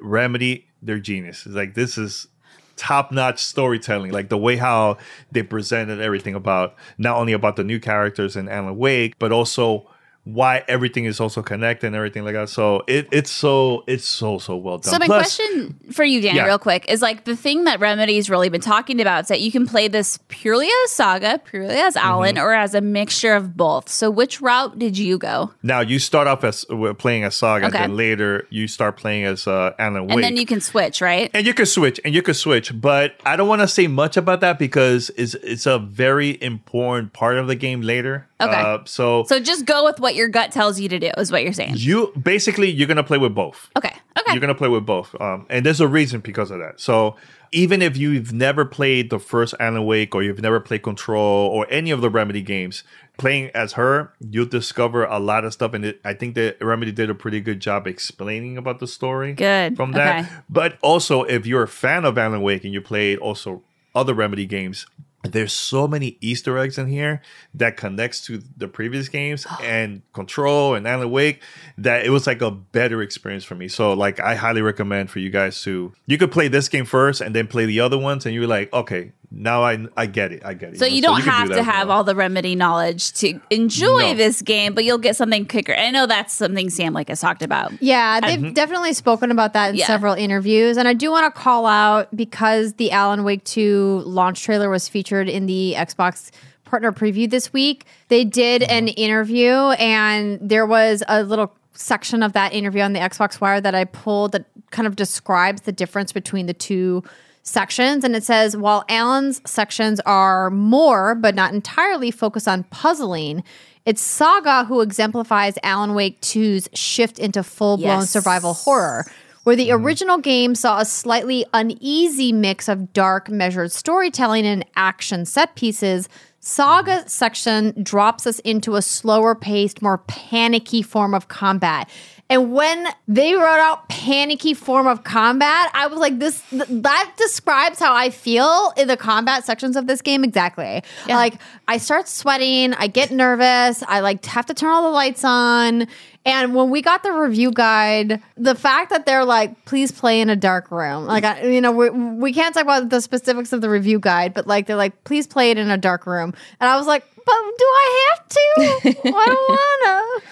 Remedy, 0.00 0.66
they're 0.82 0.98
genius. 0.98 1.46
It's 1.46 1.54
like 1.54 1.74
this 1.74 1.98
is 1.98 2.28
top 2.76 3.10
notch 3.10 3.42
storytelling. 3.42 4.12
Like 4.12 4.28
the 4.28 4.38
way 4.38 4.56
how 4.56 4.98
they 5.32 5.42
presented 5.42 6.00
everything 6.00 6.34
about 6.34 6.74
not 6.98 7.16
only 7.16 7.32
about 7.32 7.56
the 7.56 7.64
new 7.64 7.80
characters 7.80 8.36
in 8.36 8.48
Alan 8.48 8.76
Wake, 8.76 9.18
but 9.18 9.32
also 9.32 9.88
why 10.26 10.64
everything 10.66 11.04
is 11.04 11.20
also 11.20 11.40
connected 11.40 11.86
and 11.86 11.94
everything 11.94 12.24
like 12.24 12.34
that. 12.34 12.48
So 12.48 12.82
it, 12.88 13.06
it's 13.12 13.30
so 13.30 13.84
it's 13.86 14.06
so 14.08 14.38
so 14.38 14.56
well 14.56 14.78
done. 14.78 14.92
So 14.92 14.98
my 14.98 15.06
Plus- 15.06 15.36
question 15.36 15.76
for 15.92 16.04
you, 16.04 16.20
Danny, 16.20 16.36
Yeah. 16.38 16.46
real 16.46 16.58
quick, 16.58 16.84
is 16.88 17.00
like 17.00 17.24
the 17.24 17.36
thing 17.36 17.62
that 17.64 17.78
Remedy's 17.78 18.28
really 18.28 18.48
been 18.48 18.60
talking 18.60 19.00
about 19.00 19.22
is 19.24 19.28
that 19.28 19.40
you 19.40 19.52
can 19.52 19.68
play 19.68 19.86
this 19.86 20.18
purely 20.26 20.66
as 20.84 20.90
Saga, 20.90 21.40
purely 21.44 21.76
as 21.76 21.94
Mm-hmm. 21.94 22.06
Alan, 22.08 22.38
or 22.38 22.52
as 22.52 22.74
a 22.74 22.80
mixture 22.80 23.34
of 23.34 23.56
both. 23.56 23.88
So 23.88 24.10
which 24.10 24.40
route 24.40 24.76
did 24.78 24.98
you 24.98 25.16
go? 25.16 25.52
Now 25.62 25.80
you 25.80 26.00
start 26.00 26.26
off 26.26 26.42
as 26.42 26.66
uh, 26.70 26.92
playing 26.94 27.22
as 27.22 27.36
Saga, 27.36 27.66
Okay. 27.68 27.78
then 27.78 27.96
later 27.96 28.46
you 28.50 28.66
start 28.66 28.96
playing 28.96 29.24
as 29.24 29.46
uh, 29.46 29.74
Alan 29.78 30.08
Wake. 30.08 30.12
And 30.14 30.24
then 30.24 30.36
you 30.36 30.44
can 30.44 30.60
switch, 30.60 31.00
right? 31.00 31.30
And 31.34 31.46
you 31.46 31.54
can 31.54 31.66
switch, 31.66 32.00
and 32.04 32.12
you 32.14 32.22
can 32.22 32.34
switch, 32.34 32.78
but 32.80 33.14
I 33.24 33.36
don't 33.36 33.46
want 33.48 33.62
to 33.62 33.68
say 33.68 33.86
much 33.86 34.16
about 34.16 34.40
that 34.40 34.58
because 34.58 35.10
it's 35.16 35.34
it's 35.36 35.66
a 35.66 35.78
very 35.78 36.36
important 36.42 37.12
part 37.12 37.38
of 37.38 37.46
the 37.46 37.54
game 37.54 37.80
later. 37.82 38.26
Okay. 38.40 38.52
Uh, 38.52 38.78
so, 38.84 39.24
So 39.24 39.40
just 39.40 39.64
go 39.64 39.84
with 39.84 39.98
what 39.98 40.14
your 40.14 40.28
gut 40.28 40.52
tells 40.52 40.78
you 40.78 40.88
to 40.90 40.98
do, 40.98 41.10
is 41.16 41.32
what 41.32 41.42
you're 41.42 41.52
saying. 41.52 41.74
you 41.76 42.12
basically 42.20 42.70
you're 42.70 42.88
gonna 42.88 43.02
play 43.02 43.18
with 43.18 43.34
both. 43.34 43.70
Okay. 43.76 43.92
Okay. 44.18 44.32
You're 44.32 44.40
gonna 44.40 44.54
play 44.54 44.68
with 44.68 44.84
both, 44.84 45.14
um, 45.20 45.46
and 45.48 45.64
there's 45.64 45.80
a 45.80 45.88
reason 45.88 46.20
because 46.20 46.50
of 46.50 46.58
that. 46.58 46.80
So 46.80 47.16
even 47.52 47.80
if 47.80 47.96
you've 47.96 48.32
never 48.32 48.64
played 48.64 49.08
the 49.08 49.18
first 49.18 49.54
Alan 49.60 49.84
Wake 49.86 50.14
or 50.14 50.22
you've 50.22 50.42
never 50.42 50.60
played 50.60 50.82
Control 50.82 51.48
or 51.48 51.66
any 51.70 51.90
of 51.90 52.00
the 52.00 52.10
Remedy 52.10 52.42
games, 52.42 52.82
playing 53.18 53.50
as 53.54 53.74
her, 53.74 54.12
you'll 54.20 54.46
discover 54.46 55.04
a 55.04 55.18
lot 55.18 55.44
of 55.44 55.52
stuff. 55.52 55.72
And 55.72 55.84
it, 55.84 56.00
I 56.04 56.12
think 56.12 56.34
that 56.34 56.62
Remedy 56.62 56.92
did 56.92 57.08
a 57.08 57.14
pretty 57.14 57.40
good 57.40 57.60
job 57.60 57.86
explaining 57.86 58.58
about 58.58 58.80
the 58.80 58.86
story. 58.86 59.32
Good. 59.32 59.76
from 59.76 59.92
that. 59.92 60.24
Okay. 60.24 60.34
But 60.50 60.76
also, 60.82 61.22
if 61.22 61.46
you're 61.46 61.62
a 61.62 61.68
fan 61.68 62.04
of 62.04 62.18
Alan 62.18 62.42
Wake 62.42 62.64
and 62.64 62.74
you 62.74 62.80
played 62.80 63.18
also 63.18 63.62
other 63.94 64.12
Remedy 64.12 64.44
games. 64.46 64.86
There's 65.32 65.52
so 65.52 65.86
many 65.86 66.18
Easter 66.20 66.58
eggs 66.58 66.78
in 66.78 66.86
here 66.86 67.22
that 67.54 67.76
connects 67.76 68.24
to 68.26 68.42
the 68.56 68.68
previous 68.68 69.08
games 69.08 69.46
and 69.62 70.02
Control 70.12 70.74
and 70.74 70.86
Alan 70.86 71.10
Wake 71.10 71.42
that 71.78 72.04
it 72.04 72.10
was 72.10 72.26
like 72.26 72.42
a 72.42 72.50
better 72.50 73.02
experience 73.02 73.44
for 73.44 73.54
me. 73.54 73.68
So 73.68 73.92
like 73.92 74.20
I 74.20 74.34
highly 74.34 74.62
recommend 74.62 75.10
for 75.10 75.18
you 75.18 75.30
guys 75.30 75.60
to 75.62 75.92
you 76.06 76.18
could 76.18 76.32
play 76.32 76.48
this 76.48 76.68
game 76.68 76.84
first 76.84 77.20
and 77.20 77.34
then 77.34 77.46
play 77.46 77.66
the 77.66 77.80
other 77.80 77.98
ones 77.98 78.26
and 78.26 78.34
you're 78.34 78.46
like, 78.46 78.72
okay, 78.72 79.12
now 79.30 79.62
I 79.62 79.86
I 79.96 80.06
get 80.06 80.32
it. 80.32 80.44
I 80.44 80.54
get 80.54 80.74
it. 80.74 80.78
So 80.78 80.86
know? 80.86 80.92
you 80.92 81.02
don't 81.02 81.16
can 81.16 81.24
do 81.24 81.30
have 81.30 81.48
that 81.48 81.56
to 81.56 81.62
have 81.62 81.90
all 81.90 82.04
the 82.04 82.14
remedy 82.14 82.54
knowledge 82.54 83.12
to 83.14 83.40
enjoy 83.50 84.12
No. 84.12 84.14
this 84.14 84.42
game, 84.42 84.74
but 84.74 84.84
you'll 84.84 84.98
get 84.98 85.16
something 85.16 85.46
quicker. 85.46 85.74
I 85.74 85.90
know 85.90 86.06
that's 86.06 86.32
something 86.32 86.70
Sam 86.70 86.92
Lake 86.92 87.08
has 87.08 87.20
talked 87.20 87.42
about. 87.42 87.72
Yeah, 87.82 88.20
they've 88.20 88.54
definitely 88.54 88.92
spoken 88.92 89.30
about 89.30 89.52
that 89.54 89.70
in 89.70 89.76
Yeah. 89.76 89.86
several 89.86 90.14
interviews. 90.14 90.76
And 90.76 90.86
I 90.88 90.94
do 90.94 91.10
want 91.10 91.32
to 91.32 91.40
call 91.40 91.66
out 91.66 92.14
because 92.14 92.74
the 92.74 92.92
Alan 92.92 93.24
Wake 93.24 93.44
2 93.44 94.02
launch 94.06 94.42
trailer 94.42 94.70
was 94.70 94.88
featured 94.88 95.28
in 95.28 95.46
the 95.46 95.74
Xbox 95.76 96.30
partner 96.64 96.92
preview 96.92 97.28
this 97.28 97.52
week. 97.52 97.86
They 98.08 98.24
did 98.24 98.62
mm-hmm. 98.62 98.72
an 98.72 98.88
interview, 98.88 99.52
and 99.78 100.38
there 100.40 100.66
was 100.66 101.02
a 101.08 101.22
little 101.22 101.52
section 101.72 102.22
of 102.22 102.32
that 102.32 102.52
interview 102.52 102.82
on 102.82 102.92
the 102.92 103.00
Xbox 103.00 103.40
Wire 103.40 103.60
that 103.60 103.74
I 103.74 103.84
pulled 103.84 104.32
that 104.32 104.46
kind 104.70 104.86
of 104.86 104.96
describes 104.96 105.62
the 105.62 105.72
difference 105.72 106.12
between 106.12 106.46
the 106.46 106.54
two 106.54 107.02
sections. 107.46 108.04
And 108.04 108.14
it 108.14 108.24
says 108.24 108.56
while 108.56 108.84
Alan's 108.88 109.40
sections 109.48 110.00
are 110.00 110.50
more, 110.50 111.14
but 111.14 111.34
not 111.34 111.54
entirely, 111.54 112.10
focused 112.10 112.48
on 112.48 112.64
puzzling, 112.64 113.42
it's 113.86 114.02
Saga 114.02 114.64
who 114.64 114.80
exemplifies 114.80 115.56
Alan 115.62 115.94
Wake 115.94 116.20
2's 116.20 116.68
shift 116.74 117.18
into 117.18 117.42
full 117.42 117.76
blown 117.76 118.00
Yes. 118.00 118.10
survival 118.10 118.52
horror. 118.52 119.06
Where 119.44 119.54
the 119.54 119.68
mm-hmm. 119.68 119.84
original 119.84 120.18
game 120.18 120.56
saw 120.56 120.80
a 120.80 120.84
slightly 120.84 121.46
uneasy 121.54 122.32
mix 122.32 122.68
of 122.68 122.92
dark, 122.92 123.30
measured 123.30 123.70
storytelling 123.70 124.44
and 124.44 124.66
action 124.74 125.24
set 125.24 125.54
pieces, 125.54 126.08
Saga 126.40 127.08
section 127.08 127.80
drops 127.82 128.26
us 128.26 128.38
into 128.40 128.76
a 128.76 128.82
slower 128.82 129.34
paced, 129.34 129.82
more 129.82 129.98
panicky 129.98 130.82
form 130.82 131.14
of 131.14 131.28
combat. 131.28 131.88
And 132.28 132.52
when 132.52 132.88
they 133.06 133.34
wrote 133.34 133.60
out 133.60 133.88
panicky 133.88 134.52
form 134.52 134.88
of 134.88 135.04
combat, 135.04 135.70
I 135.74 135.86
was 135.86 135.98
like, 135.98 136.18
this 136.18 136.42
th- 136.50 136.64
that 136.68 137.12
describes 137.16 137.78
how 137.78 137.94
I 137.94 138.10
feel 138.10 138.72
in 138.76 138.88
the 138.88 138.96
combat 138.96 139.44
sections 139.44 139.76
of 139.76 139.86
this 139.86 140.02
game 140.02 140.24
exactly. 140.24 140.82
Like 141.08 141.34
I 141.68 141.78
start 141.78 142.08
sweating, 142.08 142.74
I 142.74 142.88
get 142.88 143.12
nervous, 143.12 143.82
I 143.86 144.00
like 144.00 144.24
have 144.26 144.46
to 144.46 144.54
turn 144.54 144.70
all 144.70 144.82
the 144.82 144.88
lights 144.88 145.24
on. 145.24 145.86
And 146.24 146.56
when 146.56 146.70
we 146.70 146.82
got 146.82 147.04
the 147.04 147.12
review 147.12 147.52
guide, 147.52 148.20
the 148.36 148.56
fact 148.56 148.90
that 148.90 149.06
they're 149.06 149.24
like, 149.24 149.64
please 149.64 149.92
play 149.92 150.20
in 150.20 150.28
a 150.28 150.34
dark 150.34 150.72
room, 150.72 151.06
like, 151.06 151.22
I, 151.22 151.44
you 151.44 151.60
know, 151.60 151.70
we, 151.70 151.88
we 151.90 152.32
can't 152.32 152.52
talk 152.52 152.64
about 152.64 152.88
the 152.88 153.00
specifics 153.00 153.52
of 153.52 153.60
the 153.60 153.70
review 153.70 154.00
guide, 154.00 154.34
but 154.34 154.48
like, 154.48 154.66
they're 154.66 154.74
like, 154.74 155.04
please 155.04 155.28
play 155.28 155.52
it 155.52 155.58
in 155.58 155.70
a 155.70 155.78
dark 155.78 156.04
room. 156.04 156.34
And 156.58 156.68
I 156.68 156.76
was 156.76 156.88
like, 156.88 157.04
but 157.14 157.24
do 157.24 157.64
I 157.64 158.08
have 158.10 158.28
to? 158.28 159.00
I 159.14 159.26
don't 159.26 160.24
wanna. 160.24 160.26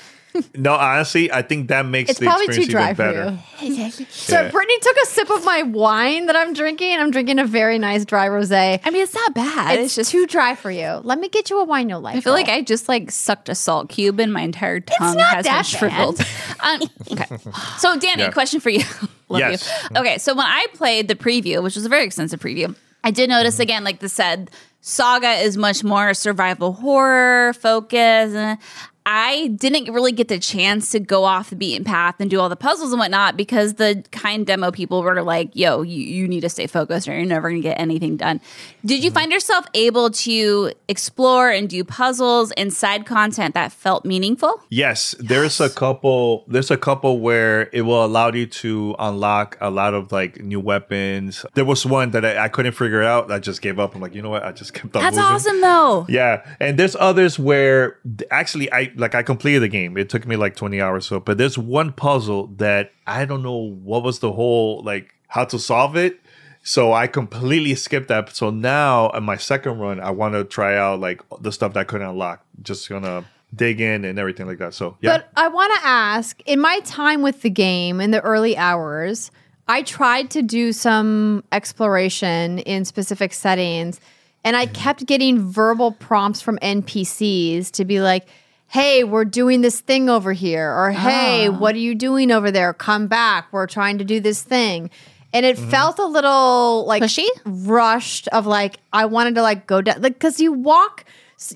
No, 0.56 0.74
honestly, 0.74 1.30
I 1.30 1.42
think 1.42 1.68
that 1.68 1.86
makes 1.86 2.10
It's 2.10 2.18
the 2.18 2.26
probably 2.26 2.46
experience 2.46 2.66
too 2.66 2.72
dry 2.72 2.90
even 2.90 2.96
for 2.96 3.02
better. 3.02 3.38
you. 3.62 3.90
So 4.10 4.40
Yeah. 4.40 4.50
Brittany 4.50 4.78
took 4.80 4.96
a 4.96 5.06
sip 5.06 5.30
of 5.30 5.44
my 5.44 5.62
wine 5.62 6.26
that 6.26 6.34
I'm 6.36 6.52
drinking. 6.54 6.98
I'm 6.98 7.10
drinking 7.12 7.38
a 7.38 7.44
very 7.44 7.78
nice 7.78 8.04
dry 8.04 8.28
rosé. 8.28 8.80
I 8.84 8.90
mean, 8.90 9.02
it's 9.02 9.14
not 9.14 9.34
bad. 9.34 9.74
It's, 9.78 9.84
It's, 9.86 9.94
just 9.94 10.10
too 10.10 10.26
dry 10.26 10.54
for 10.56 10.70
you. 10.70 11.00
Let 11.04 11.18
me 11.20 11.28
get 11.28 11.50
you 11.50 11.60
a 11.60 11.64
wine 11.64 11.88
you'll 11.88 12.00
like. 12.00 12.16
I 12.16 12.20
feel 12.20 12.32
like 12.32 12.48
I 12.48 12.62
just 12.62 12.88
like 12.88 13.10
sucked 13.12 13.48
a 13.48 13.54
salt 13.54 13.88
cube 13.88 14.18
and 14.18 14.32
my 14.32 14.42
entire 14.42 14.80
tongue 14.80 15.16
not 15.16 15.34
has 15.36 15.44
that 15.46 15.56
been 15.58 15.64
shriveled. 15.64 16.20
um, 16.60 16.80
okay. 17.12 17.36
So, 17.78 17.96
Danny, 17.98 18.22
Yeah. 18.22 18.30
question 18.30 18.58
for 18.60 18.70
you. 18.70 18.82
Love 19.28 19.40
Yes. 19.40 19.70
you. 19.92 20.00
Okay. 20.00 20.18
So, 20.18 20.34
when 20.34 20.46
I 20.46 20.66
played 20.74 21.06
the 21.08 21.14
preview, 21.14 21.62
which 21.62 21.76
was 21.76 21.84
a 21.84 21.88
very 21.88 22.04
extensive 22.04 22.40
preview, 22.40 22.74
I 23.04 23.10
did 23.12 23.30
notice 23.30 23.60
again, 23.60 23.84
like 23.84 24.00
the 24.00 24.08
said, 24.08 24.50
Saga 24.80 25.30
is 25.42 25.56
much 25.56 25.82
more 25.84 26.12
survival 26.12 26.72
horror 26.72 27.52
focus. 27.54 28.58
I 29.06 29.48
didn't 29.48 29.92
really 29.92 30.12
get 30.12 30.28
the 30.28 30.38
chance 30.38 30.90
to 30.92 31.00
go 31.00 31.24
off 31.24 31.50
the 31.50 31.56
beaten 31.56 31.84
path 31.84 32.14
and 32.20 32.30
do 32.30 32.40
all 32.40 32.48
the 32.48 32.56
puzzles 32.56 32.90
and 32.90 32.98
whatnot 32.98 33.36
because 33.36 33.74
the 33.74 34.02
kind 34.12 34.46
demo 34.46 34.70
people 34.70 35.02
were 35.02 35.22
like, 35.22 35.54
yo, 35.54 35.82
you, 35.82 36.00
you 36.00 36.26
need 36.26 36.40
to 36.40 36.48
stay 36.48 36.66
focused 36.66 37.06
or 37.06 37.14
you're 37.14 37.26
never 37.26 37.50
going 37.50 37.60
to 37.60 37.68
get 37.68 37.78
anything 37.78 38.16
done. 38.16 38.40
Did 38.82 39.04
you 39.04 39.10
mm-hmm. 39.10 39.18
find 39.18 39.32
yourself 39.32 39.66
able 39.74 40.10
to 40.10 40.72
explore 40.88 41.50
and 41.50 41.68
do 41.68 41.84
puzzles 41.84 42.50
and 42.52 42.72
side 42.72 43.04
content 43.04 43.52
that 43.54 43.72
felt 43.72 44.06
meaningful? 44.06 44.62
Yes, 44.70 45.14
there's 45.18 45.60
a 45.60 45.68
couple. 45.68 46.44
There's 46.48 46.70
a 46.70 46.78
couple 46.78 47.20
where 47.20 47.68
it 47.74 47.82
will 47.82 48.04
allow 48.06 48.32
you 48.32 48.46
to 48.46 48.96
unlock 48.98 49.58
a 49.60 49.70
lot 49.70 49.92
of 49.92 50.12
like 50.12 50.42
new 50.42 50.60
weapons. 50.60 51.44
There 51.52 51.66
was 51.66 51.84
one 51.84 52.12
that 52.12 52.24
I, 52.24 52.44
I 52.44 52.48
couldn't 52.48 52.72
figure 52.72 53.02
out. 53.02 53.30
I 53.30 53.38
just 53.38 53.60
gave 53.60 53.78
up. 53.78 53.94
I'm 53.94 54.00
like, 54.00 54.14
you 54.14 54.22
know 54.22 54.30
what? 54.30 54.44
I 54.44 54.52
just 54.52 54.72
kept 54.72 54.96
on. 54.96 55.02
That's 55.02 55.16
moving. 55.16 55.30
awesome 55.30 55.60
though. 55.60 56.06
Yeah, 56.08 56.42
and 56.58 56.78
there's 56.78 56.96
others 56.96 57.38
where 57.38 57.98
actually 58.30 58.72
I 58.72 58.93
like 58.96 59.14
I 59.14 59.22
completed 59.22 59.62
the 59.62 59.68
game. 59.68 59.96
It 59.96 60.08
took 60.08 60.26
me 60.26 60.36
like 60.36 60.56
20 60.56 60.80
hours 60.80 61.06
so, 61.06 61.20
but 61.20 61.38
there's 61.38 61.58
one 61.58 61.92
puzzle 61.92 62.48
that 62.56 62.92
I 63.06 63.24
don't 63.24 63.42
know 63.42 63.56
what 63.56 64.02
was 64.02 64.20
the 64.20 64.32
whole 64.32 64.82
like 64.82 65.14
how 65.28 65.44
to 65.46 65.58
solve 65.58 65.96
it. 65.96 66.20
So 66.62 66.92
I 66.92 67.06
completely 67.06 67.74
skipped 67.74 68.08
that. 68.08 68.34
So 68.34 68.50
now 68.50 69.10
in 69.10 69.22
my 69.24 69.36
second 69.36 69.78
run, 69.78 70.00
I 70.00 70.10
want 70.10 70.34
to 70.34 70.44
try 70.44 70.76
out 70.76 71.00
like 71.00 71.20
the 71.40 71.52
stuff 71.52 71.74
that 71.74 71.80
I 71.80 71.84
couldn't 71.84 72.08
unlock. 72.08 72.44
Just 72.62 72.88
gonna 72.88 73.24
dig 73.54 73.80
in 73.80 74.04
and 74.04 74.18
everything 74.18 74.46
like 74.46 74.58
that. 74.58 74.74
So 74.74 74.96
yeah, 75.00 75.18
But 75.18 75.28
I 75.36 75.48
want 75.48 75.72
to 75.74 75.86
ask 75.86 76.40
in 76.46 76.60
my 76.60 76.80
time 76.80 77.22
with 77.22 77.42
the 77.42 77.50
game 77.50 78.00
in 78.00 78.10
the 78.10 78.20
early 78.20 78.56
hours, 78.56 79.30
I 79.68 79.82
tried 79.82 80.30
to 80.30 80.42
do 80.42 80.72
some 80.72 81.44
exploration 81.52 82.58
in 82.60 82.84
specific 82.84 83.32
settings 83.32 84.00
and 84.44 84.56
I 84.56 84.66
kept 84.66 85.06
getting 85.06 85.40
verbal 85.40 85.92
prompts 85.92 86.40
from 86.40 86.58
NPCs 86.58 87.70
to 87.72 87.84
be 87.84 88.00
like, 88.00 88.28
hey, 88.74 89.04
we're 89.04 89.24
doing 89.24 89.60
this 89.60 89.80
thing 89.80 90.10
over 90.10 90.32
here, 90.32 90.68
or 90.68 90.90
ah. 90.90 90.92
hey, 90.92 91.48
what 91.48 91.76
are 91.76 91.78
you 91.78 91.94
doing 91.94 92.32
over 92.32 92.50
there? 92.50 92.74
Come 92.74 93.06
back. 93.06 93.46
We're 93.52 93.68
trying 93.68 93.98
to 93.98 94.04
do 94.04 94.18
this 94.18 94.42
thing. 94.42 94.90
And 95.32 95.46
it 95.46 95.56
mm-hmm. 95.56 95.70
felt 95.70 96.00
a 96.00 96.04
little 96.04 96.84
like 96.84 97.04
Pushy? 97.04 97.28
rushed 97.44 98.26
of 98.28 98.46
like 98.46 98.78
I 98.92 99.06
wanted 99.06 99.36
to 99.36 99.42
like 99.42 99.68
go 99.68 99.80
down 99.80 100.02
like 100.02 100.14
because 100.14 100.40
you 100.40 100.52
walk 100.52 101.04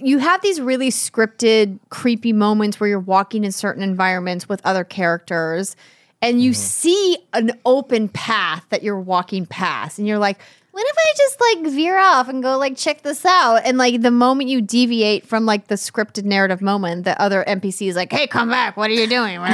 you 0.01 0.19
have 0.19 0.43
these 0.43 0.61
really 0.61 0.91
scripted 0.91 1.81
creepy 1.89 2.33
moments 2.33 2.79
where 2.79 2.89
you're 2.89 3.01
walking 3.01 3.43
in 3.43 3.51
certain 3.51 3.83
environments 3.83 4.49
with 4.49 4.61
other 4.65 4.85
characters 4.85 5.75
and 6.23 6.41
you 6.41 6.51
mm-hmm. 6.51 6.61
see 6.61 7.19
an 7.33 7.53
open 7.65 8.09
path 8.09 8.65
that 8.71 8.83
you're 8.83 8.99
walking 8.99 9.45
past 9.47 9.99
and 9.99 10.07
you're 10.07 10.19
like 10.19 10.39
what 10.71 10.87
if 10.87 10.97
I 10.97 11.13
just 11.17 11.41
like 11.41 11.75
veer 11.75 11.99
off 11.99 12.29
and 12.29 12.43
go 12.43 12.57
like 12.59 12.77
check 12.77 13.03
this 13.03 13.25
out? 13.25 13.63
And 13.65 13.79
like 13.79 14.03
the 14.03 14.11
moment 14.11 14.49
you 14.49 14.61
deviate 14.61 15.27
from 15.27 15.47
like 15.47 15.69
the 15.69 15.75
scripted 15.75 16.25
narrative 16.25 16.61
moment, 16.61 17.05
the 17.05 17.21
other 17.21 17.45
NPC 17.47 17.89
is 17.89 17.97
like, 17.97 18.13
"Hey, 18.13 18.27
come 18.27 18.51
back! 18.51 18.77
What 18.77 18.91
are 18.91 18.95
you 18.95 19.07
doing?" 19.07 19.37
and 19.39 19.45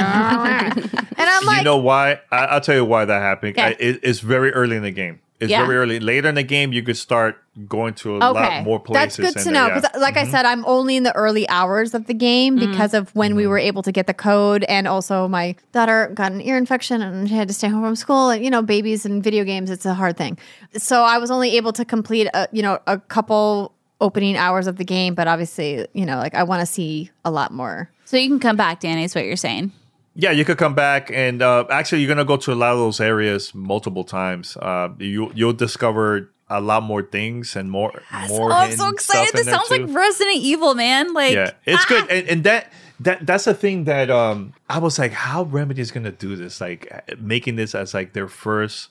I'm 1.17 1.45
like, 1.45 1.59
you 1.59 1.63
know 1.63 1.77
why? 1.77 2.19
I, 2.31 2.45
I'll 2.45 2.61
tell 2.61 2.75
you 2.75 2.85
why 2.85 3.05
that 3.05 3.21
happened. 3.21 3.57
Okay. 3.57 3.67
I, 3.67 3.75
it, 3.79 3.99
it's 4.03 4.19
very 4.19 4.51
early 4.51 4.75
in 4.75 4.83
the 4.83 4.91
game. 4.91 5.19
It's 5.45 5.51
Yeah. 5.51 5.65
very 5.65 5.77
early. 5.77 5.99
Later 5.99 6.27
in 6.29 6.35
the 6.35 6.43
game, 6.43 6.73
you 6.73 6.83
could 6.83 6.97
start 6.97 7.37
going 7.67 7.93
to 7.95 8.17
a 8.17 8.29
Okay, 8.31 8.57
lot 8.57 8.63
more 8.65 8.79
places. 8.79 9.01
that's 9.01 9.15
places. 9.17 9.33
good 9.35 9.43
to 9.49 9.53
know 9.53 9.63
uh, 9.65 9.67
yeah. 9.69 9.79
because, 9.79 10.01
like 10.01 10.17
I 10.17 10.25
said, 10.25 10.45
I'm 10.45 10.65
only 10.65 10.97
in 10.97 11.03
the 11.03 11.15
early 11.15 11.47
hours 11.47 11.93
of 11.93 12.07
the 12.07 12.13
game 12.13 12.57
because 12.57 12.93
of 12.93 13.15
when 13.15 13.35
we 13.35 13.47
were 13.47 13.57
able 13.57 13.81
to 13.83 13.91
get 13.91 14.07
the 14.07 14.13
code, 14.13 14.63
and 14.65 14.87
also 14.87 15.27
my 15.27 15.55
daughter 15.71 16.11
got 16.13 16.31
an 16.33 16.41
ear 16.41 16.57
infection 16.57 17.01
and 17.01 17.29
she 17.29 17.35
had 17.35 17.47
to 17.47 17.53
stay 17.53 17.69
home 17.69 17.81
from 17.83 17.95
school. 17.95 18.29
And 18.29 18.43
you 18.43 18.49
know, 18.51 18.61
babies 18.61 19.05
and 19.05 19.23
video 19.23 19.43
games, 19.45 19.69
it's 19.71 19.85
a 19.85 19.93
hard 19.93 20.17
thing. 20.17 20.37
So 20.77 21.03
I 21.03 21.17
was 21.17 21.31
only 21.31 21.55
able 21.57 21.71
to 21.73 21.85
complete, 21.85 22.27
a, 22.33 22.47
you 22.51 22.61
know, 22.61 22.79
a 22.87 22.97
couple 22.99 23.71
opening 24.01 24.35
hours 24.35 24.67
of 24.67 24.75
the 24.75 24.83
game, 24.83 25.15
but 25.15 25.27
obviously, 25.27 25.87
you 25.93 26.05
know, 26.05 26.17
like 26.17 26.35
I 26.35 26.43
want 26.43 26.59
to 26.59 26.65
see 26.65 27.09
a 27.23 27.31
lot 27.31 27.53
more. 27.53 27.89
So 28.03 28.17
you 28.17 28.27
can 28.27 28.39
come 28.39 28.57
back, 28.57 28.81
Danny, 28.81 29.05
is 29.05 29.15
what 29.15 29.23
you're 29.25 29.37
saying. 29.37 29.71
Yeah, 30.15 30.31
you 30.31 30.45
could 30.45 30.57
come 30.57 30.73
back 30.73 31.11
and 31.11 31.41
uh, 31.41 31.65
actually 31.69 32.01
you're 32.01 32.07
gonna 32.07 32.25
go 32.25 32.37
to 32.37 32.53
a 32.53 32.55
lot 32.55 32.71
of 32.71 32.79
those 32.79 33.01
areas 33.01 33.53
multiple 33.53 34.05
times. 34.05 34.55
Uh, 34.57 34.89
you 34.97 35.31
you'll 35.35 35.53
discover 35.53 36.31
a 36.49 36.61
lot 36.61 36.83
more 36.83 37.01
things 37.01 37.55
and 37.55 37.69
more 37.69 37.91
more. 38.29 38.51
Oh, 38.51 38.55
I'm 38.55 38.71
so 38.71 38.89
excited. 38.89 39.33
This 39.33 39.47
sounds 39.47 39.67
too. 39.67 39.85
like 39.85 39.95
Resident 39.95 40.37
Evil, 40.37 40.73
man. 40.73 41.13
Like, 41.13 41.33
yeah, 41.33 41.51
it's 41.65 41.83
ah! 41.83 41.89
good, 41.89 42.09
and, 42.09 42.27
and 42.29 42.43
that 42.45 42.71
that 43.01 43.25
that's 43.25 43.43
the 43.43 43.53
thing 43.53 43.83
that 43.85 44.09
um 44.09 44.53
I 44.69 44.79
was 44.79 44.97
like, 44.97 45.11
how 45.11 45.43
Remedy 45.43 45.81
is 45.81 45.91
gonna 45.91 46.11
do 46.11 46.35
this, 46.37 46.61
like 46.61 47.19
making 47.19 47.57
this 47.57 47.75
as 47.75 47.93
like 47.93 48.13
their 48.13 48.29
first 48.29 48.89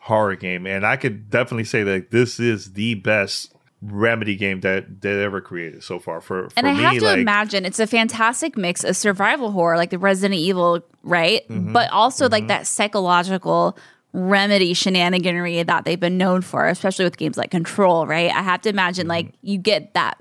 horror 0.00 0.36
game, 0.36 0.66
and 0.66 0.84
I 0.84 0.96
could 0.96 1.30
definitely 1.30 1.64
say 1.64 1.82
that 1.84 2.10
this 2.10 2.38
is 2.38 2.74
the 2.74 2.94
best 2.94 3.55
Remedy 3.82 4.36
game 4.36 4.60
that 4.60 5.02
they 5.02 5.22
ever 5.22 5.40
created 5.40 5.82
so 5.84 5.98
far. 5.98 6.20
For, 6.20 6.48
for 6.48 6.52
And 6.56 6.66
I 6.66 6.72
me, 6.74 6.82
have 6.82 6.94
to 6.98 7.04
like, 7.04 7.18
imagine 7.18 7.64
it's 7.66 7.78
a 7.78 7.86
fantastic 7.86 8.56
mix 8.56 8.82
of 8.84 8.96
survival 8.96 9.52
horror, 9.52 9.76
like 9.76 9.90
the 9.90 9.98
Resident 9.98 10.38
Evil, 10.40 10.80
right? 11.02 11.46
Mm-hmm. 11.48 11.72
But 11.72 11.90
also 11.90 12.28
like 12.28 12.48
that 12.48 12.66
psychological 12.66 13.76
remedy 14.12 14.72
shenaniganery 14.72 15.66
that 15.66 15.84
they've 15.84 16.00
been 16.00 16.16
known 16.16 16.40
for, 16.40 16.66
especially 16.66 17.04
with 17.04 17.18
games 17.18 17.36
like 17.36 17.50
Control, 17.50 18.06
right? 18.06 18.30
I 18.34 18.42
have 18.42 18.62
to 18.62 18.68
imagine 18.70 19.04
Mm-hmm. 19.04 19.26
like 19.26 19.34
you 19.42 19.58
get 19.58 19.92
that 19.94 20.16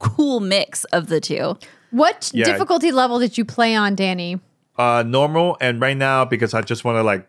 cool 0.00 0.40
mix 0.40 0.84
of 0.86 1.06
the 1.06 1.20
two. 1.20 1.56
What 1.92 2.30
Yeah. 2.34 2.44
difficulty 2.46 2.90
level 2.92 3.18
did 3.20 3.38
you 3.38 3.44
play 3.44 3.74
on, 3.74 3.94
Danny? 3.94 4.40
uh 4.78 5.02
normal 5.06 5.56
and 5.62 5.80
right 5.80 5.96
now 5.96 6.22
because 6.22 6.52
i 6.52 6.60
just 6.60 6.84
want 6.84 6.96
to 6.96 7.02
like 7.02 7.26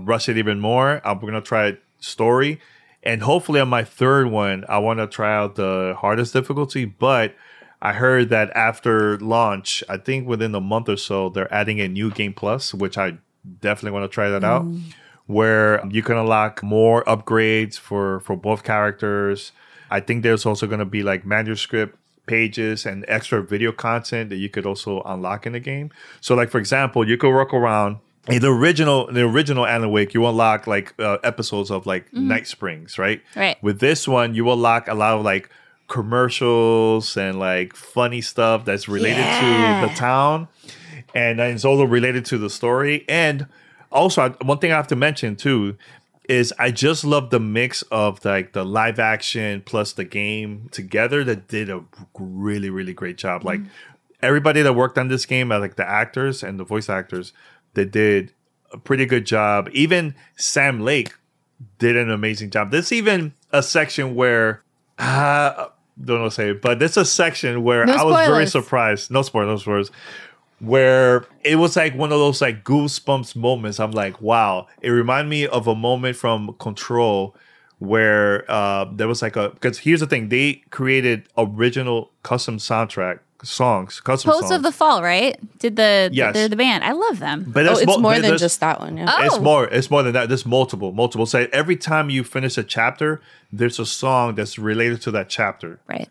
rush 0.00 0.28
it 0.28 0.36
even 0.36 0.58
more 0.58 1.00
i'm 1.04 1.20
gonna 1.20 1.40
try 1.40 1.76
story 2.00 2.58
and 3.02 3.22
hopefully 3.22 3.60
on 3.60 3.68
my 3.68 3.84
third 3.84 4.26
one 4.26 4.64
i 4.68 4.78
want 4.78 4.98
to 4.98 5.06
try 5.06 5.34
out 5.34 5.54
the 5.56 5.94
hardest 5.98 6.32
difficulty 6.32 6.84
but 6.84 7.34
i 7.80 7.92
heard 7.92 8.28
that 8.28 8.50
after 8.50 9.18
launch 9.18 9.82
i 9.88 9.96
think 9.96 10.26
within 10.26 10.54
a 10.54 10.60
month 10.60 10.88
or 10.88 10.96
so 10.96 11.28
they're 11.28 11.52
adding 11.52 11.80
a 11.80 11.88
new 11.88 12.10
game 12.10 12.32
plus 12.32 12.74
which 12.74 12.98
i 12.98 13.16
definitely 13.60 13.92
want 13.98 14.08
to 14.10 14.14
try 14.14 14.28
that 14.28 14.44
out 14.44 14.64
mm. 14.64 14.80
where 15.26 15.84
you 15.88 16.02
can 16.02 16.16
unlock 16.16 16.62
more 16.62 17.04
upgrades 17.04 17.78
for 17.78 18.20
for 18.20 18.36
both 18.36 18.62
characters 18.62 19.52
i 19.90 20.00
think 20.00 20.22
there's 20.22 20.44
also 20.44 20.66
going 20.66 20.80
to 20.80 20.84
be 20.84 21.02
like 21.02 21.24
manuscript 21.24 21.96
pages 22.28 22.86
and 22.86 23.04
extra 23.08 23.42
video 23.42 23.72
content 23.72 24.30
that 24.30 24.36
you 24.36 24.48
could 24.48 24.64
also 24.64 25.02
unlock 25.02 25.46
in 25.46 25.54
the 25.54 25.60
game. 25.60 25.90
So, 26.20 26.36
like 26.36 26.50
for 26.50 26.58
example, 26.58 27.08
you 27.08 27.16
could 27.16 27.34
walk 27.34 27.52
around 27.52 27.96
the 28.28 28.48
original, 28.48 29.06
the 29.10 29.22
original 29.22 29.66
Alan 29.66 29.90
Wake, 29.90 30.12
you 30.14 30.26
unlock 30.26 30.66
like 30.66 30.94
uh, 31.00 31.18
episodes 31.24 31.70
of 31.70 31.86
like 31.86 32.12
Night 32.12 32.46
Springs, 32.46 32.98
right? 32.98 33.22
Right. 33.34 33.56
With 33.62 33.80
this 33.80 34.06
one, 34.06 34.34
you 34.34 34.50
unlock 34.50 34.88
a 34.88 34.94
lot 34.94 35.14
of 35.18 35.24
like 35.24 35.48
commercials 35.86 37.16
and 37.16 37.38
like 37.38 37.74
funny 37.74 38.20
stuff 38.20 38.64
that's 38.64 38.88
related 38.88 39.24
to 39.24 39.86
the 39.88 39.92
town, 39.94 40.48
and 41.14 41.40
it's 41.40 41.64
also 41.64 41.84
related 41.84 42.24
to 42.26 42.38
the 42.38 42.50
story. 42.50 43.04
And 43.08 43.46
also, 43.92 44.22
I- 44.22 44.44
one 44.44 44.58
thing 44.58 44.72
I 44.72 44.76
have 44.76 44.88
to 44.88 44.96
mention 44.96 45.36
too 45.36 45.76
is 46.28 46.52
I 46.58 46.70
just 46.70 47.04
love 47.04 47.30
the 47.30 47.40
mix 47.40 47.82
of 47.90 48.22
like 48.24 48.52
the 48.52 48.64
live 48.64 48.98
action 48.98 49.62
plus 49.64 49.92
the 49.92 50.04
game 50.04 50.68
together 50.72 51.24
that 51.24 51.48
did 51.48 51.70
a 51.70 51.82
really 52.18 52.68
really 52.68 52.92
great 52.92 53.16
job. 53.16 53.44
Like 53.44 53.60
everybody 54.20 54.60
that 54.62 54.74
worked 54.74 54.98
on 54.98 55.08
this 55.08 55.24
game, 55.24 55.48
like 55.50 55.76
the 55.76 55.88
actors 55.88 56.42
and 56.42 56.58
the 56.60 56.64
voice 56.64 56.88
actors, 56.90 57.32
they 57.78 57.84
did 57.84 58.32
a 58.72 58.78
pretty 58.78 59.06
good 59.06 59.24
job. 59.24 59.68
Even 59.72 60.14
Sam 60.36 60.80
Lake 60.80 61.14
did 61.78 61.96
an 61.96 62.10
amazing 62.10 62.50
job. 62.50 62.70
There's 62.70 62.92
even 62.92 63.32
a 63.52 63.62
section 63.62 64.14
where 64.14 64.62
uh 64.98 65.68
don't 66.04 66.22
know 66.22 66.28
say, 66.28 66.52
but 66.52 66.78
there's 66.78 66.96
a 66.96 67.04
section 67.04 67.62
where 67.62 67.84
No 67.84 67.94
I 67.94 68.04
was 68.04 68.26
very 68.26 68.46
surprised. 68.46 69.10
No 69.10 69.22
spoilers, 69.22 69.48
no 69.48 69.56
spoilers. 69.56 69.90
where 70.60 71.24
it 71.44 71.56
was 71.56 71.76
like 71.76 71.94
one 71.94 72.12
of 72.12 72.18
those 72.18 72.40
like 72.40 72.64
goosebumps 72.64 73.34
moments. 73.34 73.80
I'm 73.80 73.92
like, 73.92 74.20
wow. 74.20 74.66
It 74.80 74.90
reminded 74.90 75.30
me 75.30 75.46
of 75.46 75.66
a 75.66 75.74
moment 75.74 76.16
from 76.16 76.54
Control 76.58 77.34
where 77.78 78.48
uh, 78.50 78.86
there 78.92 79.08
was 79.08 79.22
like 79.22 79.36
a 79.36 79.50
because 79.50 79.78
here's 79.78 80.00
the 80.00 80.06
thing 80.06 80.28
they 80.28 80.62
created 80.70 81.28
original 81.36 82.10
custom 82.22 82.58
soundtrack 82.58 83.20
songs, 83.42 84.00
custom 84.00 84.30
Post 84.32 84.48
songs. 84.48 84.52
of 84.52 84.62
the 84.62 84.72
Fall, 84.72 85.02
right? 85.02 85.36
Did 85.58 85.76
the 85.76 86.10
Yes. 86.12 86.34
they're 86.34 86.48
the 86.48 86.56
band? 86.56 86.82
I 86.84 86.92
love 86.92 87.18
them. 87.20 87.44
but 87.48 87.66
Oh, 87.66 87.72
it's 87.72 87.86
mo- 87.86 87.98
more 87.98 88.18
than 88.18 88.36
just 88.38 88.60
that 88.60 88.80
one. 88.80 88.96
Yeah. 88.96 89.24
It's 89.26 89.36
Oh. 89.36 89.40
more. 89.40 89.66
It's 89.66 89.90
more 89.90 90.02
than 90.02 90.12
that. 90.14 90.28
There's 90.28 90.44
multiple, 90.46 90.92
multiple. 90.92 91.26
So 91.26 91.46
every 91.52 91.76
time 91.76 92.10
you 92.10 92.24
finish 92.24 92.58
a 92.58 92.62
chapter, 92.64 93.20
there's 93.52 93.78
a 93.78 93.86
song 93.86 94.34
that's 94.34 94.58
related 94.58 95.00
to 95.02 95.10
that 95.12 95.28
chapter. 95.28 95.78
Right. 95.88 96.08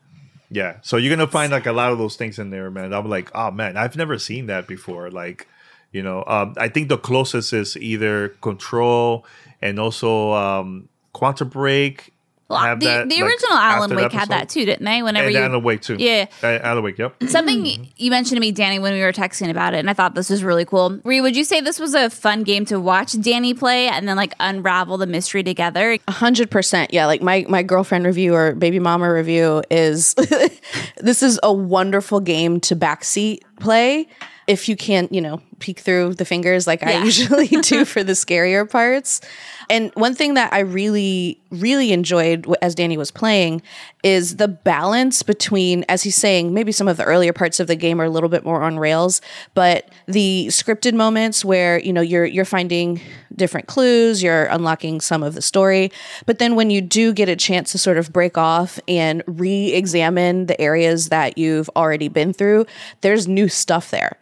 Yeah. 0.49 0.75
So 0.81 0.95
you're 0.97 1.13
gonna 1.15 1.27
find 1.29 1.51
like 1.51 1.65
a 1.65 1.73
lot 1.73 1.91
of 1.91 1.97
those 1.97 2.15
things 2.15 2.39
in 2.39 2.49
there, 2.49 2.71
man. 2.71 2.93
I'm 2.93 3.09
like, 3.09 3.29
oh 3.35 3.51
man, 3.51 3.75
I've 3.77 3.97
never 3.97 4.17
seen 4.17 4.45
that 4.47 4.65
before. 4.67 5.11
Like, 5.11 5.47
you 5.91 6.01
know, 6.01 6.23
um, 6.27 6.53
I 6.57 6.69
think 6.69 6.87
the 6.87 6.97
closest 6.97 7.51
is 7.53 7.75
either 7.77 8.29
Control 8.41 9.25
and 9.61 9.79
also 9.79 10.31
um, 10.33 10.87
Quantum 11.13 11.49
Break. 11.49 12.13
Well, 12.49 12.59
have 12.59 12.79
the, 12.79 12.85
that, 12.85 13.09
the 13.09 13.15
like, 13.15 13.23
original 13.25 13.57
Alan 13.57 13.83
after 13.83 13.95
Wake 13.95 14.11
the 14.11 14.17
had 14.17 14.29
that 14.29 14.47
too, 14.47 14.65
didn't 14.65 14.85
they? 14.85 15.03
Whenever 15.03 15.27
And 15.27 15.35
you 15.35 15.41
Alan 15.41 15.63
Wake 15.63 15.81
too. 15.81 15.97
Yeah. 15.99 16.27
Uh, 16.41 16.59
Alan 16.63 16.83
Wake. 16.83 16.97
Yep. 16.97 17.23
Something 17.27 17.89
you 17.97 18.09
mentioned 18.09 18.37
to 18.37 18.39
me, 18.39 18.53
Danny, 18.53 18.79
when 18.79 18.93
we 18.93 19.01
were 19.01 19.11
texting 19.11 19.49
about 19.49 19.73
it, 19.73 19.79
and 19.79 19.89
I 19.89 19.93
thought 19.93 20.15
this 20.15 20.29
was 20.29 20.43
really 20.43 20.63
cool. 20.63 20.99
Ri, 21.03 21.19
would 21.19 21.35
you 21.35 21.43
say 21.43 21.59
this 21.59 21.77
was 21.77 21.93
a 21.93 22.09
fun 22.09 22.43
game 22.43 22.63
to 22.65 22.79
watch 22.79 23.19
Danny 23.19 23.53
play 23.53 23.87
and 23.87 24.07
then 24.07 24.15
like 24.15 24.33
unravel 24.39 24.97
the 24.97 25.07
mystery 25.07 25.43
together? 25.43 25.97
A 26.07 26.11
hundred 26.11 26.49
percent. 26.49 26.93
Yeah. 26.93 27.05
Like 27.05 27.21
my, 27.21 27.45
my 27.49 27.63
girlfriend 27.63 28.05
review 28.05 28.33
or 28.33 28.55
baby 28.55 28.79
mama 28.79 29.11
review 29.11 29.61
is 29.69 30.13
this 30.97 31.21
is 31.21 31.39
a 31.43 31.51
wonderful 31.51 32.21
game 32.21 32.61
to 32.61 32.75
backseat 32.75 33.41
play. 33.59 34.07
If 34.47 34.69
you 34.69 34.77
can't, 34.77 35.11
you 35.11 35.19
know, 35.19 35.41
peek 35.59 35.79
through 35.79 36.13
the 36.15 36.25
fingers 36.25 36.67
like 36.67 36.83
I 36.83 37.03
usually 37.03 37.47
do 37.47 37.85
for 37.85 38.03
the 38.03 38.13
scarier 38.13 38.69
parts. 38.69 39.21
And 39.69 39.91
one 39.95 40.15
thing 40.15 40.35
that 40.35 40.53
I 40.53 40.59
really, 40.59 41.41
really 41.51 41.91
enjoyed 41.91 42.47
as 42.61 42.73
Danny 42.73 42.97
was 42.97 43.11
playing 43.11 43.61
is 44.01 44.37
the 44.37 44.47
balance 44.47 45.23
between, 45.23 45.83
as 45.89 46.03
he's 46.03 46.15
saying, 46.15 46.53
maybe 46.53 46.71
some 46.71 46.87
of 46.87 46.95
the 46.95 47.03
earlier 47.03 47.33
parts 47.33 47.59
of 47.59 47.67
the 47.67 47.75
game 47.75 47.99
are 47.99 48.05
a 48.05 48.09
little 48.09 48.29
bit 48.29 48.45
more 48.45 48.63
on 48.63 48.79
rails, 48.79 49.19
but 49.55 49.89
the 50.07 50.47
scripted 50.47 50.93
moments 50.93 51.43
where 51.43 51.79
you 51.79 51.91
know 51.91 52.01
you're 52.01 52.25
you're 52.25 52.45
finding 52.45 53.01
different 53.35 53.67
clues, 53.67 54.23
you're 54.23 54.45
unlocking 54.45 55.01
some 55.01 55.21
of 55.21 55.33
the 55.33 55.41
story, 55.41 55.91
but 56.25 56.39
then 56.39 56.55
when 56.55 56.69
you 56.69 56.79
do 56.79 57.11
get 57.11 57.27
a 57.27 57.35
chance 57.35 57.71
to 57.73 57.77
sort 57.77 57.97
of 57.97 58.13
break 58.13 58.37
off 58.37 58.79
and 58.87 59.21
re-examine 59.27 60.45
the 60.45 60.59
areas 60.61 61.09
that 61.09 61.37
you've 61.37 61.69
already 61.75 62.07
been 62.07 62.31
through, 62.31 62.65
there's 63.01 63.27
new 63.27 63.49
stuff 63.49 63.91
there 63.91 64.17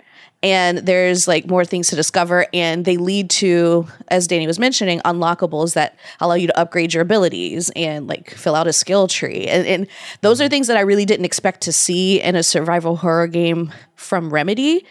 and 0.45 0.77
there's 0.77 1.27
like 1.27 1.47
more 1.47 1.65
things 1.65 1.87
to 1.89 1.95
discover 1.95 2.45
and 2.53 2.85
they 2.85 2.97
lead 2.97 3.31
to 3.31 3.87
as 4.09 4.27
danny 4.27 4.45
was 4.45 4.59
mentioning 4.59 4.99
unlockables 4.99 5.73
that 5.73 5.97
allow 6.19 6.35
you 6.35 6.45
to 6.45 6.57
upgrade 6.57 6.93
your 6.93 7.01
abilities 7.01 7.71
and 7.75 8.05
like 8.05 8.29
fill 8.29 8.53
out 8.53 8.67
a 8.67 8.73
skill 8.73 9.07
tree. 9.07 9.47
And, 9.47 9.65
and 9.65 9.87
those 10.21 10.39
are 10.39 10.47
things 10.47 10.67
that 10.67 10.77
i 10.77 10.81
really 10.81 11.05
didn't 11.05 11.25
expect 11.25 11.61
to 11.61 11.73
see 11.73 12.21
in 12.21 12.35
a 12.35 12.43
survival 12.43 12.97
horror 12.97 13.27
game 13.27 13.73
from 13.95 14.31
remedy. 14.31 14.85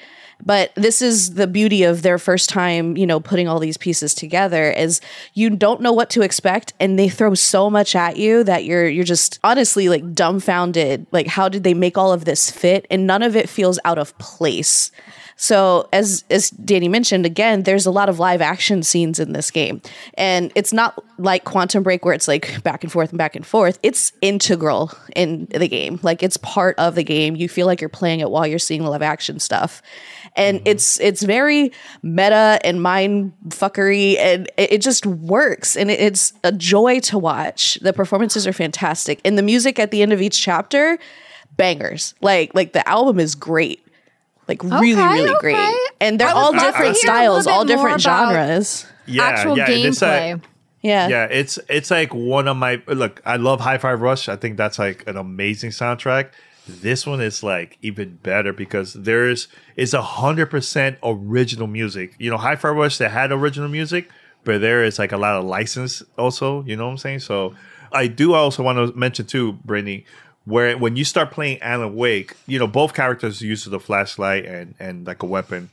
But 0.44 0.74
this 0.74 1.01
is 1.01 1.35
the 1.35 1.47
beauty 1.47 1.85
of 1.85 2.02
their 2.02 2.18
first 2.18 2.48
time 2.48 2.97
you 2.97 3.06
know 3.06 3.20
putting 3.20 3.47
all 3.47 3.60
these 3.60 3.76
pieces 3.76 4.12
together 4.12 4.72
is 4.72 5.01
you 5.35 5.48
don't 5.51 5.81
know 5.81 5.93
what 5.93 6.10
to 6.10 6.22
expect 6.22 6.72
and 6.81 6.98
they 6.98 7.09
throw 7.09 7.35
so 7.35 7.70
much 7.70 7.94
at 7.94 8.16
you 8.16 8.43
that 8.43 8.64
you're 8.64 8.89
you're 8.89 9.05
just 9.05 9.39
honestly 9.44 9.89
like 9.89 10.12
dumbfounded. 10.14 11.06
Like 11.12 11.28
how 11.28 11.48
did 11.48 11.62
they 11.62 11.74
make 11.74 11.97
all 11.97 12.12
of 12.12 12.24
this 12.24 12.51
fit? 12.51 12.89
And 12.90 13.06
none 13.06 13.22
of 13.22 13.36
it 13.36 13.48
feels 13.48 13.78
out 13.85 13.98
of 13.98 14.18
place 14.18 14.90
so 15.36 15.89
as 15.93 16.24
as 16.31 16.51
Danny 16.51 16.89
mentioned 16.89 17.27
again, 17.27 17.65
there's 17.65 17.86
a 17.86 17.90
lot 17.90 18.09
of 18.09 18.19
live 18.19 18.40
action 18.40 18.82
scenes 18.82 19.19
in 19.19 19.32
this 19.32 19.51
game. 19.51 19.82
And 20.15 20.52
it's 20.55 20.73
not 20.73 21.02
like 21.19 21.44
Quantum 21.44 21.82
Break 21.82 22.05
where 22.05 22.15
it's 22.15 22.28
like 22.28 22.62
back 22.62 22.85
and 22.85 22.93
forth 22.93 23.11
and 23.11 23.19
back 23.19 23.35
and 23.35 23.44
forth. 23.47 23.78
It's 23.82 24.12
integral 24.20 24.93
in 25.16 25.47
the 25.47 25.69
game. 25.69 25.98
Like 26.02 26.23
it's 26.23 26.36
part 26.39 26.78
of 26.78 26.94
the 26.94 27.05
game. 27.05 27.36
You 27.36 27.48
feel 27.48 27.66
like 27.66 27.81
you're 27.81 27.89
playing 27.89 28.20
it 28.20 28.31
while 28.31 28.47
you're 28.47 28.59
seeing 28.59 28.82
the 28.82 28.90
live 28.90 29.02
action 29.02 29.40
stuff. 29.40 29.82
And 30.36 30.59
mm-hmm. 30.59 30.69
it's 30.69 31.01
it's 31.01 31.23
very 31.23 31.73
meta 32.02 32.59
and 32.65 32.82
mind 32.82 33.32
fuckery 33.48 34.16
and 34.19 34.48
it, 34.56 34.74
it 34.74 34.82
just 34.82 35.05
works 35.05 35.77
and 35.77 35.90
it, 35.90 36.01
it's 36.01 36.32
a 36.44 36.52
joy 36.52 37.01
to 37.01 37.19
watch. 37.19 37.78
The 37.82 37.93
performances 37.93 38.47
are 38.47 38.52
fantastic. 38.52 39.20
And 39.24 39.36
the 39.36 39.43
music 39.43 39.78
at 39.78 39.90
the 39.90 40.02
end 40.02 40.12
of 40.12 40.23
each 40.23 40.40
chapter, 40.40 40.98
bangers. 41.56 42.15
Like 42.20 42.55
like 42.55 42.73
the 42.73 42.89
album 42.89 43.19
is 43.19 43.35
great 43.35 43.84
like 44.49 44.62
really 44.62 44.93
Okay, 44.93 45.12
really 45.15 45.31
okay. 45.31 45.41
great 45.55 45.77
and 46.01 46.19
they're 46.21 46.29
all 46.29 46.53
different 46.53 46.97
hear 46.97 47.12
a 47.12 47.19
little 47.21 47.43
styles 47.43 47.47
all 47.47 47.65
different 47.65 48.01
genres 48.01 48.87
Yeah. 49.07 49.23
Actual 49.25 49.57
yeah. 49.59 49.69
It's 49.71 50.01
gameplay. 50.01 50.33
like, 50.33 50.43
yeah 50.83 51.09
yeah, 51.09 51.25
it's 51.25 51.59
it's 51.69 51.91
like 51.91 52.12
one 52.15 52.47
of 52.47 52.57
my 52.59 52.83
look. 52.87 53.23
I 53.25 53.37
love 53.37 53.61
Hi-Fi 53.61 53.95
Rush. 53.95 54.29
I 54.29 54.37
think 54.37 54.57
that's 54.59 54.79
like 54.79 55.03
an 55.07 55.16
amazing 55.16 55.71
soundtrack. 55.71 56.31
This 56.69 57.07
one 57.07 57.21
is 57.23 57.43
like 57.43 57.79
even 57.83 58.16
better 58.23 58.53
because 58.53 58.93
there's 58.95 59.49
it's 59.77 59.93
a 59.95 60.03
hundred 60.03 60.47
percent 60.51 60.99
original 61.03 61.66
music. 61.66 62.15
You 62.19 62.31
know, 62.31 62.37
Hi-Fi 62.39 62.69
Rush 62.69 62.99
they 62.99 63.09
had 63.09 63.33
original 63.33 63.69
music, 63.69 64.11
but 64.45 64.61
there 64.61 64.85
is 64.85 64.99
like 64.99 65.12
a 65.12 65.16
lot 65.19 65.37
of 65.37 65.45
license 65.45 66.03
also. 66.19 66.62
You 66.65 66.77
know 66.77 66.85
what 66.87 66.93
I'm 66.93 66.99
saying? 66.99 67.21
So 67.21 67.55
I 67.93 68.07
do 68.07 68.35
also 68.35 68.62
want 68.62 68.77
to 68.79 68.99
mention 68.99 69.25
too, 69.27 69.53
Brittany, 69.65 70.05
where 70.45 70.77
when 70.77 70.97
you 70.97 71.05
start 71.05 71.31
playing 71.31 71.61
Alan 71.62 71.95
Wake, 71.95 72.35
you 72.47 72.59
know 72.59 72.66
both 72.66 72.95
characters 72.95 73.41
use 73.41 73.65
the 73.65 73.81
flashlight 73.81 74.45
and 74.45 74.75
and 74.79 75.07
like 75.07 75.23
a 75.23 75.27
weapon. 75.27 75.71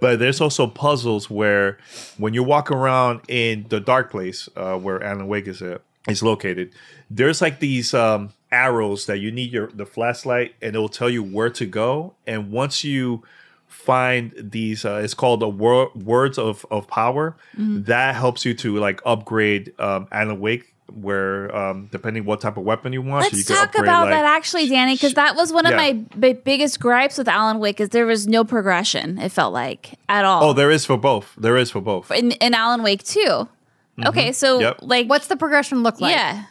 But 0.00 0.20
there's 0.20 0.40
also 0.40 0.68
puzzles 0.68 1.28
where 1.28 1.78
when 2.18 2.32
you 2.32 2.44
walk 2.44 2.70
around 2.70 3.20
in 3.26 3.66
the 3.68 3.80
dark 3.80 4.10
place 4.10 4.48
uh, 4.56 4.76
where 4.78 5.02
Alan 5.02 5.26
Wake 5.26 5.48
is 5.48 5.60
uh, 5.60 5.78
is 6.08 6.22
located, 6.22 6.72
there's 7.10 7.42
like 7.42 7.58
these 7.58 7.92
um, 7.94 8.30
arrows 8.52 9.06
that 9.06 9.18
you 9.18 9.30
need 9.30 9.52
your 9.52 9.66
the 9.68 9.84
flashlight, 9.86 10.54
and 10.62 10.76
it 10.76 10.78
will 10.78 10.88
tell 10.88 11.10
you 11.10 11.22
where 11.22 11.50
to 11.50 11.66
go. 11.66 12.14
And 12.26 12.50
once 12.50 12.84
you 12.84 13.24
find 13.66 14.32
these, 14.36 14.84
uh, 14.84 15.00
it's 15.02 15.14
called 15.14 15.40
the 15.40 15.48
wor- 15.48 15.90
words 15.94 16.38
of 16.38 16.64
of 16.70 16.86
power. 16.86 17.36
That 17.84 18.14
helps 18.14 18.44
you 18.44 18.54
to 18.54 18.76
like 18.78 19.00
upgrade 19.04 19.72
um, 19.80 20.06
Alan 20.12 20.40
Wake. 20.40 20.74
Where 20.92 21.54
um, 21.54 21.88
depending 21.92 22.24
what 22.24 22.40
type 22.40 22.56
of 22.56 22.64
weapon 22.64 22.92
you 22.94 23.02
want, 23.02 23.30
you 23.30 23.38
Let's 23.38 23.46
can 23.46 23.56
talk 23.56 23.66
upgrade, 23.66 23.84
about 23.84 24.04
like- 24.04 24.10
that 24.14 24.24
actually, 24.24 24.68
Danny, 24.68 24.94
because 24.94 25.14
that 25.14 25.36
was 25.36 25.52
one 25.52 25.66
of 25.66 25.74
my 25.74 25.92
b- 26.18 26.32
biggest 26.32 26.80
gripes 26.80 27.18
with 27.18 27.28
Alan 27.28 27.58
Wake 27.58 27.78
is 27.80 27.90
there 27.90 28.06
was 28.06 28.26
no 28.26 28.42
progression. 28.44 29.18
It 29.18 29.30
felt 29.30 29.52
like 29.52 29.98
at 30.08 30.24
all. 30.24 30.42
Oh, 30.44 30.52
there 30.54 30.70
is 30.70 30.86
for 30.86 30.96
both. 30.96 31.34
There 31.36 31.56
is 31.58 31.70
for 31.70 31.80
both. 31.82 32.10
in, 32.10 32.32
in 32.32 32.54
Alan 32.54 32.82
Wake 32.82 33.02
too. 33.04 33.48
Okay, 34.04 34.32
so 34.32 34.54
Mm-hmm. 34.54 34.62
Yep. 34.62 34.78
like 34.82 35.06
What's 35.08 35.26
the 35.26 35.36
progression 35.36 35.82
look 35.82 36.00
like? 36.00 36.14
yeah, 36.14 36.44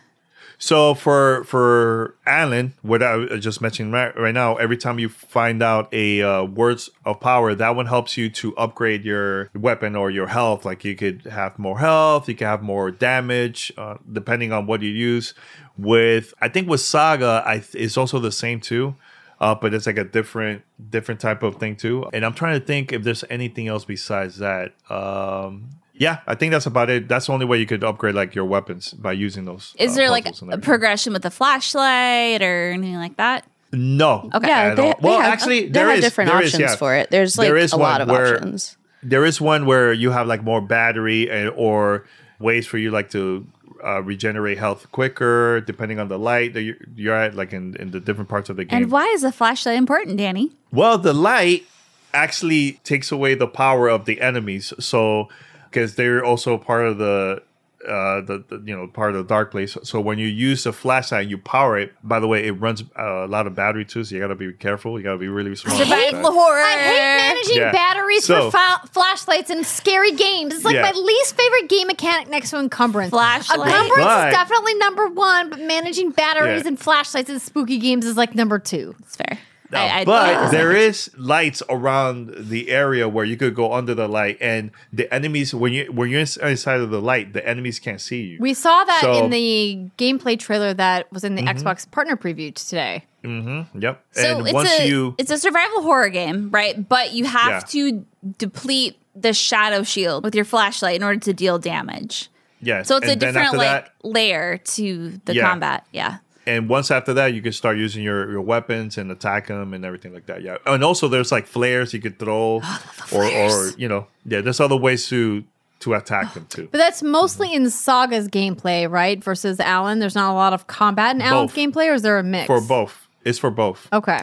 So 0.60 0.96
for 0.96 1.44
for 1.44 2.16
Alan, 2.26 2.74
what 2.82 3.04
I 3.04 3.16
was 3.16 3.44
just 3.44 3.62
mentioning 3.62 3.92
right, 3.92 4.18
right 4.18 4.34
now, 4.34 4.56
every 4.56 4.78
time 4.78 4.98
you 4.98 5.08
find 5.08 5.62
out 5.62 5.88
a 5.94 6.22
uh, 6.22 6.44
words 6.46 6.90
of 7.06 7.20
power, 7.20 7.54
that 7.54 7.76
one 7.76 7.86
helps 7.86 8.18
you 8.18 8.30
to 8.32 8.58
upgrade 8.58 9.06
your 9.06 9.50
weapon 9.54 9.96
or 9.96 10.10
your 10.10 10.28
health. 10.28 10.66
Like 10.66 10.84
you 10.84 10.96
could 10.96 11.22
have 11.26 11.60
more 11.60 11.78
health, 11.78 12.28
you 12.28 12.36
can 12.36 12.48
have 12.48 12.64
more 12.64 12.90
damage, 12.90 13.72
uh, 13.78 13.98
depending 14.12 14.52
on 14.52 14.66
what 14.66 14.82
you 14.82 14.90
use. 14.90 15.36
With 15.78 16.34
I 16.42 16.50
think 16.50 16.68
with 16.68 16.82
Saga, 16.82 17.44
I 17.46 17.60
th- 17.60 17.76
it's 17.76 17.98
also 17.98 18.20
the 18.20 18.32
same 18.32 18.60
too. 18.60 18.96
Uh, 19.40 19.54
but 19.54 19.72
it's 19.72 19.86
like 19.86 20.00
a 20.00 20.04
different 20.04 20.64
different 20.90 21.22
type 21.22 21.44
of 21.44 21.58
thing 21.58 21.76
too. 21.76 22.10
And 22.14 22.26
I'm 22.26 22.34
trying 22.34 22.60
to 22.60 22.66
think 22.66 22.92
if 22.92 23.04
there's 23.04 23.24
anything 23.30 23.68
else 23.68 23.86
besides 23.86 24.38
that. 24.38 24.74
Um, 24.90 25.70
yeah, 25.98 26.19
I 26.28 26.36
think 26.36 26.52
that's 26.52 26.65
about 26.65 26.90
it. 26.90 27.07
That's 27.07 27.28
the 27.28 27.34
only 27.34 27.45
way 27.45 27.57
you 27.60 27.65
could 27.65 27.84
upgrade 27.84 28.15
like 28.15 28.36
your 28.36 28.45
weapons 28.45 28.94
by 28.94 29.14
using 29.14 29.45
those. 29.45 29.76
is 29.80 29.91
uh, 29.91 29.95
there 29.95 30.10
like 30.10 30.26
a 30.26 30.30
everything. 30.30 30.61
progression 30.61 31.14
with 31.14 31.24
the 31.24 31.32
flashlight 31.32 32.41
or 32.41 32.72
anything 32.72 32.95
like 32.95 33.18
that? 33.18 33.45
No. 33.74 34.30
Okay. 34.34 34.48
yeah 34.48 34.76
they, 34.76 34.82
they 34.84 34.94
Well, 35.02 35.19
have, 35.22 35.34
actually, 35.34 35.61
they 35.65 35.69
there 35.69 35.88
have 35.90 35.98
is- 35.98 36.03
different 36.06 36.32
there 36.32 36.41
is, 36.41 36.53
options 36.53 36.72
yeah. 36.72 36.76
for 36.78 36.95
it 36.95 37.10
there's 37.11 37.38
like 37.38 37.48
There 37.48 37.57
is 37.57 37.74
a 37.74 37.78
lot 37.78 37.99
of 38.02 38.07
where- 38.10 38.36
options 38.38 38.78
There 39.03 39.26
is 39.26 39.41
one 39.41 39.65
where 39.65 39.91
you 39.91 40.11
have 40.11 40.26
like 40.28 40.41
more 40.44 40.61
battery 40.61 41.30
and 41.30 41.49
or 41.56 42.06
ways 42.40 42.65
for 42.65 42.78
you 42.78 42.91
like 42.91 43.10
to 43.11 43.45
uh, 43.84 44.02
regenerate 44.02 44.57
health 44.57 44.91
quicker 44.91 45.60
depending 45.61 45.99
on 45.99 46.07
the 46.07 46.18
light 46.18 46.53
that 46.53 46.61
you're, 46.64 46.78
you're 46.95 47.14
at, 47.15 47.36
like 47.36 47.52
in, 47.53 47.76
in 47.76 47.91
the 47.91 47.99
different 47.99 48.30
parts 48.30 48.49
of 48.49 48.56
the 48.56 48.64
game. 48.65 48.84
And 48.84 48.91
why 48.91 49.06
is 49.07 49.22
the 49.22 49.32
flashlight 49.32 49.78
important, 49.78 50.18
Danny? 50.18 50.52
Well, 50.72 50.98
the 50.98 51.14
light 51.14 51.65
actually 52.14 52.74
takes 52.84 53.11
away 53.11 53.36
the 53.36 53.48
power 53.48 53.88
of 53.90 54.06
the 54.06 54.22
enemies. 54.22 54.74
So, 54.80 55.28
because 55.69 55.95
they're 55.95 56.23
also 56.23 56.57
part 56.57 56.85
of 56.88 56.98
the, 56.98 57.41
uh, 57.88 58.22
the, 58.22 58.44
the 58.49 58.61
you 58.65 58.76
know 58.76 58.88
part 58.88 59.15
of 59.15 59.18
the 59.18 59.27
dark 59.27 59.52
place. 59.52 59.77
So 59.84 60.02
when 60.02 60.18
you 60.19 60.27
use 60.27 60.64
the 60.64 60.73
flashlight, 60.73 61.22
and 61.23 61.31
you 61.31 61.38
power 61.38 61.77
it. 61.77 61.94
By 62.03 62.19
the 62.19 62.27
way, 62.27 62.45
it 62.48 62.52
runs 62.53 62.81
uh, 62.98 63.26
a 63.26 63.27
lot 63.27 63.48
of 63.48 63.56
battery 63.56 63.85
too, 63.85 64.03
so 64.03 64.15
you 64.15 64.22
got 64.22 64.27
to 64.27 64.35
be 64.35 64.52
careful. 64.53 64.98
You 64.98 65.03
got 65.03 65.14
to 65.14 65.18
be 65.18 65.27
really 65.27 65.56
smart. 65.56 65.77
about 65.80 65.89
that. 65.89 66.10
Survival 66.10 66.31
horror. 66.34 66.60
I 66.60 66.72
hate 66.77 67.18
managing 67.18 67.57
Yeah. 67.57 67.72
batteries 67.72 68.26
So- 68.26 68.49
for 68.52 68.57
fa- 68.57 68.88
flashlights 68.91 69.49
in 69.49 69.64
scary 69.64 70.11
games. 70.11 70.56
It's 70.56 70.65
like 70.65 70.76
Yeah. 70.76 70.81
my 70.81 70.91
least 70.91 71.38
favorite 71.38 71.69
game 71.69 71.88
mechanic 71.88 72.30
next 72.30 72.49
to 72.49 72.57
encumbrance. 72.60 73.11
Flashlight. 73.11 73.60
Encumbrance 73.60 73.95
But- 74.03 74.27
is 74.30 74.34
definitely 74.34 74.73
number 74.76 75.07
one, 75.07 75.49
but 75.49 75.60
managing 75.61 76.10
batteries 76.11 76.64
Yeah. 76.64 76.69
and 76.69 76.80
flashlights 76.80 77.30
in 77.30 77.39
spooky 77.39 77.77
games 77.77 78.06
is 78.06 78.18
like 78.18 78.35
number 78.35 78.60
two. 78.60 78.95
It's 78.99 79.15
fair. 79.15 79.38
No, 79.72 79.80
I- 79.80 79.99
I- 79.99 80.06
but 80.06 80.49
there 80.52 80.72
is 80.76 81.11
lights 81.18 81.61
around 81.69 82.34
the 82.38 82.69
area 82.69 83.07
where 83.10 83.26
you 83.26 83.35
could 83.38 83.53
go 83.56 83.73
under 83.73 83.94
the 83.94 84.07
light, 84.07 84.38
and 84.39 84.72
the 84.94 85.11
enemies 85.14 85.53
when 85.53 85.73
you 85.73 85.91
when 85.91 86.10
you're 86.10 86.22
inside 86.22 86.80
of 86.80 86.89
the 86.89 87.02
light, 87.02 87.34
the 87.34 87.45
enemies 87.48 87.80
can't 87.80 87.99
see 88.02 88.22
you. 88.22 88.38
We 88.39 88.53
saw 88.53 88.84
that 88.85 89.02
So- 89.02 89.14
Mm-hmm. 89.14 89.26
in 89.26 89.30
the 89.31 89.80
gameplay 89.98 90.39
trailer 90.39 90.73
that 90.73 91.11
was 91.11 91.23
in 91.23 91.35
the 91.35 91.41
Xbox 91.44 91.89
partner 91.89 92.15
preview 92.15 92.53
today. 92.53 93.03
Mm-hmm, 93.23 93.80
yep. 93.81 94.03
So 94.11 94.38
and 94.38 94.48
it's 94.48 94.53
once 94.53 94.80
a 94.80 94.88
you 94.88 95.15
it's 95.18 95.31
a 95.31 95.38
survival 95.38 95.81
horror 95.81 96.10
game, 96.10 96.49
right? 96.52 96.88
But 96.88 97.14
you 97.14 97.26
have 97.26 97.49
Yeah. 97.49 97.60
to 97.60 98.06
deplete 98.38 98.98
the 99.15 99.34
shadow 99.34 99.84
shield 99.84 100.23
with 100.23 100.35
your 100.35 100.45
flashlight 100.45 100.95
in 100.95 101.03
order 101.03 101.19
to 101.19 101.34
deal 101.34 101.57
damage. 101.60 102.30
yeah, 102.61 102.84
So 102.84 102.98
it's 102.98 103.07
a 103.07 103.11
and 103.11 103.22
then 103.22 103.34
different 103.34 103.57
like 103.57 103.68
that- 103.68 103.91
layer 104.03 104.57
to 104.76 105.19
the 105.26 105.35
Yeah. 105.35 105.49
combat. 105.49 105.85
Yeah. 105.91 106.18
And 106.48 106.69
once 106.69 106.90
after 106.90 107.14
that, 107.15 107.34
you 107.34 107.41
can 107.41 107.52
start 107.52 107.78
using 107.78 108.02
your, 108.02 108.32
your 108.32 108.41
weapons 108.41 108.98
and 108.98 109.11
attack 109.11 109.48
them 109.48 109.74
and 109.74 109.84
everything 109.84 110.14
like 110.14 110.28
that. 110.28 110.41
Yeah, 110.41 110.57
and 110.65 110.82
also 110.82 111.10
there's 111.10 111.32
like 111.32 111.45
flares 111.45 111.94
you 111.94 111.99
could 111.99 112.18
throw, 112.18 112.61
or 113.14 113.26
or 113.26 113.69
you 113.78 113.88
know, 113.90 114.07
yeah, 114.26 114.40
there's 114.40 114.61
other 114.61 114.78
ways 114.78 115.07
to 115.10 115.44
to 115.82 115.94
attack 115.94 116.34
them 116.34 116.45
too. 116.49 116.69
But 116.72 116.78
that's 116.78 117.03
mostly 117.03 117.53
in 117.53 117.69
Saga's 117.69 118.30
gameplay, 118.30 118.90
right? 118.90 119.22
Versus 119.22 119.60
Alan. 119.60 119.99
There's 119.99 120.15
not 120.15 120.32
a 120.32 120.34
lot 120.34 120.53
of 120.53 120.68
combat 120.68 121.15
in 121.15 121.22
Alan's 121.22 121.52
Both. 121.52 121.60
gameplay, 121.60 121.91
or 121.91 121.94
is 121.95 122.02
there 122.02 122.18
a 122.18 122.24
mix? 122.24 122.48
For 122.48 122.61
both, 122.61 123.07
it's 123.26 123.38
for 123.38 123.52
both. 123.52 123.88
Okay. 123.91 124.22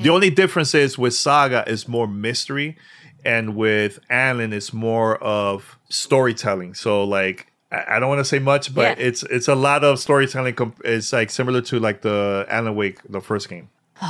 The 0.00 0.10
only 0.10 0.30
difference 0.30 0.74
is 0.74 0.98
with 0.98 1.14
Saga 1.14 1.64
is 1.66 1.86
more 1.86 2.08
mystery, 2.08 2.78
and 3.22 3.54
with 3.54 3.98
Alan 4.08 4.54
it's 4.54 4.72
more 4.72 5.16
of 5.18 5.78
storytelling. 5.90 6.72
So 6.74 7.04
like. 7.04 7.48
I 7.72 7.96
I 7.96 7.98
don't 8.00 8.08
want 8.08 8.18
to 8.20 8.24
say 8.24 8.38
much, 8.38 8.74
but 8.74 8.98
Yeah. 8.98 9.06
it's 9.06 9.22
it's 9.24 9.48
a 9.48 9.54
lot 9.54 9.84
of 9.84 9.98
storytelling. 9.98 10.54
Comp- 10.54 10.80
it's 10.84 11.12
like 11.12 11.30
similar 11.30 11.60
to 11.62 11.78
like 11.78 12.02
the 12.02 12.46
Alan 12.48 12.74
Wake, 12.74 12.98
the 13.08 13.20
first 13.20 13.48
game. 13.48 13.68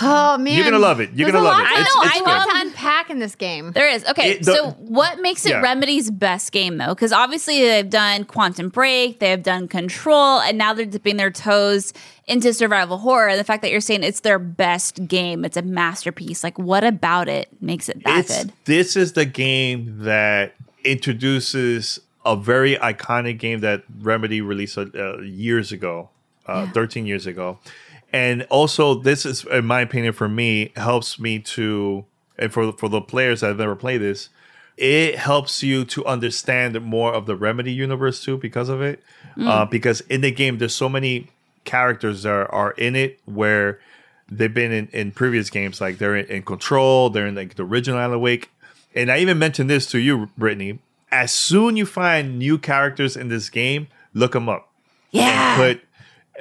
Oh 0.00 0.36
man, 0.36 0.54
You're 0.54 0.64
gonna 0.66 0.78
love 0.78 1.00
it. 1.00 1.12
You're 1.14 1.30
There's 1.30 1.42
gonna 1.42 1.44
a 1.44 1.48
love 1.48 1.62
lot 1.62 1.72
it. 1.72 1.74
to- 1.76 1.80
It's- 1.80 1.96
I 1.96 2.06
it's 2.08 2.18
know. 2.18 2.24
I 2.26 2.38
good. 2.40 2.46
want 2.46 2.50
to 2.50 2.66
unpack 2.66 3.08
in 3.08 3.20
this 3.20 3.34
game. 3.34 3.72
There 3.72 3.88
is. 3.88 4.04
Okay. 4.04 4.32
It- 4.32 4.44
the- 4.44 4.52
so 4.52 4.70
what 4.72 5.18
makes 5.22 5.46
it 5.46 5.52
Yeah. 5.52 5.62
Remedy's 5.62 6.10
best 6.10 6.52
game 6.52 6.76
though? 6.76 6.90
Because 6.94 7.10
obviously 7.10 7.62
they've 7.62 7.88
done 7.88 8.24
Quantum 8.24 8.68
Break, 8.68 9.18
they 9.18 9.30
have 9.30 9.42
done 9.42 9.66
Control, 9.66 10.40
and 10.40 10.58
now 10.58 10.74
they're 10.74 10.84
dipping 10.84 11.16
their 11.16 11.30
toes 11.30 11.94
into 12.26 12.52
survival 12.52 12.98
horror. 12.98 13.28
And 13.28 13.40
the 13.40 13.44
fact 13.44 13.62
that 13.62 13.70
you're 13.70 13.80
saying 13.80 14.04
it's 14.04 14.20
their 14.20 14.38
best 14.38 15.08
game, 15.08 15.42
it's 15.42 15.56
a 15.56 15.62
masterpiece. 15.62 16.44
Like 16.44 16.58
what 16.58 16.84
about 16.84 17.26
it 17.30 17.48
makes 17.62 17.88
it 17.88 18.04
that 18.04 18.18
it's 18.18 18.36
good? 18.44 18.52
this 18.66 18.94
is 18.94 19.14
the 19.14 19.24
game 19.24 20.00
that 20.00 20.52
introduces 20.84 21.98
a 22.24 22.36
very 22.36 22.76
iconic 22.76 23.38
game 23.38 23.60
that 23.60 23.84
Remedy 24.00 24.40
released 24.40 24.78
uh, 24.78 25.18
years 25.20 25.72
ago, 25.72 26.10
uh, 26.46 26.70
13 26.72 27.06
years 27.06 27.26
ago. 27.26 27.58
And 28.12 28.44
also, 28.44 28.94
this 28.94 29.26
is, 29.26 29.44
in 29.44 29.66
my 29.66 29.80
opinion, 29.82 30.12
for 30.12 30.28
me, 30.28 30.72
helps 30.76 31.18
me 31.18 31.38
to, 31.40 32.04
and 32.38 32.52
for 32.52 32.72
for 32.72 32.88
the 32.88 33.00
players 33.00 33.40
that 33.40 33.48
have 33.48 33.58
never 33.58 33.76
played 33.76 33.98
this, 33.98 34.30
it 34.78 35.16
helps 35.16 35.62
you 35.62 35.84
to 35.84 36.06
understand 36.06 36.80
more 36.80 37.12
of 37.12 37.26
the 37.26 37.36
Remedy 37.36 37.72
universe 37.72 38.22
too 38.22 38.38
because 38.38 38.68
of 38.68 38.80
it. 38.80 39.02
Uh, 39.38 39.64
because 39.64 40.00
in 40.02 40.20
the 40.20 40.30
game, 40.30 40.58
there's 40.58 40.74
so 40.74 40.88
many 40.88 41.28
characters 41.64 42.22
that 42.22 42.30
are, 42.30 42.50
are 42.52 42.70
in 42.72 42.96
it 42.96 43.20
where 43.24 43.78
they've 44.30 44.54
been 44.54 44.72
in, 44.72 44.88
in 44.92 45.12
previous 45.12 45.50
games, 45.50 45.80
like 45.80 45.98
they're 45.98 46.16
in, 46.16 46.26
in 46.26 46.42
Control, 46.42 47.10
they're 47.10 47.26
in 47.26 47.34
like 47.34 47.54
the 47.54 47.64
original 47.64 48.00
Alan 48.00 48.20
Wake. 48.20 48.50
And 48.94 49.12
I 49.12 49.18
even 49.18 49.38
mentioned 49.38 49.68
this 49.68 49.86
to 49.86 49.98
you, 49.98 50.30
Brittany. 50.36 50.78
As 51.10 51.32
soon 51.32 51.76
you 51.76 51.86
find 51.86 52.38
new 52.38 52.58
characters 52.58 53.16
in 53.16 53.28
this 53.28 53.48
game, 53.50 53.88
look 54.14 54.32
them 54.32 54.48
up. 54.48 54.70
Yeah. 55.10 55.56
put 55.56 55.80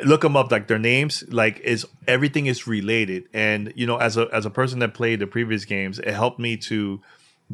look 0.03 0.21
them 0.21 0.35
up 0.35 0.51
like 0.51 0.67
their 0.67 0.77
names 0.77 1.23
like 1.29 1.59
is 1.61 1.87
everything 2.07 2.45
is 2.45 2.67
related. 2.67 3.23
And 3.33 3.71
you 3.75 3.87
know 3.87 3.97
as 3.97 4.17
a 4.17 4.27
as 4.33 4.45
a 4.45 4.49
person 4.49 4.79
that 4.79 4.93
played 4.93 5.19
the 5.19 5.27
previous 5.27 5.65
games 5.65 5.99
it 5.99 6.13
helped 6.13 6.39
me 6.39 6.57
to 6.57 7.01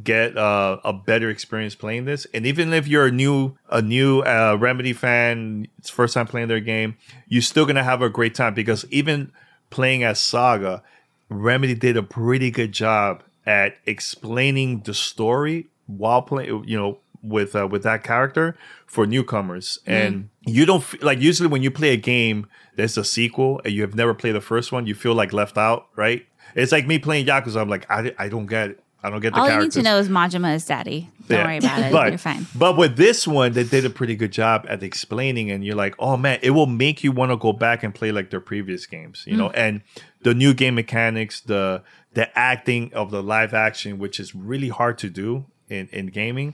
get 0.04 0.36
uh, 0.36 0.80
a 0.84 0.92
better 0.92 1.30
experience 1.30 1.76
playing 1.76 2.06
this. 2.06 2.26
And 2.34 2.48
even 2.48 2.74
if 2.74 2.88
you're 2.88 3.06
a 3.06 3.12
new 3.12 3.56
a 3.70 3.82
new 3.82 4.22
uh, 4.22 4.58
remedy 4.60 4.94
fan 4.94 5.68
it's 5.78 5.90
first 5.90 6.16
time 6.16 6.28
playing 6.28 6.48
their 6.48 6.60
game 6.60 6.98
you're 7.28 7.42
still 7.44 7.66
gonna 7.66 7.84
have 7.84 8.02
a 8.02 8.10
great 8.10 8.34
time 8.36 8.54
because 8.54 8.86
even 8.90 9.32
playing 9.70 10.04
as 10.04 10.20
saga 10.20 10.84
remedy 11.30 11.74
did 11.76 11.98
a 11.98 12.04
pretty 12.04 12.52
good 12.52 12.72
job 12.72 13.24
at 13.46 13.78
explaining 13.86 14.82
the 14.82 14.94
story 14.94 15.68
while 15.88 16.22
playing 16.22 16.64
you 16.66 16.78
know 16.78 16.98
with 17.24 17.56
uh, 17.56 17.66
with 17.68 17.84
that 17.84 18.04
character 18.04 18.56
for 18.86 19.08
newcomers 19.08 19.80
and 19.86 20.30
you 20.46 20.66
don't 20.66 20.82
f- 20.82 21.02
like 21.02 21.20
usually 21.20 21.48
when 21.48 21.64
you 21.64 21.72
play 21.72 21.90
a 21.94 21.98
game 21.98 22.46
there's 22.76 22.98
a 22.98 23.04
sequel 23.04 23.62
and 23.64 23.74
you 23.74 23.82
have 23.82 23.96
never 23.96 24.14
played 24.14 24.36
the 24.36 24.42
first 24.42 24.72
one 24.72 24.86
you 24.86 24.94
feel 24.94 25.16
like 25.16 25.32
left 25.32 25.58
out 25.58 25.88
right 25.96 26.26
it's 26.54 26.72
like 26.74 26.86
me 26.86 27.00
playing 27.00 27.26
yakuza 27.26 27.62
i'm 27.62 27.70
like 27.70 27.90
i, 27.90 28.14
I 28.20 28.28
don't 28.28 28.46
get 28.46 28.72
it 28.72 28.80
i 29.04 29.10
don't 29.10 29.22
get 29.22 29.34
the 29.34 29.40
All 29.40 29.50
you 29.50 29.60
need 29.60 29.72
to 29.72 29.82
know 29.82 29.98
is 29.98 30.10
Majima 30.10 30.54
is 30.56 30.66
daddy. 30.66 31.10
Don't 31.28 31.40
Yeah. 31.40 31.46
worry 31.46 31.58
about 31.58 31.80
it. 31.80 31.92
But, 31.98 32.08
You're 32.10 32.18
fine. 32.18 32.46
But 32.56 32.78
with 32.78 32.96
this 32.98 33.26
one, 33.28 33.52
they 33.54 33.64
did 33.64 33.84
a 33.86 33.90
pretty 33.90 34.16
good 34.16 34.32
job 34.32 34.66
at 34.70 34.82
explaining, 34.84 35.52
and 35.52 35.64
you're 35.66 35.76
like, 35.76 35.96
oh 36.00 36.16
man, 36.18 36.40
it 36.42 36.52
will 36.52 36.68
make 36.68 37.04
you 37.04 37.12
want 37.12 37.32
to 37.32 37.38
go 37.38 37.52
back 37.54 37.84
and 37.84 37.94
play 37.96 38.12
like 38.14 38.30
their 38.30 38.40
previous 38.42 38.86
games, 38.86 39.24
you 39.28 39.36
know. 39.38 39.50
Mm. 39.50 39.58
And 39.66 39.82
the 40.22 40.34
new 40.34 40.54
game 40.54 40.76
mechanics, 40.76 41.42
the 41.42 41.84
the 42.14 42.28
acting 42.38 42.94
of 42.94 43.12
the 43.12 43.22
live 43.24 43.54
action, 43.54 44.00
which 44.00 44.20
is 44.22 44.34
really 44.36 44.70
hard 44.70 44.98
to 45.00 45.10
do 45.10 45.46
in 45.70 45.88
in 45.92 46.08
gaming, 46.08 46.54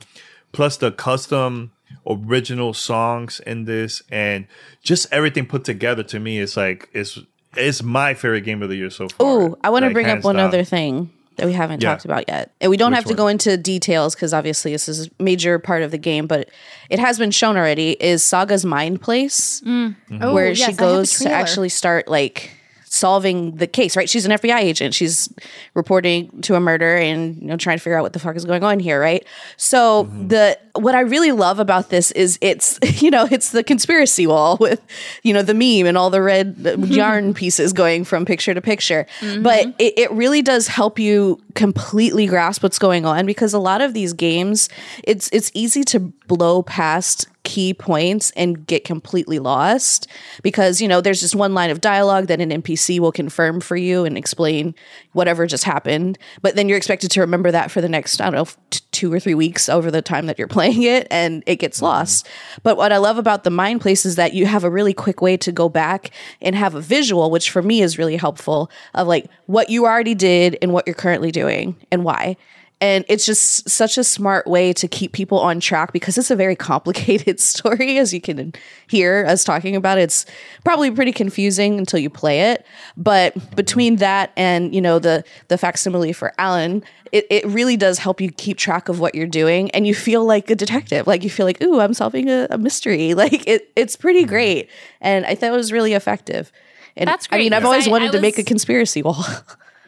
plus 0.52 0.78
the 0.78 0.92
custom 0.92 1.72
original 2.10 2.74
songs 2.74 3.40
in 3.46 3.66
this, 3.66 4.02
and 4.12 4.48
just 4.84 5.08
everything 5.12 5.46
put 5.46 5.64
together 5.64 6.04
to 6.04 6.20
me 6.20 6.38
is 6.40 6.56
like 6.58 6.90
it's 6.94 7.20
it's 7.56 7.82
my 7.84 8.14
favorite 8.14 8.42
game 8.42 8.62
of 8.62 8.70
the 8.70 8.76
year 8.76 8.90
so 8.90 9.10
far. 9.10 9.18
Oh, 9.28 9.58
I 9.64 9.70
want 9.70 9.84
to 9.84 9.88
Like, 9.88 9.94
bring 9.94 10.06
up 10.08 10.24
one 10.24 10.36
down. 10.36 10.48
other 10.48 10.64
thing 10.64 11.10
that 11.38 11.48
we 11.48 11.54
haven't 11.54 11.82
Yeah. 11.82 11.90
talked 11.92 12.06
about 12.06 12.26
yet. 12.28 12.52
And 12.62 12.70
we 12.70 12.78
don't 12.78 12.92
Which 12.92 12.98
have 12.98 13.04
to 13.06 13.10
one? 13.12 13.18
go 13.18 13.28
into 13.28 13.58
details 13.58 14.14
because 14.14 14.34
obviously 14.34 14.72
this 14.72 14.88
is 14.90 15.08
a 15.08 15.10
major 15.24 15.58
part 15.58 15.82
of 15.82 15.90
the 15.92 15.98
game, 15.98 16.28
but 16.28 16.50
it 16.90 17.00
has 17.00 17.18
been 17.18 17.32
shown 17.32 17.58
already 17.58 17.92
is 18.00 18.22
Saga's 18.24 18.66
mind 18.66 19.02
place 19.02 19.62
mm. 19.66 19.96
Oh, 20.22 20.34
where 20.34 20.50
yes, 20.50 20.58
she 20.58 20.64
have 20.66 20.78
the 20.78 20.82
goes 20.84 21.18
to 21.20 21.32
actually 21.32 21.70
start 21.70 22.08
like 22.08 22.52
solving 23.00 23.56
the 23.56 23.68
case, 23.68 23.96
right? 23.96 24.10
She's 24.10 24.26
an 24.26 24.32
FBI 24.32 24.60
agent. 24.60 24.94
She's 24.94 25.34
reporting 25.74 26.42
to 26.42 26.56
a 26.56 26.60
murder 26.60 26.96
and 26.96 27.36
you 27.42 27.48
know 27.48 27.58
trying 27.58 27.78
to 27.78 27.84
figure 27.84 27.98
out 27.98 28.04
what 28.04 28.14
the 28.14 28.20
fuck 28.20 28.36
is 28.36 28.46
going 28.46 28.64
on 28.64 28.80
here, 28.80 29.00
right? 29.00 29.26
So 29.58 30.06
mm-hmm. 30.06 30.28
the 30.28 30.60
what 30.76 30.96
I 30.96 31.02
really 31.02 31.32
love 31.32 31.60
about 31.60 31.90
this 31.90 32.12
is 32.12 32.38
it's 32.42 32.80
you 33.02 33.10
know 33.10 33.28
it's 33.32 33.52
the 33.52 33.64
conspiracy 33.64 34.28
wall 34.28 34.58
with 34.60 34.82
you 35.24 35.34
know 35.34 35.42
the 35.42 35.54
meme 35.54 35.88
and 35.88 35.98
all 35.98 36.10
the 36.10 36.22
red 36.22 36.56
yarn 36.86 37.34
pieces 37.34 37.74
going 37.74 38.04
from 38.04 38.26
picture 38.26 38.54
to 38.54 38.62
picture, 38.62 39.06
mm-hmm. 39.20 39.42
but 39.44 39.68
it, 39.80 39.98
it 39.98 40.12
really 40.12 40.42
does 40.42 40.68
help 40.68 41.00
you 41.00 41.42
completely 41.56 42.28
grasp 42.28 42.62
what's 42.64 42.80
going 42.80 43.06
on 43.06 43.26
because 43.26 43.54
a 43.54 43.60
lot 43.60 43.82
of 43.82 43.94
these 43.94 44.14
games 44.14 44.70
it's 45.04 45.30
it's 45.32 45.52
easy 45.54 45.84
to 45.84 46.00
blow 46.00 46.62
past 46.64 47.28
key 47.50 47.74
points 47.74 48.30
and 48.36 48.68
get 48.68 48.84
completely 48.84 49.40
lost 49.40 50.06
because 50.44 50.80
you 50.80 50.88
know 50.88 51.02
there's 51.02 51.20
just 51.20 51.36
one 51.36 51.56
line 51.56 51.72
of 51.72 51.82
dialogue 51.82 52.28
that 52.28 52.40
an 52.40 52.52
NPC 52.52 53.00
will 53.00 53.12
confirm 53.12 53.60
for 53.60 53.76
you 53.76 54.06
and 54.06 54.20
explain 54.20 54.76
whatever 55.14 55.48
just 55.48 55.64
happened. 55.64 56.20
But 56.44 56.56
then 56.56 56.70
you're 56.70 56.78
expected 56.78 57.10
to 57.10 57.22
remember 57.22 57.50
that 57.50 57.72
for 57.72 57.82
the 57.82 57.90
next 57.90 58.22
I 58.22 58.26
don't 58.26 58.36
know 58.36 58.48
t- 58.70 58.82
2 58.92 59.12
or 59.12 59.20
3 59.20 59.34
weeks 59.34 59.68
over 59.68 59.90
the 59.90 60.04
time 60.04 60.28
that 60.28 60.38
you're 60.38 60.48
playing 60.60 60.84
it 60.84 61.08
and 61.10 61.42
it 61.48 61.56
gets 61.56 61.78
mm-hmm. 61.78 61.86
lost. 61.86 62.28
But 62.62 62.78
what 62.78 62.92
I 62.92 62.98
love 62.98 63.18
about 63.18 63.44
the 63.44 63.50
mind 63.50 63.82
place 63.82 64.06
is 64.06 64.16
that 64.18 64.36
you 64.36 64.46
have 64.46 64.64
a 64.64 64.70
really 64.70 64.94
quick 64.94 65.20
way 65.20 65.36
to 65.38 65.52
go 65.52 65.70
back 65.70 66.12
and 66.44 66.56
have 66.56 66.76
a 66.76 66.82
visual 66.82 67.32
which 67.32 67.50
for 67.50 67.64
me 67.64 67.82
is 67.82 67.98
really 67.98 68.16
helpful 68.16 68.70
of 68.94 69.08
like 69.08 69.26
what 69.48 69.72
you 69.72 69.88
already 69.88 70.14
did 70.14 70.56
and 70.62 70.72
what 70.72 70.86
you're 70.86 70.94
currently 70.94 71.32
doing 71.32 71.76
and 71.92 72.04
why 72.04 72.38
and 72.82 73.04
it's 73.10 73.26
just 73.26 73.70
such 73.70 73.98
a 73.98 74.04
smart 74.04 74.48
way 74.48 74.72
to 74.74 74.88
keep 74.88 75.12
people 75.12 75.40
on 75.40 75.60
track 75.60 75.92
because 75.92 76.18
it's 76.18 76.32
a 76.32 76.36
very 76.36 76.56
complicated 76.70 77.40
story, 77.40 77.98
as 77.98 78.14
you 78.14 78.22
can 78.22 78.54
hear 78.88 79.26
us 79.28 79.44
talking 79.44 79.76
about. 79.76 79.98
It's 79.98 80.26
probably 80.64 80.92
pretty 80.92 81.12
confusing 81.12 81.78
until 81.78 82.00
you 82.00 82.10
play 82.10 82.52
it. 82.52 82.66
But 82.96 83.56
between 83.56 83.98
that 83.98 84.32
and, 84.38 84.74
you 84.74 84.82
know, 84.82 85.00
the 85.00 85.24
the 85.50 85.58
facsimile 85.58 86.14
for 86.14 86.34
Alan, 86.38 86.84
it, 87.12 87.26
it 87.30 87.46
really 87.46 87.76
does 87.76 88.00
help 88.00 88.22
you 88.22 88.32
keep 88.32 88.58
track 88.58 88.88
of 88.88 89.00
what 89.00 89.16
you're 89.16 89.28
doing 89.28 89.72
and 89.72 89.86
you 89.86 89.94
feel 89.96 90.26
like 90.26 90.50
a 90.50 90.56
detective. 90.56 91.08
Like 91.08 91.24
you 91.24 91.30
feel 91.30 91.46
like, 91.46 91.62
ooh, 91.62 91.80
I'm 91.80 91.94
solving 91.94 92.30
a, 92.30 92.48
a 92.50 92.58
mystery. 92.58 93.14
Like 93.20 93.46
it 93.48 93.70
it's 93.76 93.98
pretty 93.98 94.22
mm-hmm. 94.22 94.30
great. 94.30 94.70
And 95.02 95.26
I 95.26 95.36
thought 95.36 95.48
it 95.48 95.58
was 95.58 95.74
really 95.74 95.94
effective. 95.94 96.54
And 96.96 97.08
That's 97.10 97.28
I 97.32 97.38
mean, 97.38 97.52
I've 97.52 97.66
always 97.66 97.88
I- 97.88 97.92
wanted 97.92 98.06
I 98.06 98.10
Oh, 98.10 98.12
to 98.14 98.22
make 98.22 98.38
a 98.38 98.44
conspiracy 98.44 99.02
wall. 99.02 99.26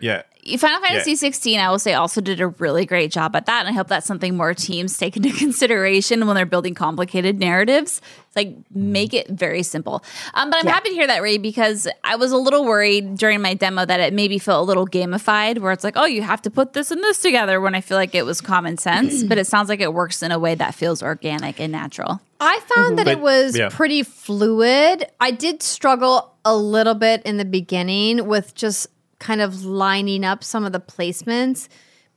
Yeah. 0.01 0.23
Final 0.57 0.81
Fantasy 0.81 1.15
16, 1.15 1.59
I 1.59 1.69
will 1.69 1.77
say, 1.77 1.93
also 1.93 2.19
did 2.19 2.41
a 2.41 2.47
really 2.47 2.85
great 2.85 3.11
job 3.11 3.35
at 3.35 3.45
that. 3.45 3.59
And 3.59 3.69
I 3.69 3.73
hope 3.73 3.87
that's 3.87 4.07
something 4.07 4.35
more 4.35 4.55
teams 4.55 4.97
take 4.97 5.15
into 5.15 5.31
consideration 5.37 6.25
when 6.25 6.35
they're 6.35 6.47
building 6.47 6.73
complicated 6.73 7.39
narratives. 7.39 8.01
It's 8.25 8.35
like 8.35 8.55
make 8.73 9.13
it 9.13 9.29
very 9.29 9.61
simple. 9.61 10.03
Um, 10.33 10.49
but 10.49 10.59
I'm 10.59 10.67
happy 10.67 10.89
to 10.89 10.95
hear 10.95 11.05
that, 11.05 11.21
Ray, 11.21 11.37
because 11.37 11.87
I 12.03 12.15
was 12.15 12.31
a 12.31 12.37
little 12.37 12.65
worried 12.65 13.17
during 13.17 13.41
my 13.41 13.53
demo 13.53 13.85
that 13.85 13.99
it 13.99 14.13
maybe 14.13 14.39
felt 14.39 14.63
a 14.63 14.65
little 14.65 14.87
gamified, 14.87 15.59
where 15.59 15.71
it's 15.71 15.83
like, 15.83 15.95
oh, 15.95 16.05
you 16.05 16.23
have 16.23 16.41
to 16.43 16.49
put 16.49 16.73
this 16.73 16.89
and 16.89 17.01
this 17.03 17.19
together 17.19 17.61
when 17.61 17.75
I 17.75 17.81
feel 17.81 17.97
like 17.97 18.15
it 18.15 18.25
was 18.25 18.41
common 18.41 18.77
sense. 18.77 19.23
but 19.29 19.37
it 19.37 19.45
sounds 19.45 19.69
like 19.69 19.79
it 19.79 19.93
works 19.93 20.23
in 20.23 20.31
a 20.31 20.39
way 20.39 20.55
that 20.55 20.73
feels 20.73 21.03
organic 21.03 21.59
and 21.59 21.71
natural. 21.71 22.19
I 22.39 22.59
found 22.75 22.97
that 22.97 23.07
it 23.07 23.19
was 23.19 23.55
yeah. 23.55 23.69
pretty 23.69 24.01
fluid. 24.01 25.05
I 25.19 25.29
did 25.29 25.61
struggle 25.61 26.33
a 26.43 26.55
little 26.55 26.95
bit 26.95 27.21
in 27.23 27.37
the 27.37 27.45
beginning 27.45 28.25
with 28.25 28.55
just 28.55 28.87
kind 29.21 29.39
of 29.39 29.63
lining 29.63 30.25
up 30.25 30.43
some 30.43 30.65
of 30.65 30.73
the 30.73 30.81
placements. 30.81 31.69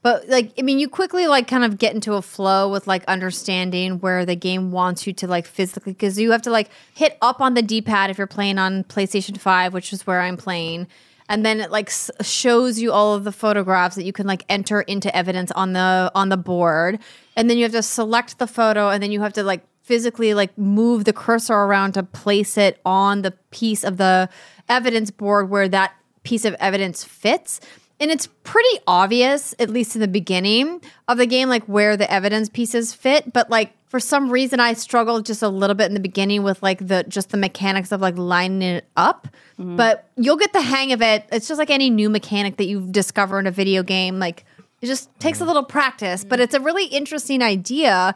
But 0.03 0.29
like, 0.29 0.53
I 0.59 0.63
mean, 0.63 0.81
you 0.81 0.89
quickly 0.89 1.27
like 1.29 1.47
kind 1.47 1.65
of 1.65 1.79
get 1.79 1.95
into 1.95 2.15
a 2.15 2.23
flow 2.23 2.71
with 2.71 2.87
like 2.87 3.05
understanding 3.05 4.01
where 4.01 4.27
the 4.27 4.35
game 4.35 4.73
wants 4.73 5.07
you 5.07 5.13
to 5.15 5.29
like 5.29 5.47
physically, 5.47 5.93
because 5.93 6.19
you 6.19 6.33
have 6.33 6.43
to 6.43 6.51
like 6.51 6.71
hit 6.95 7.17
up 7.23 7.41
on 7.41 7.55
the 7.55 7.63
D 7.63 7.81
pad 7.81 8.11
if 8.11 8.19
you're 8.19 8.27
playing 8.27 8.59
on 8.59 8.85
PlayStation 8.85 9.39
5, 9.39 9.73
which 9.73 9.93
is 9.93 10.07
where 10.07 10.21
I'm 10.21 10.37
playing. 10.37 10.89
And 11.29 11.47
then 11.47 11.61
it 11.61 11.71
like 11.71 11.89
s- 11.89 12.11
shows 12.21 12.79
you 12.79 12.93
all 12.93 13.15
of 13.15 13.25
the 13.25 13.33
photographs 13.33 13.97
that 13.97 14.05
you 14.05 14.13
can 14.13 14.27
like 14.27 14.45
enter 14.49 14.83
into 14.83 15.15
evidence 15.17 15.51
on 15.53 15.73
the 15.73 16.11
on 16.15 16.29
the 16.29 16.37
board. 16.37 16.99
And 17.35 17.49
then 17.49 17.57
you 17.57 17.63
have 17.63 17.73
to 17.73 17.83
select 17.83 18.39
the 18.39 18.47
photo 18.47 18.91
and 18.91 19.03
then 19.03 19.11
you 19.11 19.23
have 19.23 19.33
to 19.35 19.43
like 19.43 19.63
physically 19.85 20.35
like 20.35 20.57
move 20.59 21.05
the 21.05 21.13
cursor 21.13 21.55
around 21.55 21.93
to 21.93 22.03
place 22.03 22.59
it 22.59 22.81
on 22.85 23.23
the 23.23 23.31
piece 23.51 23.85
of 23.85 23.97
the 23.97 24.29
evidence 24.69 25.11
board 25.11 25.49
where 25.49 25.69
that 25.69 25.95
piece 26.25 26.45
of 26.45 26.55
evidence 26.55 27.05
fits. 27.05 27.61
And 28.01 28.11
it's 28.11 28.27
pretty 28.43 28.81
obvious, 28.89 29.55
at 29.61 29.71
least 29.71 29.95
in 29.95 30.01
the 30.01 30.09
beginning 30.09 30.81
of 31.07 31.17
the 31.17 31.27
game, 31.27 31.49
like 31.49 31.65
where 31.67 31.97
the 31.97 32.11
evidence 32.13 32.49
pieces 32.49 32.93
fit. 32.93 33.33
But 33.33 33.51
like 33.51 33.73
for 33.87 34.01
some 34.01 34.31
reason, 34.31 34.59
I 34.59 34.73
struggled 34.73 35.25
just 35.25 35.43
a 35.43 35.49
little 35.49 35.77
bit 35.77 35.87
in 35.87 35.95
the 35.95 36.01
beginning 36.01 36.43
with 36.43 36.61
like 36.61 36.85
the 36.85 37.05
just 37.05 37.31
the 37.31 37.37
mechanics 37.37 37.93
of 37.93 38.01
like 38.01 38.19
lining 38.19 38.63
it 38.63 38.87
up. 38.97 39.29
Mm-hmm. 39.59 39.77
But 39.77 40.09
you'll 40.17 40.37
get 40.37 40.53
the 40.53 40.61
hang 40.61 40.93
of 40.93 41.01
it. 41.01 41.25
It's 41.31 41.47
just 41.47 41.59
like 41.59 41.71
any 41.71 41.89
new 41.89 42.11
mechanic 42.11 42.57
that 42.57 42.65
you 42.65 42.89
discover 42.91 43.39
in 43.39 43.47
a 43.47 43.53
video 43.53 43.85
game. 43.85 44.19
Like 44.19 44.45
it 44.81 44.87
just 44.87 45.09
takes 45.21 45.39
a 45.39 45.43
mm-hmm. 45.43 45.49
little 45.49 45.63
practice, 45.63 46.25
but 46.25 46.37
mm-hmm. 46.37 46.43
it's 46.43 46.55
a 46.55 46.61
really 46.61 46.87
interesting 46.87 47.41
idea. 47.43 48.15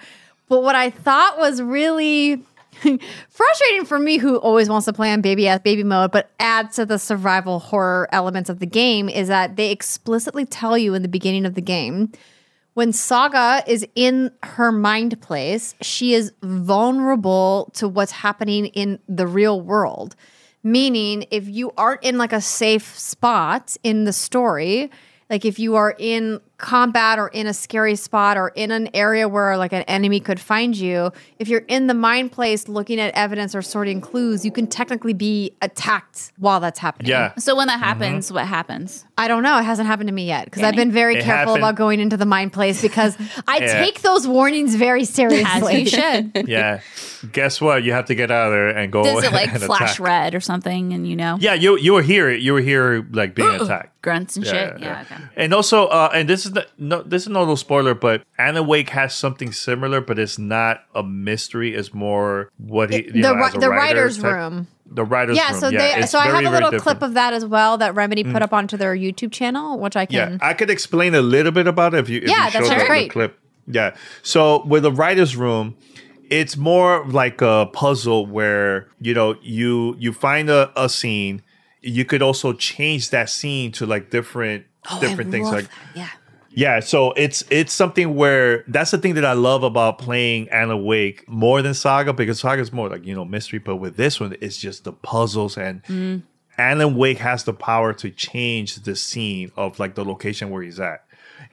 But 0.49 0.63
what 0.63 0.75
I 0.75 0.91
thought 0.91 1.39
was 1.39 1.63
really 1.63 2.43
frustrating 3.29 3.85
for 3.85 3.99
me, 3.99 4.19
who 4.19 4.37
always 4.37 4.69
wants 4.69 4.87
to 4.87 4.93
play 4.93 5.13
on 5.13 5.21
baby 5.21 5.49
ass 5.49 5.61
baby 5.61 5.85
mode, 5.85 6.13
but 6.13 6.31
adds 6.39 6.77
to 6.77 6.87
the 6.87 6.99
survival 6.99 7.59
horror 7.59 8.09
elements 8.13 8.51
of 8.51 8.59
the 8.59 8.67
game, 8.67 9.09
is 9.09 9.29
that 9.29 9.57
they 9.57 9.71
explicitly 9.71 10.45
tell 10.45 10.77
you 10.77 10.95
in 10.95 11.03
the 11.03 11.09
beginning 11.09 11.47
of 11.47 11.55
the 11.55 11.61
game 11.61 12.13
when 12.79 12.93
Saga 12.93 13.65
is 13.67 13.85
in 13.97 14.31
her 14.45 14.71
mind 14.71 15.21
place, 15.21 15.75
she 15.83 16.15
is 16.15 16.33
vulnerable 16.45 17.73
to 17.75 17.89
what's 17.89 18.13
happening 18.13 18.67
in 18.67 19.01
the 19.09 19.27
real 19.27 19.61
world. 19.61 20.15
Meaning, 20.63 21.25
if 21.33 21.49
you 21.49 21.73
aren't 21.77 22.05
in 22.05 22.19
like 22.19 22.33
a 22.33 22.41
safe 22.41 22.97
spot 22.97 23.77
in 23.83 24.05
the 24.05 24.13
story, 24.13 24.93
like 25.29 25.45
if 25.45 25.59
you 25.59 25.75
are 25.75 25.97
in 25.99 26.41
combat 26.59 27.19
or 27.19 27.29
in 27.29 27.47
a 27.47 27.55
scary 27.55 27.95
spot 27.97 28.37
or 28.37 28.49
in 28.49 28.71
an 28.71 28.89
area 28.95 29.29
where 29.29 29.57
like 29.57 29.73
an 29.73 29.83
enemy 29.83 30.21
could 30.21 30.41
find 30.41 30.77
you, 30.77 31.11
if 31.39 31.49
you're 31.49 31.65
in 31.69 31.87
the 31.87 31.95
mind 31.95 32.33
place 32.33 32.69
looking 32.69 32.99
at 33.01 33.15
evidence 33.15 33.55
or 33.55 33.63
sorting 33.63 34.01
clues, 34.01 34.45
you 34.45 34.51
can 34.51 34.67
technically 34.67 35.13
be 35.13 35.53
attacked 35.63 36.33
while 36.39 36.59
that's 36.61 36.79
happening. 36.81 37.11
Yeah. 37.11 37.33
So 37.37 37.55
when 37.57 37.69
that 37.69 37.79
happens, 37.79 38.33
what 38.33 38.47
happens? 38.47 39.05
I 39.17 39.29
don't 39.29 39.43
know. 39.43 39.59
It 39.59 39.63
hasn't 39.65 39.87
happened 39.87 40.09
to 40.09 40.15
me 40.15 40.27
yet 40.27 40.45
because 40.47 40.63
I've 40.63 40.77
been 40.77 40.93
very 40.93 41.15
It 41.17 41.25
careful 41.25 41.55
happened- 41.55 41.59
about 41.59 41.75
going 41.77 42.01
into 42.01 42.17
the 42.17 42.27
mind 42.27 42.53
place 42.53 42.83
because 42.83 43.17
I 43.49 43.59
Yeah. 43.59 43.81
take 43.85 44.03
those 44.03 44.27
warnings 44.27 44.75
very 44.75 45.05
seriously. 45.05 45.75
As 45.75 45.81
you 45.81 45.87
should. 45.87 46.49
Yeah. 46.49 46.81
Guess 47.33 47.61
what? 47.61 47.83
You 47.83 47.93
have 47.93 48.07
to 48.07 48.15
get 48.15 48.31
out 48.31 48.47
of 48.47 48.53
there 48.53 48.69
and 48.69 48.93
go. 48.93 49.03
Does 49.03 49.25
it 49.25 49.33
like 49.41 49.53
and 49.53 49.63
flash 49.63 49.95
attack. 49.95 50.01
red 50.01 50.35
or 50.35 50.41
something? 50.41 50.93
And 50.93 51.07
you 51.09 51.17
know, 51.17 51.37
Yeah, 51.41 51.55
you 51.55 51.77
you 51.79 51.93
were 51.95 52.03
here. 52.03 52.31
You 52.31 52.53
were 52.53 52.61
here, 52.61 53.05
like 53.13 53.35
being 53.35 53.49
attacked. 53.61 54.01
grunts 54.03 54.37
and 54.37 54.47
shit. 54.47 54.79
Yeah. 54.81 55.03
okay. 55.03 55.21
And 55.37 55.53
also, 55.53 55.87
uh, 55.87 56.11
and 56.15 56.29
this 56.29 56.47
is 56.47 56.48
the, 56.53 56.67
no, 56.79 57.03
this 57.03 57.23
is 57.23 57.29
no 57.29 57.41
little 57.41 57.57
spoiler, 57.57 57.95
but 57.95 58.23
Alan 58.39 58.67
Wake 58.67 58.91
has 58.91 59.15
something 59.15 59.53
similar, 59.53 60.01
but 60.01 60.19
it's 60.19 60.39
not 60.39 60.85
a 60.95 61.03
mystery. 61.03 61.75
It's 61.75 61.93
more 61.95 62.51
what 62.59 62.91
he 62.91 63.05
you 63.07 63.13
the 63.13 63.19
know, 63.21 63.35
ri- 63.35 63.51
the 63.53 63.69
writer 63.69 63.71
writers' 63.71 64.19
type- 64.19 64.33
room. 64.33 64.67
The 64.91 65.05
writers' 65.05 65.37
Yeah, 65.37 65.51
room. 65.51 65.61
so 65.61 65.69
yeah, 65.69 66.01
they 66.01 66.07
so 66.07 66.19
I 66.19 66.29
have 66.29 66.45
a 66.45 66.51
little 66.51 66.81
clip 66.81 67.03
of 67.03 67.13
that 67.15 67.35
as 67.35 67.45
well 67.45 67.77
that 67.79 67.95
Remedy 67.95 68.25
put 68.25 68.37
mm. 68.37 68.43
up 68.43 68.55
onto 68.55 68.77
their 68.79 68.97
YouTube 68.97 69.33
channel, 69.33 69.79
which 69.79 69.97
I 69.97 70.07
can. 70.07 70.33
Yeah. 70.33 70.39
I 70.41 70.55
could 70.55 70.71
explain 70.71 71.15
a 71.15 71.21
little 71.21 71.53
bit 71.53 71.67
about 71.67 71.93
it 71.95 71.99
if 71.99 72.09
you 72.09 72.21
if 72.23 72.29
Yeah, 72.29 72.47
you 72.47 72.53
that 72.53 72.65
show 72.65 72.79
the, 72.79 72.87
great. 72.87 73.09
the 73.09 73.13
clip. 73.13 73.39
Yeah. 73.67 73.95
So 74.23 74.65
with 74.65 74.85
the 74.85 74.93
writers' 74.93 75.37
room, 75.37 75.77
it's 76.31 76.57
more 76.57 77.05
like 77.07 77.43
a 77.43 77.69
puzzle 77.73 78.27
where 78.27 78.89
you 79.01 79.13
know 79.13 79.37
you 79.43 79.95
you 79.99 80.13
find 80.13 80.49
a, 80.49 80.73
a 80.75 80.89
scene. 80.89 81.43
You 81.83 82.05
could 82.05 82.23
also 82.23 82.55
change 82.55 83.11
that 83.11 83.29
scene 83.31 83.73
to 83.73 83.85
like 83.87 84.11
different 84.11 84.65
oh, 84.91 85.01
different 85.01 85.31
things. 85.31 85.51
Like 85.51 85.69
Yeah. 85.95 86.09
Yeah, 86.59 86.81
so 86.81 87.13
it's 87.13 87.45
it's 87.51 87.73
something 87.73 88.17
where 88.17 88.65
that's 88.67 88.91
the 88.91 88.99
thing 88.99 89.15
that 89.15 89.25
I 89.25 89.35
love 89.35 89.63
about 89.63 89.99
playing 89.99 90.49
Alan 90.49 90.85
Wake 90.85 91.29
more 91.29 91.63
than 91.63 91.73
Saga 91.73 92.13
because 92.13 92.41
Saga 92.41 92.61
is 92.61 92.73
more 92.73 92.89
like 92.89 93.07
you 93.07 93.15
know 93.15 93.25
mystery, 93.25 93.61
but 93.61 93.77
with 93.77 93.97
this 93.97 94.19
one 94.19 94.35
it's 94.41 94.57
just 94.57 94.83
the 94.83 94.93
puzzles 94.93 95.57
and 95.57 96.25
Alan 96.59 96.97
Wake 96.97 97.19
has 97.19 97.45
the 97.45 97.53
power 97.53 97.93
to 97.93 98.11
change 98.11 98.75
the 98.75 98.97
scene 98.97 99.53
of 99.55 99.79
like 99.79 99.95
the 99.95 100.05
location 100.05 100.51
where 100.51 100.61
he's 100.61 100.81
at, 100.81 101.05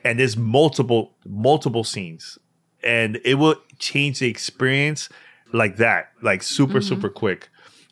and 0.03 0.19
there's 0.19 0.36
multiple 0.36 1.14
multiple 1.23 1.84
scenes, 1.84 2.40
and 2.84 3.22
it 3.23 3.36
will 3.36 3.57
change 3.77 4.18
the 4.18 4.27
experience 4.27 5.07
like 5.53 5.76
that, 5.77 6.10
like 6.23 6.41
super 6.41 6.82
super 6.82 7.10
quick. 7.10 7.49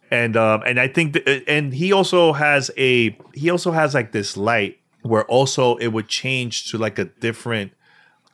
And 0.10 0.36
um 0.36 0.64
and 0.66 0.80
i 0.80 0.88
think 0.88 1.14
th- 1.14 1.44
and 1.48 1.74
he 1.76 1.94
also 1.94 2.34
has 2.34 2.72
a 2.76 3.16
he 3.36 3.52
also 3.52 3.70
has 3.72 3.94
like 3.94 4.14
this 4.14 4.36
light 4.36 4.80
where 5.04 5.24
also 5.26 5.76
it 5.78 5.88
would 5.88 6.08
change 6.08 6.70
to 6.72 6.78
like 6.78 6.98
a 7.00 7.06
different 7.06 7.72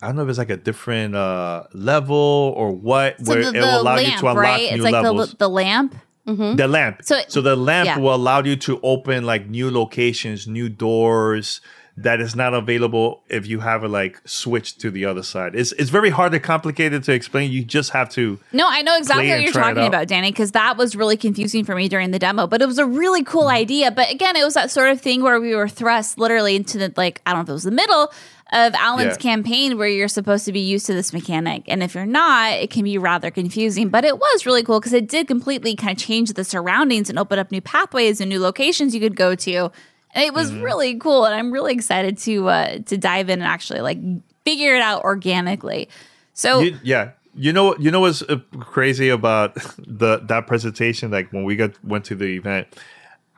i 0.01 0.07
don't 0.07 0.15
know 0.15 0.23
if 0.23 0.29
it's 0.29 0.37
like 0.37 0.49
a 0.49 0.57
different 0.57 1.15
uh 1.15 1.63
level 1.73 2.53
or 2.55 2.71
what 2.71 3.17
So 3.25 3.33
where 3.33 3.51
the, 3.51 3.57
it 3.57 3.61
will 3.61 3.81
allow 3.81 3.95
lamp, 3.95 4.07
you 4.07 4.17
to 4.19 4.27
unlock 4.27 4.37
right? 4.43 4.71
new 4.71 4.75
It's 4.75 4.83
like 4.83 4.93
levels 4.93 5.31
the 5.31 5.37
the 5.37 5.49
lamp. 5.49 5.95
the 6.25 6.67
lamp 6.67 7.01
So 7.03 7.17
it, 7.17 7.31
so, 7.31 7.41
the 7.41 7.55
lamp 7.55 7.87
yeah. 7.87 7.97
will 7.97 8.13
allow 8.13 8.43
you 8.43 8.55
to 8.57 8.79
open 8.83 9.25
like 9.25 9.47
new 9.49 9.71
locations 9.71 10.47
new 10.47 10.69
doors 10.69 11.59
that 12.03 12.19
is 12.21 12.35
not 12.35 12.53
available 12.53 13.21
if 13.29 13.45
you 13.47 13.59
have 13.59 13.83
it 13.83 13.87
like 13.89 14.21
switched 14.25 14.79
to 14.79 14.89
the 14.91 15.03
other 15.05 15.23
side 15.23 15.55
it's 15.55 15.71
it's 15.73 15.89
very 15.89 16.09
hard 16.09 16.33
and 16.33 16.43
complicated 16.43 17.03
to 17.03 17.11
explain 17.11 17.51
you 17.51 17.63
just 17.63 17.89
have 17.91 18.07
to 18.09 18.39
No, 18.53 18.65
I 18.67 18.81
know 18.81 18.95
exactly 18.97 19.29
what 19.29 19.41
you're 19.41 19.51
talking 19.51 19.85
about, 19.85 20.07
Danny, 20.07 20.31
because 20.31 20.51
that 20.51 20.77
was 20.77 20.95
really 20.95 21.17
confusing 21.17 21.65
for 21.65 21.75
me 21.75 21.89
during 21.89 22.11
the 22.11 22.19
demo. 22.19 22.47
But 22.47 22.61
it 22.61 22.67
was 22.67 22.77
a 22.77 22.85
really 22.85 23.23
cool 23.23 23.39
Mm-hmm. 23.43 23.63
idea. 23.63 23.91
But 23.91 24.11
again, 24.11 24.35
it 24.35 24.43
was 24.43 24.53
that 24.53 24.69
sort 24.71 24.89
of 24.89 25.01
thing 25.01 25.21
where 25.23 25.39
we 25.39 25.55
were 25.55 25.67
thrust 25.67 26.17
literally 26.17 26.55
into 26.55 26.77
the 26.77 26.93
like 26.95 27.21
I 27.25 27.31
don't 27.31 27.39
know 27.39 27.43
if 27.43 27.49
it 27.49 27.53
was 27.53 27.63
the 27.63 27.71
middle 27.71 28.11
of 28.51 28.73
Alan's 28.75 29.13
Yeah. 29.13 29.31
campaign 29.31 29.77
where 29.77 29.87
you're 29.87 30.07
supposed 30.07 30.45
to 30.45 30.51
be 30.51 30.59
used 30.59 30.85
to 30.87 30.93
this 30.93 31.13
mechanic, 31.13 31.63
and 31.67 31.83
if 31.83 31.93
you're 31.95 32.05
not, 32.05 32.53
it 32.53 32.69
can 32.71 32.83
be 32.83 32.97
rather 32.97 33.29
confusing. 33.31 33.89
But 33.89 34.05
it 34.05 34.17
was 34.17 34.45
really 34.45 34.63
cool 34.63 34.79
because 34.79 34.93
it 34.93 35.07
did 35.07 35.27
completely 35.27 35.75
kind 35.75 35.91
of 35.97 36.03
change 36.03 36.33
the 36.33 36.43
surroundings 36.43 37.09
and 37.09 37.19
open 37.19 37.37
up 37.39 37.51
new 37.51 37.61
pathways 37.61 38.19
and 38.21 38.29
new 38.29 38.39
locations 38.39 38.93
you 38.95 39.01
could 39.01 39.15
go 39.15 39.35
to. 39.35 39.71
It 40.15 40.33
was 40.33 40.51
Mm-hmm. 40.51 40.63
really 40.63 40.95
cool, 40.97 41.25
and 41.25 41.35
I'm 41.35 41.51
really 41.51 41.73
excited 41.73 42.17
to 42.19 42.49
uh, 42.49 42.79
to 42.85 42.97
dive 42.97 43.29
in 43.29 43.39
and 43.41 43.47
actually 43.47 43.81
like 43.81 43.99
figure 44.45 44.75
it 44.75 44.81
out 44.81 45.03
organically. 45.03 45.89
So 46.33 46.59
You- 46.61 46.77
yeah. 46.83 47.11
You 47.35 47.53
know 47.53 47.77
you 47.77 47.91
know 47.91 47.99
what's 48.01 48.21
uh, 48.23 48.39
crazy 48.59 49.07
about 49.09 49.53
the 49.77 50.17
that 50.27 50.47
presentation 50.47 51.11
like 51.11 51.31
when 51.31 51.43
we 51.43 51.55
got 51.55 51.71
went 51.85 52.03
to 52.05 52.15
the 52.15 52.35
event 52.35 52.67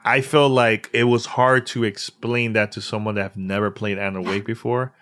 I 0.04 0.22
felt 0.22 0.52
like 0.54 0.90
it 0.94 1.04
was 1.04 1.26
hard 1.28 1.68
to 1.68 1.84
explain 1.84 2.54
that 2.54 2.72
to 2.72 2.82
someone 2.82 3.16
that 3.16 3.24
have 3.24 3.38
never 3.38 3.70
played 3.70 4.00
Alan 4.00 4.24
Wake 4.24 4.46
before 4.46 4.94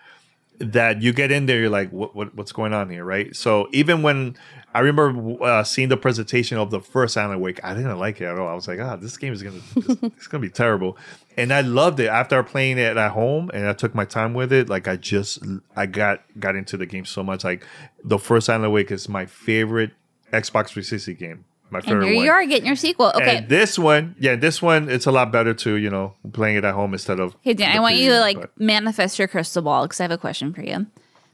that 0.58 1.00
you 1.00 1.12
get 1.14 1.30
in 1.30 1.46
there 1.46 1.60
you're 1.60 1.70
like 1.70 1.90
what, 1.92 2.14
what 2.14 2.34
what's 2.34 2.52
going 2.52 2.74
on 2.74 2.90
here 2.90 3.04
right 3.04 3.34
so 3.34 3.68
even 3.72 4.02
when 4.02 4.36
I 4.74 4.80
remember 4.80 5.42
uh, 5.42 5.64
seeing 5.64 5.88
the 5.88 5.96
presentation 5.96 6.58
of 6.58 6.70
the 6.70 6.80
first 6.80 7.16
Alan 7.16 7.40
Wake. 7.40 7.58
I 7.64 7.74
didn't 7.74 7.98
like 7.98 8.20
it 8.20 8.26
at 8.26 8.38
all. 8.38 8.46
I 8.46 8.54
was 8.54 8.68
like, 8.68 8.78
"Ah, 8.78 8.94
this 8.94 9.16
game 9.16 9.32
is 9.32 9.42
gonna, 9.42 9.58
it's 9.74 10.26
gonna 10.28 10.40
be 10.42 10.48
terrible." 10.48 10.96
And 11.36 11.52
I 11.52 11.60
loved 11.60 12.00
it 12.00 12.08
after 12.08 12.42
playing 12.42 12.78
it 12.78 12.96
at 12.96 13.10
home, 13.12 13.50
and 13.54 13.66
I 13.66 13.72
took 13.72 13.94
my 13.94 14.04
time 14.04 14.34
with 14.34 14.52
it. 14.52 14.68
Like 14.68 14.88
I 14.88 14.96
just, 14.96 15.38
I 15.76 15.86
got 15.86 16.22
got 16.38 16.56
into 16.56 16.76
the 16.76 16.86
game 16.86 17.04
so 17.04 17.22
much. 17.22 17.44
Like 17.44 17.64
the 18.04 18.18
first 18.18 18.48
Alan 18.48 18.70
Wake 18.72 18.90
is 18.90 19.08
my 19.08 19.26
favorite 19.26 19.92
Xbox 20.32 20.68
360 20.70 21.14
game. 21.14 21.44
My 21.70 21.78
and 21.78 21.86
favorite 21.86 22.06
here 22.06 22.16
one. 22.16 22.24
you 22.24 22.30
are 22.32 22.44
getting 22.46 22.66
your 22.66 22.74
sequel. 22.76 23.12
Okay. 23.14 23.36
And 23.38 23.48
this 23.48 23.78
one, 23.78 24.16
yeah, 24.18 24.34
this 24.34 24.60
one, 24.60 24.88
it's 24.90 25.06
a 25.06 25.12
lot 25.12 25.30
better 25.30 25.54
too. 25.54 25.76
You 25.76 25.88
know, 25.88 26.14
playing 26.32 26.56
it 26.56 26.64
at 26.64 26.74
home 26.74 26.92
instead 26.92 27.20
of. 27.20 27.36
Hey 27.42 27.54
Dan, 27.54 27.76
I 27.76 27.80
want 27.80 27.94
you 27.94 28.10
to 28.10 28.20
like 28.20 28.40
but- 28.40 28.50
manifest 28.60 29.18
your 29.18 29.28
crystal 29.28 29.62
ball 29.62 29.84
because 29.86 30.00
I 30.00 30.04
have 30.04 30.10
a 30.10 30.18
question 30.18 30.52
for 30.52 30.62
you. 30.62 30.86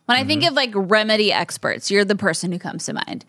When 0.04 0.16
I 0.18 0.24
think 0.24 0.42
Mm-hmm. 0.42 0.48
of 0.50 0.54
like 0.54 0.70
remedy 0.74 1.32
experts, 1.32 1.90
you're 1.90 2.04
the 2.04 2.14
person 2.16 2.52
who 2.52 2.58
comes 2.58 2.84
to 2.84 2.92
mind. 2.92 3.24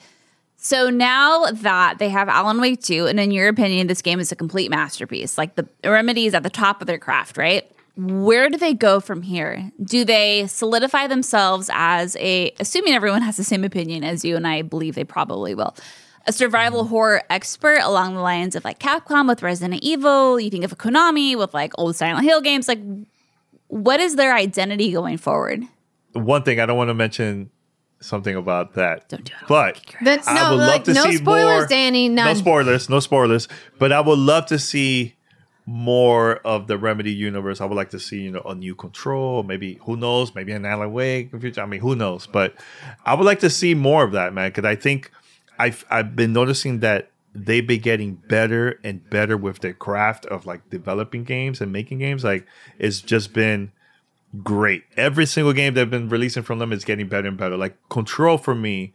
So 0.59 0.89
now 0.89 1.45
that 1.51 1.99
they 1.99 2.09
have 2.09 2.27
Alan 2.29 2.59
Wake 2.59 2.81
2, 2.81 3.05
and 3.07 3.19
in 3.19 3.31
your 3.31 3.47
opinion, 3.47 3.87
this 3.87 4.01
game 4.01 4.19
is 4.19 4.31
a 4.31 4.35
complete 4.35 4.71
masterpiece, 4.71 5.37
like 5.37 5.55
the 5.55 5.67
remedy 5.83 6.25
is 6.25 6.33
at 6.33 6.43
the 6.43 6.49
top 6.49 6.81
of 6.81 6.87
their 6.87 6.97
craft, 6.97 7.37
right? 7.37 7.69
Where 7.95 8.49
do 8.49 8.57
they 8.57 8.73
go 8.73 8.99
from 8.99 9.21
here? 9.21 9.71
Do 9.83 10.03
they 10.03 10.47
solidify 10.47 11.07
themselves 11.07 11.69
as 11.73 12.15
a, 12.17 12.51
assuming 12.59 12.93
everyone 12.93 13.21
has 13.21 13.37
the 13.37 13.43
same 13.43 13.63
opinion 13.63 14.03
as 14.03 14.25
you, 14.25 14.35
and 14.35 14.47
I 14.47 14.63
believe 14.63 14.95
they 14.95 15.03
probably 15.03 15.53
will, 15.55 15.75
a 16.25 16.33
survival 16.33 16.81
Mm-hmm. 16.81 16.89
horror 16.89 17.23
expert 17.29 17.79
along 17.83 18.15
the 18.15 18.21
lines 18.21 18.55
of 18.55 18.65
like 18.65 18.79
Capcom 18.79 19.27
with 19.27 19.41
Resident 19.41 19.81
Evil? 19.83 20.39
You 20.39 20.49
think 20.49 20.63
of 20.65 20.71
a 20.71 20.75
Konami 20.75 21.37
with 21.37 21.53
like 21.53 21.71
old 21.77 21.95
Silent 21.95 22.25
Hill 22.25 22.41
games? 22.41 22.67
Like, 22.67 22.79
what 23.67 23.99
is 23.99 24.15
their 24.15 24.33
identity 24.35 24.91
going 24.91 25.17
forward? 25.17 25.63
one 26.13 26.41
thing 26.41 26.59
I 26.59 26.65
don't 26.65 26.77
want 26.77 26.89
to 26.89 26.95
mention 26.95 27.51
something 27.99 28.35
about 28.35 28.73
that. 28.75 29.09
Don't 29.09 29.23
do 29.25 29.33
it. 29.33 29.47
But 29.47 29.81
Then- 30.03 30.19
I 30.27 30.35
no, 30.35 30.49
would 30.51 30.57
like, 30.59 30.69
love 30.69 30.83
to 30.83 30.93
no 30.93 31.03
see 31.05 31.17
spoilers, 31.17 31.59
more. 31.61 31.67
Danny, 31.67 32.09
No 32.09 32.33
spoilers. 32.33 32.89
No 32.89 32.99
spoilers. 32.99 33.47
But 33.79 33.91
I 33.91 34.01
would 34.01 34.19
love 34.19 34.45
to 34.47 34.59
see 34.59 35.15
more 35.65 36.35
of 36.45 36.67
the 36.67 36.77
Remedy 36.77 37.11
universe. 37.11 37.59
I 37.59 37.65
would 37.65 37.75
like 37.75 37.89
to 37.89 37.99
see, 37.99 38.21
you 38.21 38.31
know, 38.31 38.41
a 38.41 38.55
new 38.55 38.73
control, 38.73 39.43
maybe 39.43 39.79
who 39.83 39.97
knows, 39.97 40.33
maybe 40.33 40.53
an 40.53 40.65
Alan 40.65 40.93
Wake 40.93 41.33
in 41.33 41.41
future. 41.41 41.61
I 41.61 41.65
mean, 41.65 41.81
who 41.81 41.95
knows? 41.95 42.25
But 42.25 42.55
I 43.05 43.13
would 43.13 43.25
like 43.25 43.39
to 43.39 43.49
see 43.49 43.73
more 43.73 44.03
of 44.03 44.13
that, 44.13 44.33
man, 44.33 44.49
because 44.49 44.63
I 44.65 44.75
think 44.75 45.11
I've 45.59 45.83
I've 45.89 46.15
been 46.15 46.31
noticing 46.31 46.79
that 46.79 47.11
they've 47.35 47.67
been 47.67 47.81
getting 47.81 48.13
better 48.15 48.79
and 48.83 49.07
better 49.09 49.35
with 49.35 49.59
their 49.59 49.73
craft 49.73 50.25
of 50.27 50.45
like 50.45 50.69
developing 50.69 51.23
games 51.25 51.59
and 51.59 51.71
making 51.71 51.99
games. 51.99 52.23
Like 52.23 52.47
it's 52.79 53.01
just 53.01 53.33
been 53.33 53.71
great. 54.43 54.83
Every 54.95 55.25
single 55.25 55.53
game 55.53 55.73
they've 55.73 55.89
been 55.89 56.09
releasing 56.09 56.43
from 56.43 56.59
them 56.59 56.71
is 56.73 56.85
getting 56.85 57.07
better 57.07 57.27
and 57.27 57.37
better. 57.37 57.57
Like 57.57 57.77
Control 57.89 58.37
for 58.37 58.55
me 58.55 58.93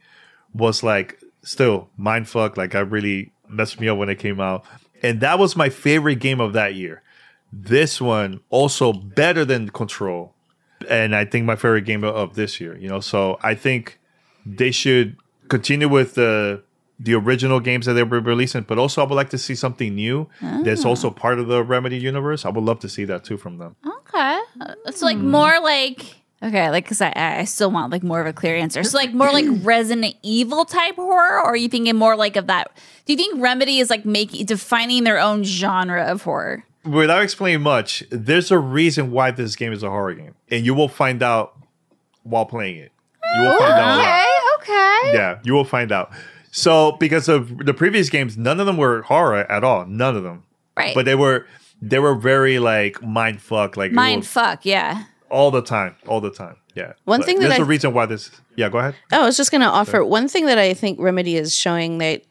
was 0.53 0.83
like 0.83 1.21
still 1.41 1.89
mindfuck. 1.99 2.57
Like 2.57 2.75
I 2.75 2.79
really 2.79 3.31
messed 3.49 3.79
me 3.79 3.87
up 3.87 3.97
when 3.97 4.09
it 4.09 4.19
came 4.19 4.39
out 4.39 4.65
and 5.03 5.19
that 5.19 5.37
was 5.37 5.55
my 5.55 5.69
favorite 5.69 6.15
game 6.15 6.39
of 6.39 6.53
that 6.53 6.73
year. 6.73 7.03
This 7.51 8.01
one 8.01 8.39
also 8.49 8.93
better 8.93 9.45
than 9.45 9.69
Control, 9.69 10.33
and 10.89 11.15
I 11.15 11.25
think 11.25 11.45
my 11.45 11.55
favorite 11.55 11.85
game 11.85 12.03
of 12.03 12.33
this 12.33 12.59
year. 12.59 12.75
You 12.77 12.87
know, 12.87 13.01
so 13.01 13.37
I 13.43 13.53
think 13.53 13.99
they 14.45 14.71
should 14.71 15.17
continue 15.49 15.89
with 15.89 16.15
the 16.15 16.63
the 16.99 17.13
original 17.15 17.59
games 17.59 17.85
that 17.85 17.93
they 17.93 18.03
were 18.03 18.19
releasing, 18.19 18.63
but 18.63 18.77
also 18.77 19.03
I 19.03 19.07
would 19.07 19.15
like 19.15 19.29
to 19.31 19.37
see 19.37 19.55
something 19.55 19.95
new 19.95 20.29
that's 20.41 20.85
also 20.85 21.09
ah. 21.09 21.13
part 21.13 21.39
of 21.39 21.47
the 21.47 21.63
Remedy 21.63 21.97
universe. 21.97 22.45
I 22.45 22.49
would 22.49 22.63
love 22.63 22.79
to 22.81 22.89
see 22.89 23.03
that 23.05 23.23
too 23.23 23.37
from 23.37 23.57
them. 23.57 23.75
Okay. 23.85 24.39
It's 24.85 25.01
like 25.01 25.17
hmm. 25.17 25.31
more 25.31 25.59
like 25.59 26.15
okay, 26.43 26.69
like 26.69 26.85
because 26.85 27.01
I 27.01 27.11
I 27.15 27.43
still 27.45 27.71
want 27.71 27.91
like 27.91 28.03
more 28.03 28.21
of 28.21 28.27
a 28.27 28.33
clear 28.33 28.55
answer. 28.55 28.83
So 28.83 28.97
like 28.97 29.13
more 29.13 29.31
like 29.31 29.45
Resident 29.63 30.15
Evil 30.21 30.65
type 30.65 30.95
horror, 30.95 31.39
or 31.39 31.47
are 31.47 31.55
you 31.55 31.69
thinking 31.69 31.95
more 31.95 32.15
like 32.15 32.35
of 32.35 32.47
that? 32.47 32.71
Do 33.05 33.13
you 33.13 33.17
think 33.17 33.41
Remedy 33.41 33.79
is 33.79 33.89
like 33.89 34.05
making 34.05 34.45
defining 34.45 35.03
their 35.03 35.19
own 35.19 35.43
genre 35.43 36.03
of 36.03 36.23
horror? 36.23 36.63
Without 36.85 37.23
explaining 37.23 37.61
much, 37.61 38.03
there's 38.11 38.51
a 38.51 38.59
reason 38.59 39.11
why 39.11 39.31
this 39.31 39.55
game 39.55 39.71
is 39.71 39.83
a 39.83 39.89
horror 39.89 40.13
game, 40.13 40.35
and 40.51 40.65
you 40.65 40.73
will 40.73 40.89
find 40.89 41.23
out 41.23 41.57
while 42.23 42.45
playing 42.45 42.77
it. 42.77 42.91
You 43.35 43.41
will 43.41 43.57
find 43.57 43.73
out. 43.73 43.99
Okay, 43.99 44.25
okay. 44.55 45.17
Yeah, 45.17 45.39
you 45.43 45.53
will 45.53 45.65
find 45.65 45.91
out. 45.91 46.11
So, 46.55 46.91
because 46.99 47.27
of 47.27 47.65
the 47.65 47.73
previous 47.73 48.09
games, 48.11 48.37
none 48.37 48.59
of 48.59 48.67
them 48.67 48.77
were 48.77 49.01
horror 49.01 49.51
at 49.51 49.63
all. 49.63 49.87
None 49.87 50.15
of 50.15 50.21
them. 50.21 50.43
Right. 50.77 50.93
But 50.93 51.05
they 51.05 51.15
were 51.15 51.47
they 51.81 51.97
were 51.99 52.13
very 52.15 52.59
like 52.59 53.01
mind 53.01 53.41
fuck, 53.41 53.75
like 53.75 53.91
Mind 53.91 54.19
was 54.21 54.27
fuck, 54.27 54.63
yeah. 54.65 55.05
all 55.29 55.49
the 55.49 55.63
time, 55.63 55.95
all 56.07 56.21
the 56.21 56.29
time. 56.31 56.57
Yeah. 56.75 56.93
One 57.05 57.19
But 57.21 57.25
thing 57.25 57.39
that 57.39 57.47
there's 57.49 57.59
a 57.59 57.63
I- 57.63 57.67
reason 57.67 57.93
why 57.93 58.05
this. 58.05 58.29
Yeah, 58.55 58.69
go 58.69 58.77
ahead. 58.77 58.95
Oh, 59.11 59.23
I 59.23 59.25
was 59.25 59.35
just 59.35 59.49
going 59.51 59.61
to 59.61 59.67
offer 59.67 60.05
one 60.05 60.27
thing 60.27 60.45
that 60.45 60.59
I 60.59 60.75
think 60.75 60.99
Remedy 60.99 61.35
is 61.37 61.55
showing 61.55 61.97
that 61.97 62.21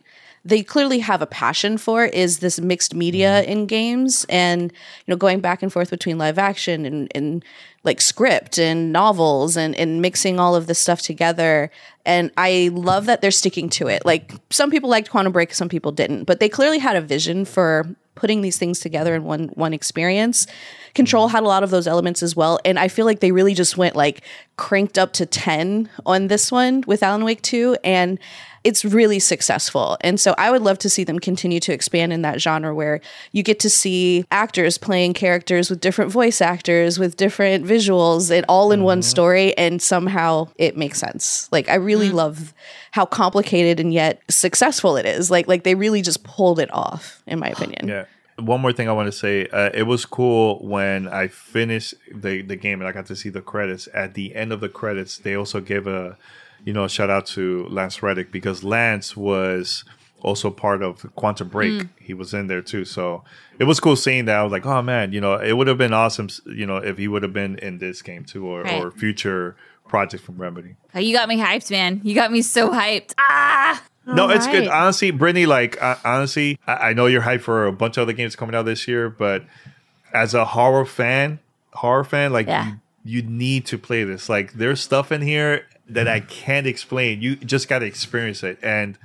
they 0.44 0.62
clearly 0.62 0.98
have 0.98 1.22
a 1.22 1.26
passion 1.26 1.78
for 1.78 2.04
is 2.04 2.38
this 2.40 2.60
mixed 2.60 2.94
media 2.94 3.42
mm-hmm. 3.42 3.50
in 3.50 3.66
games 3.66 4.26
and 4.28 4.62
you 4.62 5.12
know 5.12 5.16
going 5.16 5.40
back 5.40 5.62
and 5.62 5.72
forth 5.72 5.90
between 5.90 6.18
live 6.18 6.38
action 6.38 6.84
and, 6.84 7.10
and 7.14 7.44
like 7.84 8.00
script 8.00 8.58
and 8.58 8.92
novels 8.92 9.56
and, 9.56 9.74
and 9.74 10.00
mixing 10.00 10.38
all 10.38 10.54
of 10.54 10.66
this 10.66 10.78
stuff 10.78 11.00
together. 11.00 11.70
And 12.04 12.30
i 12.36 12.70
love 12.72 13.06
that 13.06 13.20
they're 13.20 13.30
sticking 13.30 13.68
to 13.70 13.86
it. 13.88 14.04
Like 14.04 14.32
some 14.50 14.70
people 14.70 14.90
liked 14.90 15.10
quantum 15.10 15.32
break 15.32 15.54
some 15.54 15.68
people 15.68 15.92
didn't 15.92 16.24
but 16.24 16.40
they 16.40 16.48
clearly 16.48 16.78
had 16.78 16.96
a 16.96 17.00
vision 17.00 17.44
for 17.44 17.86
putting 18.14 18.42
these 18.42 18.58
things 18.58 18.78
together 18.80 19.14
in 19.14 19.24
one 19.24 19.48
one 19.54 19.72
experience. 19.72 20.46
Control 20.94 21.26
mm-hmm. 21.26 21.36
had 21.36 21.44
a 21.44 21.48
lot 21.48 21.62
of 21.62 21.70
those 21.70 21.86
elements 21.86 22.22
as 22.22 22.34
well 22.34 22.58
and 22.64 22.78
i 22.78 22.88
feel 22.88 23.06
like 23.06 23.20
they 23.20 23.32
really 23.32 23.54
just 23.54 23.76
went 23.76 23.94
like 23.94 24.22
cranked 24.56 24.98
up 24.98 25.12
to 25.12 25.24
10 25.24 25.88
on 26.04 26.26
this 26.26 26.50
one 26.50 26.82
with 26.86 27.02
alan 27.02 27.24
wake 27.24 27.42
2 27.42 27.76
and 27.84 28.18
it's 28.64 28.84
really 28.84 29.18
successful. 29.18 29.96
And 30.00 30.20
so 30.20 30.34
I 30.38 30.50
would 30.50 30.62
love 30.62 30.78
to 30.80 30.90
see 30.90 31.04
them 31.04 31.18
continue 31.18 31.60
to 31.60 31.72
expand 31.72 32.12
in 32.12 32.22
that 32.22 32.40
genre 32.40 32.74
where 32.74 33.00
you 33.32 33.42
get 33.42 33.58
to 33.60 33.70
see 33.70 34.24
actors 34.30 34.78
playing 34.78 35.14
characters 35.14 35.70
with 35.70 35.80
different 35.80 36.10
voice 36.10 36.40
actors, 36.40 36.98
with 36.98 37.16
different 37.16 37.64
visuals, 37.64 38.30
and 38.30 38.46
all 38.48 38.72
in 38.72 38.82
one 38.82 39.02
story, 39.02 39.56
and 39.58 39.82
somehow 39.82 40.48
it 40.56 40.76
makes 40.76 40.98
sense. 40.98 41.48
Like 41.52 41.68
I 41.68 41.74
really 41.74 42.10
love 42.10 42.54
how 42.92 43.06
complicated 43.06 43.80
and 43.80 43.92
yet 43.92 44.22
successful 44.28 44.96
it 44.96 45.06
is. 45.06 45.30
Like 45.30 45.48
like 45.48 45.64
they 45.64 45.74
really 45.74 46.02
just 46.02 46.22
pulled 46.24 46.58
it 46.58 46.72
off, 46.72 47.22
in 47.26 47.38
my 47.38 47.48
opinion. 47.48 47.88
Yeah. 47.88 48.04
One 48.38 48.60
more 48.60 48.72
thing 48.72 48.88
I 48.88 48.92
want 48.92 49.06
to 49.06 49.12
say. 49.12 49.46
Uh, 49.48 49.70
it 49.74 49.82
was 49.82 50.06
cool 50.06 50.58
when 50.66 51.06
I 51.06 51.28
finished 51.28 51.94
the, 52.12 52.40
the 52.40 52.56
game 52.56 52.80
and 52.80 52.88
I 52.88 52.92
got 52.92 53.06
to 53.06 53.16
see 53.16 53.28
the 53.28 53.42
credits. 53.42 53.88
At 53.92 54.14
the 54.14 54.34
end 54.34 54.52
of 54.52 54.60
the 54.60 54.70
credits, 54.70 55.18
they 55.18 55.36
also 55.36 55.60
gave 55.60 55.86
a, 55.86 56.16
you 56.64 56.72
know, 56.72 56.86
shout 56.88 57.10
out 57.10 57.26
to 57.26 57.66
Lance 57.68 58.02
Reddick 58.02 58.30
because 58.32 58.62
Lance 58.64 59.16
was 59.16 59.84
also 60.20 60.50
part 60.50 60.82
of 60.82 61.04
Quantum 61.16 61.48
Break. 61.48 61.86
He 61.98 62.14
was 62.14 62.32
in 62.32 62.46
there 62.46 62.62
too. 62.62 62.84
So 62.84 63.24
it 63.58 63.64
was 63.64 63.80
cool 63.80 63.96
seeing 63.96 64.26
that. 64.26 64.36
I 64.36 64.42
was 64.44 64.52
like, 64.52 64.64
oh 64.66 64.80
man, 64.82 65.12
you 65.12 65.20
know, 65.20 65.34
it 65.34 65.54
would 65.54 65.66
have 65.66 65.78
been 65.78 65.92
awesome, 65.92 66.28
you 66.46 66.64
know, 66.66 66.76
if 66.76 66.96
he 66.98 67.08
would 67.08 67.22
have 67.24 67.32
been 67.32 67.58
in 67.58 67.78
this 67.78 68.02
game 68.02 68.24
too 68.24 68.46
or, 68.46 68.62
Right. 68.62 68.82
or 68.84 68.90
future 68.92 69.56
project 69.88 70.22
from 70.22 70.36
Remedy. 70.38 70.76
Oh, 70.94 71.00
you 71.00 71.12
got 71.14 71.28
me 71.28 71.36
hyped, 71.38 71.70
man. 71.70 72.00
You 72.04 72.14
got 72.14 72.30
me 72.30 72.40
so 72.42 72.70
hyped. 72.70 73.14
Ah, 73.18 73.82
No, 74.06 74.30
it's 74.30 74.46
good. 74.46 74.68
Honestly, 74.68 75.10
Brittany, 75.10 75.46
like 75.46 75.80
uh, 75.82 75.96
honestly, 76.04 76.58
I, 76.68 76.90
I 76.90 76.92
know 76.92 77.06
you're 77.06 77.22
hyped 77.22 77.40
for 77.42 77.66
a 77.66 77.72
bunch 77.72 77.96
of 77.96 78.02
other 78.02 78.12
games 78.12 78.36
coming 78.36 78.54
out 78.54 78.64
this 78.64 78.86
year, 78.86 79.10
but 79.10 79.44
as 80.14 80.34
a 80.34 80.44
horror 80.44 80.84
fan, 80.86 81.40
horror 81.72 82.04
fan, 82.04 82.32
like 82.32 82.46
Yeah. 82.46 82.74
you, 83.04 83.22
you 83.22 83.22
need 83.22 83.66
to 83.66 83.78
play 83.78 84.04
this. 84.04 84.28
Like 84.28 84.52
there's 84.52 84.80
stuff 84.80 85.10
in 85.10 85.20
here 85.22 85.66
that 85.88 86.08
I 86.08 86.20
can't 86.20 86.66
explain. 86.66 87.20
You 87.22 87.36
just 87.36 87.68
got 87.68 87.80
to 87.80 87.86
experience 87.86 88.42
it. 88.42 88.58
And 88.62 88.96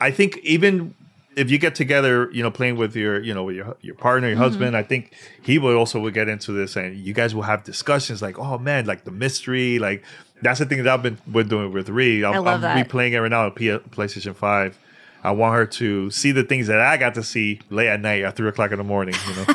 I 0.00 0.10
think 0.10 0.38
even 0.38 0.94
if 1.36 1.50
you 1.50 1.58
get 1.58 1.74
together, 1.74 2.30
you 2.32 2.42
know, 2.42 2.50
playing 2.50 2.76
with 2.76 2.96
your, 2.96 3.20
you 3.22 3.32
know, 3.34 3.44
with 3.44 3.56
your 3.56 3.76
your 3.80 3.94
partner, 3.94 4.28
your 4.28 4.36
Mm-hmm. 4.36 4.42
husband, 4.42 4.76
I 4.76 4.82
think 4.82 5.12
he 5.42 5.58
will 5.58 5.76
also 5.76 6.00
will 6.00 6.10
get 6.10 6.28
into 6.28 6.52
this, 6.52 6.76
and 6.76 6.96
you 6.96 7.12
guys 7.14 7.34
will 7.34 7.42
have 7.42 7.64
discussions 7.64 8.20
like, 8.22 8.38
oh 8.38 8.58
man, 8.58 8.86
like 8.86 9.04
the 9.04 9.10
mystery, 9.12 9.78
like 9.78 10.04
that's 10.42 10.58
the 10.58 10.66
thing 10.66 10.82
that 10.84 10.92
I've 10.92 11.02
been 11.02 11.18
been 11.30 11.48
doing 11.48 11.72
with 11.72 11.88
Ri. 11.88 12.24
I'm, 12.24 12.34
I 12.34 12.38
love 12.38 12.60
I'm 12.60 12.60
that. 12.62 12.88
replaying 12.88 13.12
it 13.12 13.20
right 13.20 13.30
now 13.30 13.44
on 13.46 13.52
P- 13.52 13.68
PlayStation 13.68 14.34
Five. 14.34 14.78
I 15.24 15.32
want 15.32 15.54
her 15.56 15.66
to 15.66 16.10
see 16.10 16.30
the 16.32 16.44
things 16.44 16.68
that 16.68 16.80
I 16.80 16.96
got 16.96 17.14
to 17.14 17.22
see 17.24 17.60
late 17.70 17.88
at 17.88 18.00
night 18.00 18.22
at 18.22 18.36
three 18.36 18.48
o'clock 18.48 18.70
in 18.72 18.78
the 18.78 18.84
morning. 18.84 19.14
You 19.24 19.34
know, 19.34 19.46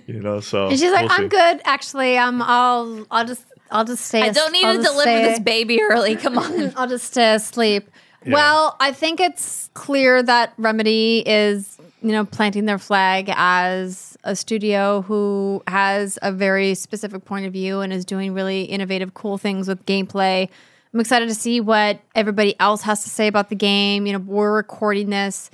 you 0.06 0.20
know. 0.20 0.40
So 0.40 0.70
And 0.70 0.78
she's 0.78 0.92
like, 0.92 1.02
we'll 1.02 1.10
I'm 1.10 1.22
see. 1.24 1.28
good. 1.28 1.60
Actually, 1.64 2.16
um, 2.18 2.42
I'll, 2.42 3.06
I'll 3.10 3.24
just, 3.26 3.44
I'll 3.70 3.84
just 3.84 4.04
stay. 4.06 4.22
I 4.22 4.30
don't 4.30 4.52
need 4.52 4.64
I'll 4.64 4.76
to 4.76 4.82
deliver 4.82 5.02
stay- 5.02 5.22
this 5.24 5.40
baby 5.40 5.80
early. 5.82 6.16
Come 6.16 6.38
on. 6.38 6.72
I'll 6.76 6.88
just 6.88 7.06
stay 7.12 7.34
asleep. 7.34 7.88
Well, 8.28 8.76
I 8.80 8.90
think 8.92 9.20
it's 9.20 9.70
clear 9.74 10.20
that 10.20 10.52
Remedy 10.58 11.22
is, 11.24 11.78
you 12.02 12.10
know, 12.10 12.24
planting 12.24 12.64
their 12.64 12.78
flag 12.78 13.30
as 13.36 14.16
a 14.24 14.34
studio 14.34 15.02
who 15.02 15.62
has 15.68 16.18
a 16.22 16.32
very 16.32 16.74
specific 16.74 17.24
point 17.24 17.46
of 17.46 17.52
view 17.52 17.80
and 17.82 17.92
is 17.92 18.04
doing 18.04 18.34
really 18.34 18.62
innovative, 18.62 19.14
cool 19.14 19.38
things 19.38 19.68
with 19.68 19.86
gameplay. 19.86 20.48
I'm 20.92 20.98
excited 20.98 21.28
to 21.28 21.36
see 21.36 21.60
what 21.60 22.00
everybody 22.16 22.58
else 22.58 22.82
has 22.82 23.04
to 23.04 23.10
say 23.10 23.28
about 23.28 23.48
the 23.48 23.54
game. 23.54 24.06
You 24.06 24.14
know, 24.14 24.18
we're 24.18 24.56
recording 24.56 25.10
this 25.10 25.48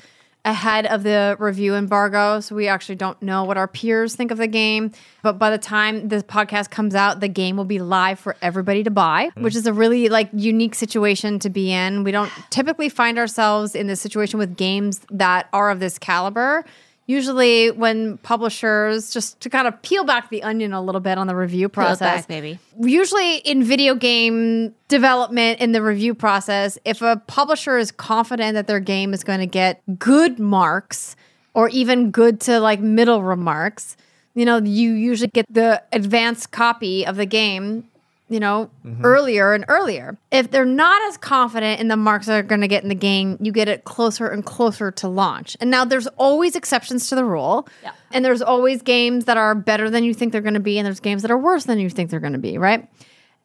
ahead 0.45 0.87
of 0.87 1.05
the 1.05 1.37
review 1.39 1.75
embargo, 1.75 2.41
so 2.41 2.55
we 2.55 2.67
actually 2.67 2.97
don't 2.97 3.21
know 3.23 3.45
what 3.45 3.57
our 3.57 3.69
peers 3.69 4.17
think 4.17 4.31
of 4.31 4.39
the 4.39 4.49
game. 4.49 4.91
But 5.23 5.39
by 5.39 5.51
the 5.51 5.59
time 5.59 6.09
this 6.09 6.23
podcast 6.25 6.71
comes 6.71 6.95
out, 6.95 7.21
the 7.21 7.29
game 7.29 7.57
will 7.57 7.65
be 7.65 7.79
live 7.79 8.19
for 8.19 8.37
everybody 8.43 8.83
to 8.83 8.91
buy, 8.91 9.31
hmm. 9.35 9.43
which 9.43 9.55
is 9.55 9.67
a 9.67 9.73
really 9.73 10.09
like 10.09 10.31
unique 10.33 10.75
situation 10.75 11.39
to 11.41 11.51
be 11.51 11.71
in. 11.71 12.03
We 12.03 12.11
don't 12.11 12.31
typically 12.51 12.89
find 12.89 13.19
ourselves 13.19 13.75
in 13.75 13.87
this 13.87 14.01
situation 14.01 14.39
with 14.39 14.57
games 14.57 15.01
that 15.11 15.49
are 15.53 15.71
of 15.71 15.79
this 15.79 15.99
caliber. 15.99 16.65
Usually, 17.07 17.71
when 17.71 18.19
publishers 18.19 19.13
just 19.13 19.41
to 19.41 19.51
kind 19.51 19.67
of 19.67 19.81
peel 19.83 20.05
back 20.05 20.31
the 20.31 20.43
onion 20.43 20.73
a 20.73 20.81
little 20.81 21.01
bit 21.01 21.19
on 21.19 21.27
the 21.27 21.35
review 21.35 21.69
process, 21.69 21.99
back, 21.99 22.29
baby. 22.29 22.59
usually 22.81 23.39
in 23.39 23.65
video 23.65 23.95
game 23.95 24.75
development 24.89 25.61
in 25.61 25.73
the 25.73 25.83
review 25.83 26.15
process 26.15 26.79
if 26.85 27.03
a 27.03 27.21
publisher 27.27 27.77
is 27.77 27.91
confident 27.91 28.55
that 28.55 28.67
their 28.67 28.81
game 28.81 29.13
is 29.13 29.25
going 29.25 29.41
to 29.41 29.47
get 29.47 29.83
good 29.99 30.39
marks 30.39 31.17
or 31.55 31.69
even 31.71 32.11
good 32.11 32.41
to 32.41 32.61
like 32.61 32.79
middle 32.79 33.23
remarks 33.23 33.97
you 34.35 34.45
know 34.45 34.59
you 34.59 34.93
usually 34.93 35.31
get 35.33 35.47
the 35.51 35.83
advanced 35.93 36.51
copy 36.51 37.07
of 37.07 37.17
the 37.17 37.27
game 37.27 37.89
you 38.33 38.41
know 38.41 38.71
mm-hmm. 38.85 39.05
earlier 39.05 39.53
and 39.55 39.65
earlier. 39.69 40.17
If 40.31 40.51
they're 40.51 40.65
not 40.65 41.01
as 41.09 41.17
confident 41.17 41.81
in 41.81 41.89
the 41.89 41.97
marks 41.97 42.27
that 42.27 42.39
are 42.39 42.43
going 42.43 42.63
to 42.63 42.69
get 42.69 42.83
in 42.83 42.89
the 42.89 42.95
game 42.95 43.37
you 43.41 43.53
get 43.53 43.69
it 43.69 43.85
closer 43.85 44.29
and 44.29 44.45
closer 44.45 44.91
to 44.91 45.09
launch. 45.09 45.57
And 45.61 45.71
now 45.71 45.85
there's 45.85 46.07
always 46.09 46.57
exceptions 46.57 47.09
to 47.09 47.15
the 47.15 47.25
rule. 47.25 47.69
Yeah. 47.83 47.93
and 48.11 48.25
there's 48.25 48.43
always 48.43 48.83
games 48.83 49.27
that 49.27 49.37
are 49.37 49.55
better 49.55 49.91
than 49.91 50.05
you 50.05 50.15
think 50.15 50.33
they're 50.33 50.41
going 50.41 50.55
to 50.55 50.61
be 50.61 50.79
and 50.79 50.87
there's 50.87 51.01
games 51.01 51.23
that 51.23 51.31
are 51.31 51.39
worse 51.39 51.65
than 51.65 51.79
you 51.79 51.91
think 51.91 52.11
they're 52.11 52.21
going 52.21 52.33
to 52.33 52.39
be 52.39 52.59
right? 52.59 52.89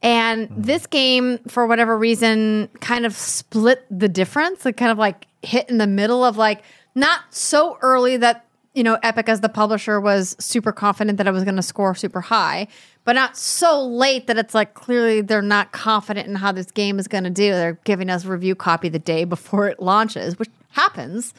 And 0.02 0.50
mm-hmm. 0.50 0.62
this 0.62 0.86
game, 0.88 1.40
for 1.48 1.66
whatever 1.66 1.98
reason, 1.98 2.70
kind 2.80 3.06
of 3.06 3.16
split 3.16 3.86
the 3.90 4.08
difference. 4.08 4.66
It 4.66 4.78
kind 4.78 4.92
of 4.92 4.98
like 4.98 5.28
hit 5.42 5.70
in 5.70 5.78
the 5.78 5.88
middle 5.88 6.24
of 6.24 6.38
like 6.38 6.62
not 6.96 7.22
so 7.30 7.78
early 7.82 8.18
that, 8.18 8.46
you 8.74 8.84
know, 8.84 9.00
Epic 9.02 9.28
as 9.30 9.42
the 9.42 9.50
publisher 9.50 10.00
was 10.00 10.36
super 10.40 10.72
confident 10.72 11.18
that 11.18 11.28
it 11.28 11.32
was 11.32 11.44
going 11.44 11.56
to 11.56 11.64
score 11.64 11.96
super 11.96 12.22
high, 12.22 12.68
but 13.08 13.14
not 13.14 13.38
so 13.38 13.82
late 13.88 14.28
that 14.28 14.38
it's 14.38 14.54
like 14.54 14.74
clearly 14.74 15.22
they're 15.22 15.42
not 15.42 15.72
confident 15.72 16.28
in 16.28 16.36
how 16.36 16.52
this 16.52 16.70
game 16.72 17.00
is 17.00 17.08
going 17.08 17.24
to 17.24 17.30
do. 17.30 17.52
They're 17.52 17.80
giving 17.86 18.10
us 18.10 18.26
review 18.26 18.54
copy 18.54 18.90
the 18.90 19.00
day 19.00 19.24
before 19.24 19.70
it 19.70 19.80
launches, 19.80 20.38
which 20.38 20.50
happens 20.72 21.34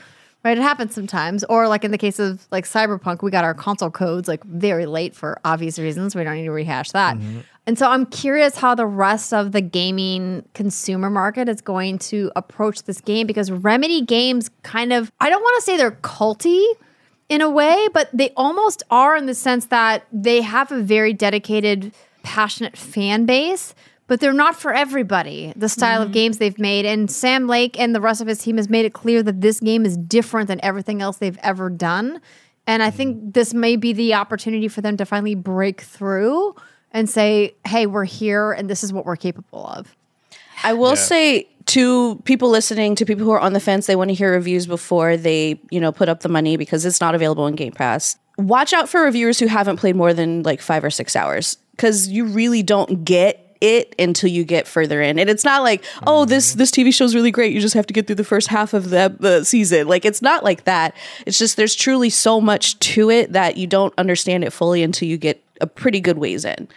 Right, 0.44 0.56
it 0.56 0.62
happens 0.62 0.94
sometimes. 0.94 1.42
Or 1.44 1.66
like 1.66 1.84
in 1.84 1.90
the 1.90 1.98
case 1.98 2.20
of 2.20 2.46
like 2.52 2.64
Cyberpunk, 2.64 3.22
we 3.22 3.30
got 3.30 3.44
our 3.44 3.54
console 3.54 3.90
codes 3.90 4.28
like 4.28 4.44
very 4.44 4.86
late 4.86 5.14
for 5.14 5.38
obvious 5.44 5.80
reasons. 5.80 6.14
We 6.14 6.22
don't 6.22 6.36
need 6.36 6.44
to 6.44 6.52
rehash 6.52 6.92
that. 6.92 7.16
Mm-hmm. 7.16 7.40
And 7.66 7.76
so 7.76 7.90
I'm 7.90 8.06
curious 8.06 8.56
how 8.56 8.76
the 8.76 8.86
rest 8.86 9.34
of 9.34 9.50
the 9.50 9.60
gaming 9.60 10.44
consumer 10.54 11.10
market 11.10 11.48
is 11.48 11.60
going 11.60 11.98
to 11.98 12.30
approach 12.36 12.84
this 12.84 13.00
game 13.00 13.26
because 13.26 13.50
Remedy 13.50 14.00
games 14.00 14.48
kind 14.62 14.92
of 14.92 15.10
I 15.20 15.28
don't 15.28 15.42
want 15.42 15.56
to 15.56 15.62
say 15.62 15.76
they're 15.76 15.90
culty 15.90 16.64
in 17.28 17.40
a 17.40 17.50
way, 17.50 17.88
but 17.92 18.08
they 18.12 18.30
almost 18.36 18.82
are 18.90 19.16
in 19.16 19.26
the 19.26 19.34
sense 19.34 19.66
that 19.66 20.06
they 20.12 20.40
have 20.40 20.72
a 20.72 20.80
very 20.80 21.12
dedicated, 21.12 21.92
passionate 22.22 22.76
fan 22.76 23.26
base, 23.26 23.74
but 24.06 24.20
they're 24.20 24.32
not 24.32 24.56
for 24.56 24.72
everybody. 24.72 25.52
The 25.54 25.68
style 25.68 26.00
of 26.00 26.06
mm-hmm. 26.06 26.14
games 26.14 26.38
they've 26.38 26.58
made. 26.58 26.86
And 26.86 27.10
Sam 27.10 27.46
Lake 27.46 27.78
and 27.78 27.94
the 27.94 28.00
rest 28.00 28.22
of 28.22 28.26
his 28.26 28.38
team 28.38 28.56
has 28.56 28.70
made 28.70 28.86
it 28.86 28.94
clear 28.94 29.22
that 29.22 29.42
this 29.42 29.60
game 29.60 29.84
is 29.84 29.96
different 29.96 30.48
than 30.48 30.58
everything 30.64 31.02
else 31.02 31.18
they've 31.18 31.38
ever 31.42 31.68
done. 31.68 32.20
And 32.66 32.82
I 32.82 32.90
think 32.90 33.16
mm-hmm. 33.16 33.30
this 33.32 33.52
may 33.52 33.76
be 33.76 33.92
the 33.92 34.14
opportunity 34.14 34.68
for 34.68 34.80
them 34.80 34.96
to 34.96 35.04
finally 35.04 35.34
break 35.34 35.82
through 35.82 36.54
and 36.92 37.08
say, 37.08 37.54
hey, 37.66 37.86
we're 37.86 38.04
here 38.04 38.52
and 38.52 38.70
this 38.70 38.82
is 38.82 38.92
what 38.92 39.04
we're 39.04 39.16
capable 39.16 39.66
of. 39.66 39.94
I 40.64 40.72
will 40.72 40.90
Yeah. 40.90 40.94
say 40.94 41.48
to 41.68 42.16
people 42.24 42.50
listening, 42.50 42.94
to 42.96 43.04
people 43.04 43.24
who 43.24 43.30
are 43.30 43.40
on 43.40 43.52
the 43.52 43.60
fence, 43.60 43.86
they 43.86 43.96
want 43.96 44.08
to 44.10 44.14
hear 44.14 44.32
reviews 44.32 44.66
before 44.66 45.16
they, 45.16 45.60
you 45.70 45.80
know, 45.80 45.92
put 45.92 46.08
up 46.08 46.20
the 46.20 46.28
money 46.28 46.56
because 46.56 46.84
it's 46.84 47.00
not 47.00 47.14
available 47.14 47.46
in 47.46 47.54
Game 47.54 47.72
Pass. 47.72 48.16
Watch 48.36 48.72
out 48.72 48.88
for 48.88 49.02
reviewers 49.02 49.38
who 49.38 49.46
haven't 49.46 49.76
played 49.76 49.96
more 49.96 50.14
than 50.14 50.42
like 50.42 50.60
five 50.60 50.84
or 50.84 50.90
six 50.90 51.14
hours 51.14 51.58
because 51.72 52.08
you 52.08 52.24
really 52.24 52.62
don't 52.62 53.04
get 53.04 53.56
it 53.60 53.94
until 53.98 54.30
you 54.30 54.44
get 54.44 54.66
further 54.66 55.02
in. 55.02 55.18
And 55.18 55.28
it's 55.28 55.44
not 55.44 55.62
like, 55.62 55.84
oh, 56.06 56.24
this 56.24 56.50
mm-hmm. 56.50 56.58
this 56.58 56.70
TV 56.70 56.94
show 56.94 57.04
is 57.04 57.14
really 57.14 57.30
great. 57.30 57.52
You 57.52 57.60
just 57.60 57.74
have 57.74 57.86
to 57.86 57.92
get 57.92 58.06
through 58.06 58.16
the 58.16 58.24
first 58.24 58.48
half 58.48 58.72
of 58.72 58.90
the, 58.90 59.14
the 59.18 59.44
season. 59.44 59.88
Like 59.88 60.04
it's 60.04 60.22
not 60.22 60.44
like 60.44 60.64
that. 60.64 60.94
It's 61.26 61.38
just 61.38 61.56
there's 61.56 61.74
truly 61.74 62.10
so 62.10 62.40
much 62.40 62.78
to 62.80 63.10
it 63.10 63.32
that 63.32 63.56
you 63.56 63.66
don't 63.66 63.92
understand 63.98 64.44
it 64.44 64.52
fully 64.52 64.82
until 64.82 65.08
you 65.08 65.18
get 65.18 65.42
a 65.60 65.66
pretty 65.66 66.00
good 66.00 66.18
ways 66.18 66.44
in. 66.44 66.68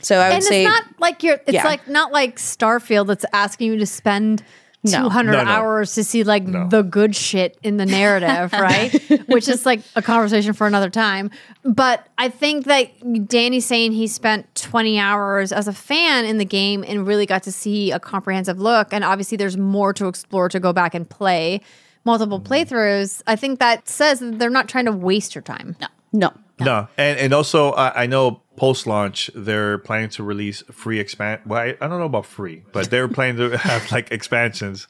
So 0.00 0.18
I 0.18 0.28
would 0.28 0.34
and 0.36 0.44
say 0.44 0.64
it's 0.64 0.70
not 0.70 0.84
like 0.98 1.22
you're 1.22 1.40
it's 1.46 1.52
Yeah. 1.52 1.64
like 1.64 1.88
not 1.88 2.12
like 2.12 2.36
Starfield 2.36 3.06
that's 3.06 3.24
asking 3.32 3.72
you 3.72 3.78
to 3.78 3.86
spend 3.86 4.42
200 4.86 5.32
No, 5.32 5.44
no. 5.44 5.50
hours 5.50 5.94
to 5.94 6.04
see 6.04 6.24
like 6.24 6.46
the 6.70 6.82
good 6.82 7.14
shit 7.14 7.58
in 7.62 7.76
the 7.76 7.84
narrative, 7.84 8.52
right? 8.58 8.90
Which 9.28 9.46
is 9.46 9.66
like 9.66 9.80
a 9.94 10.00
conversation 10.00 10.54
for 10.54 10.66
another 10.66 10.88
time. 10.88 11.30
But 11.64 12.08
I 12.16 12.30
think 12.30 12.64
that 12.64 13.28
Danny 13.28 13.60
saying 13.60 13.92
he 13.92 14.06
spent 14.06 14.54
20 14.54 14.98
hours 14.98 15.52
as 15.52 15.68
a 15.68 15.72
fan 15.74 16.24
in 16.24 16.38
the 16.38 16.46
game 16.46 16.82
and 16.88 17.06
really 17.06 17.26
got 17.26 17.42
to 17.42 17.52
see 17.52 17.90
a 17.90 18.00
comprehensive 18.00 18.58
look. 18.58 18.94
And 18.94 19.04
obviously, 19.04 19.36
there's 19.36 19.58
more 19.58 19.92
to 19.92 20.08
explore 20.08 20.48
to 20.48 20.58
go 20.58 20.72
back 20.72 20.94
and 20.94 21.08
play 21.08 21.60
multiple 22.06 22.40
mm-hmm. 22.40 22.50
playthroughs. 22.50 23.22
I 23.26 23.36
think 23.36 23.58
that 23.58 23.86
says 23.86 24.20
that 24.20 24.38
they're 24.38 24.48
not 24.48 24.68
trying 24.68 24.86
to 24.86 24.92
waste 24.92 25.34
your 25.34 25.42
time. 25.42 25.76
No. 25.80 25.88
no. 26.12 26.32
No, 26.62 26.88
and 26.98 27.18
and 27.18 27.32
also 27.32 27.72
I 27.72 28.02
I 28.02 28.06
know 28.06 28.42
post 28.60 28.86
launch 28.86 29.30
they're 29.34 29.78
planning 29.78 30.10
to 30.10 30.22
release 30.22 30.62
free 30.70 31.00
expand. 31.00 31.40
Well, 31.46 31.60
I, 31.60 31.68
I 31.80 31.88
don't 31.88 31.98
know 31.98 32.04
about 32.04 32.26
free, 32.26 32.62
but 32.72 32.90
they're 32.90 33.08
planning 33.16 33.38
to 33.38 33.56
have 33.56 33.90
like 33.90 34.10
expansions, 34.12 34.86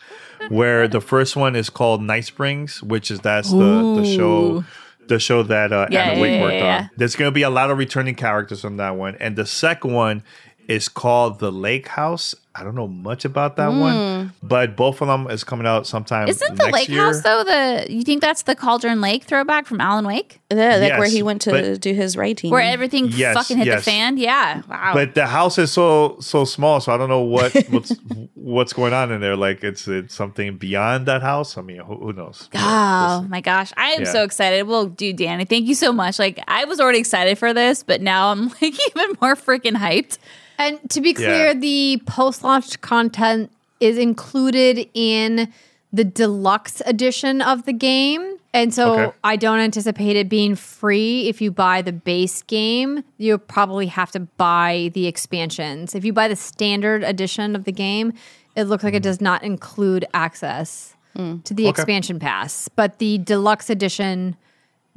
where 0.49 0.89
the 0.89 1.01
first 1.01 1.37
one 1.37 1.55
is 1.55 1.71
called 1.71 2.03
Night 2.03 2.25
Springs, 2.25 2.83
which 2.83 3.13
is 3.13 3.21
that's 3.21 3.53
the 3.53 3.95
the 4.01 4.05
show. 4.05 4.65
The 5.07 5.19
show 5.19 5.43
that 5.43 5.73
uh, 5.73 5.89
Yeah, 5.91 6.05
Alan 6.05 6.17
yeah, 6.17 6.23
Wake 6.23 6.33
yeah, 6.33 6.43
worked 6.43 6.63
on. 6.63 6.91
There's 6.97 7.17
going 7.17 7.29
to 7.29 7.35
be 7.35 7.43
a 7.43 7.51
lot 7.51 7.73
of 7.73 7.79
returning 7.79 8.15
characters 8.15 8.61
from 8.61 8.77
that 8.77 8.95
one, 8.97 9.17
and 9.17 9.35
the 9.35 9.47
second 9.47 9.93
one 9.93 10.23
is 10.69 10.89
called 10.89 11.41
The 11.41 11.51
Lake 11.51 11.89
House. 11.89 12.37
I 12.53 12.65
don't 12.65 12.75
know 12.75 12.89
much 12.89 13.25
about 13.25 13.57
that 13.57 13.69
one, 13.69 14.25
hmm. 14.25 14.29
but 14.43 14.77
both 14.77 15.01
of 15.01 15.07
them 15.07 15.31
is 15.31 15.45
coming 15.45 15.67
out 15.69 15.87
sometime. 15.87 16.27
Isn't 16.29 16.57
the 16.57 16.65
next 16.65 16.73
lake 16.75 16.89
year. 16.89 17.01
house 17.01 17.23
though 17.23 17.45
the 17.45 17.87
you 17.89 18.03
think 18.03 18.21
that's 18.21 18.43
the 18.43 18.57
Cauldron 18.57 19.01
Lake 19.01 19.23
throwback 19.25 19.67
from 19.67 19.81
Alan 19.81 20.05
Wake? 20.05 20.41
Yeah, 20.51 20.77
like 20.77 20.99
where 20.99 21.09
he 21.09 21.23
went 21.23 21.43
to 21.43 21.51
but- 21.53 21.81
do 21.81 21.93
his 21.93 22.17
writing. 22.17 22.51
Where 22.51 22.61
everything 22.61 23.07
Yes, 23.07 23.37
fucking 23.37 23.57
hit 23.57 23.67
yes. 23.67 23.85
the 23.85 23.91
fan? 23.91 24.17
Yeah. 24.17 24.63
Wow. 24.69 24.95
but 24.95 25.15
the 25.15 25.27
house 25.27 25.59
is 25.59 25.71
so 25.71 26.17
so 26.21 26.45
small 26.45 26.81
so 26.81 26.93
i 26.93 26.97
don't 26.97 27.09
know 27.09 27.21
what 27.23 27.53
what's 27.71 27.93
what's 28.35 28.73
going 28.73 28.93
on 28.93 29.13
in 29.13 29.21
there 29.21 29.37
like 29.37 29.63
it's 29.63 29.87
it's 29.87 30.15
something 30.15 30.57
beyond 30.57 31.07
that 31.07 31.23
house 31.23 31.57
i 31.57 31.63
mean 31.63 31.79
who, 31.79 31.97
who 31.97 32.13
knows 32.13 32.49
ah, 32.55 33.21
Oh 33.21 33.29
my 33.29 33.41
gosh. 33.41 33.73
I 33.77 33.91
am 33.91 34.03
Yeah. 34.03 34.13
so 34.13 34.23
excited. 34.25 34.65
Well, 34.67 34.87
dude, 34.87 35.17
Danny, 35.17 35.45
thank 35.45 35.67
you 35.67 35.75
so 35.75 35.93
much. 35.93 36.19
Like, 36.19 36.41
I 36.49 36.65
was 36.65 36.81
already 36.81 36.99
excited 36.99 37.39
for 37.39 37.53
this, 37.55 37.83
but 37.83 38.01
now 38.01 38.31
I'm 38.33 38.49
like 38.63 38.63
even 38.89 39.17
more 39.21 39.37
freaking 39.37 39.77
hyped. 39.77 40.19
And 40.61 40.79
to 40.91 41.01
be 41.01 41.15
clear, 41.15 41.49
Yeah. 41.49 41.55
the 41.55 42.03
post 42.05 42.45
launch 42.45 42.81
content 42.83 43.51
is 43.81 43.97
included 43.97 44.91
in 44.93 45.51
the 45.91 46.05
deluxe 46.05 46.83
edition 46.85 47.41
of 47.41 47.65
the 47.65 47.73
game. 47.73 48.37
And 48.53 48.75
so 48.75 48.93
Okay. 48.93 49.17
I 49.25 49.37
don't 49.37 49.59
anticipate 49.59 50.17
it 50.17 50.29
being 50.29 50.55
free 50.55 51.29
if 51.29 51.41
you 51.41 51.51
buy 51.51 51.81
the 51.83 51.93
base 51.93 52.43
game. 52.43 53.05
you'll 53.17 53.39
probably 53.39 53.87
have 53.87 54.11
to 54.13 54.21
buy 54.21 54.91
the 54.93 55.07
expansions. 55.07 55.95
If 55.95 56.05
you 56.05 56.13
buy 56.13 56.29
the 56.29 56.37
standard 56.37 57.03
edition 57.05 57.57
of 57.57 57.65
the 57.65 57.73
game, 57.73 58.13
it 58.55 58.65
looks 58.65 58.85
like 58.85 58.93
it 58.93 58.99
mm-hmm. 58.99 59.05
does 59.05 59.21
not 59.21 59.43
include 59.43 60.05
access 60.13 60.95
hmm. 61.17 61.39
to 61.41 61.55
the 61.55 61.69
expansion 61.69 62.19
pass. 62.19 62.69
But 62.69 62.99
the 62.99 63.19
deluxe 63.19 63.71
edition 63.71 64.37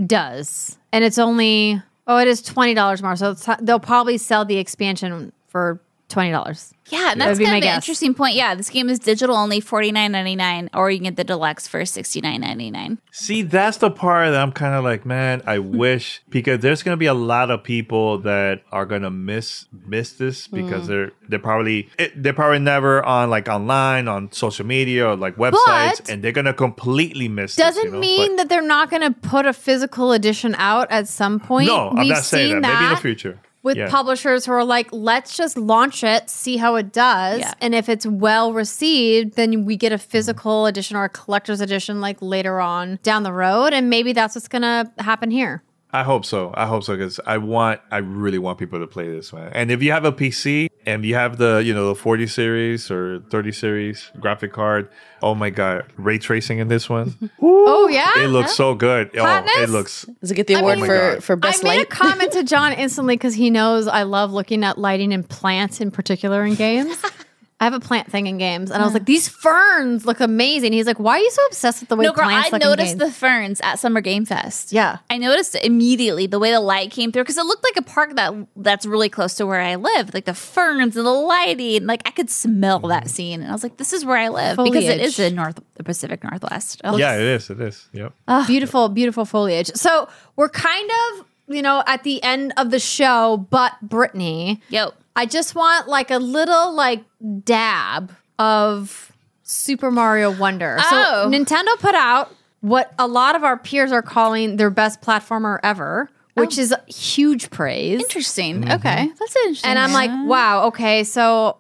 does. 0.06 0.78
And 0.92 1.04
it's 1.04 1.18
only, 1.18 1.82
oh, 2.08 2.18
it 2.18 2.28
is 2.28 2.42
$20 2.42 3.02
more. 3.02 3.16
So 3.16 3.32
it's, 3.32 3.48
they'll 3.62 3.80
probably 3.80 4.18
sell 4.18 4.44
the 4.44 4.58
expansion 4.58 5.32
for 5.54 5.80
$20. 6.10 6.74
Yeah, 6.90 7.12
and 7.12 7.22
That 7.22 7.28
that's 7.28 7.38
would 7.38 7.40
be 7.40 7.46
kind 7.46 7.54
my 7.54 7.58
of 7.58 7.64
an 7.64 7.68
guess. 7.70 7.84
interesting 7.84 8.14
point. 8.14 8.36
Yeah, 8.36 8.56
this 8.56 8.70
game 8.70 8.90
is 8.90 9.00
digital 9.00 9.36
only 9.36 9.62
forty 9.62 9.92
nine 9.92 10.12
ninety 10.12 10.36
nine, 10.36 10.70
or 10.74 10.92
you 10.92 10.98
can 10.98 11.06
get 11.06 11.16
the 11.16 11.24
deluxe 11.24 11.66
for 11.66 11.86
sixty 11.86 12.20
nine 12.20 12.42
ninety 12.42 12.70
nine. 12.70 13.00
see 13.12 13.42
that's 13.42 13.78
the 13.78 13.90
part 13.90 14.32
that 14.32 14.42
i'm 14.42 14.52
kind 14.52 14.76
of 14.76 14.84
like 14.84 15.06
man 15.06 15.42
i 15.48 15.58
hmm. 15.58 15.78
wish 15.78 16.22
because 16.30 16.60
there's 16.60 16.84
gonna 16.84 16.98
be 16.98 17.06
a 17.06 17.14
lot 17.14 17.50
of 17.50 17.64
people 17.64 18.18
that 18.20 18.64
are 18.72 18.86
gonna 18.86 19.10
miss 19.10 19.66
miss 19.88 20.14
this 20.14 20.48
because 20.48 20.82
hmm. 20.82 20.88
they're 20.88 21.12
they're 21.30 21.40
probably 21.40 21.90
it, 21.98 22.12
they're 22.22 22.34
probably 22.34 22.60
never 22.60 23.04
on 23.06 23.30
like 23.30 23.48
online 23.48 24.08
on 24.08 24.32
social 24.32 24.66
media 24.66 25.08
or 25.08 25.16
like 25.16 25.38
websites 25.38 26.02
But- 26.02 26.10
and 26.10 26.24
they're 26.24 26.32
gonna 26.34 26.54
completely 26.54 27.30
miss 27.30 27.56
this, 27.56 27.66
Doesn't 27.66 27.86
you 27.86 27.92
know? 27.92 28.00
mean 28.00 28.32
But- 28.32 28.38
that 28.38 28.50
they're 28.50 28.62
not 28.62 28.90
going 28.90 29.04
to 29.04 29.12
put 29.12 29.46
a 29.46 29.54
physical 29.54 30.12
edition 30.12 30.54
out 30.58 30.92
at 30.92 31.08
some 31.08 31.40
point. 31.40 31.68
no 31.68 31.92
i'm 31.92 32.08
not 32.08 32.24
saying 32.24 32.54
seen 32.54 32.62
that 32.62 32.74
maybe 32.74 32.86
in 32.86 32.90
the 32.92 32.98
future 32.98 33.40
with 33.64 33.78
Yeah. 33.78 33.90
publishers 33.90 34.46
who 34.46 34.52
are 34.52 34.64
like, 34.64 34.90
let's 34.92 35.36
just 35.36 35.58
launch 35.58 36.04
it, 36.04 36.30
see 36.30 36.58
how 36.58 36.76
it 36.76 36.92
does. 36.92 37.40
Yeah. 37.40 37.54
And 37.62 37.74
if 37.74 37.90
it's 37.90 38.06
well 38.06 38.54
received, 38.54 39.36
then 39.36 39.66
we 39.66 39.78
get 39.78 39.92
a 39.92 39.98
physical 39.98 40.64
mm-hmm. 40.64 40.70
edition 40.70 40.98
or 40.98 41.06
a 41.06 41.10
collector's 41.10 41.62
edition 41.62 42.02
like 42.02 42.18
later 42.22 42.60
on 42.60 43.00
down 43.04 43.24
the 43.24 43.34
road. 43.34 43.74
And 43.74 43.90
maybe 43.90 44.14
that's 44.14 44.36
what's 44.36 44.50
going 44.50 44.64
to 44.64 44.92
happen 45.00 45.32
here. 45.32 45.64
I 45.94 46.02
hope 46.04 46.26
so. 46.26 46.52
I 46.56 46.66
hope 46.66 46.84
so 46.84 46.96
because 46.98 47.20
I 47.26 47.38
want, 47.38 47.80
I 47.92 47.98
really 47.98 48.40
want 48.40 48.58
people 48.58 48.80
to 48.80 48.88
play 48.88 49.10
this, 49.12 49.32
man. 49.32 49.52
And 49.54 49.70
if 49.70 49.84
you 49.84 49.92
have 49.92 50.06
a 50.06 50.12
PC 50.12 50.68
and 50.88 51.06
you 51.06 51.14
have 51.14 51.38
the, 51.38 51.62
you 51.64 51.72
know, 51.74 51.90
the 51.90 51.96
40 51.96 52.26
series 52.26 52.90
or 52.90 53.20
30 53.30 53.52
series 53.52 54.12
graphic 54.20 54.54
card, 54.54 54.90
oh 55.22 55.36
my 55.36 55.52
god, 55.52 55.86
ray 55.98 56.18
tracing 56.18 56.58
in 56.58 56.68
this 56.68 56.90
one, 56.90 57.30
Oh, 57.42 57.88
yeah. 57.90 58.24
it 58.24 58.28
looks 58.30 58.56
so 58.56 58.74
good. 58.74 59.12
Oh, 59.18 59.44
it 59.46 59.70
looks. 59.70 60.06
Does 60.20 60.32
it 60.32 60.36
get 60.36 60.48
the 60.48 60.56
I 60.56 60.60
award 60.62 60.78
mean- 60.80 60.86
for, 60.88 60.96
Oh 60.96 61.14
my 61.14 61.20
for 61.20 61.34
I 61.34 61.36
best 61.36 61.64
made 61.64 61.78
light? 61.78 61.84
a 61.84 61.86
comment 61.86 62.32
to 62.34 62.44
John 62.44 62.74
instantly 62.74 63.16
because 63.16 63.36
he 63.36 63.50
knows 63.52 63.88
I 63.88 64.02
love 64.04 64.32
looking 64.34 64.64
at 64.64 64.78
lighting 64.80 65.14
and 65.14 65.28
plants 65.30 65.80
in 65.80 65.92
particular 65.92 66.44
in 66.44 66.56
games. 66.56 66.98
I 67.60 67.66
have 67.66 67.74
a 67.74 67.80
plant 67.80 68.12
thing 68.12 68.28
in 68.28 68.38
games, 68.38 68.72
and 68.72 68.82
I 68.82 68.86
was 68.86 68.94
like, 68.94 69.06
"These 69.06 69.30
ferns 69.30 70.06
look 70.06 70.20
amazing." 70.20 70.74
He's 70.74 70.88
like, 70.88 71.00
"Why 71.00 71.14
are 71.14 71.20
you 71.20 71.32
so 71.32 71.46
obsessed 71.46 71.80
with 71.80 71.90
the 71.90 71.96
way 71.96 72.06
No, 72.06 72.12
girl, 72.12 72.26
plants 72.26 72.48
I 72.48 72.52
look 72.52 72.62
in 72.62 72.68
noticed 72.68 72.98
games?" 72.98 73.00
the 73.00 73.12
ferns 73.12 73.62
at 73.62 73.80
Summer 73.80 74.02
Game 74.02 74.26
Fest. 74.26 74.74
Yeah. 74.74 74.98
I 75.10 75.18
noticed 75.18 75.56
it 75.56 75.64
immediately 75.64 76.28
the 76.28 76.40
way 76.40 76.52
the 76.52 76.60
light 76.60 76.92
came 76.92 77.12
through 77.12 77.24
because 77.24 77.38
it 77.38 77.46
looked 77.46 77.64
like 77.64 77.78
a 77.78 77.82
park 77.82 78.16
that 78.16 78.34
that's 78.58 78.86
really 78.86 79.10
close 79.10 79.36
to 79.36 79.46
where 79.46 79.62
I 79.62 79.76
live, 79.76 80.14
like 80.14 80.26
the 80.26 80.34
ferns 80.34 80.98
and 80.98 81.06
the 81.06 81.12
lighting. 81.12 81.86
Like 81.86 82.02
I 82.06 82.12
could 82.12 82.30
smell 82.30 82.80
that 82.80 83.04
mm-hmm. 83.04 83.10
scene, 83.10 83.42
and 83.42 83.50
I 83.50 83.54
was 83.54 83.64
like, 83.64 83.78
"This 83.78 83.94
is 83.94 84.04
where 84.04 84.18
I 84.18 84.28
live," 84.30 84.58
because 84.58 84.84
it 84.84 85.00
is 85.00 85.16
Foliage. 85.16 85.32
the 85.32 85.36
North, 85.36 85.60
the 85.76 85.84
Pacific 85.84 86.24
Northwest. 86.24 86.82
Oh, 86.84 86.98
Yeah, 86.98 87.16
it 87.16 87.22
is. 87.22 87.50
It 87.50 87.62
is. 87.62 87.88
Yep. 87.94 88.14
beautiful, 88.48 88.90
beautiful 88.90 89.26
foliage. 89.26 89.72
So 89.76 90.10
we're 90.36 90.50
kind 90.50 90.90
of, 90.90 91.26
you 91.48 91.62
know, 91.62 91.84
at 91.86 92.04
the 92.04 92.22
end 92.24 92.54
of 92.58 92.72
the 92.72 92.80
show, 92.80 93.46
but 93.50 93.74
Brittany, 93.82 94.62
Yo, 94.70 94.94
I 95.16 95.26
just 95.26 95.56
want 95.56 95.88
like 95.88 96.12
a 96.12 96.18
little 96.18 96.74
like 96.74 97.04
dab 97.44 98.14
of 98.40 99.12
Super 99.44 99.92
Mario 99.92 100.32
Wonder. 100.32 100.78
Oh. 100.80 100.90
So 100.90 101.30
Nintendo 101.30 101.78
put 101.80 101.96
out 101.96 102.34
what 102.62 102.94
a 102.98 103.08
lot 103.08 103.36
of 103.36 103.44
our 103.44 103.58
peers 103.58 103.92
are 103.92 104.02
calling 104.02 104.56
their 104.56 104.70
best 104.70 105.02
platformer 105.02 105.60
ever, 105.64 106.10
which 106.36 106.58
oh. 106.58 106.62
is 106.62 106.74
huge 106.88 107.50
praise. 107.50 108.00
interesting. 108.00 108.62
Mm-hmm. 108.62 108.72
Okay, 108.72 109.10
that's 109.20 109.36
interesting. 109.36 109.70
And 109.70 109.80
I'm 109.80 109.94
like, 109.94 110.12
wow, 110.28 110.68
okay, 110.68 111.04
so 111.04 111.58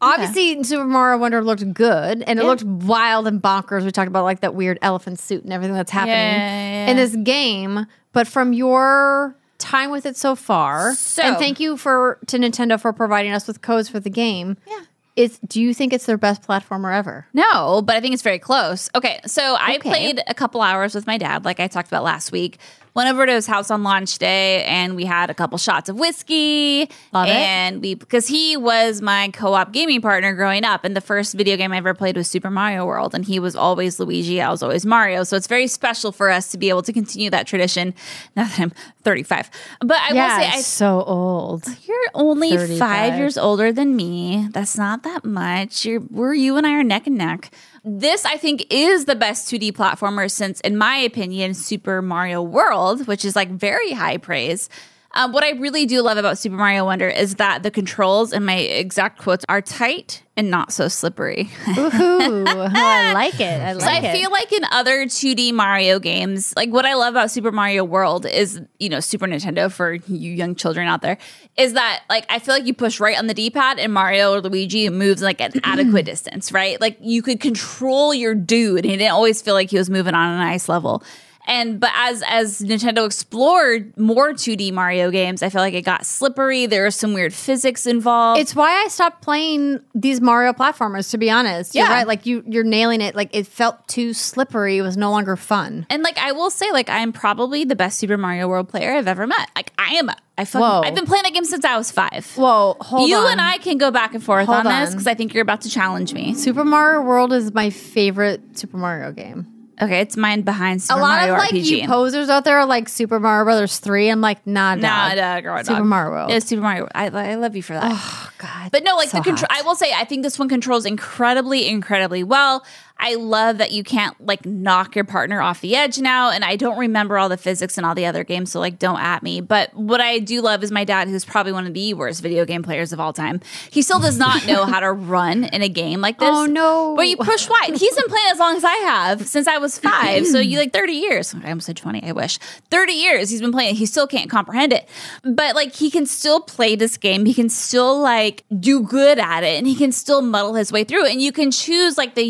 obviously 0.00 0.62
Super 0.64 0.84
Mario 0.84 1.18
Wonder 1.18 1.42
looked 1.42 1.72
good 1.74 2.22
and 2.26 2.38
it 2.38 2.44
looked 2.44 2.62
wild 2.64 3.26
and 3.26 3.40
bonkers. 3.42 3.84
We 3.84 3.90
talked 3.90 4.08
about 4.08 4.24
like 4.24 4.40
that 4.40 4.54
weird 4.54 4.78
elephant 4.82 5.18
suit 5.18 5.44
and 5.44 5.52
everything 5.52 5.74
that's 5.74 5.90
happening 5.90 6.14
Yeah, 6.16 6.86
yeah, 6.86 6.90
in 6.90 6.96
this 6.96 7.16
game. 7.16 7.86
But 8.12 8.26
from 8.26 8.52
your 8.52 9.36
time 9.58 9.90
with 9.90 10.06
it 10.06 10.16
so 10.16 10.34
far, 10.36 10.94
So- 10.94 11.22
and 11.22 11.36
thank 11.38 11.60
you 11.60 11.76
for 11.76 12.18
to 12.26 12.38
Nintendo 12.38 12.80
for 12.80 12.92
providing 12.92 13.32
us 13.32 13.46
with 13.46 13.62
codes 13.62 13.88
for 13.88 14.00
the 14.00 14.10
game. 14.10 14.56
Yeah. 14.68 14.80
Is 15.16 15.38
do 15.46 15.62
you 15.62 15.72
think 15.72 15.94
it's 15.94 16.04
their 16.04 16.18
best 16.18 16.42
platformer 16.42 16.94
ever? 16.94 17.26
No, 17.32 17.80
but 17.80 17.96
I 17.96 18.00
think 18.02 18.12
it's 18.12 18.22
very 18.22 18.38
close. 18.38 18.90
Okay, 18.94 19.18
so 19.24 19.56
I 19.58 19.76
Okay. 19.76 19.88
played 19.88 20.22
a 20.26 20.34
couple 20.34 20.60
hours 20.60 20.94
with 20.94 21.06
my 21.06 21.16
dad, 21.16 21.46
like 21.46 21.58
I 21.58 21.68
talked 21.68 21.88
about 21.88 22.04
last 22.04 22.32
week. 22.32 22.58
Went 22.96 23.10
over 23.10 23.26
to 23.26 23.32
his 23.32 23.46
house 23.46 23.70
on 23.70 23.82
launch 23.82 24.16
day, 24.16 24.64
and 24.64 24.96
we 24.96 25.04
had 25.04 25.28
a 25.28 25.34
couple 25.34 25.58
shots 25.58 25.90
of 25.90 25.96
whiskey. 25.98 26.88
Love 27.12 27.28
it. 27.28 27.32
and 27.36 27.82
we 27.82 27.92
because 27.92 28.26
he 28.26 28.56
was 28.56 29.02
my 29.02 29.28
co-op 29.34 29.70
gaming 29.70 30.00
partner 30.00 30.32
growing 30.32 30.64
up, 30.64 30.82
and 30.82 30.96
the 30.96 31.02
first 31.02 31.34
video 31.34 31.58
game 31.58 31.72
I 31.72 31.76
ever 31.76 31.92
played 31.92 32.16
was 32.16 32.26
Super 32.26 32.48
Mario 32.48 32.86
World, 32.86 33.14
and 33.14 33.22
he 33.22 33.38
was 33.38 33.54
always 33.54 34.00
Luigi, 34.00 34.40
I 34.40 34.48
was 34.48 34.62
always 34.62 34.86
Mario. 34.86 35.24
So 35.24 35.36
it's 35.36 35.46
very 35.46 35.66
special 35.66 36.10
for 36.10 36.30
us 36.30 36.50
to 36.52 36.56
be 36.56 36.70
able 36.70 36.80
to 36.84 36.92
continue 36.94 37.28
that 37.28 37.46
tradition. 37.46 37.92
Now 38.34 38.44
that 38.44 38.60
I'm 38.60 38.72
35, 39.04 39.50
but 39.80 39.98
I 39.98 40.12
will 40.12 40.42
say 40.42 40.50
I'm 40.54 40.62
so 40.62 41.02
old. 41.02 41.64
you're 41.86 42.10
only 42.14 42.50
35. 42.50 42.78
five 42.78 43.18
years 43.18 43.36
older 43.36 43.72
than 43.72 43.94
me. 43.94 44.48
That's 44.52 44.78
not 44.78 45.02
that 45.02 45.22
much. 45.22 45.84
You're, 45.84 46.00
we're 46.00 46.32
you 46.34 46.56
and 46.56 46.66
I 46.66 46.72
are 46.74 46.82
neck 46.82 47.06
and 47.06 47.18
neck. 47.18 47.50
This, 47.88 48.24
I 48.24 48.36
think, 48.36 48.66
is 48.68 49.04
the 49.04 49.14
best 49.14 49.48
2D 49.48 49.70
platformer 49.70 50.28
since, 50.28 50.60
in 50.62 50.76
my 50.76 50.96
opinion, 50.96 51.54
Super 51.54 52.02
Mario 52.02 52.42
World, 52.42 53.06
which 53.06 53.24
is 53.24 53.36
like 53.36 53.48
very 53.48 53.92
high 53.92 54.16
praise. 54.16 54.68
Um, 55.16 55.32
what 55.32 55.42
I 55.42 55.50
really 55.52 55.86
do 55.86 56.02
love 56.02 56.18
about 56.18 56.36
Super 56.38 56.56
Mario 56.56 56.84
Wonder 56.84 57.08
is 57.08 57.36
that 57.36 57.62
the 57.62 57.70
controls, 57.70 58.32
and 58.32 58.44
my 58.44 58.56
exact 58.56 59.18
quotes, 59.18 59.44
are 59.48 59.62
tight 59.62 60.22
and 60.36 60.50
not 60.50 60.72
so 60.74 60.88
slippery. 60.88 61.48
Ooh, 61.78 62.44
I 62.46 63.12
like 63.14 63.40
it. 63.40 63.60
I 63.62 63.72
like 63.72 63.82
So 63.82 63.88
I 63.88 64.10
it. 64.10 64.12
feel 64.18 64.30
like 64.30 64.52
in 64.52 64.62
other 64.70 65.06
2D 65.06 65.54
Mario 65.54 65.98
games, 65.98 66.52
like 66.54 66.70
what 66.70 66.84
I 66.84 66.92
love 66.94 67.14
about 67.14 67.30
Super 67.30 67.50
Mario 67.50 67.82
World 67.84 68.26
is, 68.26 68.60
you 68.78 68.90
know, 68.90 69.00
Super 69.00 69.26
Nintendo 69.26 69.72
for 69.72 69.94
you 69.94 70.32
young 70.32 70.54
children 70.54 70.86
out 70.86 71.00
there, 71.00 71.16
is 71.56 71.72
that 71.72 72.02
like 72.10 72.26
I 72.28 72.38
feel 72.38 72.54
like 72.54 72.66
you 72.66 72.74
push 72.74 73.00
right 73.00 73.18
on 73.18 73.26
the 73.26 73.34
D-pad 73.34 73.78
and 73.78 73.94
Mario 73.94 74.34
or 74.34 74.42
Luigi 74.42 74.90
moves 74.90 75.22
like 75.22 75.40
an 75.40 75.52
adequate 75.64 76.04
distance, 76.04 76.52
right? 76.52 76.78
Like 76.78 76.98
you 77.00 77.22
could 77.22 77.40
control 77.40 78.12
your 78.12 78.34
dude. 78.34 78.84
He 78.84 78.94
didn't 78.98 79.12
always 79.12 79.40
feel 79.40 79.54
like 79.54 79.70
he 79.70 79.78
was 79.78 79.88
moving 79.88 80.14
on 80.14 80.30
an 80.34 80.40
ice 80.40 80.68
level. 80.68 81.02
And 81.46 81.78
but 81.78 81.90
as 81.94 82.22
as 82.26 82.60
Nintendo 82.60 83.06
explored 83.06 83.96
more 83.96 84.32
2D 84.32 84.72
Mario 84.72 85.10
games, 85.10 85.42
I 85.42 85.48
feel 85.48 85.60
like 85.60 85.74
it 85.74 85.82
got 85.82 86.04
slippery. 86.06 86.66
There 86.66 86.84
was 86.84 86.96
some 86.96 87.14
weird 87.14 87.32
physics 87.32 87.86
involved. 87.86 88.40
It's 88.40 88.54
why 88.56 88.70
I 88.84 88.88
stopped 88.88 89.22
playing 89.22 89.80
these 89.94 90.20
Mario 90.20 90.52
platformers. 90.52 91.10
To 91.12 91.18
be 91.18 91.30
honest, 91.30 91.74
you're 91.74 91.84
Yeah. 91.86 91.92
right. 91.92 92.06
Like 92.06 92.26
you, 92.26 92.42
you're 92.46 92.64
nailing 92.64 93.00
it. 93.00 93.14
Like 93.14 93.34
it 93.34 93.46
felt 93.46 93.86
too 93.88 94.12
slippery. 94.12 94.78
It 94.78 94.82
was 94.82 94.96
no 94.96 95.10
longer 95.10 95.36
fun. 95.36 95.86
And 95.90 96.02
like 96.02 96.18
I 96.18 96.32
will 96.32 96.50
say, 96.50 96.70
like 96.72 96.90
I'm 96.90 97.12
probably 97.12 97.64
the 97.64 97.76
best 97.76 97.98
Super 97.98 98.16
Mario 98.16 98.48
World 98.48 98.68
player 98.68 98.92
I've 98.94 99.08
ever 99.08 99.26
met. 99.26 99.48
Like 99.54 99.72
I 99.78 99.94
am. 99.94 100.10
I 100.38 100.44
fucking, 100.44 100.60
Whoa. 100.68 100.82
I've 100.82 100.94
been 100.94 101.06
playing 101.06 101.22
that 101.22 101.32
game 101.32 101.46
since 101.46 101.64
I 101.64 101.78
was 101.78 101.90
five. 101.90 102.30
Whoa, 102.36 102.76
hold 102.80 103.08
you 103.08 103.16
on. 103.16 103.32
and 103.32 103.40
I 103.40 103.56
can 103.56 103.78
go 103.78 103.90
back 103.90 104.12
and 104.12 104.22
forth 104.22 104.44
Hold 104.46 104.66
on 104.66 104.80
this 104.82 104.90
because 104.90 105.06
I 105.06 105.14
think 105.14 105.32
you're 105.32 105.40
about 105.42 105.62
to 105.62 105.70
challenge 105.70 106.12
me. 106.12 106.34
Super 106.34 106.62
Mario 106.62 107.00
World 107.00 107.32
is 107.32 107.54
my 107.54 107.70
favorite 107.70 108.58
Super 108.58 108.76
Mario 108.76 109.12
game. 109.12 109.46
Okay, 109.80 110.00
it's 110.00 110.16
mine 110.16 110.40
behind 110.42 110.80
Super 110.82 110.98
a 111.00 111.02
lot 111.02 111.18
Mario 111.18 111.32
of 111.34 111.38
like 111.38 111.50
RPG. 111.50 111.64
you 111.82 111.86
posers 111.86 112.28
out 112.30 112.44
there 112.44 112.58
are 112.58 112.64
like 112.66 112.88
Super 112.88 113.20
Mario 113.20 113.44
Brothers 113.44 113.78
three. 113.78 114.08
I'm 114.08 114.20
like, 114.22 114.46
nah, 114.46 114.74
Nah, 114.74 115.08
dog. 115.10 115.16
nah, 115.18 115.40
girl, 115.40 115.58
Super 115.64 115.78
dog. 115.80 115.86
Mario 115.86 116.10
World. 116.12 116.30
Yeah, 116.30 116.38
Super 116.38 116.62
Mario. 116.62 116.88
I, 116.94 117.06
I 117.08 117.34
love 117.34 117.54
you 117.54 117.62
for 117.62 117.74
that. 117.74 117.82
Oh 117.84 118.30
God, 118.38 118.70
But 118.72 118.84
no, 118.84 118.96
like 118.96 119.10
so 119.10 119.18
the 119.18 119.24
control. 119.24 119.48
I 119.50 119.62
will 119.62 119.74
say, 119.74 119.92
I 119.94 120.04
think 120.04 120.22
this 120.22 120.38
one 120.38 120.48
controls 120.48 120.86
incredibly, 120.86 121.66
incredibly 121.68 122.24
well. 122.24 122.64
I 122.98 123.14
love 123.16 123.58
that 123.58 123.72
you 123.72 123.84
can't 123.84 124.18
like 124.24 124.46
knock 124.46 124.96
your 124.96 125.04
partner 125.04 125.40
off 125.40 125.60
the 125.60 125.76
edge 125.76 125.98
now, 125.98 126.30
and 126.30 126.44
I 126.44 126.56
don't 126.56 126.78
remember 126.78 127.18
all 127.18 127.28
the 127.28 127.36
physics 127.36 127.76
in 127.76 127.84
all 127.84 127.94
the 127.94 128.06
other 128.06 128.24
games, 128.24 128.52
so 128.52 128.60
like 128.60 128.78
don't 128.78 128.98
at 128.98 129.22
me. 129.22 129.40
But 129.40 129.74
what 129.74 130.00
I 130.00 130.18
do 130.18 130.40
love 130.40 130.62
is 130.64 130.72
my 130.72 130.84
dad, 130.84 131.08
who's 131.08 131.24
probably 131.24 131.52
one 131.52 131.66
of 131.66 131.74
the 131.74 131.94
worst 131.94 132.22
video 132.22 132.44
game 132.44 132.62
players 132.62 132.92
of 132.92 133.00
all 133.00 133.12
time. 133.12 133.40
He 133.70 133.82
still 133.82 134.00
does 134.00 134.18
not 134.18 134.46
know 134.46 134.64
how 134.64 134.80
to 134.80 134.90
run 134.92 135.44
in 135.44 135.62
a 135.62 135.68
game 135.68 136.00
like 136.00 136.18
this. 136.18 136.28
Oh, 136.30 136.46
no. 136.46 136.94
Where 136.94 137.04
you 137.04 137.16
push 137.16 137.48
wide. 137.48 137.76
He's 137.76 137.94
been 137.94 138.08
playing 138.08 138.30
as 138.30 138.38
long 138.38 138.56
as 138.56 138.64
I 138.64 138.74
have 138.74 139.26
since 139.26 139.46
I 139.46 139.58
was 139.58 139.78
five. 139.78 140.26
so 140.26 140.38
you 140.38 140.58
like 140.58 140.72
thirty 140.72 140.94
years. 140.94 141.34
I 141.34 141.48
almost 141.48 141.66
said 141.66 141.76
twenty. 141.76 142.02
I 142.02 142.12
wish 142.12 142.38
thirty 142.70 142.94
years. 142.94 143.28
He's 143.30 143.40
been 143.40 143.52
playing. 143.52 143.74
He 143.76 143.86
still 143.86 144.06
can't 144.06 144.30
comprehend 144.30 144.72
it, 144.72 144.88
but 145.22 145.54
like 145.54 145.74
he 145.74 145.90
can 145.90 146.06
still 146.06 146.40
play 146.40 146.76
this 146.76 146.96
game. 146.96 147.26
He 147.26 147.34
can 147.34 147.48
still 147.50 148.00
like 148.00 148.44
do 148.58 148.80
good 148.82 149.18
at 149.18 149.44
it, 149.44 149.58
and 149.58 149.66
he 149.66 149.74
can 149.74 149.92
still 149.92 150.22
muddle 150.22 150.54
his 150.54 150.72
way 150.72 150.84
through. 150.84 151.06
And 151.06 151.20
you 151.20 151.30
can 151.32 151.50
choose 151.50 151.98
like 151.98 152.14
the 152.14 152.24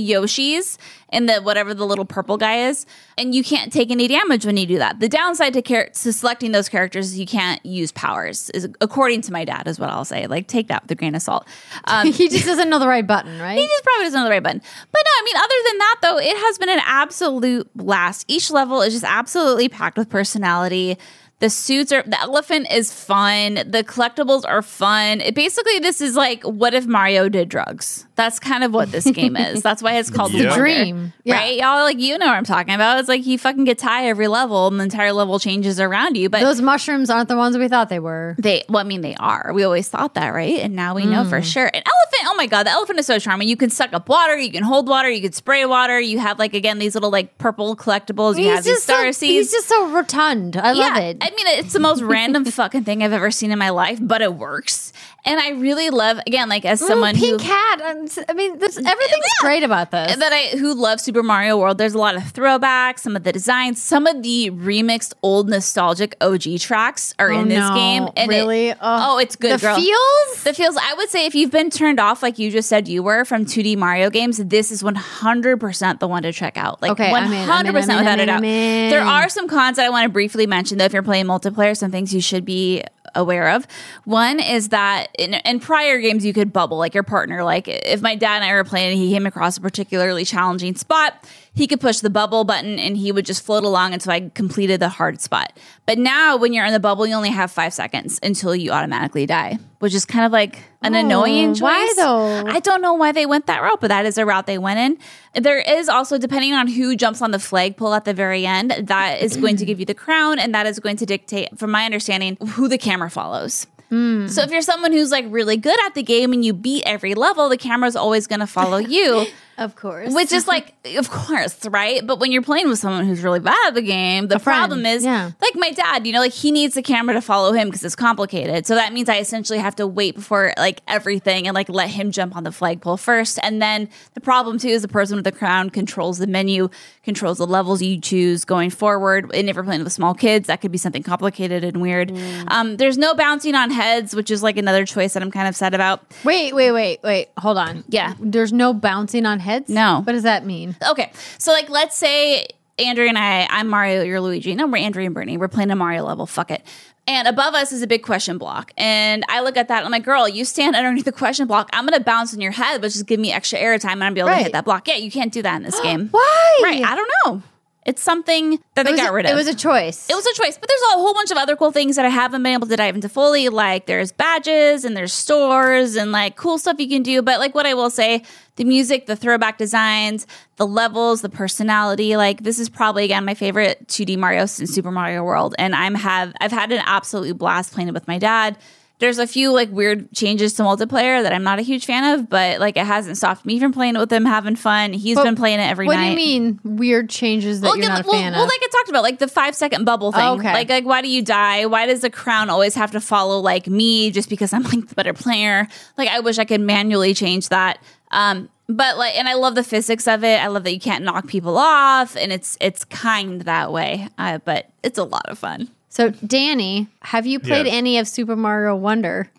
Yoshis 0.57 0.79
and 1.11 1.29
the 1.29 1.41
whatever 1.41 1.75
the 1.75 1.87
little 1.87 2.05
purple 2.05 2.37
guy 2.37 2.69
is, 2.69 2.87
and 3.17 3.35
you 3.35 3.45
can't 3.45 3.73
take 3.73 3.91
any 3.91 4.09
damage 4.09 4.45
when 4.45 4.57
you 4.57 4.67
do 4.67 4.79
that. 4.79 5.01
The 5.01 5.09
downside 5.09 5.53
to, 5.55 5.63
char- 5.63 5.89
to 5.89 6.13
selecting 6.13 6.53
those 6.53 6.69
characters 6.69 7.07
is 7.07 7.19
you 7.19 7.27
can't 7.27 7.65
use 7.65 7.93
powers. 7.93 8.51
Is 8.51 8.69
according 8.81 9.23
to 9.23 9.33
my 9.33 9.45
dad, 9.45 9.67
is 9.67 9.79
what 9.79 9.91
I'll 9.91 10.05
say. 10.05 10.27
Like 10.27 10.49
take 10.49 10.69
that 10.69 10.83
with 10.83 10.91
a 10.91 10.95
grain 10.95 11.15
of 11.15 11.23
salt. 11.23 11.47
Um, 11.85 12.13
he 12.13 12.29
just 12.29 12.47
doesn't 12.47 12.69
know 12.69 12.79
the 12.79 12.89
right 12.89 13.07
button, 13.07 13.39
right? 13.39 13.59
he 13.59 13.67
just 13.67 13.85
probably 13.85 14.05
doesn't 14.05 14.21
know 14.21 14.25
the 14.25 14.31
right 14.31 14.43
button. 14.43 14.61
But 14.61 15.03
no, 15.05 15.11
I 15.11 15.23
mean, 15.25 15.37
other 15.37 15.71
than 15.71 15.79
that, 15.79 15.97
though, 16.03 16.19
it 16.19 16.37
has 16.37 16.59
been 16.59 16.69
an 16.69 16.83
absolute 16.85 17.71
blast. 17.75 18.25
Each 18.29 18.51
level 18.51 18.83
is 18.83 18.93
just 18.93 19.05
absolutely 19.05 19.69
packed 19.69 19.99
with 19.99 20.09
personality. 20.09 20.99
The 21.39 21.51
suits 21.51 21.93
are 21.93 22.03
the 22.03 22.19
elephant 22.21 22.73
is 22.73 22.93
fun. 22.93 23.55
The 23.57 23.85
collectibles 23.85 24.45
are 24.47 24.63
fun. 24.63 25.21
It 25.21 25.35
basically 25.35 25.79
this 25.81 26.01
is 26.01 26.17
like 26.17 26.43
what 26.45 26.73
if 26.73 26.87
Mario 26.87 27.29
did 27.29 27.51
drugs? 27.51 28.06
That's 28.17 28.39
kind 28.39 28.65
of 28.65 28.73
what 28.73 28.91
this 28.91 29.05
game 29.11 29.37
is. 29.37 29.63
That's 29.63 29.83
why 29.83 29.99
it's 29.99 30.11
called 30.11 30.33
The 30.37 30.51
dream. 30.55 31.13
Yeah. 31.25 31.35
right? 31.37 31.57
Y'all 31.59 31.83
like 31.85 31.99
you 31.99 32.17
know 32.19 32.27
what 32.27 32.35
I'm 32.37 32.45
talking 32.45 32.75
about. 32.75 32.99
It's 32.99 33.09
like 33.09 33.27
you 33.27 33.39
fucking 33.39 33.65
get 33.65 33.81
high 33.81 34.09
every 34.09 34.27
level, 34.29 34.67
and 34.69 34.81
the 34.81 34.85
entire 34.85 35.13
level 35.13 35.39
changes 35.39 35.79
around 35.79 36.17
you. 36.17 36.29
But 36.31 36.41
Those 36.41 36.61
mushrooms 36.61 37.11
aren't 37.11 37.29
the 37.29 37.37
ones 37.37 37.57
we 37.59 37.69
thought 37.69 37.89
they 37.91 37.99
were. 37.99 38.35
they, 38.39 38.65
well, 38.69 38.81
I 38.81 38.85
mean, 38.85 39.03
they 39.03 39.15
are. 39.17 39.53
We 39.55 39.65
always 39.65 39.89
thought 39.89 40.15
that, 40.15 40.29
right? 40.31 40.59
And 40.61 40.75
now 40.75 40.95
we 40.95 41.05
know 41.05 41.25
Mm. 41.25 41.31
for 41.31 41.43
sure. 41.43 41.67
An 41.67 41.75
elephant, 41.75 42.23
oh 42.29 42.35
my 42.37 42.47
God, 42.47 42.65
the 42.65 42.71
elephant 42.71 42.99
is 42.99 43.07
so 43.07 43.19
charming. 43.19 43.49
You 43.49 43.57
can 43.57 43.71
suck 43.71 43.93
up 43.93 44.09
water, 44.09 44.37
you 44.39 44.51
can 44.51 44.63
hold 44.63 44.89
water, 44.89 45.11
you 45.11 45.21
can 45.21 45.33
spray 45.33 45.65
water. 45.67 46.01
You 46.01 46.19
have, 46.19 46.39
like, 46.39 46.55
again, 46.55 46.79
these 46.79 46.95
little, 46.95 47.11
like, 47.11 47.37
purple 47.39 47.77
collectibles. 47.77 48.39
You 48.39 48.49
have 48.51 48.65
these 48.65 48.83
star 48.83 49.07
so, 49.07 49.13
seeds. 49.13 49.33
he's 49.33 49.53
just 49.53 49.69
so 49.69 49.89
rotund. 49.91 50.57
I 50.57 50.73
love 50.73 50.97
it. 50.97 51.19
I 51.21 51.31
mean, 51.31 51.47
it's 51.59 51.73
the 51.75 51.81
most 51.81 52.01
random 52.03 52.45
fucking 52.57 52.85
thing 52.85 53.03
I've 53.03 53.13
ever 53.13 53.31
seen 53.31 53.51
in 53.53 53.59
my 53.59 53.71
life, 53.71 53.99
but 54.01 54.23
it 54.23 54.35
works. 54.35 54.93
And 55.29 55.41
I 55.41 55.51
really 55.51 55.91
love, 55.91 56.19
again, 56.27 56.49
like, 56.49 56.65
as 56.65 56.81
Ooh, 56.81 56.87
someone 56.87 57.17
pink 57.17 57.41
who. 57.41 57.47
cat. 57.49 57.81
um, 57.83 58.07
I 58.29 58.33
mean, 58.33 58.59
this, 58.61 58.77
everything's 58.77 59.25
great 59.41 59.65
about 59.65 59.91
this. 59.91 60.17
that 60.17 60.33
I 60.33 60.57
who 60.57 60.73
love 60.73 61.01
Super 61.01 61.23
Mario 61.25 61.59
World. 61.59 61.79
There's 61.79 61.95
a 61.95 61.99
lot 61.99 62.15
of 62.15 62.23
throwbacks, 62.33 63.01
some 63.01 63.17
of 63.17 63.25
the 63.25 63.33
designs, 63.33 63.83
some 63.83 64.07
of 64.07 64.23
the 64.23 64.51
remixed 64.53 65.15
old 65.23 65.49
nostalgic 65.49 66.15
OG 66.21 66.59
tracks 66.61 67.13
are 67.19 67.33
Oh, 67.33 67.41
in 67.41 67.49
this 67.49 67.59
no. 67.59 67.75
game. 67.75 68.09
Really? 68.29 68.69
it- 68.69 68.79
oh, 68.81 69.19
it's 69.19 69.35
good, 69.35 69.59
The 69.59 69.67
girl. 69.67 69.77
feels? 69.77 70.45
The 70.45 70.55
feels. 70.55 70.77
I 70.77 70.95
would 70.95 71.11
say 71.11 71.27
if 71.27 71.35
you've 71.35 71.51
been 71.51 71.71
turned 71.71 71.99
off, 71.99 72.23
like 72.23 72.39
you 72.39 72.51
just 72.53 72.69
said 72.69 72.87
you 72.87 73.03
were 73.03 73.25
from 73.25 73.45
2D 73.47 73.77
Mario 73.77 74.11
games, 74.11 74.37
this 74.39 74.71
is 74.71 74.83
100% 74.85 75.99
the 75.99 76.07
one 76.09 76.23
to 76.23 76.33
check 76.33 76.57
out. 76.57 76.81
Like 76.81 76.93
Okay, 76.93 77.11
100% 77.11 77.15
I'm 77.15 77.51
I'm 77.51 77.67
in, 77.67 77.75
I'm 77.75 77.75
without 77.75 78.21
a 78.21 78.27
doubt. 78.27 78.43
There 78.43 79.03
are 79.03 79.29
some 79.29 79.49
cons 79.49 79.77
that 79.79 79.87
I 79.87 79.91
want 79.91 80.05
to 80.05 80.09
briefly 80.09 80.47
mention 80.47 80.79
though. 80.79 80.85
If 80.85 80.93
you're 80.93 81.03
playing 81.03 81.27
multiplayer, 81.27 81.77
some 81.77 81.91
things 81.91 82.15
you 82.15 82.21
should 82.21 82.45
be 82.45 82.85
aware 83.15 83.49
of. 83.51 83.67
One 84.05 84.41
is 84.41 84.69
that 84.71 85.09
in, 85.19 85.35
in 85.35 85.61
prior 85.61 85.99
games 86.01 86.25
you 86.25 86.33
could 86.33 86.53
bubble 86.53 86.77
like 86.79 86.95
your 86.95 87.03
partner. 87.03 87.45
Like 87.45 87.69
if 87.69 88.01
my 88.03 88.15
dad 88.15 88.37
and 88.37 88.45
I 88.45 88.53
were 88.55 88.65
playing 88.65 88.93
and 88.93 88.99
he 89.01 89.13
came 89.13 89.27
across 89.27 89.57
a 89.57 89.61
particularly 89.61 90.25
challenging 90.25 90.75
spot, 90.75 91.25
he 91.55 91.67
could 91.67 91.81
push 91.81 92.01
the 92.01 92.11
bubble 92.11 92.45
button 92.45 92.79
and 92.79 92.97
he 92.97 93.11
would 93.13 93.25
just 93.25 93.43
float 93.45 93.65
along 93.65 93.95
until 93.95 94.13
I 94.13 94.31
completed 94.35 94.79
the 94.81 94.89
hard 94.91 95.21
spot. 95.21 95.57
But 95.87 95.99
now 95.99 96.37
when 96.37 96.53
you're 96.53 96.67
in 96.67 96.73
the 96.73 96.81
bubble, 96.81 97.07
you 97.07 97.15
only 97.15 97.31
have 97.31 97.51
five 97.51 97.73
seconds 97.73 98.21
until 98.23 98.55
you 98.55 98.71
automatically 98.73 99.25
die, 99.27 99.59
which 99.79 99.95
is 99.95 100.05
kind 100.05 100.27
of 100.27 100.33
like 100.33 100.59
an 100.83 100.95
Oh, 100.95 100.99
annoying 101.01 101.55
choice. 101.55 101.63
why 101.63 101.93
though? 101.97 102.45
I 102.47 102.61
don't 102.61 102.83
know 102.83 102.95
why 102.95 103.13
they 103.13 103.25
went 103.27 103.47
that 103.47 103.63
route, 103.63 103.81
but 103.81 103.89
that 103.89 104.05
is 104.07 104.19
a 104.19 104.27
route 104.27 104.47
they 104.47 104.59
went 104.59 104.79
in. 104.79 105.43
There 105.43 105.59
is 105.59 105.89
also, 105.89 106.19
depending 106.19 106.53
on 106.53 106.69
who 106.69 106.95
jumps 106.95 107.23
on 107.23 107.31
the 107.31 107.39
flagpole 107.39 107.95
at 107.95 108.05
the 108.05 108.15
very 108.15 108.47
end, 108.47 108.75
that 108.83 109.21
is 109.23 109.37
going 109.37 109.57
to 109.57 109.65
give 109.65 109.81
you 109.81 109.87
the 109.87 109.95
crown, 109.95 110.39
and 110.39 110.55
that 110.55 110.67
is 110.67 110.79
going 110.79 110.97
to 110.99 111.07
dictate, 111.07 111.59
from 111.59 111.71
my 111.71 111.85
understanding, 111.85 112.37
who 112.51 112.69
the 112.69 112.79
camera 112.79 113.11
follows. 113.11 113.67
Hmm. 113.89 114.27
So 114.27 114.43
if 114.43 114.51
you're 114.51 114.63
someone 114.63 114.93
who's 114.93 115.11
like 115.11 115.27
really 115.29 115.57
good 115.57 115.79
at 115.87 115.95
the 115.95 116.03
game 116.03 116.33
and 116.33 116.45
you 116.45 116.53
beat 116.53 116.83
every 116.85 117.15
level, 117.15 117.49
the 117.49 117.57
camera's 117.57 117.97
always 117.97 118.27
going 118.27 118.41
to 118.41 118.47
follow 118.47 118.79
you. 118.79 119.27
of 119.59 119.75
course. 119.75 120.13
Which 120.13 120.33
is 120.33 120.47
like, 120.47 120.75
of 120.97 121.11
course, 121.11 121.65
right? 121.67 122.07
But 122.07 122.19
when 122.19 122.31
you're 122.31 122.43
playing 122.43 122.69
with 122.69 122.79
someone 122.79 123.07
who's 123.07 123.23
really 123.23 123.41
bad 123.41 123.69
at 123.69 123.75
the 123.75 123.83
game, 123.83 124.29
the 124.29 124.39
friend, 124.39 124.59
problem 124.59 124.85
is, 124.85 125.05
yeah. 125.05 125.31
like 125.41 125.55
my 125.55 125.71
dad, 125.71 126.07
you 126.07 126.13
know, 126.13 126.21
like 126.21 126.33
he 126.33 126.51
needs 126.51 126.75
the 126.75 126.83
camera 126.83 127.15
to 127.15 127.23
follow 127.23 127.53
him 127.53 127.69
because 127.69 127.83
it's 127.83 127.97
complicated. 127.97 128.67
So 128.67 128.75
that 128.75 128.93
means 128.93 129.09
I 129.09 129.19
essentially 129.19 129.59
have 129.59 129.75
to 129.77 129.87
wait 129.87 130.17
before 130.17 130.53
like 130.59 130.83
everything 130.87 131.47
and 131.47 131.55
like 131.55 131.71
let 131.71 131.89
him 131.89 132.11
jump 132.11 132.37
on 132.37 132.45
the 132.45 132.53
flagpole 132.53 132.99
first. 132.99 133.39
And 133.43 133.63
then 133.63 133.89
the 134.13 134.21
problem 134.21 134.59
too 134.59 134.69
is 134.69 134.83
the 134.83 134.89
person 134.89 135.17
with 135.17 135.25
the 135.25 135.33
crown 135.33 135.71
controls 135.71 136.19
the 136.19 136.27
menu, 136.27 136.69
controls 137.03 137.39
the 137.39 137.47
levels 137.47 137.81
you 137.81 137.99
choose 137.99 138.45
going 138.45 138.69
forward. 138.69 139.31
And 139.35 139.49
if 139.49 139.57
you're 139.57 139.65
playing 139.65 139.85
with 139.85 139.93
small 139.93 140.13
kids, 140.13 140.49
that 140.49 140.61
could 140.61 140.73
be 140.73 140.79
something 140.79 141.03
complicated 141.03 141.65
and 141.65 141.81
weird. 141.81 142.11
Mm. 142.11 142.45
Um, 142.49 142.77
there's 142.77 142.99
no 142.99 143.15
bouncing 143.15 143.55
on 143.55 143.71
heads, 143.71 144.15
which 144.15 144.31
is 144.31 144.43
like 144.43 144.59
another 144.59 144.85
choice 144.85 145.15
that 145.15 145.23
I'm 145.23 145.31
kind 145.31 145.49
of 145.49 145.57
sad 145.57 145.73
about. 145.73 146.05
wait, 146.25 146.55
wait, 146.55 146.73
wait, 146.73 147.01
wait. 147.03 147.29
Hold 147.39 147.57
on. 147.57 147.85
Yeah. 147.89 148.15
There's 148.21 148.53
no 148.53 148.75
bouncing 148.75 149.25
on 149.25 149.39
heads? 149.39 149.46
No. 149.69 150.03
What 150.05 150.13
does 150.13 150.25
that 150.25 150.45
mean? 150.45 150.77
Okay. 150.91 151.11
So 151.39 151.53
like 151.53 151.71
let's 151.71 151.97
say 151.97 152.47
Andrew 152.79 153.07
and 153.07 153.17
I, 153.17 153.47
I'm 153.49 153.69
Mario, 153.69 154.03
you're 154.03 154.21
Luigi. 154.21 154.55
No, 154.55 154.67
we're 154.67 154.79
Andrew 154.79 155.03
and 155.05 155.15
Brittany. 155.15 155.39
We're 155.39 155.49
playing 155.49 155.71
a 155.71 155.77
Mario 155.77 156.05
level. 156.05 156.27
Fuck 156.27 156.51
it. 156.51 156.63
And 157.09 157.29
above 157.29 157.55
us 157.55 157.71
is 157.71 157.83
a 157.83 157.87
big 157.87 158.03
question 158.03 158.37
block. 158.37 158.73
And 158.77 159.25
I 159.29 159.41
look 159.41 159.57
at 159.57 159.69
that, 159.69 159.85
I'm 159.85 159.93
like, 159.93 160.05
girl, 160.05 160.29
you 160.29 160.45
stand 160.45 160.75
underneath 160.75 161.05
the 161.05 161.13
question 161.13 161.47
block. 161.47 161.71
I'm 161.73 161.87
gonna 161.87 162.01
bounce 162.01 162.35
in 162.35 162.41
your 162.41 162.51
head, 162.53 162.81
but 162.81 162.91
just 162.91 163.07
give 163.07 163.21
me 163.21 163.33
extra 163.33 163.59
air 163.59 163.79
time 163.79 163.93
and 163.93 164.05
I'm 164.05 164.15
going 164.15 164.27
to 164.27 164.27
be 164.27 164.33
able 164.33 164.39
to 164.39 164.43
hit 164.45 164.53
that 164.53 164.65
block. 164.65 164.89
Yeah, 164.89 164.97
you 164.97 165.11
can't 165.11 165.33
do 165.33 165.41
that 165.43 165.57
in 165.57 165.63
this 165.63 165.81
game. 165.83 166.09
Why? 166.11 166.61
Right. 166.63 166.83
I 166.85 166.95
don't 166.97 167.11
know. 167.25 167.43
It's 167.87 168.03
something 168.03 168.59
that 168.75 168.83
they 168.85 168.91
It 168.91 168.93
was, 168.93 169.01
got 169.01 169.11
a, 169.11 169.13
rid 169.15 169.27
of. 169.27 169.33
it 169.33 169.35
was 169.37 169.47
a 169.47 169.55
choice. 169.55 170.11
It 170.11 170.15
was 170.15 170.27
a 170.27 170.35
choice, 170.35 170.59
but 170.59 170.69
there's 170.69 170.81
a 170.95 170.99
whole 170.99 171.15
bunch 171.15 171.31
of 171.31 171.37
other 171.37 171.55
cool 171.57 171.71
things 171.71 171.97
that 171.97 172.05
I 172.05 172.09
haven't 172.09 172.43
been 172.43 172.53
able 172.53 172.67
to 172.67 172.77
dive 172.77 172.95
into 172.97 173.09
fully. 173.09 173.49
Like 173.49 173.87
there's 173.87 174.11
badges 174.13 174.85
and 174.85 174.97
there's 174.97 175.13
stores 175.13 175.95
and 175.97 176.11
like 176.13 176.37
cool 176.37 176.59
stuff 176.59 176.77
you 176.79 176.89
can 176.89 177.03
do. 177.03 177.23
But 177.23 177.39
like 177.39 177.55
what 177.55 177.65
I 177.65 177.75
will 177.75 177.89
say, 177.91 178.23
the 178.57 178.65
music, 178.65 179.07
the 179.07 179.15
throwback 179.17 179.57
designs, 179.57 180.27
the 180.57 180.67
levels, 180.67 181.23
the 181.23 181.29
personality, 181.29 182.17
like 182.17 182.43
this 182.43 182.59
is 182.59 182.69
probably 182.69 183.05
again 183.05 183.25
my 183.25 183.35
favorite 183.35 183.87
2D 183.87 184.19
Mario 184.19 184.47
since 184.47 184.71
Super 184.73 184.91
Mario 184.91 185.23
World. 185.23 185.55
And 185.59 185.75
I'm 185.75 185.95
have 185.95 186.35
I've 186.41 186.53
had 186.53 186.73
an 186.73 186.83
absolute 186.85 187.39
blast 187.39 187.73
playing 187.73 187.89
it 187.89 187.95
with 187.95 188.09
my 188.09 188.19
dad. 188.19 188.59
There's 188.99 189.19
a 189.19 189.27
few 189.27 189.53
like 189.53 189.71
weird 189.71 190.11
changes 190.13 190.55
to 190.55 190.63
multiplayer 190.63 191.23
that 191.23 191.33
I'm 191.33 191.43
not 191.43 191.59
a 191.59 191.63
huge 191.63 191.85
fan 191.85 192.15
of, 192.19 192.31
but 192.31 192.61
like 192.61 192.79
it 192.79 192.87
hasn't 192.87 193.19
stopped 193.19 193.45
me 193.45 193.61
from 193.61 193.71
playing 193.73 193.95
it 193.97 193.99
with 193.99 194.11
him, 194.11 194.25
having 194.25 194.57
fun. 194.57 194.95
He's 194.95 195.17
But 195.17 195.25
been 195.25 195.37
playing 195.37 195.61
it 195.61 195.65
every 195.65 195.87
what 195.87 195.97
night. 195.97 196.15
do 196.17 196.21
you 196.23 196.41
mean 196.43 196.61
weird 196.65 197.11
changes 197.11 197.61
that 197.61 197.67
Well, 197.67 197.77
you're 197.77 197.89
not 197.89 198.05
a 198.05 198.09
well, 198.09 198.19
fan 198.19 198.33
well, 198.33 198.45
of? 198.45 198.49
like 198.49 198.61
I 198.63 198.69
talked 198.73 198.89
about, 198.89 199.03
like 199.03 199.19
the 199.19 199.29
five 199.29 199.55
second 199.55 199.85
bubble 199.85 200.13
thing. 200.13 200.23
Okay. 200.41 200.53
Like, 200.53 200.71
like 200.71 200.85
why 200.87 201.03
do 201.03 201.09
you 201.09 201.21
die? 201.21 201.67
Why 201.67 201.85
does 201.85 202.01
the 202.01 202.09
crown 202.11 202.49
always 202.49 202.75
have 202.75 202.93
to 202.93 203.01
follow 203.01 203.39
like 203.41 203.67
me 203.67 204.11
just 204.11 204.31
because 204.31 204.53
I'm 204.55 204.63
like 204.63 204.89
the 204.89 204.95
better 204.95 205.13
player? 205.13 205.69
Like 205.99 206.09
I 206.09 206.21
wish 206.21 206.39
I 206.39 206.47
could 206.47 206.63
manually 206.63 207.13
change 207.13 207.51
that. 207.51 207.79
Um, 208.13 208.49
but 208.69 208.97
like, 208.99 209.17
and 209.19 209.29
I 209.29 209.35
love 209.35 209.55
the 209.55 209.63
physics 209.63 210.09
of 210.09 210.25
it. 210.25 210.43
I 210.43 210.47
love 210.49 210.65
that 210.65 210.73
you 210.73 210.81
can't 210.81 211.05
knock 211.05 211.27
people 211.29 211.57
off, 211.59 212.17
and 212.17 212.33
it's 212.33 212.57
it's 212.61 212.85
kind 212.87 213.43
that 213.43 213.73
way. 213.73 214.09
Uh, 214.19 214.39
but 214.39 214.71
it's 214.83 214.99
a 214.99 215.05
lot 215.05 215.29
of 215.29 215.39
fun. 215.39 215.69
So, 215.97 216.11
Danny, 216.27 216.89
have 217.03 217.27
you 217.27 217.41
played 217.41 217.67
Yes. 217.67 217.75
any 217.75 217.97
of 217.99 218.07
Super 218.07 218.37
Mario 218.37 218.77
Wonder? 218.77 219.31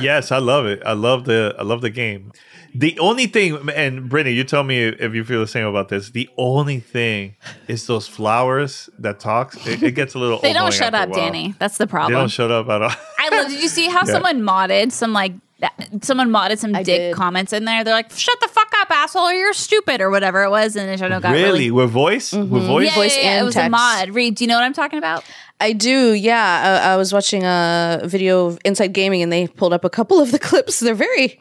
Yes, 0.00 0.32
I 0.32 0.38
love 0.38 0.66
it. 0.66 0.82
I 0.84 0.92
love 0.94 1.24
the 1.24 1.54
I 1.58 1.62
love 1.62 1.80
the 1.80 1.90
game. 1.90 2.32
The 2.74 2.98
only 2.98 3.26
thing, 3.26 3.68
and 3.74 4.08
Brittany, 4.08 4.34
you 4.34 4.44
tell 4.44 4.64
me 4.64 4.78
if 4.82 5.14
you 5.14 5.24
feel 5.24 5.40
the 5.40 5.46
same 5.46 5.66
about 5.66 5.90
this. 5.90 6.10
The 6.10 6.28
only 6.38 6.80
thing 6.80 7.36
is 7.68 7.86
those 7.86 8.08
flowers 8.08 8.88
that 8.98 9.20
talks. 9.20 9.56
It, 9.66 9.82
it 9.82 9.92
gets 9.92 10.14
a 10.14 10.18
little. 10.18 10.38
They 10.42 10.54
don't 10.54 10.72
shut 10.72 10.94
up. 10.94 11.12
Danny. 11.12 11.54
That's 11.58 11.76
the 11.76 11.86
problem. 11.86 12.14
They 12.14 12.18
don't 12.20 12.30
shut 12.30 12.50
up 12.50 12.68
at 12.70 12.80
all. 12.82 12.92
I 13.18 13.28
love. 13.28 13.48
Did 13.50 13.60
you 13.62 13.68
see 13.68 13.88
how 13.88 13.98
Yeah. 14.06 14.12
someone 14.14 14.40
modded 14.42 14.90
some 14.92 15.12
like 15.12 15.34
that- 15.60 15.74
someone 16.02 16.30
modded 16.30 16.58
some 16.58 16.74
I 16.74 16.82
dick 16.82 16.98
did. 16.98 17.14
comments 17.14 17.52
in 17.52 17.66
there? 17.66 17.84
They're 17.84 17.94
like, 17.94 18.10
"Shut 18.10 18.40
the 18.40 18.48
fuck 18.48 18.61
up, 18.82 18.90
asshole! 18.90 19.22
Or 19.22 19.32
you're 19.32 19.52
stupid, 19.52 20.00
or 20.00 20.10
whatever 20.10 20.42
it 20.42 20.50
was." 20.50 20.76
And 20.76 20.88
Nintendo 20.88 21.20
got 21.20 21.32
really? 21.32 21.44
really 21.44 21.70
with 21.70 21.90
voice? 21.90 22.32
Mm-hmm. 22.32 22.52
With 22.52 22.64
voice? 22.64 22.86
Yeah, 22.86 22.94
voice 22.94 23.16
yeah, 23.16 23.22
yeah, 23.22 23.30
and 23.30 23.40
it 23.42 23.44
was 23.44 23.54
text. 23.54 23.66
a 23.66 23.70
mod. 23.70 24.10
Reed, 24.10 24.34
do 24.34 24.44
you 24.44 24.48
know 24.48 24.56
what 24.56 24.64
I'm 24.64 24.72
talking 24.72 24.98
about? 24.98 25.24
I 25.60 25.72
do, 25.72 26.12
yeah. 26.12 26.82
I, 26.84 26.92
I 26.92 26.96
was 26.96 27.12
watching 27.12 27.44
a 27.44 28.00
video 28.04 28.46
of 28.46 28.58
Inside 28.64 28.92
Gaming, 28.92 29.22
and 29.22 29.32
they 29.32 29.46
pulled 29.46 29.72
up 29.72 29.84
a 29.84 29.90
couple 29.90 30.20
of 30.20 30.32
the 30.32 30.38
clips. 30.40 30.80
They're 30.80 30.94
very, 30.94 31.38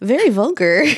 very 0.00 0.28
vulgar. 0.28 0.84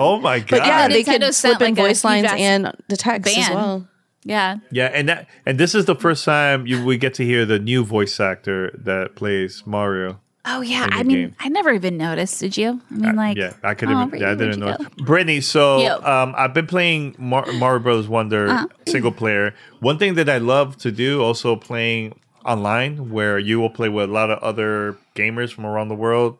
Oh 0.00 0.20
my 0.20 0.38
god! 0.38 0.50
but 0.50 0.66
yeah, 0.66 0.86
they 0.86 1.02
Nintendo 1.02 1.04
could 1.04 1.22
sent, 1.22 1.34
slip 1.34 1.60
in 1.60 1.74
like, 1.74 1.78
a 1.78 1.88
voice 1.88 2.04
lines 2.04 2.28
and 2.30 2.72
the 2.86 2.96
text 2.96 3.36
as 3.36 3.50
well. 3.50 3.88
Yeah. 4.22 4.58
Yeah, 4.70 4.90
and 4.94 5.08
that 5.08 5.28
and 5.44 5.58
this 5.58 5.74
is 5.74 5.86
the 5.86 5.96
first 5.96 6.24
time 6.24 6.66
you 6.66 6.84
we 6.84 6.98
get 6.98 7.14
to 7.14 7.24
hear 7.24 7.44
the 7.44 7.58
new 7.58 7.84
voice 7.84 8.20
actor 8.20 8.70
that 8.84 9.16
plays 9.16 9.64
Mario. 9.66 10.20
Oh 10.50 10.60
yeah. 10.62 10.88
I 10.90 11.02
mean, 11.02 11.16
game. 11.16 11.36
I 11.40 11.48
never 11.48 11.72
even 11.72 11.96
noticed. 11.96 12.40
Did 12.40 12.56
you? 12.56 12.80
I 12.90 12.94
mean, 12.94 13.16
like, 13.16 13.36
yeah, 13.36 13.52
I 13.62 13.74
could 13.74 13.90
oh, 13.90 14.06
even. 14.06 14.20
Yeah, 14.20 14.30
I 14.30 14.34
didn't 14.34 14.60
know. 14.60 14.76
Brittany, 14.98 15.40
so 15.40 16.02
um, 16.04 16.34
I've 16.36 16.54
been 16.54 16.66
playing 16.66 17.14
Mar- 17.18 17.50
Mario 17.52 17.80
Bros. 17.80 18.08
Wonder 18.08 18.48
Uh-huh. 18.48 18.66
single 18.86 19.12
player. 19.12 19.54
One 19.80 19.98
thing 19.98 20.14
that 20.14 20.28
I 20.28 20.38
love 20.38 20.76
to 20.78 20.90
do, 20.90 21.22
also 21.22 21.54
playing 21.56 22.18
online, 22.44 23.10
where 23.10 23.38
you 23.38 23.60
will 23.60 23.70
play 23.70 23.88
with 23.88 24.08
a 24.08 24.12
lot 24.12 24.30
of 24.30 24.38
other 24.42 24.96
gamers 25.14 25.52
from 25.52 25.66
around 25.66 25.88
the 25.88 25.94
world, 25.94 26.38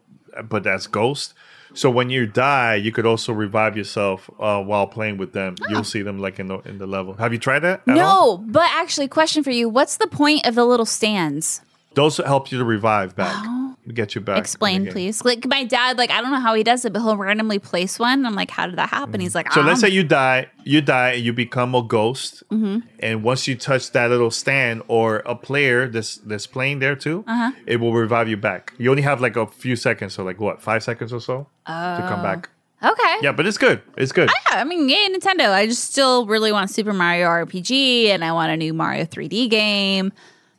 but 0.48 0.62
that's 0.64 0.86
Ghost. 0.86 1.34
So 1.74 1.90
when 1.90 2.08
you 2.08 2.26
die, 2.26 2.76
you 2.76 2.90
could 2.92 3.04
also 3.04 3.32
revive 3.32 3.76
yourself 3.76 4.30
uh, 4.40 4.62
while 4.62 4.86
playing 4.86 5.18
with 5.18 5.32
them. 5.34 5.56
You'll 5.68 5.84
see 5.84 6.00
them 6.00 6.18
like 6.18 6.40
in 6.40 6.48
the 6.48 6.58
in 6.60 6.78
the 6.78 6.86
level. 6.86 7.14
Have 7.14 7.32
you 7.32 7.38
tried 7.38 7.60
that? 7.60 7.82
at 7.86 7.98
all? 7.98 8.38
No, 8.38 8.44
but 8.46 8.68
actually, 8.70 9.06
question 9.08 9.44
for 9.44 9.50
you: 9.50 9.68
What's 9.68 9.98
the 9.98 10.06
point 10.06 10.46
of 10.46 10.54
the 10.54 10.64
little 10.64 10.86
stands? 10.86 11.60
those 11.94 12.16
help 12.18 12.52
you 12.52 12.58
to 12.58 12.64
revive 12.64 13.16
back, 13.16 13.44
get 13.94 14.14
you 14.14 14.20
back. 14.20 14.38
Explain, 14.38 14.86
please. 14.86 15.24
Like 15.24 15.46
my 15.46 15.64
dad, 15.64 15.98
like 15.98 16.10
I 16.10 16.20
don't 16.20 16.30
know 16.30 16.40
how 16.40 16.54
he 16.54 16.62
does 16.62 16.84
it, 16.84 16.92
but 16.92 17.00
he'll 17.00 17.16
randomly 17.16 17.58
place 17.58 17.98
one. 17.98 18.24
I'm 18.26 18.34
like, 18.34 18.50
how 18.50 18.66
did 18.66 18.76
that 18.76 18.90
happen? 18.90 19.20
He's 19.20 19.34
like, 19.34 19.52
So 19.52 19.60
let's 19.60 19.82
"Um, 19.82 19.88
say 19.88 19.94
you 19.94 20.04
die, 20.04 20.48
you 20.64 20.80
die, 20.80 21.12
and 21.12 21.22
you 21.24 21.32
become 21.32 21.74
a 21.74 21.82
ghost. 21.82 22.42
Mm-hmm. 22.50 22.86
And 23.00 23.22
once 23.22 23.46
you 23.48 23.56
touch 23.56 23.92
that 23.92 24.10
little 24.10 24.30
stand 24.30 24.82
or 24.88 25.18
a 25.26 25.34
player 25.34 25.88
that's 25.88 26.16
that's 26.18 26.46
playing 26.46 26.78
there 26.80 26.96
too, 26.96 27.24
Uh-huh. 27.26 27.52
it 27.66 27.76
will 27.80 27.92
revive 27.94 28.28
you 28.28 28.36
back. 28.36 28.72
You 28.78 28.90
only 28.90 29.02
have 29.02 29.20
like 29.20 29.36
a 29.36 29.46
few 29.46 29.76
seconds, 29.76 30.14
so 30.14 30.24
like 30.24 30.38
what, 30.40 30.60
five 30.62 30.82
seconds 30.82 31.12
or 31.12 31.20
so 31.20 31.46
to 31.66 32.04
come 32.08 32.22
back. 32.22 32.48
okay, 32.82 33.16
Yeah, 33.22 33.32
but 33.32 33.44
it's 33.46 33.58
good. 33.58 33.82
It's 33.96 34.12
good. 34.12 34.30
Yeah, 34.52 34.60
I 34.60 34.64
mean, 34.64 34.88
yay, 34.88 35.08
Nintendo. 35.10 35.50
I 35.50 35.66
just 35.66 35.84
still 35.84 36.26
really 36.26 36.52
want 36.52 36.70
Super 36.70 36.92
Mario 36.92 37.26
RPG 37.26 38.06
and 38.08 38.24
I 38.24 38.32
want 38.32 38.52
a 38.52 38.56
new 38.56 38.72
Mario 38.72 39.04
3D 39.04 39.48
game. 39.50 40.12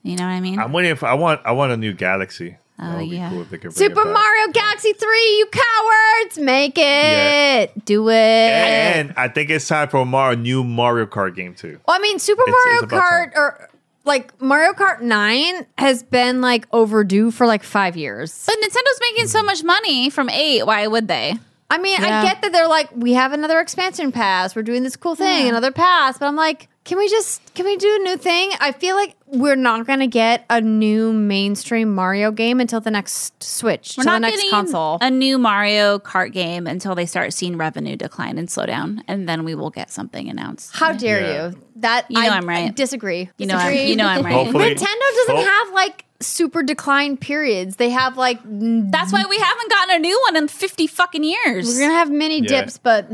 You 0.03 0.15
know 0.15 0.23
what 0.23 0.31
I 0.31 0.39
mean? 0.39 0.59
I'm 0.59 0.71
waiting 0.71 0.95
for. 0.95 1.07
I 1.07 1.13
want. 1.13 1.41
I 1.45 1.51
want 1.51 1.71
a 1.73 1.77
new 1.77 1.91
Galaxy. 1.93 2.57
Oh, 2.81 2.91
that 2.93 2.97
Oh, 2.97 3.01
yeah. 3.01 3.29
cool 3.29 3.41
if 3.41 3.49
they 3.49 3.57
could 3.57 3.73
bring 3.73 3.89
Super. 3.89 4.05
Mario 4.05 4.51
Galaxy 4.53 4.93
3, 4.93 5.07
you 5.37 5.47
cowards! 5.51 6.39
Make 6.39 6.77
it! 6.77 6.81
Yeah. 6.81 7.65
Do 7.83 8.09
it! 8.09 8.13
And 8.13 9.13
I 9.17 9.27
think 9.27 9.49
it's 9.49 9.67
time 9.67 9.89
for 9.89 9.97
a 10.01 10.05
Mario, 10.05 10.39
new 10.39 10.63
Mario 10.63 11.05
Kart 11.05 11.35
game 11.35 11.53
too. 11.55 11.79
Well, 11.87 11.97
I 11.97 11.99
mean, 11.99 12.19
Super 12.19 12.43
It's- 12.47 12.55
Mario 12.65 12.83
it's 12.83 12.93
about 12.93 13.03
Kart 13.03 13.35
or 13.35 13.69
like 14.05 14.41
Mario 14.41 14.71
Kart 14.73 15.01
9 15.01 15.65
has 15.77 16.03
been 16.03 16.39
like 16.41 16.67
overdue 16.71 17.31
for 17.31 17.45
like 17.45 17.63
five 17.63 17.97
years. 17.97 18.45
but 18.45 18.55
Nintendo's 18.55 18.99
making 19.11 19.27
so 19.27 19.39
mm-hmm. 19.39 19.45
much 19.47 19.63
money 19.63 20.09
from 20.09 20.29
8. 20.29 20.63
Why 20.65 20.87
would 20.87 21.07
they? 21.09 21.35
I 21.69 21.77
mean, 21.77 22.01
Yeah. 22.01 22.21
I 22.21 22.23
get 22.23 22.41
that 22.41 22.51
they're 22.53 22.67
like, 22.67 22.89
we 22.95 23.13
have 23.13 23.33
another 23.33 23.59
expansion 23.59 24.11
pass. 24.13 24.55
We're 24.55 24.63
doing 24.63 24.83
this 24.83 24.95
cool 24.95 25.15
thing, 25.15 25.49
another 25.49 25.71
pass. 25.71 26.17
But 26.17 26.27
I'm 26.27 26.37
like, 26.37 26.68
can 26.85 26.97
we 26.97 27.07
just 27.09 27.53
can 27.53 27.65
we 27.65 27.77
do 27.77 27.95
a 27.99 28.03
new 28.03 28.17
thing? 28.17 28.51
I 28.59 28.71
feel 28.71 28.95
like 28.95 29.15
we're 29.27 29.55
not 29.55 29.85
gonna 29.85 30.07
get 30.07 30.45
a 30.49 30.59
new 30.59 31.13
mainstream 31.13 31.93
Mario 31.93 32.31
game 32.31 32.59
until 32.59 32.79
the 32.81 32.89
next 32.89 33.43
Switch, 33.43 33.95
We're 33.97 34.03
till 34.05 34.13
the 34.13 34.19
next 34.19 34.37
getting 34.37 34.49
console. 34.49 34.97
a 35.01 35.11
new 35.11 35.37
Mario 35.37 35.99
Kart 35.99 36.31
game 36.31 36.65
until 36.65 36.95
they 36.95 37.05
start 37.05 37.33
seeing 37.33 37.57
revenue 37.57 37.95
decline 37.95 38.37
and 38.37 38.49
slow 38.49 38.65
down, 38.65 39.03
and 39.07 39.29
then 39.29 39.43
we 39.43 39.53
will 39.55 39.69
get 39.69 39.91
something 39.91 40.29
announced. 40.29 40.75
How 40.75 40.93
dare 40.93 41.21
Yeah. 41.21 41.47
you? 41.49 41.55
That 41.77 42.05
You 42.09 42.21
know 42.21 42.27
I, 42.29 42.37
I'm 42.37 42.47
right. 42.49 42.65
I 42.69 42.71
disagree. 42.71 43.29
You 43.37 43.45
know, 43.45 43.55
I'm, 43.55 43.73
you 43.75 43.95
know 43.95 44.07
I'm 44.07 44.25
right. 44.25 44.33
Hopefully- 44.33 44.73
Nintendo 44.73 45.09
doesn't 45.15 45.35
Hope- 45.37 45.45
have 45.45 45.73
like 45.73 46.05
super 46.21 46.63
decline 46.63 47.15
periods. 47.17 47.75
They 47.77 47.89
have 47.91 48.17
like 48.17 48.39
n- 48.45 48.89
That's 48.91 49.13
why 49.13 49.23
we 49.29 49.37
haven't 49.37 49.69
gotten 49.69 49.95
a 49.95 49.99
new 49.99 50.19
one 50.25 50.35
in 50.35 50.47
50 50.47 50.87
fucking 50.87 51.23
years. 51.23 51.67
we're 51.67 51.79
gonna 51.81 51.93
have 51.93 52.09
mini 52.09 52.39
Yeah. 52.41 52.61
dips, 52.61 52.77
but 52.77 53.09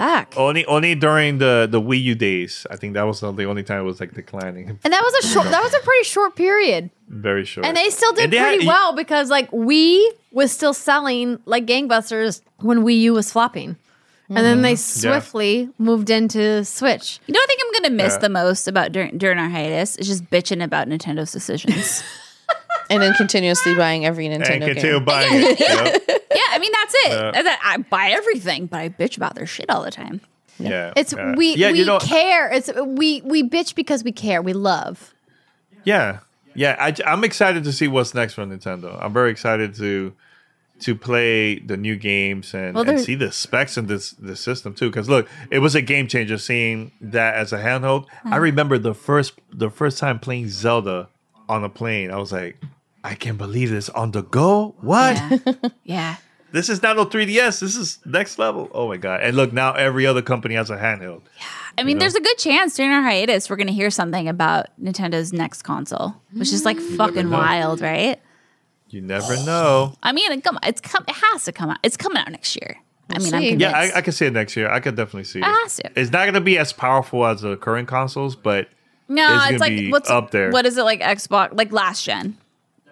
Fuck. 0.00 0.34
Only, 0.36 0.64
only 0.64 0.94
during 0.94 1.38
the 1.38 1.68
the 1.70 1.80
Wii 1.80 2.02
U 2.02 2.14
days. 2.14 2.66
I 2.70 2.76
think 2.76 2.94
that 2.94 3.02
was 3.02 3.20
the 3.20 3.44
only 3.44 3.62
time 3.62 3.80
it 3.80 3.84
was 3.84 4.00
like 4.00 4.14
declining. 4.14 4.66
and 4.84 4.92
that 4.94 5.02
was 5.02 5.24
a 5.24 5.28
short. 5.28 5.50
that 5.50 5.62
was 5.62 5.74
a 5.74 5.80
pretty 5.80 6.04
short 6.04 6.36
period. 6.36 6.88
Very 7.08 7.44
short. 7.44 7.66
And 7.66 7.76
they 7.76 7.90
still 7.90 8.12
did 8.14 8.24
And 8.24 8.32
they 8.32 8.38
had- 8.38 8.48
pretty 8.54 8.66
well 8.66 8.94
because 8.94 9.28
like 9.28 9.50
Wii 9.50 10.02
was 10.32 10.52
still 10.52 10.72
selling 10.72 11.38
like 11.44 11.66
gangbusters 11.66 12.40
when 12.60 12.78
Wii 12.82 12.98
U 13.00 13.12
was 13.12 13.30
flopping. 13.30 13.76
And 14.28 14.38
then 14.46 14.58
mm-hmm. 14.58 14.62
they 14.62 14.76
swiftly 14.76 15.70
moved 15.76 16.08
into 16.08 16.64
Switch. 16.64 17.18
You 17.26 17.34
know 17.34 17.40
what 17.40 17.50
I 17.50 17.52
think 17.52 17.60
I'm 17.64 17.72
going 17.82 17.90
to 17.98 18.04
miss 18.04 18.14
Yeah. 18.14 18.18
the 18.20 18.28
most 18.28 18.68
about 18.68 18.92
during, 18.92 19.18
during 19.18 19.38
our 19.38 19.48
hiatus? 19.48 19.96
Is 19.96 20.06
just 20.06 20.30
bitching 20.30 20.62
about 20.62 20.86
Nintendo's 20.88 21.32
decisions. 21.32 22.04
And 22.90 23.02
then 23.02 23.14
continuously 23.14 23.74
buying 23.74 24.04
every 24.04 24.26
and 24.26 24.42
Nintendo 24.42 24.66
continue 24.66 24.96
game. 24.96 25.04
buying 25.04 25.30
it. 25.32 25.60
Yep. 26.10 26.20
yeah, 26.34 26.42
I 26.50 26.58
mean, 26.58 26.72
that's 26.72 26.94
it. 26.94 27.10
Yeah. 27.10 27.30
That's 27.30 27.48
it. 27.48 27.58
I 27.64 27.76
buy 27.78 28.10
everything, 28.10 28.66
but 28.66 28.80
I 28.80 28.88
bitch 28.88 29.16
about 29.16 29.34
their 29.34 29.46
shit 29.46 29.70
all 29.70 29.82
the 29.82 29.90
time. 29.90 30.20
Yeah. 30.58 30.92
It's 30.96 31.12
yeah. 31.12 31.34
we 31.36 31.54
Yeah, 31.54 31.72
we 31.72 31.80
you 31.80 31.84
know, 31.84 31.98
care. 31.98 32.52
It's 32.52 32.70
we 32.74 33.22
we 33.22 33.42
bitch 33.42 33.74
because 33.74 34.04
we 34.04 34.12
care. 34.12 34.42
We 34.42 34.52
love. 34.52 35.14
Yeah, 35.84 36.20
yeah. 36.54 36.76
I, 36.78 36.94
I'm 37.06 37.24
excited 37.24 37.64
to 37.64 37.72
see 37.72 37.88
what's 37.88 38.14
next 38.14 38.34
from 38.34 38.50
Nintendo. 38.50 38.98
I'm 39.02 39.12
very 39.12 39.30
excited 39.30 39.74
to 39.76 40.12
to 40.80 40.94
play 40.94 41.58
the 41.58 41.76
new 41.76 41.94
games 41.94 42.54
and, 42.54 42.74
Well, 42.74 42.88
and 42.88 42.98
see 42.98 43.14
the 43.14 43.32
specs 43.32 43.76
in 43.76 43.86
this 43.86 44.10
this 44.12 44.40
system 44.40 44.74
too. 44.74 44.90
Because 44.90 45.08
look, 45.08 45.28
it 45.50 45.60
was 45.60 45.74
a 45.74 45.82
game 45.82 46.06
changer 46.06 46.38
seeing 46.38 46.92
that 47.00 47.34
as 47.34 47.52
a 47.52 47.58
handheld. 47.58 48.06
I 48.24 48.30
mm-hmm. 48.30 48.42
remember 48.42 48.78
the 48.78 48.94
first 48.94 49.34
the 49.52 49.70
first 49.70 49.98
time 49.98 50.18
playing 50.18 50.48
Zelda 50.48 51.08
on 51.48 51.64
a 51.64 51.68
plane. 51.68 52.10
I 52.10 52.16
was 52.16 52.32
like, 52.32 52.60
I 53.02 53.14
can't 53.14 53.38
believe 53.38 53.70
this 53.70 53.88
on 53.90 54.10
the 54.10 54.22
go. 54.22 54.74
What? 54.80 55.16
Yeah. 55.16 55.52
yeah. 55.84 56.16
This 56.52 56.68
is 56.68 56.82
not 56.82 56.96
no 56.96 57.06
3DS. 57.06 57.60
This 57.60 57.76
is 57.76 57.98
next 58.04 58.38
level. 58.38 58.68
Oh 58.74 58.88
my 58.88 58.96
god! 58.96 59.20
And 59.22 59.36
look, 59.36 59.52
now 59.52 59.72
every 59.72 60.04
other 60.04 60.20
company 60.20 60.56
has 60.56 60.68
a 60.68 60.76
handheld. 60.76 61.22
Yeah, 61.38 61.44
I 61.78 61.84
mean, 61.84 61.96
know? 61.96 62.00
there's 62.00 62.16
a 62.16 62.20
good 62.20 62.38
chance 62.38 62.74
during 62.74 62.90
our 62.90 63.02
hiatus 63.02 63.48
we're 63.48 63.56
going 63.56 63.68
to 63.68 63.72
hear 63.72 63.90
something 63.90 64.28
about 64.28 64.66
Nintendo's 64.82 65.32
next 65.32 65.62
console, 65.62 66.16
which 66.32 66.52
is 66.52 66.64
like 66.64 66.78
fucking 66.78 67.30
wild, 67.30 67.80
right? 67.80 68.20
You 68.88 69.00
never 69.00 69.36
know. 69.44 69.94
I 70.02 70.12
mean, 70.12 70.32
it 70.32 70.42
come, 70.42 70.58
it's 70.64 70.80
come, 70.80 71.04
it 71.06 71.14
has 71.14 71.44
to 71.44 71.52
come 71.52 71.70
out. 71.70 71.78
It's 71.84 71.96
coming 71.96 72.18
out 72.18 72.28
next 72.30 72.56
year. 72.56 72.76
I 73.08 73.18
mean, 73.18 73.34
I'm 73.34 73.42
convinced. 73.42 73.60
Yeah, 73.60 73.72
I, 73.72 73.98
I 73.98 74.02
can 74.02 74.12
see 74.12 74.26
it 74.26 74.32
next 74.32 74.56
year. 74.56 74.68
I 74.68 74.80
could 74.80 74.96
definitely 74.96 75.24
see 75.24 75.38
it. 75.38 75.42
It 75.42 75.46
has 75.46 75.76
to. 75.76 75.90
It's 75.94 76.10
not 76.10 76.22
going 76.24 76.34
to 76.34 76.40
be 76.40 76.58
as 76.58 76.72
powerful 76.72 77.24
as 77.24 77.42
the 77.42 77.56
current 77.56 77.86
consoles, 77.86 78.34
but 78.34 78.68
No, 79.08 79.36
is 79.44 79.52
it's 79.52 79.60
like 79.60 79.70
be 79.70 79.92
what's 79.92 80.10
up 80.10 80.32
there. 80.32 80.50
What 80.50 80.66
is 80.66 80.76
it 80.76 80.82
like 80.82 81.00
Xbox 81.00 81.56
like 81.56 81.72
last 81.72 82.04
gen? 82.04 82.36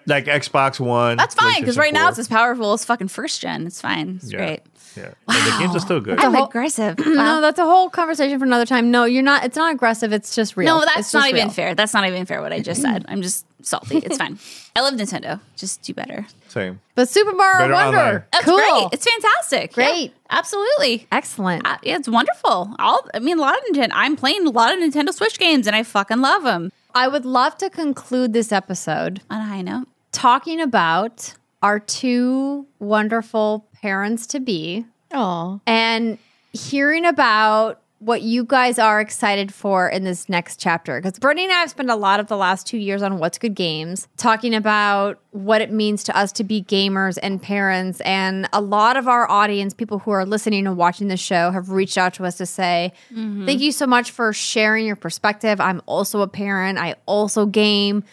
Like 0.08 0.24
Xbox 0.24 0.80
One. 0.80 1.16
That's 1.16 1.34
fine 1.34 1.60
because 1.60 1.76
PlayStation 1.76 1.80
right 1.80 1.92
now 1.92 2.08
it's 2.08 2.18
as 2.18 2.28
powerful 2.28 2.72
as 2.72 2.84
fucking 2.84 3.08
first 3.08 3.40
gen. 3.40 3.66
It's 3.66 3.80
fine. 3.80 4.16
It's 4.22 4.32
yeah. 4.32 4.38
great. 4.38 4.60
Yeah, 4.96 5.12
and 5.28 5.46
the 5.46 5.56
games 5.60 5.76
are 5.76 5.80
still 5.80 6.00
good. 6.00 6.18
I'm 6.18 6.34
whole- 6.34 6.46
aggressive. 6.46 6.98
No, 7.06 7.40
that's 7.40 7.58
a 7.60 7.64
whole 7.64 7.88
conversation 7.88 8.38
for 8.38 8.44
another 8.44 8.66
time. 8.66 8.90
No, 8.90 9.04
you're 9.04 9.22
not. 9.22 9.44
It's 9.44 9.56
not 9.56 9.72
aggressive. 9.72 10.12
It's 10.12 10.34
just 10.34 10.56
real. 10.56 10.78
No, 10.78 10.84
that's 10.84 10.98
It's 11.00 11.14
not 11.14 11.28
even 11.28 11.44
real. 11.44 11.50
fair. 11.50 11.74
That's 11.76 11.94
not 11.94 12.06
even 12.08 12.26
fair 12.26 12.40
what 12.42 12.52
I 12.52 12.60
just 12.60 12.82
said. 12.82 13.04
I'm 13.06 13.22
just 13.22 13.46
salty. 13.62 13.98
It's 13.98 14.16
fine. 14.16 14.38
I 14.76 14.80
love 14.80 14.94
Nintendo. 14.94 15.40
Just 15.56 15.82
do 15.82 15.94
better. 15.94 16.26
Same. 16.48 16.80
But 16.96 17.08
Super 17.08 17.32
Mario 17.32 17.58
Better 17.68 17.74
Wonder, 17.74 17.98
online. 17.98 18.22
That's 18.32 18.44
cool, 18.44 18.56
great. 18.56 18.88
It's 18.92 19.06
fantastic. 19.08 19.76
Yeah, 19.76 19.84
Great. 19.90 20.14
absolutely. 20.30 21.06
excellent. 21.12 21.66
Uh, 21.66 21.76
yeah, 21.82 21.96
it's 21.96 22.08
wonderful. 22.08 22.74
All 22.78 23.06
I 23.14 23.18
mean, 23.20 23.38
a 23.38 23.40
lot 23.40 23.56
of 23.56 23.62
Nintendo. 23.70 23.90
I'm 23.92 24.16
playing 24.16 24.46
a 24.46 24.50
lot 24.50 24.72
of 24.72 24.80
Nintendo 24.80 25.12
Switch 25.12 25.38
games, 25.38 25.66
and 25.66 25.76
I 25.76 25.82
fucking 25.84 26.18
love 26.20 26.42
them. 26.44 26.72
I 26.94 27.06
would 27.08 27.24
love 27.26 27.56
to 27.58 27.70
conclude 27.70 28.32
this 28.32 28.50
episode 28.50 29.20
On 29.30 29.40
a 29.40 29.44
high 29.44 29.62
note, 29.62 29.86
talking 30.18 30.60
about 30.60 31.32
our 31.62 31.78
two 31.78 32.66
wonderful 32.80 33.68
parents 33.80 34.26
to 34.26 34.40
be 34.40 34.84
Oh, 35.12 35.60
and 35.64 36.18
hearing 36.52 37.06
about 37.06 37.80
what 38.00 38.22
you 38.22 38.44
guys 38.44 38.78
are 38.78 39.00
excited 39.00 39.54
for 39.54 39.88
in 39.88 40.04
this 40.04 40.28
next 40.28 40.60
chapter. 40.60 41.00
Because 41.00 41.18
Brittany 41.18 41.44
and 41.44 41.52
I 41.52 41.60
have 41.60 41.70
spent 41.70 41.88
a 41.88 41.96
lot 41.96 42.20
of 42.20 42.26
the 42.26 42.36
last 42.36 42.66
two 42.66 42.78
years 42.78 43.00
on 43.00 43.18
What's 43.18 43.38
Good 43.38 43.54
Games 43.54 44.06
talking 44.16 44.54
about 44.54 45.20
what 45.30 45.60
it 45.60 45.72
means 45.72 46.02
to 46.04 46.16
us 46.16 46.30
to 46.32 46.44
be 46.44 46.62
gamers 46.62 47.18
and 47.22 47.40
parents. 47.40 48.00
And 48.02 48.48
a 48.52 48.60
lot 48.60 48.96
of 48.96 49.08
our 49.08 49.28
audience, 49.30 49.72
people 49.72 50.00
who 50.00 50.10
are 50.10 50.26
listening 50.26 50.66
and 50.66 50.76
watching 50.76 51.08
the 51.08 51.16
show, 51.16 51.50
have 51.52 51.70
reached 51.70 51.96
out 51.96 52.14
to 52.14 52.24
us 52.24 52.36
to 52.38 52.46
say, 52.46 52.92
mm-hmm. 53.12 53.46
Thank 53.46 53.60
you 53.60 53.72
so 53.72 53.86
much 53.86 54.10
for 54.10 54.32
sharing 54.32 54.84
your 54.84 54.96
perspective. 54.96 55.60
I'm 55.60 55.80
also 55.86 56.20
a 56.22 56.28
parent, 56.28 56.78
I 56.78 56.96
also 57.06 57.46
game 57.46 58.04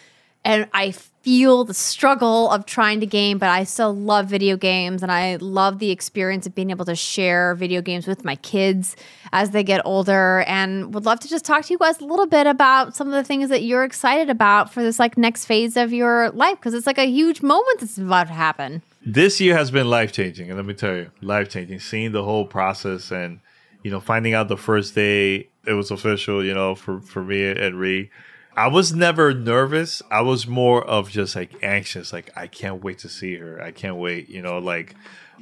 and 0.46 0.68
I 0.72 0.94
feel 1.26 1.64
the 1.64 1.74
struggle 1.74 2.48
of 2.52 2.66
trying 2.66 3.00
to 3.00 3.06
game, 3.06 3.36
but 3.36 3.48
I 3.48 3.64
still 3.64 3.92
love 3.92 4.28
video 4.28 4.56
games 4.56 5.02
and 5.02 5.10
I 5.10 5.34
love 5.40 5.80
the 5.80 5.90
experience 5.90 6.46
of 6.46 6.54
being 6.54 6.70
able 6.70 6.84
to 6.84 6.94
share 6.94 7.56
video 7.56 7.82
games 7.82 8.06
with 8.06 8.24
my 8.24 8.36
kids 8.36 8.94
as 9.32 9.50
they 9.50 9.64
get 9.64 9.80
older 9.84 10.44
and 10.46 10.94
would 10.94 11.04
love 11.04 11.18
to 11.18 11.28
just 11.28 11.44
talk 11.44 11.64
to 11.64 11.72
you 11.72 11.78
guys 11.78 11.98
a 11.98 12.04
little 12.04 12.28
bit 12.28 12.46
about 12.46 12.94
some 12.94 13.08
of 13.08 13.14
the 13.14 13.24
things 13.24 13.48
that 13.48 13.64
you're 13.64 13.82
excited 13.82 14.30
about 14.30 14.72
for 14.72 14.84
this 14.84 15.00
like 15.00 15.18
next 15.18 15.46
phase 15.46 15.76
of 15.76 15.92
your 15.92 16.30
life 16.30 16.60
because 16.60 16.74
it's 16.74 16.86
like 16.86 16.96
a 16.96 17.06
huge 17.08 17.42
moment 17.42 17.80
that's 17.80 17.98
about 17.98 18.28
to 18.28 18.32
happen. 18.32 18.82
This 19.04 19.40
year 19.40 19.56
has 19.56 19.72
been 19.72 19.90
life 19.90 20.12
changing, 20.12 20.48
and 20.48 20.56
let 20.56 20.64
me 20.64 20.74
tell 20.74 20.94
you, 20.94 21.10
life 21.22 21.48
changing. 21.48 21.80
Seeing 21.80 22.12
the 22.12 22.22
whole 22.22 22.44
process 22.46 23.10
and 23.10 23.40
you 23.82 23.90
know 23.90 23.98
finding 23.98 24.34
out 24.34 24.46
the 24.46 24.56
first 24.56 24.94
day 24.94 25.48
it 25.66 25.72
was 25.72 25.90
official. 25.90 26.44
You 26.44 26.54
know, 26.54 26.76
for 26.76 27.00
for 27.00 27.24
me 27.24 27.48
and 27.48 27.80
Ri. 27.80 28.10
I 28.56 28.68
was 28.68 28.94
never 28.94 29.34
nervous. 29.34 30.00
I 30.10 30.22
was 30.22 30.46
more 30.46 30.82
of 30.82 31.10
just 31.10 31.36
like 31.36 31.62
anxious. 31.62 32.12
Like 32.12 32.30
I 32.34 32.46
can't 32.46 32.82
wait 32.82 32.98
to 33.00 33.08
see 33.08 33.36
her. 33.36 33.60
I 33.62 33.70
can't 33.70 33.96
wait. 33.96 34.28
You 34.30 34.40
know, 34.40 34.58
like 34.58 34.94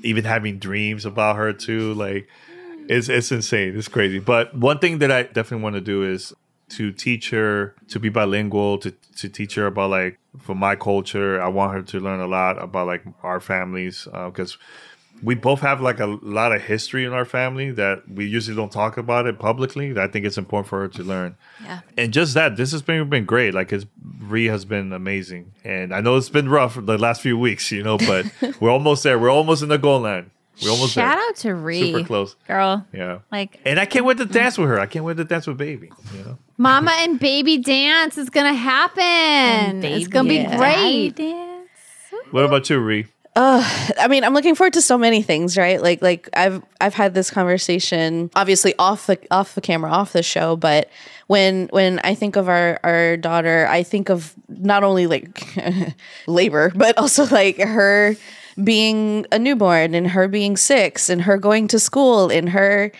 even 0.02 0.24
having 0.24 0.58
dreams 0.58 1.04
about 1.04 1.36
her 1.36 1.52
too. 1.52 1.94
Like 1.94 2.28
it's 2.88 3.08
it's 3.08 3.30
insane. 3.30 3.78
It's 3.78 3.88
crazy. 3.88 4.18
But 4.18 4.56
one 4.56 4.78
thing 4.80 4.98
that 4.98 5.12
I 5.12 5.22
definitely 5.24 5.62
want 5.62 5.76
to 5.76 5.80
do 5.80 6.02
is 6.02 6.32
to 6.70 6.90
teach 6.90 7.30
her 7.30 7.74
to 7.88 8.00
be 8.00 8.08
bilingual. 8.08 8.78
To 8.78 8.90
to 8.90 9.28
teach 9.28 9.54
her 9.54 9.66
about 9.66 9.90
like 9.90 10.18
from 10.40 10.58
my 10.58 10.74
culture. 10.74 11.40
I 11.40 11.48
want 11.48 11.72
her 11.72 11.82
to 11.82 12.00
learn 12.00 12.20
a 12.20 12.26
lot 12.26 12.60
about 12.60 12.88
like 12.88 13.04
our 13.22 13.38
families 13.38 14.08
uh, 14.12 14.30
because 14.30 14.58
we 15.22 15.34
both 15.34 15.60
have 15.60 15.80
like 15.80 16.00
a 16.00 16.06
lot 16.22 16.52
of 16.52 16.60
history 16.62 17.04
in 17.04 17.12
our 17.12 17.24
family 17.24 17.70
that 17.72 18.02
we 18.10 18.26
usually 18.26 18.56
don't 18.56 18.72
talk 18.72 18.96
about 18.98 19.26
it 19.26 19.38
publicly. 19.38 19.98
I 19.98 20.06
think 20.08 20.26
it's 20.26 20.36
important 20.36 20.68
for 20.68 20.80
her 20.80 20.88
to 20.88 21.02
learn. 21.02 21.36
Yeah. 21.62 21.80
And 21.96 22.12
just 22.12 22.34
that, 22.34 22.56
this 22.56 22.72
has 22.72 22.82
been 22.82 23.08
been 23.08 23.24
great. 23.24 23.54
Like 23.54 23.70
his 23.70 23.86
Ri 24.20 24.46
has 24.46 24.64
been 24.64 24.92
amazing, 24.92 25.52
and 25.64 25.94
I 25.94 26.00
know 26.00 26.16
it's 26.16 26.28
been 26.28 26.48
rough 26.48 26.74
the 26.80 26.98
last 26.98 27.20
few 27.22 27.38
weeks, 27.38 27.70
you 27.72 27.82
know, 27.82 27.96
but 27.98 28.26
we're 28.60 28.70
almost 28.70 29.02
there. 29.02 29.18
We're 29.18 29.30
almost 29.30 29.62
in 29.62 29.68
the 29.68 29.78
goal 29.78 30.00
line. 30.00 30.30
We're 30.62 30.70
almost 30.70 30.94
there. 30.94 31.04
shout 31.04 31.18
there. 31.18 31.28
out 31.28 31.36
to 31.36 31.54
Ri, 31.54 31.92
Super 31.92 32.06
close. 32.06 32.36
girl. 32.46 32.86
Yeah. 32.92 33.18
Like 33.32 33.58
And 33.64 33.80
I 33.80 33.86
can't 33.86 34.04
wait 34.04 34.18
to 34.18 34.24
dance 34.24 34.56
with 34.56 34.68
her. 34.68 34.78
I 34.78 34.86
can't 34.86 35.04
wait 35.04 35.16
to 35.16 35.24
dance 35.24 35.46
with 35.48 35.58
baby. 35.58 35.90
You 36.16 36.24
know. 36.24 36.38
Mama 36.58 36.92
and 37.00 37.18
baby 37.18 37.58
dance 37.58 38.16
is 38.18 38.30
going 38.30 38.46
to 38.46 38.54
happen. 38.56 39.82
It's 39.84 40.06
going 40.06 40.26
to 40.26 40.28
be 40.28 40.38
Daddy 40.44 41.10
great. 41.10 41.16
dance. 41.16 41.68
What 42.30 42.44
about 42.44 42.70
you, 42.70 42.78
Ri? 42.78 43.06
I 43.36 44.06
mean, 44.08 44.22
I'm 44.24 44.34
looking 44.34 44.54
forward 44.54 44.74
to 44.74 44.82
so 44.82 44.96
many 44.96 45.22
things, 45.22 45.56
right? 45.56 45.82
Like, 45.82 46.02
like 46.02 46.28
I've 46.34 46.62
I've 46.80 46.94
had 46.94 47.14
this 47.14 47.30
conversation, 47.30 48.30
obviously 48.34 48.74
off 48.78 49.06
the 49.06 49.18
off 49.30 49.54
the 49.54 49.60
camera, 49.60 49.90
off 49.90 50.12
the 50.12 50.22
show, 50.22 50.56
but 50.56 50.88
when 51.26 51.68
when 51.68 52.00
I 52.04 52.14
think 52.14 52.36
of 52.36 52.48
our 52.48 52.78
our 52.84 53.16
daughter, 53.16 53.66
I 53.68 53.82
think 53.82 54.08
of 54.08 54.34
not 54.48 54.84
only 54.84 55.06
like 55.06 55.44
labor, 56.26 56.70
but 56.74 56.96
also 56.98 57.26
like 57.26 57.58
her 57.58 58.16
being 58.62 59.26
a 59.32 59.38
newborn 59.38 59.94
and 59.94 60.06
her 60.08 60.28
being 60.28 60.56
six 60.56 61.08
and 61.08 61.22
her 61.22 61.36
going 61.36 61.66
to 61.68 61.80
school 61.80 62.30
and 62.30 62.50
her 62.50 62.92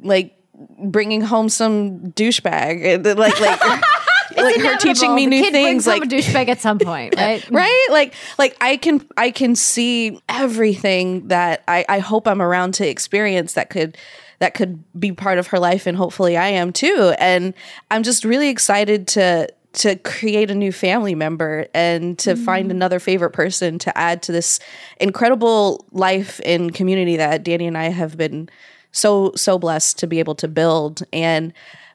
like 0.00 0.38
bringing 0.78 1.22
home 1.22 1.48
some 1.48 2.12
douchebag, 2.12 3.04
like 3.16 3.40
like. 3.40 3.82
like 4.36 4.60
her 4.60 4.76
teaching 4.78 5.14
me 5.14 5.26
The 5.26 5.30
new 5.30 5.50
things, 5.50 5.86
like 5.86 6.04
a 6.04 6.06
douchebag 6.06 6.48
at 6.48 6.60
some 6.60 6.78
point, 6.78 7.14
right? 7.16 7.46
right? 7.50 7.86
Like 7.90 8.14
like 8.38 8.56
i 8.60 8.76
can 8.76 9.06
i 9.16 9.30
can 9.30 9.54
see 9.54 10.20
everything 10.28 11.28
that 11.28 11.62
i 11.68 11.84
i 11.88 11.98
hope 11.98 12.26
i'm 12.26 12.42
around 12.42 12.72
to 12.74 12.88
experience 12.88 13.54
that 13.54 13.70
could 13.70 13.96
that 14.38 14.54
could 14.54 14.82
be 14.98 15.12
part 15.12 15.38
of 15.38 15.48
her 15.48 15.58
life 15.58 15.86
and 15.86 15.96
hopefully 15.96 16.36
i 16.36 16.48
am 16.48 16.72
too. 16.72 17.14
And 17.18 17.54
i'm 17.90 18.02
just 18.02 18.24
really 18.24 18.48
excited 18.48 19.06
to 19.08 19.48
to 19.74 19.96
create 19.96 20.50
a 20.50 20.54
new 20.54 20.70
family 20.70 21.14
member 21.14 21.66
and 21.72 22.18
to 22.18 22.34
mm-hmm. 22.34 22.44
find 22.44 22.70
another 22.70 22.98
favorite 22.98 23.30
person 23.30 23.78
to 23.78 23.96
add 23.96 24.22
to 24.22 24.32
this 24.32 24.60
incredible 25.00 25.86
life 25.92 26.42
and 26.44 26.74
community 26.74 27.16
that 27.16 27.42
danny 27.42 27.66
and 27.66 27.78
i 27.78 27.84
have 27.84 28.18
been 28.18 28.50
so 28.92 29.32
so 29.34 29.58
blessed 29.58 29.98
to 29.98 30.06
be 30.06 30.18
able 30.18 30.34
to 30.36 30.48
build. 30.48 31.02
And 31.12 31.52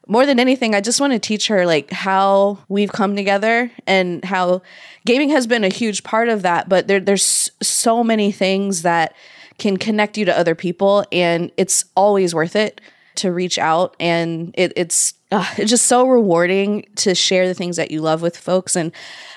more 0.08 0.26
than 0.26 0.40
anything 0.40 0.74
i 0.74 0.80
just 0.80 1.00
want 1.00 1.12
to 1.12 1.18
teach 1.18 1.46
her 1.46 1.64
like 1.66 1.90
how 1.90 2.58
we've 2.68 2.92
come 2.92 3.14
together 3.14 3.70
and 3.86 4.24
how 4.24 4.60
gaming 5.04 5.28
has 5.28 5.46
been 5.46 5.62
a 5.62 5.68
huge 5.68 6.02
part 6.02 6.28
of 6.28 6.42
that 6.42 6.68
but 6.68 6.88
there, 6.88 6.98
there's 6.98 7.50
so 7.62 8.02
many 8.02 8.32
things 8.32 8.82
that 8.82 9.14
can 9.58 9.76
connect 9.76 10.16
you 10.16 10.24
to 10.24 10.36
other 10.36 10.54
people 10.54 11.04
and 11.12 11.52
it's 11.56 11.84
always 11.94 12.34
worth 12.34 12.56
it 12.56 12.80
to 13.16 13.32
reach 13.32 13.58
out 13.58 13.94
and 14.00 14.54
it, 14.56 14.72
it's 14.76 15.14
uh, 15.30 15.46
it's 15.58 15.70
just 15.70 15.86
so 15.86 16.06
rewarding 16.06 16.86
to 16.94 17.14
share 17.14 17.46
the 17.46 17.54
things 17.54 17.76
that 17.76 17.90
you 17.90 18.00
love 18.00 18.22
with 18.22 18.36
folks 18.36 18.76
and 18.76 18.92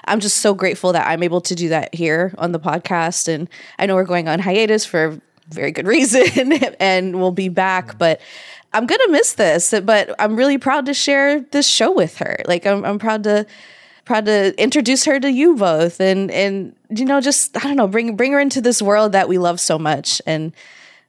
i'm 0.05 0.19
just 0.19 0.37
so 0.37 0.53
grateful 0.53 0.93
that 0.93 1.07
i'm 1.07 1.23
able 1.23 1.41
to 1.41 1.55
do 1.55 1.69
that 1.69 1.93
here 1.93 2.33
on 2.37 2.51
the 2.51 2.59
podcast 2.59 3.27
and 3.27 3.49
i 3.79 3.85
know 3.85 3.95
we're 3.95 4.03
going 4.03 4.27
on 4.27 4.39
hiatus 4.39 4.85
for 4.85 5.19
very 5.49 5.71
good 5.71 5.87
reason 5.87 6.53
and 6.79 7.19
we'll 7.19 7.31
be 7.31 7.49
back 7.49 7.97
but 7.97 8.21
i'm 8.73 8.85
gonna 8.85 9.09
miss 9.09 9.33
this 9.33 9.73
but 9.83 10.13
i'm 10.19 10.35
really 10.35 10.57
proud 10.57 10.85
to 10.85 10.93
share 10.93 11.39
this 11.51 11.67
show 11.67 11.91
with 11.91 12.17
her 12.17 12.37
like 12.45 12.65
i'm, 12.65 12.83
I'm 12.85 12.99
proud 12.99 13.23
to 13.23 13.45
proud 14.05 14.25
to 14.25 14.53
introduce 14.61 15.05
her 15.05 15.19
to 15.19 15.31
you 15.31 15.55
both 15.55 15.99
and 16.01 16.31
and 16.31 16.75
you 16.89 17.05
know 17.05 17.21
just 17.21 17.55
i 17.57 17.61
don't 17.67 17.75
know 17.77 17.87
bring 17.87 18.15
bring 18.15 18.31
her 18.33 18.39
into 18.39 18.61
this 18.61 18.81
world 18.81 19.11
that 19.13 19.27
we 19.29 19.37
love 19.37 19.59
so 19.59 19.77
much 19.77 20.21
and 20.25 20.53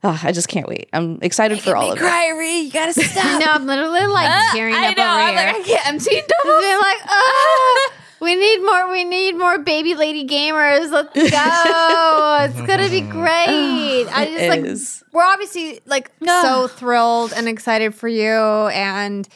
uh, 0.05 0.19
i 0.23 0.33
just 0.33 0.49
can't 0.49 0.69
wait 0.69 0.89
i'm 0.93 1.19
excited 1.23 1.59
for 1.61 1.75
all 1.77 1.93
of 1.93 1.97
it 1.99 2.01
Cry, 2.01 2.29
Ri. 2.31 2.61
You 2.63 2.73
gotta 2.73 2.93
stop. 3.03 3.41
No, 3.41 3.47
I'm 3.53 3.67
literally 3.67 4.05
like 4.07 4.53
tearing 4.53 4.75
I 4.75 4.89
up 4.89 4.97
know. 4.97 5.03
over 5.05 5.13
I'm 5.13 5.29
here. 5.37 5.47
like, 5.47 5.57
I 5.57 5.63
can't. 5.63 5.87
I'm 5.87 5.99
seeing 6.01 6.23
They're 6.29 6.53
doubles. 6.53 6.81
like, 6.83 6.99
oh, 7.09 7.91
we 8.23 8.35
need 8.37 8.59
more. 8.65 8.91
We 8.91 9.05
need 9.05 9.33
more 9.37 9.59
baby 9.59 9.95
lady 9.95 10.27
gamers. 10.27 10.91
Let's 10.91 11.13
go. 11.13 12.39
it's 12.61 12.67
gonna 12.67 12.89
be 12.89 13.01
great. 13.01 14.05
I 14.07 14.27
just 14.27 14.43
It 14.45 14.49
like 14.49 14.61
is. 14.65 15.05
we're 15.13 15.25
obviously 15.25 15.81
like 15.87 16.11
so 16.25 16.69
thrilled 16.69 17.33
and 17.35 17.49
excited 17.49 17.95
for 17.95 18.09
you, 18.09 18.31
and 18.31 19.29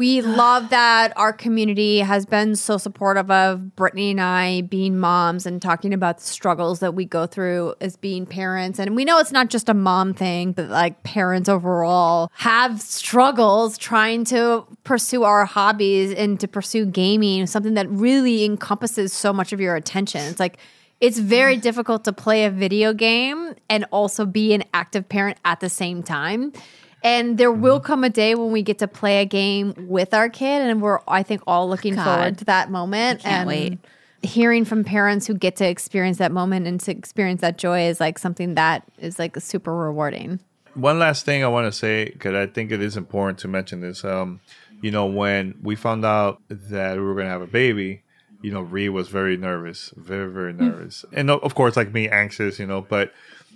we 0.00 0.22
love 0.22 0.70
that 0.70 1.12
our 1.16 1.32
community 1.32 1.98
has 1.98 2.24
been 2.24 2.56
so 2.56 2.78
supportive 2.78 3.30
of 3.30 3.76
Brittany 3.76 4.12
and 4.12 4.20
I 4.20 4.62
being 4.62 4.98
moms 4.98 5.44
and 5.44 5.60
talking 5.60 5.92
about 5.92 6.18
the 6.18 6.24
struggles 6.24 6.80
that 6.80 6.94
we 6.94 7.04
go 7.04 7.26
through 7.26 7.74
as 7.82 7.96
being 7.96 8.24
parents. 8.24 8.78
And 8.78 8.96
we 8.96 9.04
know 9.04 9.18
it's 9.18 9.30
not 9.30 9.50
just 9.50 9.68
a 9.68 9.74
mom 9.74 10.14
thing, 10.14 10.52
but 10.52 10.70
like 10.70 11.02
parents 11.02 11.50
overall 11.50 12.30
have 12.32 12.80
struggles 12.80 13.76
trying 13.76 14.24
to 14.24 14.66
pursue 14.84 15.22
our 15.24 15.44
hobbies 15.44 16.14
and 16.14 16.40
to 16.40 16.48
pursue 16.48 16.86
gaming, 16.86 17.46
something 17.46 17.74
that 17.74 17.88
really 17.90 18.44
encompasses 18.46 19.12
so 19.12 19.34
much 19.34 19.52
of 19.52 19.60
your 19.60 19.76
attention. 19.76 20.22
It's 20.22 20.40
like, 20.40 20.56
it's 21.00 21.18
very 21.18 21.56
mm. 21.56 21.62
difficult 21.62 22.04
to 22.04 22.12
play 22.12 22.44
a 22.44 22.50
video 22.50 22.94
game 22.94 23.54
and 23.68 23.84
also 23.90 24.24
be 24.24 24.54
an 24.54 24.64
active 24.72 25.08
parent 25.08 25.38
at 25.44 25.60
the 25.60 25.68
same 25.68 26.02
time. 26.02 26.52
And 27.02 27.38
there 27.38 27.52
will 27.52 27.80
come 27.80 28.04
a 28.04 28.10
day 28.10 28.34
when 28.34 28.52
we 28.52 28.62
get 28.62 28.78
to 28.78 28.88
play 28.88 29.20
a 29.20 29.24
game 29.24 29.74
with 29.76 30.12
our 30.12 30.28
kid, 30.28 30.62
and 30.62 30.82
we're 30.82 31.00
I 31.08 31.22
think 31.22 31.42
all 31.46 31.68
looking 31.68 31.94
God. 31.94 32.04
forward 32.04 32.38
to 32.38 32.44
that 32.46 32.70
moment. 32.70 33.20
can't 33.20 33.40
and 33.40 33.48
wait. 33.48 33.78
Hearing 34.22 34.66
from 34.66 34.84
parents 34.84 35.26
who 35.26 35.32
get 35.32 35.56
to 35.56 35.66
experience 35.66 36.18
that 36.18 36.30
moment 36.30 36.66
and 36.66 36.78
to 36.80 36.90
experience 36.90 37.40
that 37.40 37.56
joy 37.56 37.86
is 37.86 38.00
like 38.00 38.18
something 38.18 38.54
that 38.54 38.84
is 38.98 39.18
like 39.18 39.36
super 39.40 39.74
rewarding. 39.74 40.40
One 40.74 40.98
last 40.98 41.24
thing 41.24 41.42
I 41.42 41.48
want 41.48 41.66
to 41.66 41.72
say 41.72 42.04
because 42.04 42.34
I 42.34 42.46
think 42.46 42.70
it 42.70 42.82
is 42.82 42.98
important 42.98 43.38
to 43.40 43.48
mention 43.48 43.80
this. 43.80 44.04
Um, 44.04 44.40
you 44.82 44.90
know, 44.90 45.06
when 45.06 45.58
we 45.62 45.74
found 45.74 46.04
out 46.04 46.40
that 46.48 46.96
we 46.96 47.02
were 47.02 47.14
gonna 47.14 47.30
have 47.30 47.42
a 47.42 47.46
baby, 47.46 48.02
you 48.42 48.50
know, 48.50 48.60
Ri 48.60 48.88
was 48.90 49.08
very 49.08 49.38
nervous, 49.38 49.92
very 49.96 50.30
very 50.30 50.52
nervous, 50.52 51.04
and 51.12 51.30
of 51.30 51.54
course, 51.54 51.76
like 51.76 51.92
me, 51.92 52.08
anxious, 52.08 52.58
you 52.58 52.66
know. 52.66 52.82
But 52.82 53.12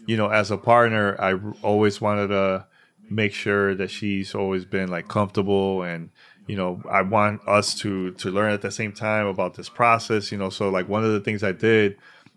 you 0.06 0.16
know, 0.16 0.28
as 0.28 0.50
a 0.50 0.56
partner, 0.56 1.16
I 1.20 1.38
always 1.62 2.00
wanted 2.00 2.28
to 2.28 2.66
make 3.10 3.32
sure 3.32 3.74
that 3.74 3.90
she's 3.90 4.34
always 4.34 4.64
been 4.64 4.88
like 4.88 5.08
comfortable 5.08 5.82
and 5.82 6.10
you 6.46 6.56
know 6.56 6.82
i 6.90 7.02
want 7.02 7.40
us 7.48 7.74
to 7.74 8.10
to 8.12 8.30
learn 8.30 8.52
at 8.52 8.62
the 8.62 8.70
same 8.70 8.92
time 8.92 9.26
about 9.26 9.54
this 9.54 9.68
process 9.68 10.30
you 10.32 10.38
know 10.38 10.50
so 10.50 10.68
like 10.68 10.88
one 10.88 11.04
of 11.04 11.12
the 11.12 11.20
things 11.20 11.42
i 11.42 11.52
did 11.52 11.96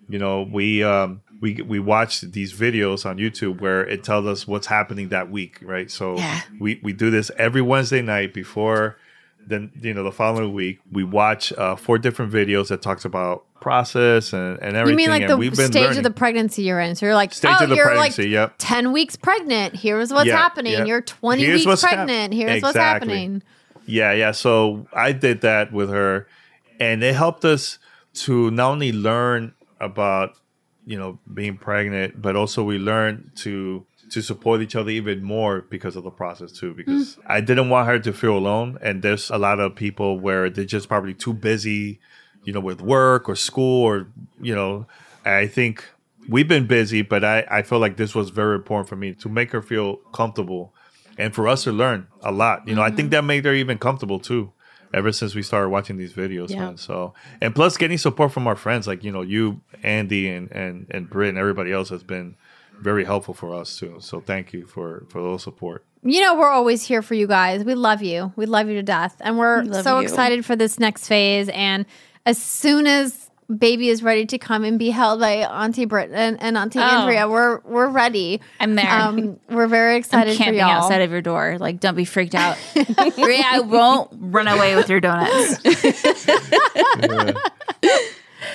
you 0.10 0.20
know 0.20 0.48
we 0.52 0.84
um 0.84 1.22
we 1.42 1.56
we 1.62 1.80
watched 1.80 2.32
these 2.32 2.54
videos 2.54 3.06
on 3.06 3.18
youtube 3.18 3.60
where 3.62 3.86
it 3.86 4.04
tells 4.04 4.26
us 4.26 4.48
what's 4.48 4.68
happening 4.68 5.10
that 5.10 5.30
week 5.30 5.60
right 5.62 5.90
so 5.92 6.18
Yeah. 6.18 6.42
we 6.60 6.80
we 6.84 6.94
do 6.94 7.10
this 7.12 7.32
every 7.38 7.62
wednesday 7.62 8.02
night 8.02 8.34
before 8.34 8.98
then 9.48 9.72
you 9.82 9.94
know 9.94 10.04
the 10.04 10.12
following 10.12 10.54
week 10.54 10.80
we 10.92 11.04
watch 11.04 11.52
uh, 11.54 11.76
four 11.76 11.98
different 11.98 12.32
videos 12.32 12.68
that 12.68 12.82
talks 12.82 13.06
about 13.06 13.46
process 13.60 14.34
and, 14.34 14.60
and 14.62 14.78
everything 14.78 14.88
You 14.92 14.96
mean 14.98 15.10
like 15.10 15.22
and 15.24 15.32
the 15.32 15.38
we've 15.38 15.56
been 15.56 15.72
stage 15.72 15.84
learning. 15.84 15.98
of 16.00 16.04
the 16.04 16.12
pregnancy 16.12 16.62
you're 16.64 16.80
in? 16.80 16.96
So 16.96 17.06
you're 17.08 17.16
like, 17.16 17.34
Stage 17.34 17.56
oh, 17.60 17.64
of 17.64 17.70
the 17.70 17.76
you're 17.76 17.86
pregnancy, 17.88 18.24
like 18.24 18.32
yep. 18.32 18.54
10 18.60 18.92
weeks 18.92 19.16
pregnant. 19.16 19.76
Here's 19.76 20.14
what's 20.14 20.28
Yeah, 20.28 20.38
happening. 20.38 20.74
yeah. 20.74 20.86
You're 20.86 21.02
20 21.02 21.42
Here's 21.42 21.60
weeks 21.60 21.66
what's 21.66 21.82
hap- 21.82 21.94
pregnant. 21.96 22.34
Here's 22.34 22.62
what's 22.62 22.78
happening. 22.78 23.42
Yeah, 23.88 24.12
yeah. 24.12 24.32
So 24.32 24.88
I 24.94 25.12
did 25.12 25.42
that 25.42 25.72
with 25.74 25.90
her, 25.90 26.28
and 26.80 27.02
it 27.04 27.16
helped 27.16 27.46
us 27.46 27.80
to 28.26 28.52
not 28.52 28.72
only 28.72 28.92
learn 28.92 29.54
about 29.80 30.36
you 30.86 30.98
know 30.98 31.20
being 31.34 31.58
pregnant, 31.58 32.22
but 32.22 32.36
also 32.36 32.64
we 32.64 32.78
learned 32.78 33.32
to 33.38 33.86
to 34.10 34.22
support 34.22 34.62
each 34.62 34.76
other 34.76 34.90
even 34.90 35.24
more 35.24 35.62
because 35.62 35.96
of 35.96 36.04
the 36.04 36.12
process 36.12 36.52
too. 36.52 36.72
Hmm. 36.72 36.78
Because 36.78 37.18
I 37.26 37.42
didn't 37.42 37.70
want 37.70 37.88
her 37.88 38.00
to 38.00 38.14
feel 38.14 38.38
alone, 38.38 38.78
and 38.82 39.02
there's 39.02 39.30
a 39.30 39.38
lot 39.38 39.60
of 39.60 39.76
people 39.76 40.20
where 40.20 40.50
they're 40.50 40.66
just 40.66 40.88
probably 40.88 41.14
too 41.14 41.34
busy, 41.34 42.00
you 42.44 42.54
know, 42.54 42.60
with 42.60 42.82
work 42.82 43.28
or 43.30 43.36
school 43.36 43.84
or 43.84 44.08
you 44.42 44.56
know. 44.56 44.88
I 45.26 45.48
think 45.48 45.84
we've 46.30 46.48
been 46.48 46.68
busy, 46.68 47.02
but 47.02 47.24
I 47.24 47.46
I 47.50 47.62
feel 47.62 47.80
like 47.80 47.98
this 47.98 48.16
was 48.16 48.30
very 48.30 48.56
important 48.56 48.90
for 48.90 48.96
me 48.96 49.14
to 49.14 49.30
make 49.30 49.52
her 49.52 49.62
feel 49.62 49.98
comfortable 50.14 50.74
and 51.18 51.34
for 51.34 51.48
us 51.48 51.64
to 51.64 51.72
learn 51.72 52.08
a 52.22 52.32
lot. 52.32 52.68
You 52.68 52.76
know, 52.76 52.82
I 52.82 52.90
think 52.90 53.08
mm-hmm. 53.08 53.10
that 53.10 53.24
made 53.24 53.46
her 53.46 53.54
even 53.54 53.78
comfortable 53.78 54.20
too. 54.20 54.52
Ever 54.94 55.12
since 55.12 55.36
we 55.36 55.44
started 55.44 55.68
watching 55.68 55.98
these 55.98 56.14
videos, 56.14 56.50
Yeah. 56.50 56.60
man. 56.60 56.78
So, 56.78 57.14
and 57.42 57.54
plus 57.54 57.76
getting 57.76 57.98
support 57.98 58.32
from 58.32 58.48
our 58.48 58.56
friends, 58.56 58.88
like 58.88 59.04
you 59.04 59.12
know, 59.12 59.22
you, 59.22 59.60
Andy, 59.84 60.30
and 60.30 60.50
and 60.52 60.88
and 60.90 61.10
Britt, 61.10 61.30
and 61.30 61.38
everybody 61.38 61.74
else 61.74 61.90
has 61.90 62.04
been 62.04 62.36
very 62.80 63.06
helpful 63.06 63.34
for 63.34 63.54
us 63.54 63.78
too. 63.78 63.98
So, 64.00 64.20
thank 64.22 64.54
you 64.54 64.66
for 64.66 65.06
for 65.10 65.22
those 65.22 65.44
support. 65.44 65.84
You 66.04 66.22
know, 66.22 66.36
we're 66.36 66.50
always 66.50 66.84
here 66.84 67.02
for 67.02 67.16
you 67.16 67.28
guys. 67.28 67.64
We 67.64 67.76
love 67.76 68.02
you. 68.02 68.32
We 68.36 68.46
love 68.46 68.68
you 68.70 68.76
to 68.76 68.84
death. 68.84 69.16
And 69.20 69.38
we're 69.38 69.64
love 69.64 69.84
so 69.84 69.98
you. 70.00 70.04
excited 70.04 70.46
for 70.46 70.56
this 70.56 70.80
next 70.80 71.08
phase. 71.08 71.50
And 71.50 71.86
as 72.26 72.38
soon 72.38 72.88
as 72.88 73.30
baby 73.58 73.90
is 73.90 74.04
ready 74.04 74.26
to 74.26 74.38
come 74.38 74.64
and 74.64 74.78
be 74.78 74.90
held 74.90 75.20
by 75.22 75.38
Auntie 75.38 75.86
Britt 75.86 76.12
and, 76.14 76.42
and 76.42 76.58
Auntie 76.58 76.80
Oh. 76.80 76.84
Andrea, 76.84 77.28
we're 77.30 77.60
we're 77.62 77.88
ready. 77.90 78.42
I'm 78.60 78.76
there. 78.76 78.90
Um, 78.90 79.40
we're 79.50 79.68
very 79.68 79.94
I'm 79.94 80.00
excited 80.00 80.34
for 80.38 80.44
camping 80.44 80.60
y'all. 80.60 80.70
outside 80.70 81.02
of 81.02 81.12
your 81.12 81.22
door. 81.22 81.58
Like, 81.60 81.80
don't 81.80 81.96
be 81.96 82.06
freaked 82.06 82.36
out. 82.36 82.58
Ri, 82.76 83.44
I 83.44 83.62
won't 83.66 84.10
run 84.14 84.48
away 84.48 84.76
with 84.76 84.90
your 84.90 85.00
donuts. 85.02 85.60
You 87.02 87.08
know, 87.08 87.34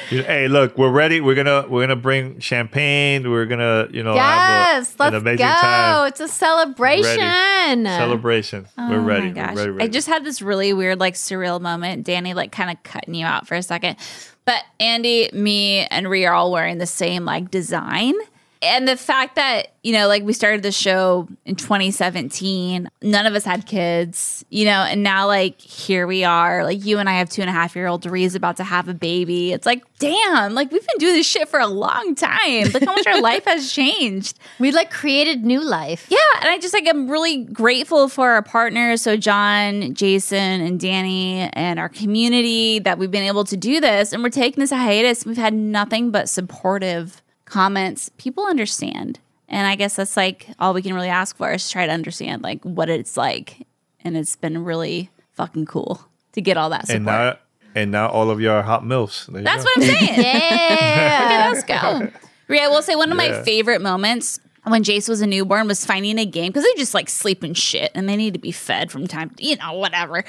hey, 0.09 0.49
look, 0.49 0.79
we're 0.79 0.91
ready. 0.91 1.21
We're 1.21 1.35
gonna 1.35 1.67
we're 1.69 1.83
gonna 1.83 1.97
bring 1.97 2.39
champagne. 2.41 3.29
We're 3.31 3.47
gonna 3.47 3.89
you 3.91 4.03
know 4.03 4.15
yes, 4.15 4.91
have 4.91 5.01
a, 5.01 5.03
let's 5.03 5.15
an 5.15 5.21
amazing 5.21 5.47
go. 5.47 5.53
time. 5.53 6.09
It's 6.09 6.21
a 6.21 6.29
celebration. 6.29 7.85
Celebration. 7.85 8.67
we're 8.79 8.99
Oh 9.01 9.03
ready. 9.03 9.27
my 9.29 9.33
gosh. 9.33 9.55
We're 9.55 9.61
ready, 9.61 9.71
ready. 9.71 9.85
I 9.85 9.89
just 9.89 10.09
had 10.09 10.25
this 10.25 10.43
really 10.43 10.73
weird, 10.73 11.01
like 11.01 11.15
surreal 11.15 11.61
moment. 11.61 12.05
Danny, 12.05 12.35
like 12.35 12.53
kind 12.53 12.71
of 12.71 12.83
cutting 12.83 13.15
you 13.15 13.27
out 13.27 13.47
for 13.47 13.55
a 13.55 13.63
second. 13.63 13.97
But 14.45 14.63
Andy, 14.81 15.31
me, 15.33 15.87
and 15.87 16.09
Ri 16.09 16.27
are 16.27 16.35
all 16.35 16.51
wearing 16.53 16.79
the 16.79 16.87
same 16.87 17.25
like 17.25 17.51
design. 17.51 18.15
And 18.63 18.87
the 18.87 18.97
fact 18.97 19.35
that, 19.35 19.73
you 19.83 19.93
know, 19.93 20.07
like 20.07 20.23
we 20.23 20.33
started 20.33 20.63
the 20.63 20.71
show 20.71 21.29
in 21.45 21.57
2017, 21.57 22.89
none 23.03 23.27
of 23.27 23.35
us 23.35 23.45
had 23.45 23.67
kids, 23.67 24.45
you 24.51 24.65
know, 24.65 24.85
and 24.85 25.03
now 25.03 25.27
like 25.27 25.61
here 25.61 26.07
we 26.07 26.23
are. 26.23 26.63
Like 26.63 26.85
you 26.85 27.01
and 27.01 27.09
I 27.09 27.15
have 27.15 27.29
two 27.29 27.41
and 27.41 27.51
a 27.51 27.53
half 27.53 27.75
year 27.75 27.89
old 27.89 28.07
Ri's 28.07 28.37
about 28.37 28.59
to 28.59 28.65
have 28.65 28.87
a 28.87 28.95
baby. 28.95 29.53
It's 29.53 29.67
like, 29.67 29.83
damn, 29.99 30.55
like 30.55 30.71
we've 30.71 30.87
been 30.87 30.99
doing 30.99 31.15
this 31.15 31.27
shit 31.27 31.49
for 31.49 31.59
a 31.59 31.67
long 31.67 32.15
time. 32.15 32.69
Look 32.69 32.85
how 32.85 32.95
much 32.95 33.07
our 33.07 33.21
life 33.21 33.45
has 33.47 33.73
changed. 33.73 34.39
We 34.61 34.71
like 34.71 34.91
created 34.93 35.45
new 35.45 35.61
life. 35.65 36.07
Yeah, 36.09 36.19
and 36.41 36.49
I 36.49 36.59
just 36.59 36.75
like 36.75 36.87
I'm 36.89 37.11
really 37.11 37.45
grateful 37.45 38.09
for 38.09 38.31
our 38.31 38.43
partners, 38.43 39.03
so 39.03 39.17
John, 39.17 39.95
Jason, 39.95 40.61
and 40.61 40.79
Danny, 40.79 41.41
and 41.53 41.81
our 41.81 41.89
community 41.89 42.79
that 42.81 42.99
we've 42.99 43.11
been 43.11 43.25
able 43.25 43.45
to 43.45 43.57
do 43.57 43.81
this, 43.81 44.13
and 44.13 44.23
we're 44.23 44.29
taking 44.29 44.61
this 44.61 44.71
hiatus. 44.71 45.27
We've 45.27 45.37
had 45.37 45.55
nothing 45.55 46.13
but 46.13 46.29
supportive 46.29 47.22
comments. 47.53 48.11
People 48.17 48.47
understand, 48.47 49.19
and 49.49 49.67
I 49.67 49.75
guess 49.77 49.97
that's 49.97 50.17
like 50.17 50.49
all 50.59 50.73
we 50.75 50.83
can 50.83 50.95
really 50.95 51.09
ask 51.09 51.37
for 51.37 51.53
is 51.53 51.69
try 51.71 51.87
to 51.87 51.93
understand 51.93 52.43
like 52.43 52.65
what 52.65 52.89
it's 52.89 53.17
like, 53.17 53.67
and 54.01 54.17
it's 54.17 54.37
been 54.37 54.65
really 54.65 55.11
fucking 55.35 55.67
cool 55.67 56.01
to 56.33 56.41
get 56.41 56.57
all 56.57 56.71
that 56.71 56.87
support. 56.87 56.97
and 56.97 57.05
now 57.05 57.37
and 57.75 57.91
now 57.91 58.09
all 58.09 58.31
of 58.31 58.41
you 58.41 58.51
are 58.51 58.63
hot 58.63 58.83
milfs. 58.85 59.27
There 59.27 59.43
that's 59.43 59.65
what 59.65 59.77
I'm 59.77 59.83
saying. 59.83 60.21
Yeah. 60.23 61.51
Let's 61.53 61.65
go. 61.65 62.09
Ri, 62.49 62.61
I 62.61 62.69
will 62.69 62.83
say 62.83 62.97
one 62.97 63.11
of 63.11 63.17
my 63.17 63.43
favorite 63.43 63.81
moments 63.81 64.41
when 64.65 64.83
Jace 64.85 65.09
was 65.09 65.21
a 65.21 65.27
newborn 65.27 65.67
was 65.69 65.85
finding 65.85 66.19
a 66.19 66.25
game 66.27 66.49
because 66.49 66.65
they 66.65 66.75
just 66.75 66.95
like 66.95 67.09
sleep 67.09 67.43
and 67.43 67.57
shit 67.57 67.91
and 67.95 68.09
they 68.09 68.17
need 68.17 68.35
to 68.35 68.41
be 68.41 68.53
fed 68.53 68.91
from 68.91 69.07
time 69.07 69.31
to, 69.31 69.45
you 69.45 69.57
know, 69.57 69.73
whatever. 69.75 70.25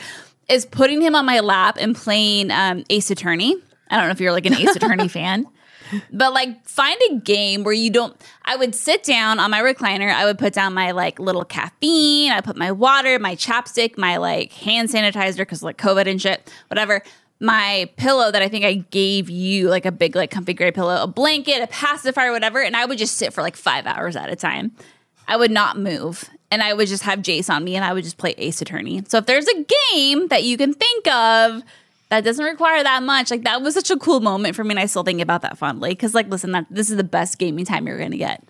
Is 0.50 0.66
putting 0.66 1.02
him 1.02 1.16
on 1.16 1.26
my 1.26 1.40
lap 1.40 1.78
and 1.80 1.96
playing 1.96 2.52
um, 2.52 2.84
Ace 2.90 3.10
Attorney. 3.12 3.56
I 3.90 3.98
don't 3.98 4.06
know 4.08 4.12
if 4.12 4.20
you're 4.20 4.32
like 4.34 4.46
an 4.46 4.54
Ace 4.56 4.76
Attorney 4.76 5.08
fan. 5.20 5.48
But 6.12 6.34
like 6.34 6.66
find 6.66 7.00
a 7.10 7.16
game 7.16 7.64
where 7.64 7.74
you 7.74 7.90
don't 7.90 8.16
I 8.46 8.56
would 8.56 8.76
sit 8.76 9.04
down 9.04 9.40
on 9.40 9.52
my 9.52 9.62
recliner, 9.62 10.12
I 10.12 10.26
would 10.26 10.38
put 10.38 10.54
down 10.54 10.74
my 10.74 10.92
like 10.92 11.20
little 11.20 11.46
caffeine, 11.46 12.32
I 12.32 12.42
put 12.42 12.58
my 12.58 12.72
water, 12.72 13.20
my 13.20 13.36
chapstick, 13.36 13.98
my 13.98 14.18
like 14.18 14.54
hand 14.54 14.90
sanitizer 14.90 15.48
cuz 15.48 15.64
like 15.64 15.78
COVID 15.78 16.08
and 16.08 16.22
shit, 16.22 16.52
whatever. 16.68 17.02
My 17.40 17.90
pillow 17.98 18.32
that 18.32 18.42
I 18.42 18.48
think 18.48 18.64
I 18.64 18.76
gave 18.90 19.30
you, 19.30 19.68
like 19.68 19.86
a 19.86 19.92
big, 19.92 20.16
like 20.16 20.32
comfy 20.32 20.54
gray 20.54 20.72
pillow, 20.72 21.04
a 21.04 21.08
blanket, 21.08 21.62
a 21.62 21.68
pacifier, 21.68 22.32
whatever, 22.32 22.62
and 22.62 22.74
I 22.74 22.86
would 22.86 22.98
just 22.98 23.18
sit 23.18 23.34
for 23.34 23.42
like 23.42 23.58
five 23.58 23.86
hours 23.86 24.16
at 24.16 24.30
a 24.30 24.36
time. 24.36 24.72
I 25.28 25.38
would 25.38 25.52
not 25.52 25.78
move. 25.78 26.30
And 26.52 26.62
I 26.62 26.74
would 26.74 26.88
just 26.88 27.04
have 27.04 27.20
Jace 27.20 27.50
on 27.50 27.64
me 27.64 27.76
and 27.76 27.84
I 27.84 27.94
would 27.94 28.04
just 28.04 28.18
play 28.18 28.36
Ace 28.38 28.62
Attorney. 28.62 29.04
So 29.08 29.18
if 29.18 29.26
there's 29.26 29.48
a 29.48 29.66
game 29.92 30.28
that 30.28 30.44
you 30.44 30.56
can 30.56 30.74
think 30.74 31.08
of 31.08 31.64
that 32.14 32.24
doesn't 32.24 32.46
require 32.46 32.84
that 32.84 33.02
much, 33.02 33.32
like 33.32 33.44
that 33.44 33.64
was 33.64 33.74
such 33.74 33.90
a 33.90 33.98
cool 33.98 34.20
moment 34.20 34.56
for 34.56 34.64
me. 34.64 34.72
And 34.72 34.80
I 34.80 34.86
still 34.86 35.04
think 35.04 35.20
about 35.20 35.42
that 35.42 35.58
fondly. 35.58 35.90
Because, 35.90 36.14
like, 36.14 36.28
listen, 36.28 36.52
that 36.52 36.68
this 36.70 36.92
is 36.92 36.98
the 36.98 37.04
best 37.04 37.40
gaming 37.40 37.66
time 37.66 37.88
you're 37.88 37.98
going 37.98 38.12
to 38.12 38.18
get. 38.18 38.44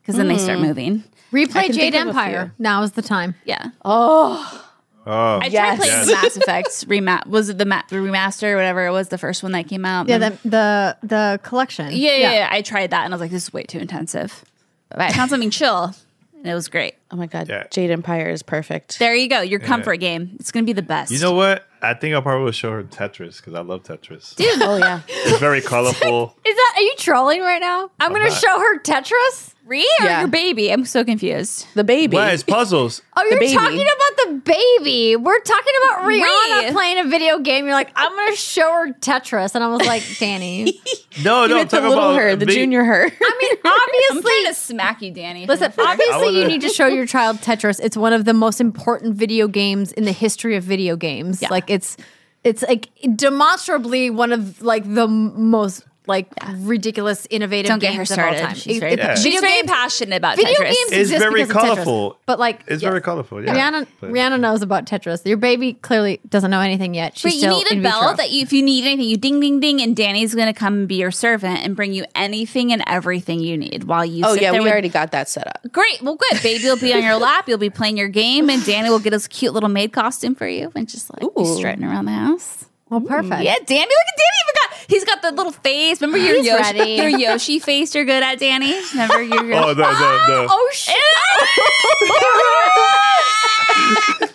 Because 0.00 0.16
then 0.16 0.28
they 0.28 0.38
start 0.38 0.58
mm. 0.58 0.62
moving. 0.68 1.04
Replay 1.30 1.66
Jade 1.66 1.92
think 1.92 1.94
of 1.96 2.06
a 2.06 2.08
Empire. 2.08 2.54
Now 2.58 2.82
is 2.82 2.92
the 2.92 3.02
time. 3.02 3.34
Yeah. 3.44 3.70
Oh, 3.84 4.66
Oh, 5.06 5.38
I 5.42 5.46
Yes. 5.46 5.78
tried 5.78 5.78
playing 5.78 6.06
the 6.06 6.12
Mass 6.22 6.36
Effect 6.36 6.68
remap. 6.88 7.26
Was 7.26 7.48
it 7.48 7.58
the, 7.58 7.64
ma- 7.64 7.82
the 7.88 7.96
remaster 7.96 8.52
or 8.52 8.56
whatever 8.56 8.86
it 8.86 8.90
was, 8.90 9.08
the 9.08 9.18
first 9.18 9.42
one 9.42 9.52
that 9.52 9.66
came 9.66 9.84
out? 9.84 10.08
Yeah, 10.08 10.18
the 10.18 10.38
the 10.44 10.96
the 11.02 11.40
collection. 11.42 11.86
yeah, 11.92 12.16
yeah, 12.16 12.32
yeah. 12.32 12.48
I 12.50 12.60
tried 12.60 12.90
that 12.90 13.04
and 13.04 13.12
I 13.12 13.16
was 13.16 13.20
like, 13.20 13.30
this 13.30 13.44
is 13.44 13.52
way 13.52 13.62
too 13.62 13.78
intensive. 13.78 14.44
But 14.90 15.00
I 15.00 15.12
found 15.12 15.30
something 15.30 15.50
chill 15.50 15.94
and 16.42 16.50
it 16.50 16.54
was 16.54 16.68
great. 16.68 16.94
oh 17.10 17.16
my 17.16 17.26
God. 17.26 17.48
Yeah. 17.48 17.66
Jade 17.70 17.90
Empire 17.90 18.28
is 18.28 18.42
perfect. 18.42 18.98
There 18.98 19.14
you 19.14 19.28
go. 19.28 19.40
Your 19.40 19.60
comfort 19.60 19.96
game. 19.96 20.36
It's 20.40 20.50
going 20.50 20.64
to 20.64 20.66
be 20.66 20.72
the 20.72 20.82
best. 20.82 21.12
you 21.12 21.18
know 21.20 21.32
what? 21.32 21.66
I 21.82 21.94
think 21.94 22.14
I'll 22.14 22.22
probably 22.22 22.52
show 22.52 22.70
her 22.72 22.82
Tetris 22.82 23.38
because 23.38 23.54
I 23.54 23.60
love 23.60 23.82
Tetris. 23.84 24.34
Dude, 24.36 24.60
oh, 24.62 24.76
yeah. 24.76 25.00
It's 25.08 25.38
very 25.38 25.60
colorful. 25.62 26.36
Is 26.46 26.54
that 26.54 26.74
are 26.76 26.82
you 26.82 26.94
trolling 26.98 27.40
right 27.40 27.60
now? 27.60 27.90
I'm 28.00 28.12
gonna 28.12 28.28
not. 28.28 28.38
show 28.40 28.58
her 28.58 28.78
Tetris. 28.80 29.54
Ri 29.70 29.86
or 30.00 30.04
Yeah. 30.04 30.18
your 30.20 30.28
baby? 30.28 30.70
I'm 30.72 30.84
so 30.84 31.04
confused. 31.04 31.66
The 31.74 31.84
baby. 31.84 32.16
What? 32.16 32.34
It's 32.34 32.42
puzzles. 32.42 33.00
Oh, 33.16 33.22
you're 33.30 33.38
baby. 33.38 33.52
talking 33.54 33.80
about 33.80 34.16
the 34.16 34.32
baby. 34.78 35.14
We're 35.16 35.40
talking 35.40 35.72
about 35.84 35.98
Rihanna 36.08 36.68
Ri. 36.68 36.72
playing 36.72 36.98
a 37.00 37.04
video 37.08 37.38
game. 37.38 37.66
You're 37.66 37.74
like, 37.74 37.90
I'm 37.94 38.10
gonna 38.16 38.34
show 38.34 38.72
her 38.72 38.92
Tetris, 38.94 39.54
and 39.54 39.62
I 39.62 39.68
was 39.68 39.86
like, 39.86 40.02
Danny. 40.18 40.64
No, 40.64 40.70
You 41.12 41.24
no, 41.24 41.42
I'm 41.44 41.50
meant 41.50 41.70
the 41.70 41.76
talking 41.76 41.88
little 41.90 42.10
about 42.12 42.18
her, 42.20 42.36
the 42.36 42.46
me- 42.46 42.54
junior 42.54 42.82
her. 42.82 43.02
I 43.04 43.38
mean, 43.42 43.58
I'm 43.64 43.72
obviously. 43.80 44.22
trying 44.30 44.46
to 44.46 44.54
smack 44.54 45.02
you, 45.02 45.12
Danny. 45.12 45.44
Listen, 45.46 45.70
obviously, 45.78 46.28
you 46.30 46.34
wanna- 46.42 46.48
need 46.48 46.62
to 46.62 46.70
show 46.70 46.86
your 46.86 47.04
child 47.06 47.38
Tetris. 47.38 47.78
It's 47.82 47.96
one 47.96 48.12
of 48.14 48.24
the 48.24 48.32
most 48.34 48.58
important 48.60 49.16
video 49.16 49.48
games 49.48 49.92
in 49.92 50.04
the 50.04 50.12
history 50.12 50.56
of 50.56 50.64
video 50.64 50.96
games. 50.96 51.42
Yeah. 51.42 51.48
Like 51.50 51.68
it's, 51.68 51.98
it's 52.42 52.62
like 52.62 52.88
demonstrably 53.16 54.08
one 54.10 54.32
of 54.32 54.62
like 54.62 54.84
the 54.84 55.02
m- 55.04 55.50
most 55.50 55.84
like 56.06 56.28
ridiculous, 56.56 57.26
innovative 57.30 57.68
Don't 57.68 57.78
get 57.78 57.92
games 57.92 58.08
her 58.08 58.14
of 58.14 58.18
all 58.18 58.24
started. 58.34 58.40
time. 58.40 58.54
She's 58.56 58.76
It- 58.78 58.80
very, 58.80 58.92
it- 58.94 58.98
Yeah. 58.98 59.14
she's 59.14 59.22
Video 59.24 59.40
very 59.42 59.52
games, 59.60 59.70
passionate 59.70 60.16
about 60.16 60.36
video 60.36 60.52
Tetris. 60.54 60.64
games 60.64 60.76
It's 60.86 60.92
exist 60.92 61.20
very 61.20 61.34
because 61.34 61.50
of 61.50 61.56
Tetris. 61.56 61.60
colorful. 61.74 62.18
but 62.26 62.38
like 62.38 62.60
It's 62.66 62.82
yes. 62.82 62.88
very 62.90 63.00
colorful. 63.00 63.44
Yeah. 63.44 63.54
Rihanna, 63.54 63.86
But- 64.00 64.10
Rihanna 64.10 64.40
knows 64.40 64.62
about 64.62 64.86
Tetris. 64.86 65.24
Your 65.26 65.36
baby 65.36 65.74
clearly 65.74 66.18
doesn't 66.28 66.50
know 66.50 66.60
anything 66.60 66.94
yet. 66.94 67.16
She's 67.16 67.34
But 67.34 67.42
you 67.42 67.48
need 67.50 67.66
a 67.70 67.74
in 67.74 67.82
bell 67.82 68.00
vitro. 68.00 68.16
that 68.16 68.30
you, 68.30 68.42
if 68.42 68.52
you 68.52 68.62
need 68.62 68.84
anything, 68.84 69.08
you 69.08 69.16
ding, 69.18 69.40
ding, 69.40 69.60
ding, 69.60 69.80
and 69.82 69.94
Danny's 69.94 70.34
going 70.34 70.46
to 70.52 70.58
come 70.58 70.74
and 70.74 70.88
be 70.88 70.96
your 70.96 71.10
servant 71.10 71.60
and 71.64 71.76
bring 71.76 71.92
you 71.92 72.04
anything 72.14 72.72
and 72.72 72.82
everything 72.86 73.40
you 73.40 73.56
need 73.56 73.84
while 73.84 74.04
you. 74.04 74.24
Oh 74.24 74.32
sit 74.34 74.42
yeah, 74.42 74.50
there 74.52 74.60
we 74.60 74.64
with- 74.64 74.72
already 74.72 74.88
got 74.88 75.12
that 75.12 75.28
set 75.28 75.46
up. 75.46 75.60
Great. 75.70 76.02
Well, 76.02 76.16
good. 76.16 76.42
Baby 76.42 76.64
will 76.64 76.76
be 76.78 76.92
on 76.94 77.02
your 77.02 77.16
lap. 77.16 77.48
You'll 77.48 77.58
be 77.58 77.70
playing 77.70 77.96
your 77.98 78.08
game, 78.08 78.48
and 78.50 78.64
Danny 78.64 78.88
will 78.90 78.98
get 78.98 79.12
his 79.12 79.28
cute 79.28 79.52
little 79.54 79.68
maid 79.68 79.92
costume 79.92 80.34
for 80.34 80.48
you 80.48 80.72
and 80.74 80.88
just 80.88 81.10
like 81.12 81.20
be 81.20 81.42
Ooh. 81.42 81.56
strutting 81.56 81.84
around 81.84 82.06
the 82.06 82.12
house. 82.12 82.64
Well, 82.90 83.00
perfect. 83.00 83.42
Yeah, 83.42 83.56
Danny. 83.64 83.80
Look 83.80 84.08
at 84.08 84.18
Danny. 84.18 84.36
Even 84.42 84.54
got 84.54 84.70
he's 84.88 85.04
got 85.04 85.22
the 85.22 85.30
little 85.32 85.52
face. 85.52 86.00
Remember 86.00 86.18
your 86.24 86.36
He's 86.36 86.46
Yoshi, 86.46 86.78
ready. 86.78 86.90
your 86.92 87.08
Yoshi 87.08 87.58
face. 87.60 87.94
You're 87.94 88.04
good 88.04 88.22
at 88.22 88.38
Danny. 88.38 88.74
Remember 88.92 89.22
your. 89.22 89.40
Oh, 89.62 89.68
the 89.68 89.74
the, 89.74 89.82
the 89.82 90.46
Oh 90.50 90.70
shit! 90.72 90.94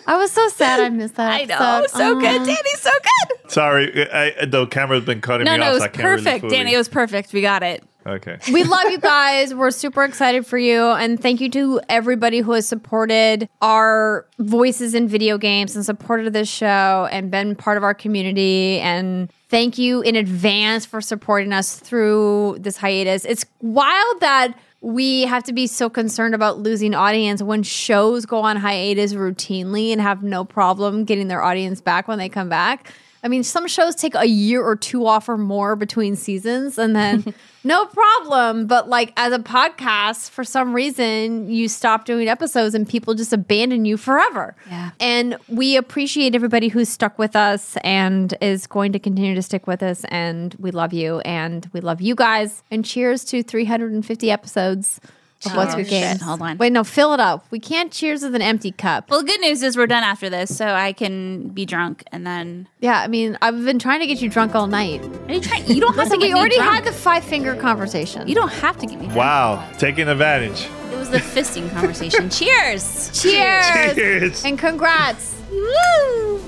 I 0.08 0.18
was 0.18 0.32
so 0.32 0.48
sad 0.50 0.80
I 0.82 0.90
missed 0.90 1.16
that. 1.16 1.32
I 1.32 1.44
know. 1.46 1.56
episode. 1.80 1.98
So 1.98 2.18
Aw. 2.18 2.20
good, 2.20 2.46
Danny. 2.46 2.70
So 2.78 2.90
good. 2.92 3.52
sorry, 3.52 4.12
I, 4.12 4.46
the 4.46 4.68
camera's 4.68 5.04
been 5.04 5.22
cutting 5.22 5.46
No, 5.46 5.54
me 5.54 5.58
no, 5.60 5.64
off. 5.66 5.70
it 5.72 5.74
was 5.74 5.84
I 5.84 5.88
can't 5.88 6.04
really 6.08 6.24
perfect, 6.24 6.42
fully- 6.42 6.56
Danny. 6.56 6.74
It 6.74 6.78
was 6.78 6.90
perfect. 6.90 7.34
We 7.34 7.42
got 7.42 7.64
it. 7.64 7.84
Okay. 8.06 8.38
We 8.52 8.64
love 8.64 8.90
you 8.92 9.00
guys. 9.00 9.54
We're 9.54 9.72
super 9.72 10.04
excited 10.04 10.46
for 10.46 10.58
you. 10.58 10.82
And 10.84 11.20
thank 11.20 11.42
you 11.42 11.50
to 11.52 11.82
everybody 11.90 12.40
who 12.40 12.54
has 12.54 12.68
supported 12.68 13.50
our 13.62 14.26
voices 14.40 14.94
in 14.94 15.08
video 15.08 15.38
games 15.38 15.76
and 15.76 15.86
supported 15.86 16.34
this 16.34 16.50
show 16.50 17.08
and 17.12 17.32
been 17.32 17.56
part 17.56 17.78
of 17.78 17.84
our 17.84 17.94
community. 17.94 18.80
And 18.80 19.32
thank 19.50 19.78
you 19.78 20.02
in 20.02 20.16
advance 20.16 20.86
for 20.86 21.02
supporting 21.02 21.54
us 21.54 21.78
through 21.78 22.58
this 22.60 22.78
hiatus. 22.78 23.26
It's 23.26 23.46
wild 23.62 24.22
that 24.22 24.58
we 24.82 25.24
have 25.24 25.44
to 25.44 25.54
be 25.54 25.66
so 25.66 25.90
concerned 25.90 26.36
about 26.36 26.60
losing 26.60 26.94
audience 26.94 27.42
when 27.42 27.64
shows 27.64 28.28
go 28.28 28.42
on 28.42 28.58
hiatus 28.58 29.14
routinely 29.16 29.92
and 29.92 30.00
have 30.00 30.22
no 30.22 30.46
problem 30.46 31.06
getting 31.06 31.28
their 31.28 31.42
audience 31.42 31.82
back 31.82 32.08
when 32.08 32.20
they 32.20 32.30
come 32.30 32.50
back. 32.50 32.94
I 33.26 33.28
mean, 33.28 33.44
some 33.44 33.68
shows 33.68 33.96
take 33.96 34.14
a 34.14 34.28
year 34.28 34.64
or 34.64 34.76
two 34.76 35.08
off 35.08 35.28
or 35.28 35.36
more 35.36 35.76
between 35.76 36.16
seasons, 36.16 36.78
and 36.78 36.96
then 36.96 37.34
no 37.64 37.88
problem. 37.88 38.68
But 38.68 38.88
like 38.88 39.14
as 39.18 39.34
a 39.34 39.40
podcast, 39.40 40.30
for 40.30 40.44
some 40.44 40.76
reason, 40.76 41.50
you 41.50 41.68
stop 41.68 42.06
doing 42.06 42.30
episodes 42.30 42.76
and 42.76 42.88
people 42.88 43.16
just 43.16 43.34
abandon 43.34 43.84
you 43.84 43.98
forever. 43.98 44.56
Yeah. 44.70 44.92
And 45.00 45.38
we 45.48 45.76
appreciate 45.76 46.36
everybody 46.36 46.68
who's 46.68 46.88
stuck 46.88 47.18
with 47.18 47.36
us 47.36 47.78
and 47.78 48.36
is 48.42 48.68
going 48.68 48.92
to 48.92 49.00
continue 49.00 49.34
to 49.34 49.42
stick 49.42 49.66
with 49.66 49.82
us. 49.82 50.04
And 50.10 50.54
we 50.60 50.70
love 50.70 50.94
you, 50.94 51.18
and 51.22 51.68
we 51.74 51.80
love 51.80 52.02
you 52.02 52.14
guys. 52.14 52.62
And 52.70 52.86
cheers 52.86 53.26
to 53.26 53.42
350 53.42 54.30
episodes 54.30 55.02
of 55.46 55.56
What's 55.56 55.74
Oh, 55.74 55.78
Good 55.78 55.88
shit. 55.88 56.22
Hold 56.22 56.42
on. 56.42 56.58
Wait, 56.58 56.72
no, 56.72 56.84
fill 56.84 57.14
it 57.14 57.20
up. 57.20 57.46
We 57.52 57.60
can't 57.60 57.92
cheers 57.92 58.24
with 58.24 58.36
an 58.36 58.42
empty 58.42 58.72
cup. 58.72 59.10
Well, 59.10 59.22
the 59.22 59.26
good 59.28 59.42
news 59.42 59.62
is 59.64 59.76
we're 59.78 59.88
done 59.88 60.04
after 60.04 60.30
this, 60.30 60.56
so 60.56 60.68
I 60.68 60.94
can 60.94 61.50
be 61.50 61.66
drunk 61.66 62.04
and 62.12 62.26
then. 62.26 62.68
Yeah, 62.80 63.00
I 63.02 63.08
mean, 63.08 63.38
I've 63.42 63.64
been 63.66 63.80
trying 63.80 64.00
to 64.02 64.08
get 64.08 64.22
you 64.22 64.30
drunk 64.30 64.56
all 64.56 64.68
night. 64.68 65.02
Are 65.28 65.34
you 65.34 65.42
trying? 65.42 65.66
You 65.68 65.82
don't 65.82 65.96
have 65.96 66.06
Listen, 66.06 66.20
to 66.20 66.26
we 66.26 66.28
get 66.30 66.34
me 66.34 66.40
already 66.40 66.56
drunk. 66.58 66.72
had 66.76 66.84
the 66.86 66.92
five 66.92 67.24
finger 67.24 67.56
conversation. 67.56 68.28
You 68.28 68.36
don't 68.36 68.52
have 68.54 68.78
to 68.80 68.86
get 68.86 69.00
me. 69.00 69.06
drunk. 69.06 69.18
Wow, 69.18 69.70
taking 69.78 70.08
advantage. 70.08 70.68
It 70.92 70.98
was 70.98 71.10
the 71.10 71.18
fisting 71.20 71.70
conversation. 71.72 72.30
Cheers. 72.32 73.22
Cheers! 73.22 73.94
Cheers. 73.96 74.46
And 74.46 74.58
congrats! 74.58 75.36
Woo! 75.52 76.40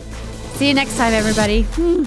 See 0.55 0.67
you 0.69 0.73
next 0.73 0.97
time, 0.97 1.13
everybody. 1.13 1.63
Hmm. 1.73 2.05